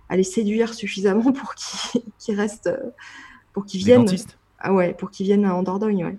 à 0.08 0.16
les 0.16 0.22
séduire 0.22 0.74
suffisamment 0.74 1.32
pour 1.32 1.54
qu'ils 1.54 2.36
restent, 2.36 2.70
pour 3.52 3.64
qu'ils 3.64 3.80
viennent. 3.80 4.06
Ah 4.66 4.72
ouais, 4.72 4.94
pour 4.94 5.10
qu'ils 5.10 5.26
viennent 5.26 5.46
en 5.46 5.62
Dordogne, 5.62 6.04
ouais. 6.06 6.16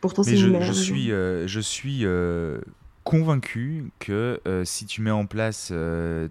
Pourtant, 0.00 0.24
c'est 0.24 0.36
je, 0.36 0.60
je, 0.60 0.72
suis, 0.72 1.12
euh, 1.12 1.46
je 1.46 1.60
suis 1.60 2.00
euh, 2.02 2.58
convaincu 3.04 3.90
que 4.00 4.40
euh, 4.46 4.64
si 4.64 4.84
tu 4.84 5.00
mets 5.00 5.12
en 5.12 5.26
place 5.26 5.72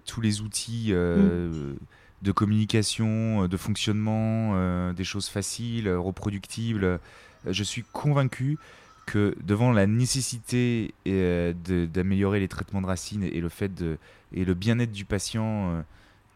tous 0.04 0.20
les 0.20 0.42
outils 0.42 0.92
mm. 0.92 1.76
de 2.22 2.32
communication, 2.32 3.48
de 3.48 3.56
fonctionnement, 3.56 4.92
des 4.92 5.04
choses 5.04 5.28
faciles, 5.28 5.90
reproductibles, 5.90 7.00
je 7.48 7.64
suis 7.64 7.82
convaincu 7.92 8.58
que 9.06 9.34
devant 9.42 9.72
la 9.72 9.86
nécessité 9.86 10.94
d'améliorer 11.06 12.40
les 12.40 12.48
traitements 12.48 12.82
de 12.82 12.86
racines 12.86 13.24
et 13.24 13.40
le 13.40 13.48
fait 13.48 13.74
de 13.74 13.96
et 14.34 14.44
le 14.44 14.52
bien-être 14.54 14.92
du 14.92 15.06
patient 15.06 15.82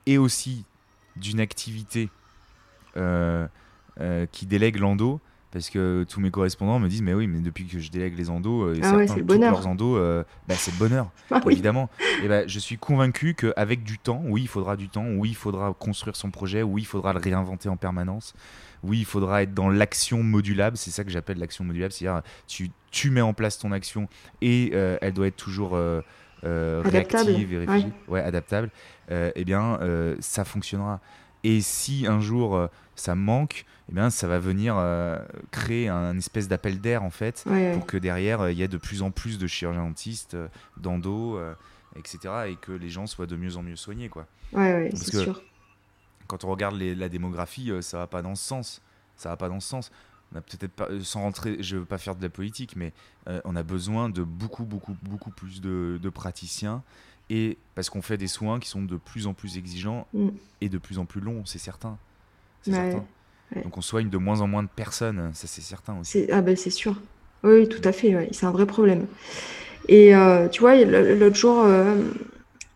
et 0.07 0.17
aussi 0.17 0.65
d'une 1.17 1.39
activité 1.39 2.09
euh, 4.01 4.27
qui 4.31 4.47
délègue 4.47 4.77
l'endo 4.79 5.21
parce 5.51 5.71
que 5.71 6.07
tous 6.09 6.21
mes 6.21 6.31
correspondants 6.31 6.79
me 6.79 6.89
disent 6.89 7.03
mais 7.03 7.15
oui 7.15 7.27
mais 7.27 7.41
depuis 7.41 7.67
que 7.67 7.81
je 7.81 7.91
délègue 7.91 8.17
les 8.17 8.31
endos 8.31 8.63
euh, 8.63 8.75
et 8.75 8.81
ah 8.85 9.05
certains, 9.07 9.23
ouais, 9.23 9.39
leurs 9.39 9.67
endos 9.67 9.97
euh, 9.97 10.23
bah, 10.47 10.55
c'est 10.57 10.71
le 10.71 10.77
bonheur. 10.77 11.11
Ah 11.33 11.41
évidemment. 11.51 11.91
Et 12.23 12.29
bah, 12.29 12.47
je 12.47 12.59
suis 12.61 12.79
convaincu 12.79 13.35
qu'avec 13.35 13.83
du 13.83 13.99
temps 13.99 14.23
oui 14.27 14.43
il 14.43 14.47
faudra 14.47 14.77
du 14.77 14.89
temps 14.89 15.07
oui 15.17 15.31
il 15.31 15.35
faudra 15.35 15.75
construire 15.77 16.15
son 16.15 16.31
projet 16.31 16.63
oui 16.63 16.83
il 16.83 16.85
faudra 16.85 17.13
le 17.13 17.19
réinventer 17.19 17.69
en 17.69 17.77
permanence 17.77 18.35
oui 18.85 18.99
il 19.01 19.05
faudra 19.05 19.43
être 19.43 19.53
dans 19.53 19.69
l'action 19.69 20.23
modulable. 20.23 20.77
C'est 20.77 20.93
ça 20.93 21.03
que 21.03 21.11
j'appelle 21.11 21.39
l'action 21.39 21.65
modulable 21.65 21.93
c'est-à-dire 21.93 22.23
tu, 22.47 22.71
tu 22.93 23.11
mets 23.11 23.21
en 23.21 23.33
place 23.33 23.59
ton 23.59 23.73
action 23.73 24.09
et 24.41 24.73
elle 24.75 25.13
doit 25.13 25.27
être 25.27 25.37
toujours 25.37 25.77
réactive 26.45 27.53
et 27.53 27.67
ouais. 28.07 28.21
adaptable. 28.21 28.71
Eh 29.11 29.45
bien 29.45 29.81
ça 30.21 30.45
fonctionnera 30.45 31.01
et 31.45 31.61
si 31.61 32.07
un 32.07 32.21
jour 32.21 32.69
ça 32.97 33.15
manque 33.15 33.65
eh 33.91 33.95
bien, 33.95 34.11
ça 34.11 34.29
va 34.29 34.39
venir 34.39 34.77
euh, 34.77 35.19
créer 35.51 35.89
un 35.89 36.17
espèce 36.19 36.47
d'appel 36.47 36.81
d'air 36.81 37.03
en 37.03 37.11
fait, 37.11 37.45
pour 37.75 37.87
que 37.87 37.97
derrière 37.97 38.43
euh, 38.43 38.53
il 38.53 38.59
y 38.59 38.63
ait 38.63 38.69
de 38.69 38.77
plus 38.77 39.03
en 39.03 39.11
plus 39.11 39.39
de 39.39 39.47
chirurgiens 39.47 39.85
dentistes, 39.85 40.35
euh, 40.35 40.49
d'endo, 40.77 41.41
etc. 41.97 42.19
et 42.49 42.57
que 42.57 42.73
les 42.73 42.91
gens 42.91 43.07
soient 43.07 43.27
de 43.27 43.37
mieux 43.37 43.57
en 43.57 43.63
mieux 43.63 43.77
soignés, 43.77 44.09
quoi. 44.09 44.27
Ouais, 44.53 44.91
c'est 44.95 45.17
sûr. 45.17 45.43
Quand 46.27 46.45
on 46.45 46.51
regarde 46.51 46.77
la 46.79 47.09
démographie, 47.09 47.73
ça 47.81 47.97
va 47.97 48.07
pas 48.07 48.21
dans 48.21 48.35
ce 48.35 48.45
sens. 48.45 48.83
Ça 49.17 49.31
va 49.31 49.37
pas 49.39 49.49
dans 49.49 49.61
ce 49.61 49.69
sens. 49.69 49.91
On 50.33 50.37
a 50.37 50.43
peut-être 50.43 50.73
pas, 50.73 50.89
sans 51.03 51.23
rentrer, 51.23 51.57
je 51.61 51.79
veux 51.79 51.87
pas 51.87 51.97
faire 51.97 52.15
de 52.15 52.23
la 52.23 52.29
politique, 52.29 52.77
mais 52.77 52.93
on 53.45 53.57
a 53.57 53.63
besoin 53.63 54.11
de 54.11 54.23
beaucoup, 54.23 54.65
beaucoup, 54.65 54.95
beaucoup 55.03 55.31
plus 55.31 55.63
de, 55.63 56.11
praticiens 56.11 56.83
et 57.31 57.59
parce 57.75 57.91
qu'on 57.91 58.03
fait 58.03 58.17
des 58.17 58.27
soins 58.27 58.59
qui 58.59 58.69
sont 58.69 58.83
de 58.83 58.97
plus 58.97 59.27
en 59.27 59.35
plus 59.35 59.59
exigeants 59.59 60.07
mm. 60.15 60.29
et 60.61 60.69
de 60.69 60.79
plus 60.79 60.99
en 60.99 61.05
plus 61.05 61.21
longs, 61.21 61.43
c'est 61.45 61.59
certain. 61.59 61.99
C'est 62.63 62.73
certain. 62.73 63.05
Donc 63.65 63.79
on 63.79 63.81
soigne 63.81 64.11
de 64.11 64.19
moins 64.19 64.41
en 64.41 64.47
moins 64.47 64.63
de 64.63 64.69
personnes, 64.69 65.31
ça 65.33 65.47
c'est 65.47 65.63
certain 65.63 65.99
aussi. 65.99 66.27
Ah 66.31 66.43
ben 66.43 66.55
c'est 66.57 66.71
sûr. 66.71 67.01
Oui, 67.45 67.69
tout 67.69 67.81
à 67.85 67.93
fait, 67.93 68.29
c'est 68.33 68.47
un 68.47 68.51
vrai 68.51 68.67
problème. 68.67 69.07
Et 69.89 70.13
tu 70.53 70.61
vois, 70.61 70.75
l'autre 70.85 71.37
jour, 71.37 71.65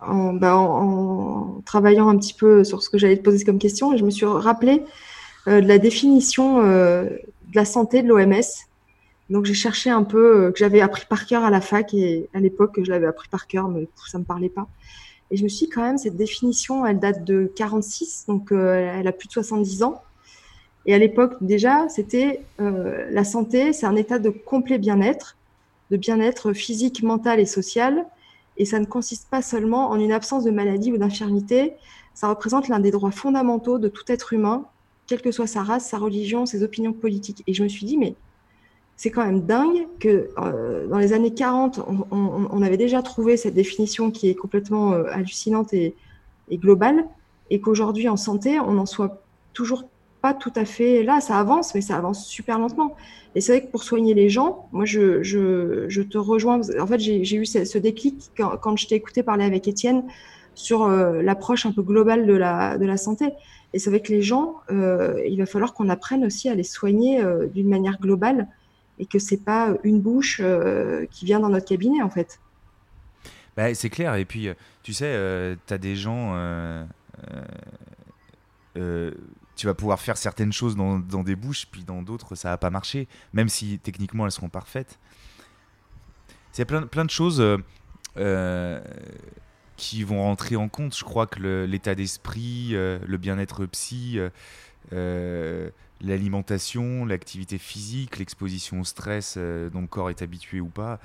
bah, 0.01 0.57
en, 0.57 1.61
travaillant 1.67 2.09
un 2.09 2.17
petit 2.17 2.33
peu 2.33 2.65
sur 2.65 2.83
ce 2.83 2.89
que 2.89 2.97
j'allais 2.97 3.19
te 3.19 3.23
poser 3.23 3.45
comme 3.45 3.59
question, 3.59 3.97
je 3.99 4.05
me 4.05 4.11
suis 4.11 4.25
rappelé 4.25 4.83
de 5.47 5.59
la 5.59 5.79
définition 5.79 6.63
de 6.63 7.21
la 7.55 7.65
santé 7.65 8.03
de 8.03 8.09
l'OMS. 8.09 8.41
Donc 9.33 9.47
j'ai 9.47 9.55
cherché 9.55 9.91
un 9.91 10.05
peu, 10.05 10.53
que 10.53 10.59
j'avais 10.59 10.83
appris 10.83 11.07
par 11.09 11.27
cœur 11.27 11.43
à 11.43 11.51
la 11.51 11.61
fac, 11.61 11.95
et 11.95 12.29
à 12.35 12.41
l'époque, 12.41 12.79
je 12.83 12.91
l'avais 12.91 13.07
appris 13.07 13.29
par 13.29 13.47
cœur, 13.47 13.69
mais 13.69 13.89
ça 14.07 14.19
ne 14.19 14.23
me 14.23 14.27
parlait 14.27 14.51
pas. 14.51 14.69
Et 15.31 15.37
je 15.39 15.43
me 15.43 15.49
suis 15.49 15.71
quand 15.71 15.83
même, 15.83 15.97
cette 15.97 16.17
définition, 16.17 16.85
elle 16.85 17.01
date 17.01 17.25
de 17.25 17.51
46, 17.57 18.27
donc 18.29 18.53
elle 18.53 19.09
a 19.09 19.13
plus 19.13 19.29
de 19.29 19.33
70 19.33 19.83
ans. 19.85 20.03
Et 20.85 20.95
à 20.95 20.99
l'époque, 20.99 21.35
déjà, 21.41 21.89
c'était 21.89 22.43
euh, 22.61 23.07
la 23.11 23.25
santé, 23.25 23.73
c'est 23.73 23.87
un 23.87 23.97
état 23.97 24.19
de 24.19 24.29
complet 24.29 24.79
bien-être, 24.79 25.37
de 25.91 25.97
bien-être 25.97 26.53
physique, 26.53 27.03
mental 27.03 27.41
et 27.41 27.47
social. 27.47 28.05
Et 28.59 28.67
ça 28.67 28.81
ne 28.81 28.85
consiste 28.85 29.31
pas 29.31 29.41
seulement 29.43 29.91
en 29.91 29.99
une 29.99 30.13
absence 30.13 30.45
de 30.45 30.51
maladie 30.51 30.93
ou 30.93 30.99
d'infirmité. 30.99 31.73
Ça 32.15 32.29
représente 32.29 32.69
l'un 32.69 32.81
des 32.81 32.91
droits 32.91 33.13
fondamentaux 33.13 33.79
de 33.79 33.89
tout 33.89 34.05
être 34.09 34.33
humain, 34.33 34.67
quelle 35.07 35.23
que 35.23 35.33
soit 35.33 35.47
sa 35.47 35.63
race, 35.63 35.89
sa 35.89 35.99
religion, 35.99 36.45
ses 36.45 36.63
opinions 36.63 36.93
politiques. 36.93 37.43
Et 37.47 37.55
je 37.55 37.63
me 37.63 37.69
suis 37.69 37.87
dit, 37.87 37.97
mais 37.97 38.15
c'est 39.03 39.11
quand 39.11 39.27
même 39.27 39.41
dingue 39.41 39.89
que 39.99 40.29
euh, 40.39 40.87
dans 40.87 40.99
les 40.99 41.13
années 41.13 41.35
40, 41.35 41.81
on, 42.13 42.63
avait 42.63 42.77
déjà 42.77 43.03
trouvé 43.03 43.37
cette 43.37 43.55
définition 43.55 44.13
qui 44.13 44.29
est 44.29 44.37
complètement 44.37 44.93
euh, 44.93 45.07
hallucinante 45.11 45.75
et, 45.75 45.97
globale, 46.53 47.07
et 47.51 47.61
qu'aujourd'hui, 47.61 48.09
en 48.09 48.17
santé, 48.17 48.61
on 48.61 48.75
n'en 48.75 48.87
soit 48.87 49.21
toujours 49.55 49.89
pas 50.21 50.35
tout 50.35 50.53
à 50.55 50.65
fait 50.65 51.03
là. 51.03 51.21
Ça 51.21 51.37
avance, 51.37 51.75
mais 51.75 51.81
ça 51.81 51.97
avance 51.97 52.25
super 52.27 52.61
lentement. 52.61 52.95
Et 53.35 53.41
c'est 53.41 53.51
vrai 53.51 53.67
que 53.67 53.73
pour 53.73 53.83
soigner 53.83 54.15
les 54.15 54.29
gens, 54.29 54.69
moi, 54.71 54.85
je, 54.85 55.21
te 56.03 56.19
rejoins. 56.19 56.61
En 56.79 56.87
fait, 56.87 57.01
j'ai 57.01 57.35
eu 57.35 57.45
ce, 57.45 57.79
déclic 57.79 58.31
quand, 58.37 58.77
je 58.77 58.87
t'ai 58.87 58.95
écouté 58.95 59.25
parler 59.25 59.45
avec 59.45 59.67
Étienne 59.67 60.05
sur 60.55 60.85
euh, 60.85 61.23
l'approche 61.23 61.67
un 61.67 61.73
peu 61.73 61.83
globale 61.83 62.25
de 62.25 62.35
la, 62.35 62.97
santé. 62.97 63.31
Et 63.73 63.81
c'est 63.81 63.91
vrai 63.91 63.99
que 63.99 64.13
les 64.13 64.23
gens, 64.23 64.59
il 64.71 65.39
va 65.39 65.47
falloir 65.47 65.75
qu'on 65.75 65.89
apprenne 65.89 66.25
aussi 66.25 66.49
à 66.49 66.55
les 66.55 66.63
soigner 66.63 67.21
d'une 67.53 67.69
manière 67.69 67.99
globale 67.99 68.47
et 68.99 69.07
que 69.07 69.19
c'est 69.19 69.45
pas 69.45 69.75
une 69.85 70.01
bouche 70.01 70.41
qui 71.11 71.25
vient 71.25 71.41
dans 71.41 71.49
notre 71.49 71.67
cabinet, 71.67 72.03
en 72.03 72.11
fait. 72.11 72.39
Bah, 73.57 73.75
c'est 73.75 73.91
clair. 73.91 74.15
Et 74.15 74.25
puis, 74.25 74.49
tu 74.83 74.93
sais, 74.93 75.57
tu 75.67 75.75
as 75.75 75.79
des 75.79 75.97
gens 75.97 76.35
tu 79.57 79.67
vas 79.67 79.75
pouvoir 79.75 80.01
faire 80.01 80.17
certaines 80.17 80.53
choses 80.53 80.77
dans, 80.77 81.23
des 81.23 81.37
bouches, 81.37 81.67
puis 81.71 81.85
dans 81.85 82.03
d'autres, 82.03 82.35
ça 82.35 82.51
va 82.51 82.57
pas 82.57 82.71
marcher, 82.71 83.07
même 83.33 83.49
si 83.49 83.79
techniquement 83.79 84.25
elles 84.25 84.33
seront 84.33 84.49
parfaites. 84.49 84.99
C'est 86.53 86.65
plein, 86.65 86.83
plein 86.83 87.05
de 87.05 87.11
choses 87.11 87.41
euh, 87.41 87.59
euh, 88.17 88.81
qui 89.77 90.03
vont 90.03 90.23
rentrer 90.23 90.57
en 90.57 90.69
compte. 90.69 90.97
Je 90.97 91.05
crois 91.05 91.27
que 91.27 91.65
l'état 91.65 91.95
d'esprit, 91.95 92.71
euh, 92.73 92.99
le 93.07 93.17
bien-être 93.19 93.67
psy, 93.67 94.19
l'alimentation, 96.03 97.05
l'activité 97.05 97.59
physique, 97.59 98.19
l'exposition 98.19 98.81
au 98.81 98.85
stress 98.85 99.39
dont 99.39 99.81
le 99.81 99.87
corps 99.87 100.11
est 100.11 100.21
habitué 100.21 100.61
ou 100.61 100.69
pas, 100.69 100.99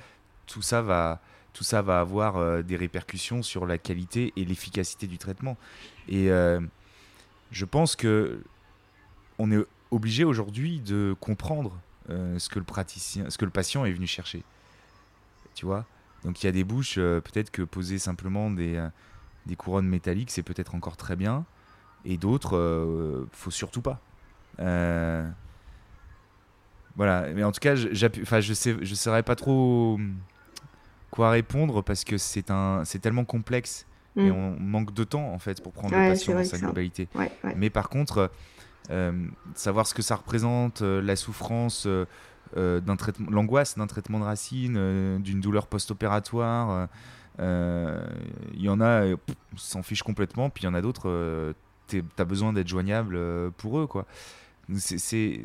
tout 0.47 0.61
ça 0.61 0.81
va, 0.81 1.21
tout 1.53 1.63
ça 1.63 1.81
va 1.81 1.99
avoir 1.99 2.63
des 2.63 2.75
répercussions 2.75 3.43
sur 3.43 3.65
la 3.65 3.77
qualité 3.77 4.33
et 4.35 4.43
l'efficacité 4.43 5.07
du 5.07 5.17
traitement. 5.17 5.55
Et 6.09 6.29
je 7.51 7.65
pense 7.65 7.95
que 7.95 8.41
on 9.39 9.51
est 9.51 9.63
obligé 9.91 10.23
aujourd'hui 10.23 10.79
de 10.79 11.15
comprendre 11.19 11.79
euh, 12.09 12.39
ce 12.39 12.49
que 12.49 12.59
le 12.59 12.65
praticien, 12.65 13.29
ce 13.29 13.37
que 13.37 13.45
le 13.45 13.51
patient 13.51 13.85
est 13.85 13.91
venu 13.91 14.07
chercher. 14.07 14.43
Tu 15.55 15.65
vois? 15.65 15.85
Donc 16.23 16.41
il 16.41 16.45
y 16.45 16.49
a 16.49 16.51
des 16.51 16.63
bouches, 16.63 16.95
euh, 16.97 17.21
peut-être 17.21 17.51
que 17.51 17.61
poser 17.61 17.99
simplement 17.99 18.49
des, 18.49 18.75
euh, 18.75 18.89
des 19.45 19.55
couronnes 19.55 19.87
métalliques, 19.87 20.31
c'est 20.31 20.43
peut-être 20.43 20.75
encore 20.75 20.97
très 20.97 21.15
bien, 21.15 21.45
et 22.05 22.17
d'autres, 22.17 23.27
faut 23.31 23.51
surtout 23.51 23.81
pas. 23.81 23.99
Voilà, 26.97 27.27
mais 27.35 27.43
en 27.43 27.51
tout 27.51 27.59
cas, 27.59 27.75
enfin, 28.23 28.39
je 28.39 28.53
sais, 28.53 28.75
je 28.81 28.95
saurais 28.95 29.21
pas 29.21 29.35
trop 29.35 29.99
quoi 31.11 31.29
répondre 31.29 31.83
parce 31.83 32.03
que 32.03 32.17
c'est 32.17 32.49
un, 32.49 32.83
c'est 32.85 32.99
tellement 32.99 33.23
complexe 33.23 33.85
et 34.17 34.31
mm. 34.31 34.35
on 34.35 34.59
manque 34.59 34.93
de 34.93 35.03
temps 35.03 35.31
en 35.31 35.39
fait 35.39 35.61
pour 35.61 35.73
prendre 35.73 35.95
le 35.95 36.09
patient 36.09 36.33
dans 36.33 36.43
sa 36.43 36.57
globalité. 36.57 37.07
Mais 37.55 37.69
par 37.69 37.89
contre, 37.89 38.31
euh, 38.89 39.11
savoir 39.53 39.85
ce 39.85 39.93
que 39.93 40.01
ça 40.01 40.15
représente, 40.15 40.81
euh, 40.81 41.01
la 41.01 41.15
souffrance 41.15 41.85
euh, 41.87 42.79
d'un 42.79 42.95
traitement, 42.95 43.29
l'angoisse 43.29 43.77
d'un 43.77 43.87
traitement 43.87 44.19
de 44.19 44.23
racine, 44.23 45.19
d'une 45.21 45.41
douleur 45.41 45.67
post-opératoire. 45.67 46.87
Il 47.39 48.61
y 48.61 48.69
en 48.69 48.81
a, 48.81 49.03
s'en 49.55 49.83
fichent 49.83 50.03
complètement, 50.03 50.49
puis 50.49 50.63
il 50.63 50.65
y 50.65 50.69
en 50.69 50.73
a 50.73 50.81
d'autres, 50.81 51.53
tu 51.87 52.03
as 52.17 52.25
besoin 52.25 52.53
d'être 52.53 52.67
joignable 52.67 53.19
pour 53.57 53.79
eux. 53.79 53.85
quoi. 53.87 54.05
C'est 54.75 55.41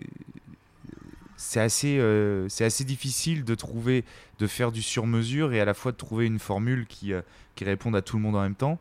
c'est 1.36 1.60
assez, 1.60 2.84
difficile 2.84 3.44
de 3.44 3.54
trouver, 3.56 4.04
de 4.38 4.46
faire 4.46 4.70
du 4.70 4.80
sur-mesure 4.80 5.52
et 5.52 5.60
à 5.60 5.64
la 5.64 5.74
fois 5.74 5.90
de 5.90 5.96
trouver 5.96 6.26
une 6.26 6.38
formule 6.38 6.86
qui, 6.86 7.12
qui 7.56 7.64
réponde 7.64 7.96
à 7.96 8.02
tout 8.02 8.16
le 8.16 8.22
monde 8.22 8.36
en 8.36 8.42
même 8.42 8.54
temps. 8.54 8.78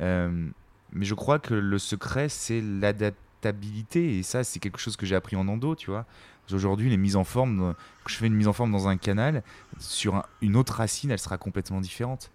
mais 0.00 1.04
je 1.04 1.14
crois 1.14 1.38
que 1.38 1.54
le 1.54 1.78
secret, 1.78 2.28
c'est 2.28 2.60
l'adaptabilité 2.60 4.18
et 4.18 4.22
ça, 4.22 4.44
c'est 4.44 4.60
quelque 4.60 4.78
chose 4.78 4.96
que 4.96 5.06
j'ai 5.06 5.14
appris 5.14 5.36
en 5.36 5.48
endo, 5.48 5.74
tu 5.74 5.90
vois. 5.90 6.04
Aujourd'hui, 6.52 6.90
les 6.90 6.96
mises 6.96 7.16
en 7.16 7.24
forme, 7.24 7.74
je 8.06 8.14
fais 8.14 8.26
une 8.26 8.34
mise 8.34 8.46
en 8.46 8.52
forme 8.52 8.70
dans 8.70 8.88
un 8.88 8.96
canal, 8.96 9.42
sur 9.78 10.22
une 10.42 10.56
autre 10.56 10.74
racine, 10.74 11.10
elle 11.10 11.18
sera 11.18 11.38
complètement 11.38 11.80
différente 11.80 12.30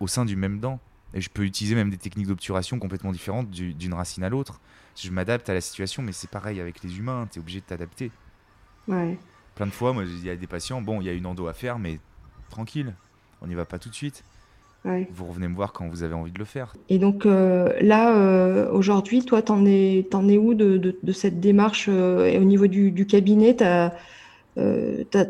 au 0.00 0.06
sein 0.06 0.24
du 0.24 0.36
même 0.36 0.58
dent. 0.58 0.80
Et 1.14 1.20
je 1.20 1.30
peux 1.30 1.44
utiliser 1.44 1.74
même 1.74 1.90
des 1.90 1.96
techniques 1.96 2.26
d'obturation 2.26 2.78
complètement 2.78 3.12
différentes 3.12 3.50
d'une 3.50 3.94
racine 3.94 4.24
à 4.24 4.28
l'autre. 4.28 4.60
Je 4.96 5.10
m'adapte 5.10 5.48
à 5.48 5.54
la 5.54 5.60
situation, 5.60 6.02
mais 6.02 6.12
c'est 6.12 6.30
pareil 6.30 6.60
avec 6.60 6.82
les 6.82 6.98
humains, 6.98 7.28
tu 7.30 7.38
es 7.38 7.42
obligé 7.42 7.60
de 7.60 7.66
t'adapter. 7.66 8.10
Plein 8.86 9.66
de 9.66 9.72
fois, 9.72 9.92
moi, 9.92 10.04
il 10.04 10.24
y 10.24 10.30
a 10.30 10.36
des 10.36 10.46
patients, 10.46 10.80
bon, 10.80 11.00
il 11.00 11.06
y 11.06 11.10
a 11.10 11.12
une 11.12 11.26
endo 11.26 11.46
à 11.46 11.52
faire, 11.52 11.78
mais 11.78 11.98
tranquille, 12.50 12.94
on 13.42 13.46
n'y 13.46 13.54
va 13.54 13.64
pas 13.64 13.78
tout 13.78 13.88
de 13.88 13.94
suite. 13.94 14.24
Vous 15.10 15.24
revenez 15.24 15.48
me 15.48 15.54
voir 15.54 15.72
quand 15.72 15.88
vous 15.88 16.02
avez 16.02 16.14
envie 16.14 16.30
de 16.30 16.38
le 16.38 16.44
faire. 16.44 16.74
Et 16.88 16.98
donc 16.98 17.26
euh, 17.26 17.72
là, 17.80 18.16
euh, 18.16 18.70
aujourd'hui, 18.70 19.24
toi, 19.24 19.42
t'en 19.42 19.66
es, 19.66 20.06
en 20.12 20.28
es 20.28 20.38
où 20.38 20.54
de, 20.54 20.78
de, 21.02 21.12
cette 21.12 21.40
démarche 21.40 21.86
euh, 21.88 22.26
et 22.26 22.38
au 22.38 22.44
niveau 22.44 22.68
du, 22.68 22.92
du 22.92 23.06
cabinet 23.06 23.60
as, 23.62 23.92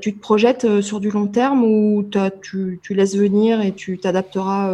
Tu 0.00 0.14
te 0.14 0.20
projettes 0.20 0.82
sur 0.82 1.00
du 1.00 1.10
long 1.10 1.26
terme 1.26 1.64
ou 1.64 2.08
tu, 2.42 2.80
tu, 2.82 2.94
laisses 2.94 3.16
venir 3.16 3.60
et 3.60 3.72
tu 3.72 3.98
t'adapteras 3.98 4.70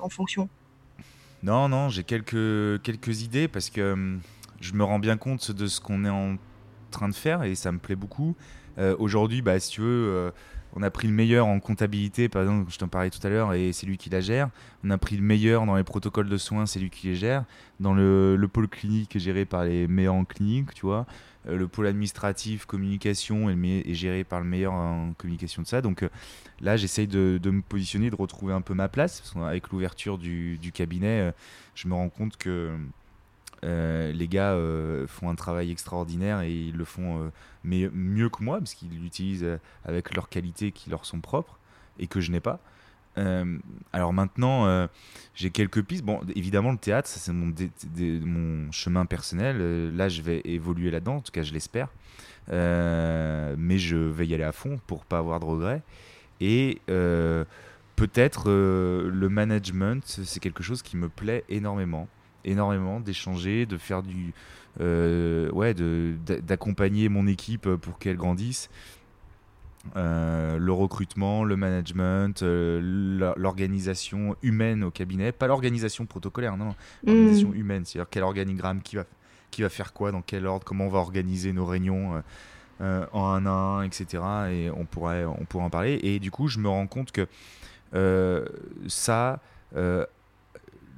en 0.00 0.08
fonction? 0.08 0.48
Non, 1.46 1.68
non, 1.68 1.90
j'ai 1.90 2.02
quelques, 2.02 3.22
idées 3.22 3.46
parce 3.46 3.70
que 3.70 3.92
hum, 3.92 4.20
je 4.60 4.72
me 4.72 4.82
rends 4.82 4.98
bien 4.98 5.16
compte 5.16 5.52
de 5.52 5.68
ce 5.68 5.80
qu'on 5.80 6.04
est 6.04 6.10
en 6.10 6.38
train 6.90 7.08
de 7.08 7.14
faire 7.14 7.44
et 7.44 7.54
ça 7.54 7.70
me 7.70 7.78
plaît 7.78 7.94
beaucoup. 7.94 8.34
aujourd'hui, 8.98 9.42
bah, 9.42 9.60
si 9.60 9.70
tu 9.70 9.80
veux 9.80 10.32
on 10.76 10.82
a 10.82 10.90
pris 10.90 11.08
le 11.08 11.14
meilleur 11.14 11.46
en 11.46 11.58
comptabilité, 11.58 12.28
par 12.28 12.42
exemple, 12.42 12.70
je 12.70 12.76
t'en 12.76 12.86
parlais 12.86 13.08
tout 13.08 13.26
à 13.26 13.30
l'heure, 13.30 13.54
et 13.54 13.72
c'est 13.72 13.86
lui 13.86 13.96
qui 13.96 14.10
la 14.10 14.20
gère. 14.20 14.50
On 14.84 14.90
a 14.90 14.98
pris 14.98 15.16
le 15.16 15.22
meilleur 15.22 15.64
dans 15.64 15.74
les 15.74 15.84
protocoles 15.84 16.28
de 16.28 16.36
soins, 16.36 16.66
c'est 16.66 16.78
lui 16.78 16.90
qui 16.90 17.06
les 17.06 17.16
gère. 17.16 17.44
Dans 17.80 17.94
le, 17.94 18.46
pôle 18.52 18.68
clinique 18.68 19.18
géré 19.18 19.46
par 19.46 19.64
les 19.64 19.88
meilleurs 19.88 20.14
en 20.14 20.26
clinique, 20.26 20.74
tu 20.74 20.84
vois. 20.84 21.06
Euh, 21.48 21.56
le 21.56 21.66
pôle 21.66 21.86
administratif, 21.86 22.66
communication 22.66 23.48
est, 23.48 23.94
géré 23.94 24.22
par 24.22 24.40
le 24.40 24.44
meilleur 24.44 24.74
en 24.74 25.14
communication 25.16 25.62
de 25.62 25.66
ça. 25.66 25.80
Donc 25.80 26.02
euh, 26.02 26.10
là, 26.60 26.76
j'essaye 26.76 27.06
de, 27.06 27.40
me 27.42 27.62
positionner, 27.62 28.10
de 28.10 28.16
retrouver 28.16 28.52
un 28.52 28.60
peu 28.60 28.74
ma 28.74 28.88
place. 28.88 29.34
Avec 29.36 29.70
l'ouverture 29.70 30.18
du, 30.18 30.58
cabinet, 30.74 31.20
euh, 31.20 31.32
je 31.74 31.88
me 31.88 31.94
rends 31.94 32.10
compte 32.10 32.36
que 32.36 32.76
euh, 33.64 34.12
les 34.12 34.28
gars 34.28 34.52
euh, 34.52 35.06
font 35.06 35.30
un 35.30 35.34
travail 35.34 35.70
extraordinaire 35.70 36.42
et 36.42 36.52
ils 36.52 36.76
le 36.76 36.84
font 36.84 37.22
euh, 37.22 37.30
mais 37.64 37.88
mieux 37.92 38.28
que 38.28 38.42
moi 38.42 38.58
parce 38.58 38.74
qu'ils 38.74 39.00
l'utilisent 39.00 39.46
avec 39.84 40.14
leurs 40.14 40.28
qualités 40.28 40.72
qui 40.72 40.90
leur 40.90 41.06
sont 41.06 41.20
propres 41.20 41.58
et 41.98 42.06
que 42.06 42.20
je 42.20 42.30
n'ai 42.30 42.40
pas. 42.40 42.60
alors 43.94 44.12
maintenant, 44.12 44.88
j'ai 45.34 45.50
quelques 45.50 45.82
pistes. 45.82 46.04
Bon, 46.04 46.20
évidemment, 46.34 46.70
le 46.70 46.76
théâtre, 46.76 47.08
c'est 47.08 47.32
mon, 47.32 47.54
mon, 47.98 48.70
chemin 48.70 49.06
personnel. 49.06 49.96
là, 49.96 50.10
je 50.10 50.20
vais 50.20 50.42
évoluer 50.44 50.90
là-dedans, 50.90 51.16
en 51.16 51.20
tout 51.22 51.32
cas, 51.32 51.42
je 51.42 51.54
l'espère. 51.54 51.88
mais 52.48 53.78
je 53.78 53.96
vais 53.96 54.26
y 54.26 54.34
aller 54.34 54.44
à 54.44 54.52
fond 54.52 54.78
pour 54.86 55.06
pas 55.06 55.18
avoir 55.18 55.40
de 55.40 55.46
regrets. 55.46 55.82
Et 56.40 56.82
peut-être 57.96 58.50
le 58.50 59.28
management, 59.30 60.04
c'est 60.04 60.40
quelque 60.40 60.62
chose 60.62 60.82
qui 60.82 60.98
me 60.98 61.08
plaît 61.08 61.44
énormément 61.48 62.08
énormément, 62.46 63.00
d'échanger, 63.00 63.66
de 63.66 63.76
faire 63.76 64.02
du. 64.02 64.32
Euh, 64.80 65.50
ouais, 65.52 65.74
d'accompagner 65.74 67.08
mon 67.08 67.26
équipe 67.26 67.68
pour 67.76 67.98
qu'elle 67.98 68.16
grandisse. 68.16 68.68
Euh, 69.94 70.58
le 70.58 70.72
recrutement, 70.72 71.44
le 71.44 71.56
management, 71.56 72.42
euh, 72.42 73.34
l'organisation 73.36 74.34
humaine 74.42 74.82
au 74.82 74.90
cabinet, 74.90 75.30
pas 75.30 75.46
l'organisation 75.46 76.06
protocolaire, 76.06 76.56
non, 76.56 76.74
l'organisation 77.04 77.50
mmh. 77.50 77.54
humaine, 77.54 77.84
c'est-à-dire 77.84 78.08
quel 78.10 78.24
organigramme, 78.24 78.82
qui 78.82 78.96
va, 78.96 79.04
qui 79.52 79.62
va 79.62 79.68
faire 79.68 79.92
quoi, 79.92 80.10
dans 80.10 80.22
quel 80.22 80.44
ordre, 80.44 80.64
comment 80.64 80.86
on 80.86 80.90
va 80.90 80.98
organiser 80.98 81.52
nos 81.52 81.64
réunions, 81.64 82.22
en 82.80 82.82
un 82.82 83.46
à 83.46 83.50
un, 83.50 83.82
etc. 83.84 84.22
Et 84.50 84.70
on 84.70 84.84
pourrait, 84.84 85.24
on 85.24 85.44
pourrait 85.44 85.64
en 85.64 85.70
parler. 85.70 86.00
Et 86.02 86.18
du 86.18 86.30
coup, 86.30 86.48
je 86.48 86.58
me 86.58 86.68
rends 86.68 86.88
compte 86.88 87.12
que 87.12 87.26
ça, 88.88 89.40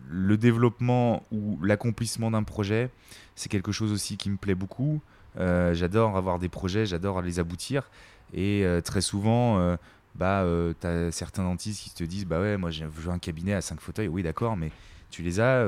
le 0.08 0.36
développement 0.36 1.22
ou 1.30 1.58
l'accomplissement 1.62 2.30
d'un 2.30 2.42
projet, 2.42 2.90
c'est 3.36 3.48
quelque 3.48 3.72
chose 3.72 3.92
aussi 3.92 4.16
qui 4.16 4.30
me 4.30 4.36
plaît 4.36 4.54
beaucoup. 4.54 5.00
j'adore 5.36 6.16
avoir 6.16 6.38
des 6.38 6.48
projets, 6.48 6.86
j'adore 6.86 7.22
les 7.22 7.38
aboutir. 7.38 7.90
Et 8.34 8.64
très 8.84 9.00
souvent, 9.00 9.76
bah, 10.14 10.44
tu 10.80 10.86
as 10.86 11.10
certains 11.12 11.44
dentistes 11.44 11.82
qui 11.82 11.90
te 11.90 12.04
disent 12.04 12.26
Bah 12.26 12.40
ouais, 12.40 12.56
moi 12.56 12.70
j'ai 12.70 12.84
un 13.08 13.18
cabinet 13.18 13.54
à 13.54 13.60
5 13.60 13.80
fauteuils. 13.80 14.08
Oui, 14.08 14.22
d'accord, 14.22 14.56
mais 14.56 14.70
tu 15.10 15.22
les 15.22 15.40
as 15.40 15.62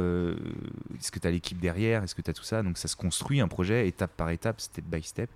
Est-ce 0.99 1.11
que 1.11 1.19
tu 1.19 1.27
as 1.27 1.31
l'équipe 1.31 1.59
derrière? 1.61 2.03
Est-ce 2.03 2.15
que 2.15 2.23
tu 2.23 2.31
as 2.31 2.35
tout 2.35 2.45
ça? 2.45 2.63
Donc 2.63 2.79
ça 2.79 2.89
se 2.89 2.97
construit 2.97 3.41
un 3.41 3.49
projet 3.49 3.87
étape 3.89 4.13
par 4.17 4.31
étape, 4.31 4.61
step 4.61 4.85
by 4.85 5.03
step. 5.03 5.31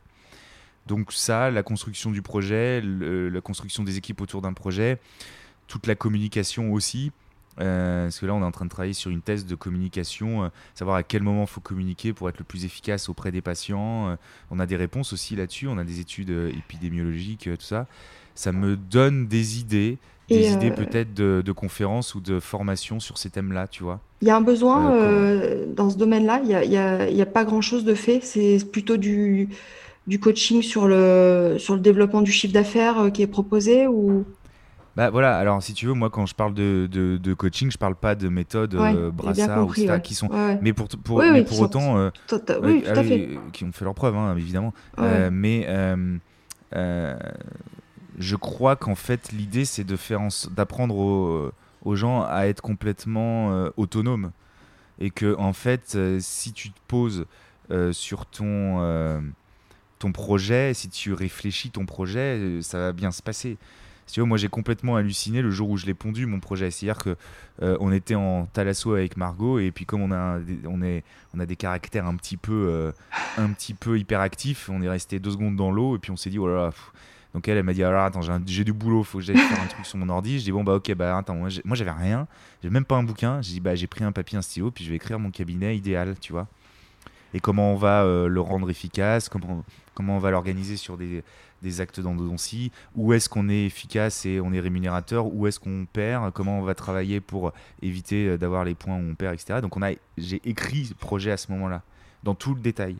Donc 0.86 1.12
ça, 1.12 1.50
la 1.50 1.62
construction 1.62 2.10
du 2.10 2.20
projet, 2.20 2.82
la 2.82 3.40
construction 3.40 3.84
des 3.84 3.96
équipes 3.96 4.20
autour 4.20 4.42
d'un 4.42 4.52
projet, 4.52 4.98
toute 5.66 5.86
la 5.86 5.94
communication 5.94 6.72
aussi. 6.72 7.12
Euh, 7.60 8.04
parce 8.04 8.18
que 8.18 8.26
là, 8.26 8.34
on 8.34 8.40
est 8.40 8.44
en 8.44 8.50
train 8.50 8.64
de 8.64 8.70
travailler 8.70 8.94
sur 8.94 9.10
une 9.10 9.20
thèse 9.20 9.46
de 9.46 9.54
communication, 9.54 10.44
euh, 10.44 10.48
savoir 10.74 10.96
à 10.96 11.02
quel 11.02 11.22
moment 11.22 11.42
il 11.42 11.48
faut 11.48 11.60
communiquer 11.60 12.12
pour 12.12 12.28
être 12.28 12.38
le 12.38 12.44
plus 12.44 12.64
efficace 12.64 13.08
auprès 13.08 13.30
des 13.30 13.42
patients. 13.42 14.08
Euh, 14.08 14.16
on 14.50 14.58
a 14.58 14.66
des 14.66 14.76
réponses 14.76 15.12
aussi 15.12 15.36
là-dessus, 15.36 15.68
on 15.68 15.78
a 15.78 15.84
des 15.84 16.00
études 16.00 16.30
épidémiologiques, 16.30 17.48
tout 17.58 17.64
ça. 17.64 17.86
Ça 18.34 18.50
me 18.50 18.76
donne 18.76 19.28
des 19.28 19.60
idées, 19.60 19.98
des 20.28 20.52
idées 20.52 20.72
peut-être 20.72 21.14
de, 21.14 21.52
conférences 21.52 22.16
ou 22.16 22.20
de 22.20 22.40
formations 22.40 22.98
sur 22.98 23.18
ces 23.18 23.30
thèmes-là, 23.30 23.68
tu 23.68 23.84
vois. 23.84 24.00
Il 24.22 24.28
y 24.28 24.30
a 24.30 24.36
un 24.36 24.40
besoin 24.40 24.98
dans 25.76 25.90
ce 25.90 25.96
domaine-là, 25.96 26.40
il 26.42 26.68
n'y 26.68 26.76
a, 26.76 27.02
a, 27.02 27.22
a, 27.22 27.26
pas 27.26 27.44
grand-chose 27.44 27.84
de 27.84 27.94
fait, 27.94 28.20
c'est 28.24 28.58
plutôt 28.72 28.96
du, 28.96 29.50
du 30.08 30.18
coaching 30.18 30.62
sur 30.62 30.88
le, 30.88 31.56
sur 31.58 31.74
le 31.74 31.80
développement 31.80 32.22
du 32.22 32.32
chiffre 32.32 32.54
d'affaires 32.54 33.12
qui 33.12 33.22
est 33.22 33.28
proposé 33.28 33.86
ou? 33.86 34.24
Bah 34.96 35.10
voilà, 35.10 35.36
alors 35.36 35.60
si 35.60 35.74
tu 35.74 35.86
veux, 35.86 35.92
moi 35.92 36.08
quand 36.08 36.24
je 36.26 36.34
parle 36.34 36.54
de, 36.54 36.88
de, 36.90 37.34
coaching, 37.34 37.70
je 37.70 37.78
parle 37.78 37.96
pas 37.96 38.14
de 38.14 38.28
méthodes 38.28 38.74
euh, 38.76 39.10
brassard 39.10 39.66
ou 39.66 39.72
etc. 39.72 40.00
qui 40.02 40.14
sont. 40.14 40.28
Mais 40.62 40.72
pour, 40.72 40.88
pour, 40.88 41.20
mais 41.20 41.42
pour 41.42 41.60
autant. 41.60 41.98
Euh, 41.98 42.10
ah 42.30 43.02
qui 43.52 43.64
ont 43.64 43.72
fait 43.72 43.84
leur 43.84 43.94
preuve, 43.94 44.16
hein, 44.16 44.36
évidemment. 44.36 44.72
Euh, 44.98 45.30
mais 45.32 45.66
je 48.16 48.36
crois 48.36 48.76
qu'en 48.76 48.94
fait, 48.94 49.32
l'idée, 49.32 49.64
c'est 49.64 49.82
de 49.82 49.96
faire 49.96 50.20
d'apprendre 50.52 50.96
aux, 50.96 51.50
aux, 51.84 51.96
gens 51.96 52.22
à 52.22 52.46
être 52.46 52.60
complètement 52.60 53.68
autonomes. 53.76 54.30
Et 55.00 55.10
que, 55.10 55.34
en 55.38 55.52
fait, 55.52 55.98
si 56.20 56.52
tu 56.52 56.70
te 56.70 56.78
poses 56.86 57.26
sur 57.90 58.26
ton, 58.26 59.24
ton 59.98 60.12
projet, 60.12 60.72
si 60.72 60.88
tu 60.88 61.12
réfléchis 61.12 61.70
ton 61.70 61.84
projet, 61.84 62.60
ça 62.62 62.78
va 62.78 62.92
bien 62.92 63.10
se 63.10 63.22
passer 63.22 63.58
tu 64.12 64.22
moi 64.22 64.38
j'ai 64.38 64.48
complètement 64.48 64.96
halluciné 64.96 65.42
le 65.42 65.50
jour 65.50 65.70
où 65.70 65.76
je 65.76 65.86
l'ai 65.86 65.94
pondu 65.94 66.26
mon 66.26 66.40
projet. 66.40 66.70
C'est-à-dire 66.70 67.02
que 67.02 67.16
euh, 67.62 67.76
on 67.80 67.92
était 67.92 68.14
en 68.14 68.46
talasso 68.46 68.92
avec 68.92 69.16
Margot 69.16 69.58
et 69.58 69.70
puis 69.70 69.86
comme 69.86 70.02
on 70.02 70.12
a 70.12 70.38
on 70.66 70.82
est 70.82 71.04
on 71.34 71.40
a 71.40 71.46
des 71.46 71.56
caractères 71.56 72.06
un 72.06 72.16
petit 72.16 72.36
peu 72.36 72.66
euh, 72.68 72.92
un 73.38 73.50
petit 73.50 73.74
peu 73.74 73.98
hyperactifs, 73.98 74.68
on 74.68 74.82
est 74.82 74.88
resté 74.88 75.18
deux 75.18 75.32
secondes 75.32 75.56
dans 75.56 75.70
l'eau 75.70 75.96
et 75.96 75.98
puis 75.98 76.10
on 76.10 76.16
s'est 76.16 76.30
dit 76.30 76.38
oh 76.38 76.48
là 76.48 76.54
là. 76.54 76.70
Donc 77.34 77.48
elle, 77.48 77.56
elle 77.56 77.64
m'a 77.64 77.72
dit 77.72 77.82
alors 77.82 78.04
attends 78.04 78.20
j'ai 78.46 78.62
du 78.62 78.72
boulot, 78.72 79.02
faut 79.02 79.18
que 79.18 79.24
j'aille 79.24 79.36
faire 79.36 79.60
un 79.60 79.66
truc 79.66 79.84
sur 79.86 79.98
mon 79.98 80.08
ordi. 80.08 80.38
Je 80.38 80.44
dis 80.44 80.52
bon 80.52 80.62
bah 80.62 80.74
ok 80.74 80.94
bah 80.94 81.18
attends 81.18 81.34
moi 81.34 81.48
j'avais 81.48 81.90
rien, 81.90 82.28
j'ai 82.62 82.70
même 82.70 82.84
pas 82.84 82.96
un 82.96 83.02
bouquin. 83.02 83.42
J'ai 83.42 83.54
dit 83.54 83.60
bah 83.60 83.74
j'ai 83.74 83.88
pris 83.88 84.04
un 84.04 84.12
papier 84.12 84.38
un 84.38 84.42
stylo 84.42 84.70
puis 84.70 84.84
je 84.84 84.90
vais 84.90 84.96
écrire 84.96 85.18
mon 85.18 85.30
cabinet 85.30 85.76
idéal, 85.76 86.14
tu 86.20 86.32
vois. 86.32 86.46
Et 87.32 87.40
comment 87.40 87.72
on 87.72 87.76
va 87.76 88.04
euh, 88.04 88.28
le 88.28 88.40
rendre 88.40 88.70
efficace, 88.70 89.28
comment 89.28 89.64
comment 89.94 90.16
on 90.16 90.20
va 90.20 90.30
l'organiser 90.30 90.76
sur 90.76 90.96
des 90.96 91.24
des 91.64 91.80
actes 91.80 91.98
d'endodontie, 91.98 92.70
où 92.94 93.12
est-ce 93.12 93.28
qu'on 93.28 93.48
est 93.48 93.64
efficace 93.64 94.24
et 94.26 94.40
on 94.40 94.52
est 94.52 94.60
rémunérateur, 94.60 95.26
où 95.26 95.48
est-ce 95.48 95.58
qu'on 95.58 95.86
perd, 95.92 96.32
comment 96.32 96.60
on 96.60 96.62
va 96.62 96.74
travailler 96.74 97.20
pour 97.20 97.52
éviter 97.82 98.28
euh, 98.28 98.38
d'avoir 98.38 98.64
les 98.64 98.74
points 98.74 98.96
où 98.96 99.10
on 99.10 99.14
perd, 99.16 99.34
etc. 99.34 99.60
Donc 99.60 99.76
on 99.76 99.82
a, 99.82 99.90
j'ai 100.16 100.40
écrit 100.44 100.86
ce 100.86 100.94
projet 100.94 101.32
à 101.32 101.36
ce 101.36 101.50
moment-là, 101.50 101.82
dans 102.22 102.36
tout 102.36 102.54
le 102.54 102.60
détail. 102.60 102.96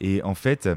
Et 0.00 0.22
en 0.24 0.34
fait, 0.34 0.68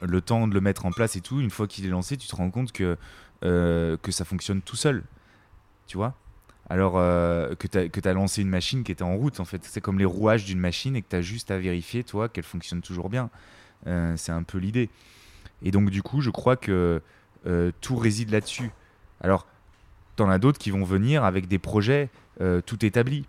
le 0.00 0.20
temps 0.20 0.46
de 0.46 0.54
le 0.54 0.60
mettre 0.60 0.86
en 0.86 0.92
place 0.92 1.16
et 1.16 1.20
tout, 1.20 1.40
une 1.40 1.50
fois 1.50 1.66
qu'il 1.66 1.84
est 1.84 1.88
lancé, 1.88 2.16
tu 2.16 2.28
te 2.28 2.36
rends 2.36 2.50
compte 2.50 2.70
que, 2.70 2.96
euh, 3.44 3.96
que 3.96 4.12
ça 4.12 4.24
fonctionne 4.24 4.62
tout 4.62 4.76
seul. 4.76 5.02
Tu 5.86 5.96
vois? 5.96 6.14
Alors 6.70 6.94
euh, 6.96 7.54
que 7.56 7.66
tu 7.66 8.08
as, 8.08 8.12
lancé 8.12 8.40
une 8.40 8.48
machine 8.48 8.84
qui 8.84 8.92
était 8.92 9.02
en 9.02 9.16
route, 9.16 9.40
en 9.40 9.44
fait. 9.44 9.64
C'est 9.64 9.80
comme 9.80 9.98
les 9.98 10.04
rouages 10.04 10.44
d'une 10.44 10.60
machine 10.60 10.94
et 10.94 11.02
que 11.02 11.08
tu 11.08 11.16
as 11.16 11.22
juste 11.22 11.50
à 11.50 11.58
vérifier, 11.58 12.04
toi, 12.04 12.28
qu'elle 12.28 12.44
fonctionne 12.44 12.82
toujours 12.82 13.08
bien. 13.08 13.30
c'est 14.16 14.32
un 14.32 14.42
peu 14.44 14.58
l'idée. 14.58 14.88
Et 15.62 15.70
donc, 15.70 15.90
du 15.90 16.02
coup, 16.02 16.20
je 16.20 16.30
crois 16.30 16.56
que 16.56 17.00
euh, 17.46 17.72
tout 17.80 17.96
réside 17.96 18.30
là-dessus. 18.30 18.70
Alors, 19.20 19.46
t'en 20.16 20.28
as 20.28 20.38
d'autres 20.38 20.58
qui 20.58 20.70
vont 20.70 20.84
venir 20.84 21.24
avec 21.24 21.48
des 21.48 21.58
projets 21.58 22.08
euh, 22.40 22.60
tout 22.60 22.84
établis. 22.84 23.24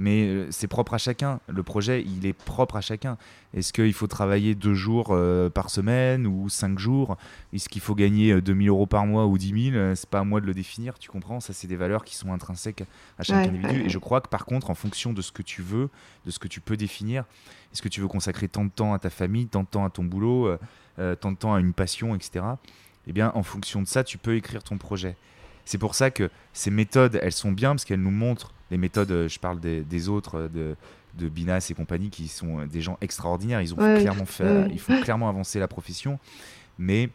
Mais 0.00 0.24
euh, 0.26 0.48
c'est 0.50 0.66
propre 0.66 0.94
à 0.94 0.98
chacun. 0.98 1.38
Le 1.46 1.62
projet, 1.62 2.02
il 2.02 2.26
est 2.26 2.32
propre 2.32 2.76
à 2.76 2.80
chacun. 2.80 3.18
Est-ce 3.54 3.72
qu'il 3.72 3.92
faut 3.92 4.06
travailler 4.06 4.54
deux 4.54 4.74
jours 4.74 5.16
par 5.52 5.70
semaine 5.70 6.26
ou 6.26 6.48
cinq 6.48 6.78
jours? 6.78 7.16
Est-ce 7.52 7.68
qu'il 7.68 7.82
faut 7.82 7.96
gagner 7.96 8.40
2000 8.40 8.68
euros 8.68 8.86
par 8.86 9.06
mois 9.06 9.26
ou 9.26 9.38
10 9.38 9.72
000 9.72 9.94
C'est 9.96 10.08
pas 10.08 10.20
à 10.20 10.24
moi 10.24 10.40
de 10.40 10.46
le 10.46 10.54
définir, 10.54 11.00
tu 11.00 11.10
comprends? 11.10 11.40
Ça, 11.40 11.52
c'est 11.52 11.66
des 11.66 11.74
valeurs 11.74 12.04
qui 12.04 12.14
sont 12.14 12.32
intrinsèques 12.32 12.84
à 13.18 13.24
chaque 13.24 13.48
individu. 13.48 13.82
Et 13.86 13.88
je 13.88 13.98
crois 13.98 14.20
que 14.20 14.28
par 14.28 14.44
contre, 14.44 14.70
en 14.70 14.76
fonction 14.76 15.12
de 15.12 15.20
ce 15.20 15.32
que 15.32 15.42
tu 15.42 15.62
veux, 15.62 15.90
de 16.26 16.30
ce 16.30 16.38
que 16.38 16.46
tu 16.46 16.60
peux 16.60 16.76
définir, 16.76 17.24
est-ce 17.72 17.82
que 17.82 17.88
tu 17.88 18.00
veux 18.00 18.06
consacrer 18.06 18.46
tant 18.46 18.64
de 18.64 18.70
temps 18.70 18.94
à 18.94 19.00
ta 19.00 19.10
famille, 19.10 19.48
tant 19.48 19.64
de 19.64 19.68
temps 19.68 19.84
à 19.84 19.90
ton 19.90 20.04
boulot 20.04 20.56
euh, 21.00 21.14
tant 21.14 21.32
de 21.32 21.36
temps 21.36 21.54
à 21.54 21.60
une 21.60 21.72
passion, 21.72 22.14
etc. 22.14 22.44
Eh 23.06 23.12
bien, 23.12 23.32
en 23.34 23.42
fonction 23.42 23.80
de 23.80 23.86
ça, 23.86 24.04
tu 24.04 24.18
peux 24.18 24.36
écrire 24.36 24.62
ton 24.62 24.76
projet. 24.76 25.16
C'est 25.64 25.78
pour 25.78 25.94
ça 25.94 26.10
que 26.10 26.30
ces 26.52 26.70
méthodes, 26.70 27.18
elles 27.22 27.32
sont 27.32 27.52
bien 27.52 27.70
parce 27.70 27.86
qu'elles 27.86 28.02
nous 28.02 28.10
montrent 28.10 28.52
les 28.70 28.78
méthodes. 28.78 29.10
Euh, 29.10 29.28
je 29.28 29.38
parle 29.38 29.60
des, 29.60 30.08
autres, 30.08 30.36
euh, 30.36 30.48
de, 30.48 30.76
de, 31.18 31.28
Binas 31.28 31.66
et 31.70 31.74
compagnie, 31.74 32.10
qui 32.10 32.28
sont 32.28 32.66
des 32.66 32.80
gens 32.80 32.98
extraordinaires. 33.00 33.60
Ils 33.60 33.74
ont 33.74 33.76
clairement 33.76 34.26
fait, 34.26 34.68
ils 34.70 34.80
font 34.80 35.00
clairement 35.00 35.28
avancer 35.28 35.58
la 35.58 35.68
profession, 35.68 36.18
mais 36.78 37.10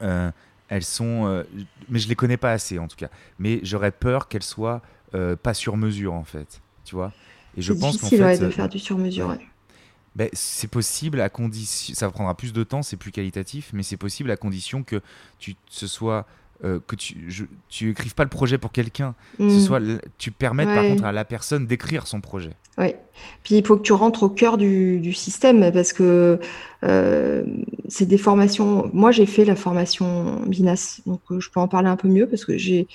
elles 0.00 0.84
sont, 0.84 1.44
mais 1.88 1.98
je 1.98 2.08
les 2.08 2.14
connais 2.14 2.38
pas 2.38 2.52
assez 2.52 2.78
en 2.78 2.88
tout 2.88 2.96
cas. 2.96 3.08
Mais 3.38 3.60
j'aurais 3.62 3.90
peur 3.92 4.28
qu'elles 4.28 4.42
soient 4.42 4.82
pas 5.42 5.54
sur 5.54 5.76
mesure 5.76 6.14
en 6.14 6.24
fait, 6.24 6.60
tu 6.84 6.94
vois? 6.94 7.12
Et 7.56 7.62
je 7.62 7.72
pense 7.72 7.98
qu'en 7.98 8.08
fait, 8.08 8.38
de 8.38 8.48
faire 8.48 8.68
du 8.68 8.78
sur 8.78 8.96
mesure. 8.96 9.36
Ben, 10.14 10.28
c'est 10.34 10.68
possible 10.68 11.22
à 11.22 11.30
condition, 11.30 11.94
ça 11.94 12.10
prendra 12.10 12.36
plus 12.36 12.52
de 12.52 12.64
temps, 12.64 12.82
c'est 12.82 12.98
plus 12.98 13.12
qualitatif, 13.12 13.70
mais 13.72 13.82
c'est 13.82 13.96
possible 13.96 14.30
à 14.30 14.36
condition 14.36 14.82
que 14.82 15.00
tu 15.38 15.56
ce 15.70 15.86
soit 15.86 16.26
euh, 16.64 16.78
que 16.86 16.96
tu, 16.96 17.16
je, 17.28 17.44
tu 17.68 17.90
écrives 17.90 18.14
pas 18.14 18.24
le 18.24 18.30
projet 18.30 18.58
pour 18.58 18.72
quelqu'un, 18.72 19.14
ce 19.38 19.44
mm. 19.44 19.60
soit 19.60 19.80
tu 20.18 20.30
permettes 20.30 20.68
par 20.68 20.84
contre 20.84 21.04
à 21.04 21.12
la 21.12 21.24
personne 21.24 21.66
d'écrire 21.66 22.06
son 22.06 22.20
projet. 22.20 22.52
Oui. 22.78 22.94
Puis 23.42 23.56
il 23.56 23.66
faut 23.66 23.76
que 23.76 23.82
tu 23.82 23.92
rentres 23.92 24.22
au 24.22 24.28
cœur 24.28 24.56
du, 24.56 24.98
du 25.00 25.12
système 25.12 25.70
parce 25.72 25.92
que 25.92 26.38
euh, 26.84 27.44
c'est 27.88 28.06
des 28.06 28.18
formations. 28.18 28.90
Moi, 28.92 29.10
j'ai 29.10 29.26
fait 29.26 29.44
la 29.44 29.56
formation 29.56 30.40
Binas, 30.46 31.00
donc 31.06 31.20
euh, 31.30 31.40
je 31.40 31.50
peux 31.50 31.60
en 31.60 31.68
parler 31.68 31.88
un 31.88 31.96
peu 31.96 32.08
mieux 32.08 32.26
parce 32.26 32.44
que 32.44 32.56
j'ai 32.56 32.86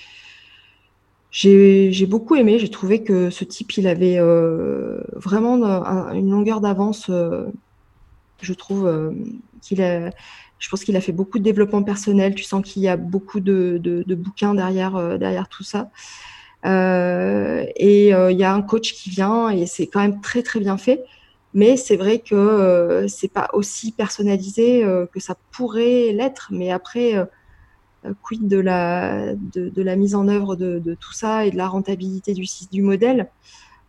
j'ai 1.32 2.06
beaucoup 2.08 2.36
aimé, 2.36 2.58
j'ai 2.58 2.70
trouvé 2.70 3.04
que 3.04 3.30
ce 3.30 3.44
type, 3.44 3.78
il 3.78 3.88
avait 3.88 4.18
euh, 4.18 5.02
vraiment 5.14 5.56
une 6.14 6.32
longueur 6.32 6.62
d'avance. 6.62 7.10
Euh, 7.10 7.46
je 8.42 8.54
trouve 8.54 8.88
euh, 8.88 9.12
qu'il 9.62 9.82
a, 9.82 10.12
je 10.60 10.70
pense 10.70 10.84
qu'il 10.84 10.96
a 10.96 11.02
fait 11.02 11.12
beaucoup 11.12 11.40
de 11.40 11.44
développement 11.44 11.84
personnel. 11.84 12.36
Tu 12.36 12.44
sens 12.44 12.64
qu'il 12.64 12.82
y 12.82 12.88
a 12.88 12.98
beaucoup 12.98 13.40
de, 13.40 13.80
de, 13.82 14.16
bouquins 14.16 14.54
derrière, 14.56 15.18
derrière 15.18 15.48
tout 15.50 15.64
ça. 15.64 15.90
et 16.66 18.10
il 18.10 18.38
y 18.38 18.44
a 18.44 18.54
un 18.54 18.62
coach 18.62 18.94
qui 18.94 19.10
vient 19.10 19.50
et 19.50 19.66
c'est 19.66 19.88
quand 19.88 20.00
même 20.00 20.22
très 20.22 20.44
très 20.44 20.60
bien 20.60 20.78
fait. 20.78 21.04
Mais 21.54 21.78
c'est 21.78 21.96
vrai 21.96 22.20
que 22.20 23.06
c'est 23.08 23.32
pas 23.32 23.50
aussi 23.54 23.92
personnalisé 23.92 24.84
que 25.14 25.20
ça 25.20 25.36
pourrait 25.52 26.12
l'être. 26.14 26.50
Mais 26.52 26.72
après, 26.72 27.16
euh, 28.08 28.14
quid 28.22 28.48
de 28.48 28.60
la, 28.60 29.36
de, 29.36 29.82
la 29.82 29.96
mise 29.96 30.16
en 30.16 30.28
œuvre 30.28 30.56
de, 30.56 30.96
tout 31.00 31.14
ça 31.14 31.46
et 31.46 31.52
de 31.52 31.58
la 31.58 31.68
rentabilité 31.68 32.34
du, 32.34 32.46
du 32.72 32.82
modèle? 32.82 33.30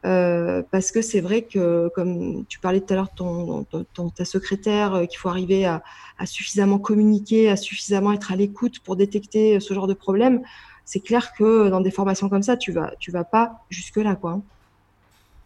Euh, 0.05 0.63
parce 0.71 0.93
que 0.93 1.03
c'est 1.03 1.21
vrai 1.21 1.43
que, 1.43 1.91
comme 1.95 2.45
tu 2.47 2.61
parlais 2.61 2.81
tout 2.81 2.93
à 2.93 2.97
l'heure 2.97 3.11
de 3.19 4.11
ta 4.11 4.25
secrétaire, 4.25 4.95
euh, 4.95 5.07
qu'il 5.07 5.19
faut 5.19 5.29
arriver 5.29 5.67
à, 5.67 5.83
suffisamment 6.25 6.79
communiquer, 6.79 7.51
à 7.51 7.57
suffisamment 7.57 8.13
être 8.13 8.33
à 8.33 8.37
l'écoute 8.37 8.81
pour 8.81 8.97
détecter 8.97 9.61
ce 9.61 9.75
genre 9.75 9.87
de 9.87 9.95
problème, 9.95 10.43
c'est 10.85 11.01
clair 11.01 11.33
que 11.33 11.69
dans 11.69 11.81
des 11.81 11.91
formations 11.91 12.29
comme 12.29 12.43
ça, 12.43 12.57
tu 12.57 12.73
vas, 12.73 12.93
tu 12.99 13.11
vas 13.11 13.25
pas 13.25 13.65
jusque-là. 13.71 14.15
quoi. 14.15 14.41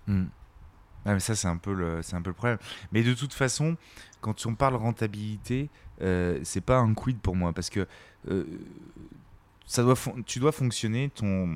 Hmm. 0.06 0.26
mais 1.04 1.20
ça, 1.20 1.34
c'est 1.34 1.48
un, 1.48 1.56
peu 1.56 1.72
le, 1.72 2.00
un 2.12 2.22
peu 2.22 2.30
le 2.30 2.34
problème. 2.34 2.58
Mais 2.92 3.02
de 3.02 3.14
toute 3.14 3.32
façon, 3.32 3.76
quand 4.20 4.46
on 4.46 4.54
parle 4.54 4.76
rentabilité, 4.76 5.68
euh, 6.00 6.38
c'est 6.42 6.60
pas 6.60 6.78
un 6.78 6.94
quid 6.94 7.18
pour 7.18 7.36
moi 7.36 7.52
parce 7.52 7.70
que 7.70 7.86
euh, 8.28 8.44
ça 9.66 9.82
doit 9.82 9.96
tu 10.26 10.38
dois 10.38 10.52
fonctionner 10.52 11.10
ton 11.10 11.48
euh, 11.48 11.54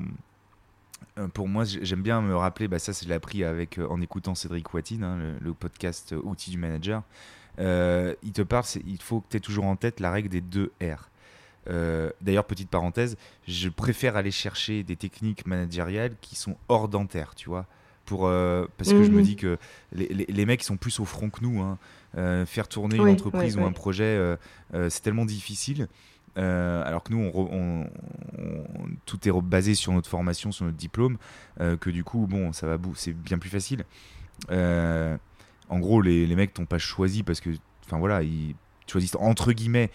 pour 1.33 1.47
moi, 1.47 1.63
j'aime 1.65 2.01
bien 2.01 2.21
me 2.21 2.35
rappeler, 2.35 2.67
bah 2.67 2.79
ça, 2.79 2.91
je 2.91 3.07
l'ai 3.07 3.15
appris 3.15 3.43
avec, 3.43 3.79
en 3.79 4.01
écoutant 4.01 4.35
Cédric 4.35 4.73
Watine, 4.73 5.03
hein, 5.03 5.35
le, 5.39 5.53
podcast 5.53 6.13
Outils 6.23 6.51
du 6.51 6.57
manager. 6.57 7.03
il 7.57 8.31
te 8.33 8.41
parle, 8.41 8.65
il 8.85 9.01
faut 9.01 9.21
que 9.21 9.27
tu 9.31 9.37
aies 9.37 9.41
toujours 9.41 9.65
en 9.65 9.75
tête 9.75 9.99
la 9.99 10.11
règle 10.11 10.29
des 10.29 10.41
deux 10.41 10.71
R. 10.81 11.09
D'ailleurs, 12.21 12.45
petite 12.45 12.69
parenthèse, 12.69 13.17
je 13.47 13.69
préfère 13.69 14.15
aller 14.15 14.31
chercher 14.31 14.83
des 14.83 14.95
techniques 14.95 15.45
managériales 15.47 16.15
qui 16.21 16.35
sont 16.35 16.55
hors 16.69 16.87
dentaire, 16.87 17.35
tu 17.35 17.49
vois. 17.49 17.65
Pour, 18.05 18.21
parce 18.77 18.91
que 18.91 19.03
je 19.03 19.11
me 19.11 19.17
mhm. 19.17 19.23
dis 19.23 19.35
que 19.35 19.57
les, 19.91 20.07
les, 20.07 20.45
mecs 20.45 20.63
sont 20.63 20.77
plus 20.77 20.99
au 21.01 21.05
front 21.05 21.29
que 21.29 21.41
nous. 21.41 21.61
Hein. 21.61 21.77
faire 22.45 22.67
tourner 22.67 22.95
une 22.97 23.09
entreprise 23.09 23.57
ou 23.57 23.65
un 23.65 23.73
projet, 23.73 24.37
c'est 24.71 25.01
tellement 25.01 25.25
difficile. 25.25 25.87
Euh, 26.37 26.83
alors 26.85 27.03
que 27.03 27.13
nous, 27.13 27.85
tout 29.05 29.27
est 29.27 29.31
basé 29.41 29.75
sur 29.75 29.91
notre 29.93 30.09
formation, 30.09 30.51
sur 30.51 30.65
notre 30.65 30.77
diplôme, 30.77 31.17
euh, 31.61 31.77
que 31.77 31.89
du 31.89 32.03
coup, 32.03 32.27
bon, 32.27 32.53
ça 32.53 32.67
va, 32.67 32.77
c'est 32.95 33.13
bien 33.13 33.37
plus 33.37 33.49
facile. 33.49 33.85
Euh, 34.51 35.17
en 35.69 35.79
gros, 35.79 36.01
les, 36.01 36.27
les 36.27 36.35
mecs 36.35 36.53
t'ont 36.53 36.65
pas 36.65 36.77
choisi 36.77 37.23
parce 37.23 37.41
que, 37.41 37.49
enfin 37.85 37.97
voilà, 37.97 38.21
ils 38.23 38.55
choisissent 38.87 39.15
entre 39.15 39.51
guillemets, 39.51 39.89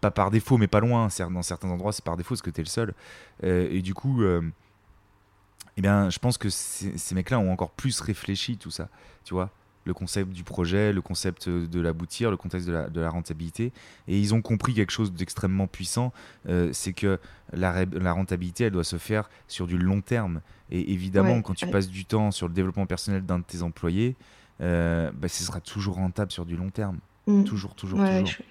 pas 0.00 0.10
par 0.10 0.30
défaut, 0.30 0.58
mais 0.58 0.68
pas 0.68 0.80
loin. 0.80 1.08
Dans 1.30 1.42
certains 1.42 1.68
endroits, 1.68 1.92
c'est 1.92 2.04
par 2.04 2.16
défaut 2.16 2.34
parce 2.34 2.42
que 2.42 2.50
t'es 2.50 2.62
le 2.62 2.68
seul. 2.68 2.94
et 3.42 3.80
du 3.82 3.94
coup, 3.94 4.22
eh 4.24 5.80
bien, 5.80 6.10
je 6.10 6.18
pense 6.18 6.38
que 6.38 6.50
ces 6.50 7.14
mecs-là 7.14 7.38
ont 7.38 7.50
encore 7.50 7.70
plus 7.70 8.00
réfléchi 8.00 8.58
tout 8.58 8.70
ça, 8.70 8.88
tu 9.24 9.34
vois 9.34 9.50
le 9.84 9.94
concept 9.94 10.30
du 10.32 10.44
projet, 10.44 10.92
le 10.92 11.00
concept 11.00 11.48
de 11.48 11.80
l'aboutir, 11.80 12.30
le 12.30 12.36
contexte 12.36 12.66
de 12.66 12.72
la, 12.72 12.88
de 12.88 13.00
la, 13.00 13.10
rentabilité. 13.10 13.72
Et 14.08 14.18
ils 14.18 14.34
ont 14.34 14.42
compris 14.42 14.74
quelque 14.74 14.92
chose 14.92 15.12
d'extrêmement 15.12 15.66
puissant, 15.66 16.12
euh, 16.48 16.70
c'est 16.72 16.92
que 16.92 17.18
la, 17.52 17.84
la, 17.84 18.12
rentabilité, 18.12 18.64
elle 18.64 18.72
doit 18.72 18.84
se 18.84 18.96
faire 18.96 19.28
sur 19.48 19.66
du 19.66 19.78
long 19.78 20.00
terme. 20.00 20.40
Et 20.70 20.92
évidemment, 20.92 21.42
quand 21.42 21.54
tu 21.54 21.66
passes 21.66 21.88
du 21.88 22.04
temps 22.04 22.30
sur 22.30 22.48
le 22.48 22.54
développement 22.54 22.86
personnel 22.86 23.24
d'un 23.24 23.40
de 23.40 23.44
tes 23.44 23.62
employés, 23.62 24.16
euh, 24.60 25.10
bah, 25.14 25.28
ce 25.28 25.42
sera 25.42 25.60
toujours 25.60 25.96
rentable 25.96 26.30
sur 26.30 26.46
du 26.46 26.56
long 26.56 26.70
terme. 26.70 26.98
Mm. 27.26 27.44
Toujours, 27.44 27.74
toujours, 27.74 27.98
toujours. 27.98 28.46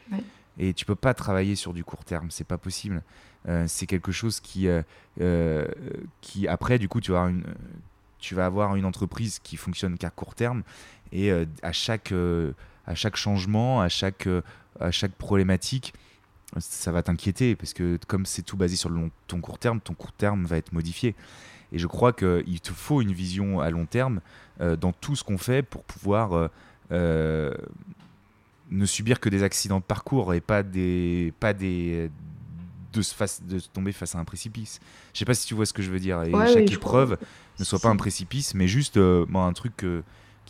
Et 0.57 0.73
tu 0.73 0.85
peux 0.85 0.95
pas 0.95 1.13
travailler 1.13 1.55
sur 1.55 1.73
du 1.73 1.83
court 1.83 2.03
terme, 2.03 2.29
c'est 2.29 2.43
pas 2.43 2.57
possible. 2.57 3.01
Euh, 3.47 3.65
c'est 3.67 3.87
quelque 3.87 4.11
chose 4.11 4.39
qui, 4.39 4.67
qui, 6.21 6.47
après, 6.47 6.77
du 6.77 6.89
coup, 6.89 6.99
tu 6.99 7.11
vas, 7.11 7.21
une, 7.21 7.43
tu 8.21 8.35
vas 8.35 8.45
avoir 8.45 8.75
une 8.75 8.85
entreprise 8.85 9.39
qui 9.39 9.57
fonctionne 9.57 9.97
qu'à 9.97 10.09
court 10.09 10.35
terme 10.35 10.63
et 11.11 11.31
euh, 11.31 11.45
à, 11.61 11.71
chaque, 11.71 12.11
euh, 12.11 12.53
à 12.85 12.95
chaque 12.95 13.15
changement, 13.15 13.81
à 13.81 13.89
chaque, 13.89 14.27
euh, 14.27 14.41
à 14.79 14.91
chaque 14.91 15.13
problématique, 15.13 15.93
ça 16.59 16.91
va 16.91 17.01
t'inquiéter 17.01 17.55
parce 17.55 17.73
que 17.73 17.97
comme 18.07 18.25
c'est 18.25 18.41
tout 18.41 18.57
basé 18.57 18.75
sur 18.75 18.89
le 18.89 18.95
long, 18.95 19.11
ton 19.27 19.39
court 19.39 19.57
terme, 19.57 19.79
ton 19.79 19.93
court 19.93 20.11
terme 20.11 20.45
va 20.45 20.57
être 20.57 20.73
modifié. 20.73 21.15
Et 21.71 21.79
je 21.79 21.87
crois 21.87 22.11
qu'il 22.11 22.59
te 22.61 22.73
faut 22.73 23.01
une 23.01 23.13
vision 23.13 23.61
à 23.61 23.69
long 23.69 23.85
terme 23.85 24.19
dans 24.59 24.91
tout 24.91 25.15
ce 25.15 25.23
qu'on 25.23 25.37
fait 25.37 25.63
pour 25.63 25.85
pouvoir 25.85 26.49
ne 26.89 27.55
subir 28.85 29.21
que 29.21 29.29
des 29.29 29.43
accidents 29.43 29.79
de 29.79 29.85
parcours 29.85 30.33
et 30.33 30.41
pas 30.41 30.63
des, 30.63 31.33
pas 31.39 31.53
des, 31.53 32.11
de, 32.91 33.01
se 33.01 33.15
face, 33.15 33.41
de 33.43 33.61
tomber 33.61 33.93
face 33.93 34.15
à 34.15 34.19
un 34.19 34.25
précipice. 34.25 34.81
Je 35.13 35.19
sais 35.19 35.25
pas 35.25 35.33
si 35.33 35.47
tu 35.47 35.53
vois 35.53 35.65
ce 35.65 35.71
que 35.71 35.81
je 35.81 35.89
veux 35.89 36.01
dire. 36.01 36.21
Et 36.23 36.31
chaque 36.31 36.69
épreuve 36.69 37.17
ne 37.57 37.63
soit 37.63 37.79
pas 37.79 37.87
un 37.87 37.95
précipice, 37.95 38.53
mais 38.53 38.67
juste 38.67 38.97
un 38.97 39.53
truc 39.53 39.85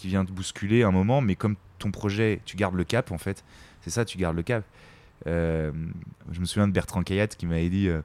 qui 0.01 0.07
vient 0.07 0.25
te 0.25 0.31
bousculer 0.31 0.81
un 0.81 0.89
moment, 0.89 1.21
mais 1.21 1.35
comme 1.35 1.55
ton 1.77 1.91
projet, 1.91 2.41
tu 2.43 2.57
gardes 2.57 2.73
le 2.73 2.83
cap 2.83 3.11
en 3.11 3.19
fait, 3.19 3.43
c'est 3.81 3.91
ça, 3.91 4.03
tu 4.03 4.17
gardes 4.17 4.35
le 4.35 4.41
cap. 4.41 4.63
Euh, 5.27 5.71
je 6.31 6.39
me 6.39 6.45
souviens 6.45 6.67
de 6.67 6.73
Bertrand 6.73 7.03
Kayat 7.03 7.27
qui 7.27 7.45
m'avait 7.45 7.69
dit 7.69 7.87
euh, 7.87 8.01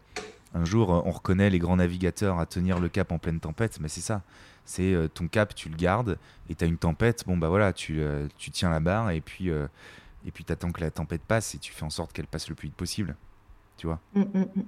un 0.53 0.67
jour, 0.67 0.91
on 0.91 1.11
reconnaît 1.11 1.49
les 1.49 1.59
grands 1.59 1.77
navigateurs 1.77 2.39
à 2.39 2.45
tenir 2.45 2.81
le 2.81 2.91
cap 2.91 3.13
en 3.13 3.19
pleine 3.19 3.41
tempête, 3.41 3.81
mais 3.81 3.89
c'est 3.89 4.03
ça. 4.03 4.21
C'est 4.67 4.93
euh, 4.93 5.09
ton 5.09 5.27
cap, 5.27 5.55
tu 5.55 5.71
le 5.71 5.77
gardes, 5.77 6.19
et 6.51 6.55
tu 6.55 6.65
as 6.65 6.67
une 6.67 6.77
tempête, 6.77 7.25
bon 7.27 7.39
bah 7.39 7.49
voilà, 7.49 7.73
tu, 7.73 8.03
tu 8.37 8.51
tiens 8.51 8.69
la 8.69 8.81
barre, 8.81 9.11
et 9.11 9.23
puis 9.23 9.49
et 9.49 10.31
puis 10.31 10.45
attends 10.51 10.73
que 10.73 10.83
la 10.83 10.91
tempête 10.91 11.23
passe, 11.23 11.55
et 11.55 11.59
tu 11.59 11.73
fais 11.73 11.85
en 11.85 11.91
sorte 11.91 12.13
qu'elle 12.13 12.27
passe 12.27 12.51
le 12.51 12.55
plus 12.55 12.69
vite 12.69 12.77
possible. 12.77 13.17
Tu 13.79 13.87
vois 13.87 14.01
mm, 14.15 14.21
mm, 14.21 14.65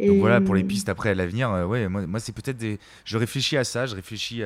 Donc 0.00 0.18
voilà, 0.18 0.40
pour 0.40 0.54
les 0.54 0.64
pistes 0.64 0.88
après 0.88 1.10
à 1.10 1.14
l'avenir, 1.14 1.50
euh, 1.50 1.66
ouais, 1.66 1.88
moi, 1.88 2.06
moi 2.06 2.20
c'est 2.20 2.32
peut-être 2.32 2.56
des. 2.56 2.78
Je 3.04 3.16
réfléchis 3.16 3.56
à 3.56 3.64
ça, 3.64 3.86
je 3.86 3.94
réfléchis 3.94 4.42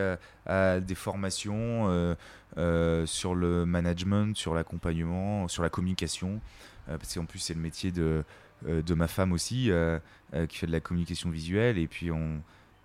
à, 0.46 0.80
des 0.80 0.94
formations 0.94 1.88
euh, 1.88 2.14
euh, 2.58 3.06
sur 3.06 3.34
le 3.34 3.64
management, 3.64 4.36
sur 4.36 4.54
l'accompagnement, 4.54 5.48
sur 5.48 5.62
la 5.62 5.70
communication, 5.70 6.40
parce 6.86 7.14
qu'en 7.14 7.24
plus 7.24 7.38
c'est 7.38 7.54
le 7.54 7.60
métier 7.60 7.92
de, 7.92 8.24
de 8.66 8.94
ma 8.94 9.08
femme 9.08 9.32
aussi, 9.32 9.70
qui 10.48 10.56
fait 10.56 10.66
de 10.66 10.72
la 10.72 10.80
communication 10.80 11.30
visuelle, 11.30 11.78
et 11.78 11.86
puis 11.86 12.10
on, 12.10 12.40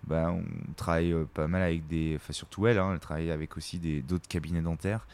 bah, 0.08 0.32
on 0.32 0.74
travaille 0.76 1.16
pas 1.34 1.48
mal 1.48 1.62
avec 1.62 1.88
des. 1.88 2.14
Enfin, 2.16 2.34
surtout 2.34 2.68
elle, 2.68 2.78
hein, 2.78 2.92
elle 2.94 3.00
travaille 3.00 3.32
avec 3.32 3.58
aussi 3.58 3.80
d'autres 3.80 4.28
cabinets 4.28 4.62
dentaires. 4.62 5.06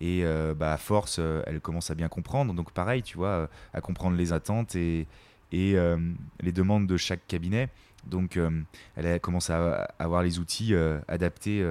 Et 0.00 0.24
bah, 0.56 0.72
à 0.72 0.76
force, 0.76 1.20
elle 1.46 1.60
commence 1.60 1.90
à 1.90 1.94
bien 1.94 2.08
comprendre. 2.08 2.54
Donc 2.54 2.72
pareil, 2.72 3.02
tu 3.02 3.16
vois, 3.16 3.48
à 3.72 3.80
comprendre 3.80 4.16
les 4.16 4.32
attentes 4.32 4.74
et 4.74 5.06
et 5.52 5.76
euh, 5.76 5.96
les 6.40 6.52
demandes 6.52 6.86
de 6.86 6.96
chaque 6.96 7.26
cabinet. 7.26 7.68
Donc, 8.06 8.36
euh, 8.36 8.50
elle 8.96 9.20
commence 9.20 9.50
à 9.50 9.88
avoir 9.98 10.22
les 10.22 10.38
outils 10.38 10.74
euh, 10.74 10.98
adaptés 11.08 11.64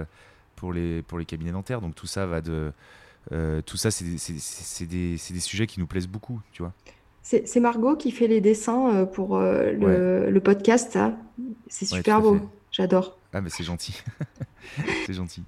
pour, 0.56 0.74
les, 0.74 1.02
pour 1.04 1.20
les 1.20 1.26
cabinets 1.26 1.52
dentaires. 1.52 1.82
Donc, 1.82 1.96
tout 1.96 2.08
ça 2.08 2.26
va 2.26 2.42
de. 2.42 2.72
tout 3.66 3.78
ça, 3.78 3.92
c'est 3.92 4.86
des, 4.86 5.18
des, 5.18 5.40
sujets 5.40 5.68
qui 5.68 5.80
nous 5.80 5.88
plaisent 5.88 6.08
beaucoup, 6.08 6.42
tu 6.52 6.62
vois. 6.62 6.74
C'est 7.22 7.60
Margot 7.60 7.96
qui 7.96 8.12
fait 8.12 8.28
les 8.28 8.42
dessins 8.42 9.06
pour 9.06 9.40
le, 9.40 10.30
le, 10.30 10.40
podcast, 10.42 10.98
C'est 11.68 11.86
super 11.86 12.22
beau. 12.22 12.40
J'adore. 12.72 13.18
Ah, 13.32 13.42
mais 13.42 13.50
c'est 13.50 13.64
gentil. 13.64 14.02
c'est 15.06 15.14
gentil. 15.14 15.44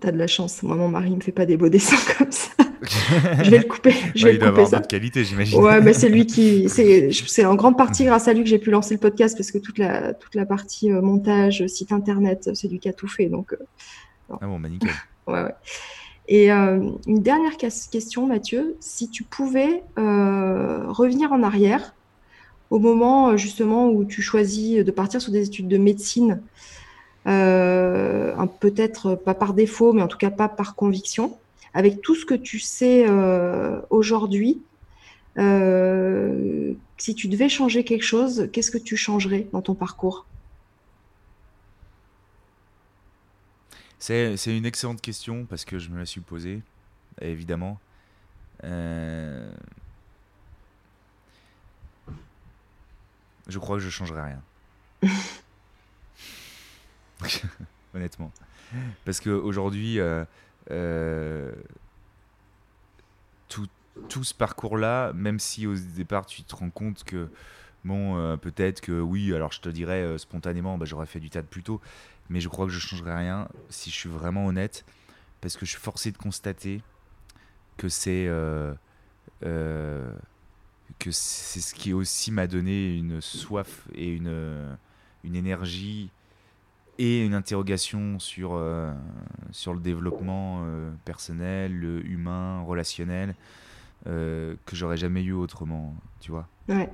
T'as 0.00 0.12
de 0.12 0.18
la 0.18 0.26
chance. 0.26 0.62
Moi, 0.62 0.76
mon 0.76 0.88
mari 0.88 1.10
me 1.10 1.20
fait 1.20 1.32
pas 1.32 1.46
des 1.46 1.56
beaux 1.56 1.68
dessins 1.68 1.96
comme 2.18 2.32
ça. 2.32 2.50
je 3.42 3.50
vais 3.50 3.58
le 3.58 3.64
couper. 3.64 3.94
Je 4.14 4.24
vais 4.24 4.34
il 4.34 4.38
doit 4.38 4.48
avoir 4.48 4.70
d'autres 4.70 4.88
qualités, 4.88 5.24
j'imagine. 5.24 5.60
Ouais, 5.60 5.80
mais 5.80 5.92
c'est 5.92 6.08
lui 6.08 6.26
qui. 6.26 6.68
C'est 6.68 7.44
en 7.44 7.54
grande 7.54 7.76
partie 7.76 8.04
grâce 8.04 8.28
à 8.28 8.32
lui 8.32 8.42
que 8.42 8.48
j'ai 8.48 8.58
pu 8.58 8.70
lancer 8.70 8.94
le 8.94 9.00
podcast 9.00 9.36
parce 9.36 9.50
que 9.50 9.58
toute 9.58 9.78
la, 9.78 10.14
toute 10.14 10.34
la 10.34 10.46
partie 10.46 10.92
euh, 10.92 11.00
montage, 11.00 11.66
site 11.66 11.92
internet, 11.92 12.50
c'est 12.54 12.68
lui 12.68 12.78
qui 12.78 12.88
a 12.88 12.92
tout 12.92 13.08
fait. 13.08 13.26
Donc, 13.26 13.52
euh, 13.52 14.36
ah 14.40 14.46
bon, 14.46 14.60
bah 14.60 14.68
nickel. 14.68 14.90
ouais, 15.26 15.42
ouais. 15.42 15.54
Et 16.28 16.52
euh, 16.52 16.90
une 17.06 17.22
dernière 17.22 17.56
question, 17.56 18.26
Mathieu. 18.26 18.76
Si 18.80 19.08
tu 19.08 19.24
pouvais 19.24 19.82
revenir 19.96 21.32
en 21.32 21.42
arrière 21.42 21.94
au 22.70 22.78
moment 22.78 23.36
justement 23.36 23.88
où 23.88 24.04
tu 24.04 24.20
choisis 24.20 24.84
de 24.84 24.90
partir 24.90 25.22
sur 25.22 25.32
des 25.32 25.46
études 25.46 25.68
de 25.68 25.78
médecine, 25.78 26.42
peut-être 27.24 29.14
pas 29.14 29.34
par 29.34 29.54
défaut, 29.54 29.92
mais 29.92 30.02
en 30.02 30.08
tout 30.08 30.18
cas 30.18 30.30
pas 30.30 30.48
par 30.48 30.74
conviction, 30.74 31.36
avec 31.74 32.00
tout 32.00 32.14
ce 32.14 32.24
que 32.24 32.34
tu 32.34 32.58
sais 32.58 33.06
euh, 33.08 33.80
aujourd'hui, 33.90 34.62
euh, 35.38 36.72
si 36.96 37.14
tu 37.14 37.28
devais 37.28 37.48
changer 37.48 37.84
quelque 37.84 38.04
chose, 38.04 38.48
qu'est-ce 38.52 38.70
que 38.70 38.78
tu 38.78 38.96
changerais 38.96 39.46
dans 39.52 39.62
ton 39.62 39.74
parcours? 39.74 40.26
C'est 44.00 44.36
une 44.46 44.64
excellente 44.64 45.00
question 45.02 45.44
parce 45.44 45.64
que 45.64 45.78
je 45.78 45.90
me 45.90 45.98
la 45.98 46.06
suis 46.06 46.20
posée, 46.20 46.62
évidemment. 47.20 47.78
Euh, 48.64 49.50
je 53.48 53.58
crois 53.58 53.76
que 53.76 53.82
je 53.82 53.90
changerai 53.90 54.22
rien. 54.22 54.42
Honnêtement. 57.94 58.32
Parce 59.04 59.20
qu'aujourd'hui, 59.20 59.98
euh, 60.70 61.52
tout, 63.48 63.66
tout, 64.08 64.24
ce 64.24 64.34
parcours-là, 64.34 65.12
même 65.14 65.38
si 65.38 65.66
au 65.66 65.74
départ 65.74 66.26
tu 66.26 66.42
te 66.42 66.54
rends 66.54 66.70
compte 66.70 67.04
que, 67.04 67.28
bon, 67.84 68.18
euh, 68.18 68.36
peut-être 68.36 68.80
que 68.80 69.00
oui, 69.00 69.34
alors 69.34 69.52
je 69.52 69.60
te 69.60 69.68
dirais 69.68 70.02
euh, 70.02 70.18
spontanément, 70.18 70.76
bah, 70.76 70.84
j'aurais 70.84 71.06
fait 71.06 71.20
du 71.20 71.30
tas 71.30 71.42
de 71.42 71.46
plus 71.46 71.62
tôt, 71.62 71.80
mais 72.28 72.40
je 72.40 72.48
crois 72.48 72.66
que 72.66 72.72
je 72.72 72.78
changerai 72.78 73.14
rien 73.14 73.48
si 73.70 73.90
je 73.90 73.94
suis 73.94 74.10
vraiment 74.10 74.46
honnête, 74.46 74.84
parce 75.40 75.56
que 75.56 75.64
je 75.64 75.70
suis 75.70 75.80
forcé 75.80 76.12
de 76.12 76.18
constater 76.18 76.82
que 77.76 77.88
c'est 77.88 78.28
que 80.98 81.10
c'est 81.12 81.60
ce 81.60 81.74
qui 81.74 81.92
aussi 81.92 82.32
m'a 82.32 82.48
donné 82.48 82.96
une 82.96 83.20
soif 83.20 83.86
et 83.94 84.08
une, 84.08 84.76
une 85.22 85.36
énergie 85.36 86.10
et 86.98 87.24
une 87.24 87.34
interrogation 87.34 88.18
sur, 88.18 88.54
euh, 88.54 88.92
sur 89.52 89.72
le 89.72 89.80
développement 89.80 90.62
euh, 90.64 90.90
personnel, 91.04 92.02
humain, 92.04 92.62
relationnel, 92.62 93.34
euh, 94.06 94.54
que 94.66 94.74
j'aurais 94.74 94.96
jamais 94.96 95.22
eu 95.22 95.32
autrement, 95.32 95.94
tu 96.20 96.32
vois. 96.32 96.48
Ouais. 96.68 96.90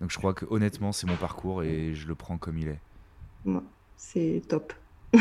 Donc 0.00 0.12
je 0.12 0.18
crois 0.18 0.32
que 0.32 0.46
honnêtement, 0.48 0.92
c'est 0.92 1.08
mon 1.08 1.16
parcours 1.16 1.64
et 1.64 1.94
je 1.94 2.06
le 2.06 2.14
prends 2.14 2.38
comme 2.38 2.56
il 2.58 2.68
est. 2.68 2.78
c'est 3.96 4.42
top. 4.46 4.72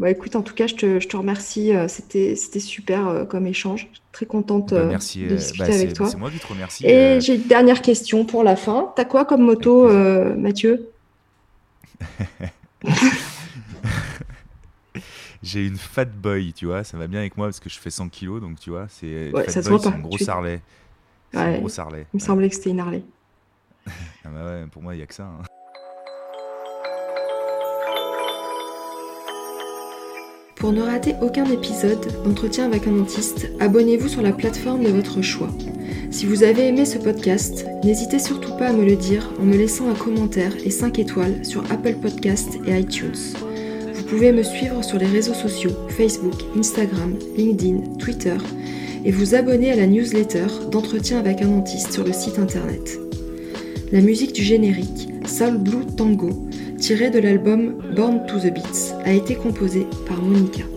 bah 0.00 0.10
écoute, 0.10 0.34
en 0.34 0.42
tout 0.42 0.54
cas, 0.54 0.66
je 0.66 0.74
te, 0.74 0.98
je 0.98 1.06
te 1.06 1.16
remercie. 1.16 1.70
C'était, 1.86 2.34
c'était 2.34 2.60
super 2.60 3.26
comme 3.28 3.46
échange. 3.46 3.88
Très 4.10 4.26
contente 4.26 4.72
bah, 4.72 4.86
merci, 4.86 5.24
de 5.26 5.36
discuter 5.36 5.68
bah, 5.68 5.74
avec 5.74 5.92
toi. 5.92 6.08
C'est 6.08 6.16
moi 6.16 6.30
qui 6.30 6.40
te 6.40 6.46
remercie. 6.46 6.84
Et 6.84 7.20
j'ai 7.20 7.36
une 7.36 7.46
dernière 7.46 7.80
question 7.80 8.24
pour 8.24 8.42
la 8.42 8.56
fin. 8.56 8.92
T'as 8.96 9.04
quoi 9.04 9.24
comme 9.24 9.42
moto, 9.42 9.88
j'ai 15.42 15.66
une 15.66 15.76
fat 15.76 16.04
boy, 16.06 16.52
tu 16.52 16.66
vois, 16.66 16.84
ça 16.84 16.96
va 16.96 17.06
bien 17.06 17.20
avec 17.20 17.36
moi 17.36 17.46
parce 17.48 17.60
que 17.60 17.68
je 17.68 17.78
fais 17.78 17.90
100 17.90 18.08
kilos, 18.08 18.40
donc 18.40 18.58
tu 18.60 18.70
vois, 18.70 18.86
c'est 18.88 19.30
Ouais, 19.32 19.44
ça 19.46 19.52
fat 19.54 19.62
se 19.62 19.68
boy, 19.68 19.78
voit 19.78 19.78
c'est 19.84 19.90
pas. 19.90 19.96
un 19.96 20.00
gros 20.00 20.16
Tu- 20.18 20.24
sarlet. 20.24 20.60
C'est 21.32 21.38
Ouais. 21.38 21.44
un 21.56 21.58
gros 21.58 21.68
sarlet. 21.68 22.06
Il 22.12 22.16
me 22.16 22.20
Ouais. 22.20 22.26
semblait 22.26 22.48
que 22.48 22.54
c'était 22.54 22.70
une 22.70 22.80
Harley. 22.80 23.02
Ah 24.24 24.28
bah 24.32 24.44
ouais, 24.46 24.66
pour 24.68 24.82
moi, 24.82 24.94
il 24.94 25.00
y 25.00 25.02
a 25.02 25.06
que 25.06 25.14
ça. 25.14 25.24
hein. 25.24 25.42
Pour 30.64 30.72
ne 30.72 30.80
rater 30.80 31.14
aucun 31.20 31.44
épisode 31.44 32.00
d'entretien 32.24 32.64
avec 32.64 32.86
un 32.86 32.92
dentiste, 32.92 33.50
abonnez-vous 33.60 34.08
sur 34.08 34.22
la 34.22 34.32
plateforme 34.32 34.82
de 34.82 34.88
votre 34.88 35.20
choix. 35.20 35.50
Si 36.10 36.24
vous 36.24 36.42
avez 36.42 36.68
aimé 36.68 36.86
ce 36.86 36.96
podcast, 36.96 37.66
n'hésitez 37.84 38.18
surtout 38.18 38.56
pas 38.56 38.68
à 38.68 38.72
me 38.72 38.82
le 38.82 38.96
dire 38.96 39.30
en 39.38 39.44
me 39.44 39.58
laissant 39.58 39.90
un 39.90 39.94
commentaire 39.94 40.54
et 40.64 40.70
5 40.70 40.98
étoiles 40.98 41.44
sur 41.44 41.70
Apple 41.70 41.96
Podcast 42.00 42.58
et 42.66 42.80
iTunes. 42.80 43.34
Vous 43.92 44.04
pouvez 44.04 44.32
me 44.32 44.42
suivre 44.42 44.82
sur 44.82 44.96
les 44.96 45.04
réseaux 45.04 45.34
sociaux 45.34 45.72
Facebook, 45.90 46.40
Instagram, 46.58 47.14
LinkedIn, 47.36 47.98
Twitter 47.98 48.38
et 49.04 49.10
vous 49.10 49.34
abonner 49.34 49.70
à 49.70 49.76
la 49.76 49.86
newsletter 49.86 50.46
d'entretien 50.70 51.18
avec 51.18 51.42
un 51.42 51.48
dentiste 51.48 51.92
sur 51.92 52.04
le 52.04 52.14
site 52.14 52.38
internet. 52.38 52.98
La 53.92 54.00
musique 54.00 54.32
du 54.32 54.42
générique, 54.42 55.10
Soul 55.26 55.58
Blue 55.58 55.84
Tango, 55.94 56.30
tiré 56.84 57.08
de 57.08 57.18
l'album 57.18 57.80
Born 57.96 58.26
to 58.26 58.38
the 58.38 58.52
Beats, 58.52 58.92
a 59.06 59.12
été 59.14 59.36
composée 59.36 59.86
par 60.06 60.20
Monica. 60.20 60.73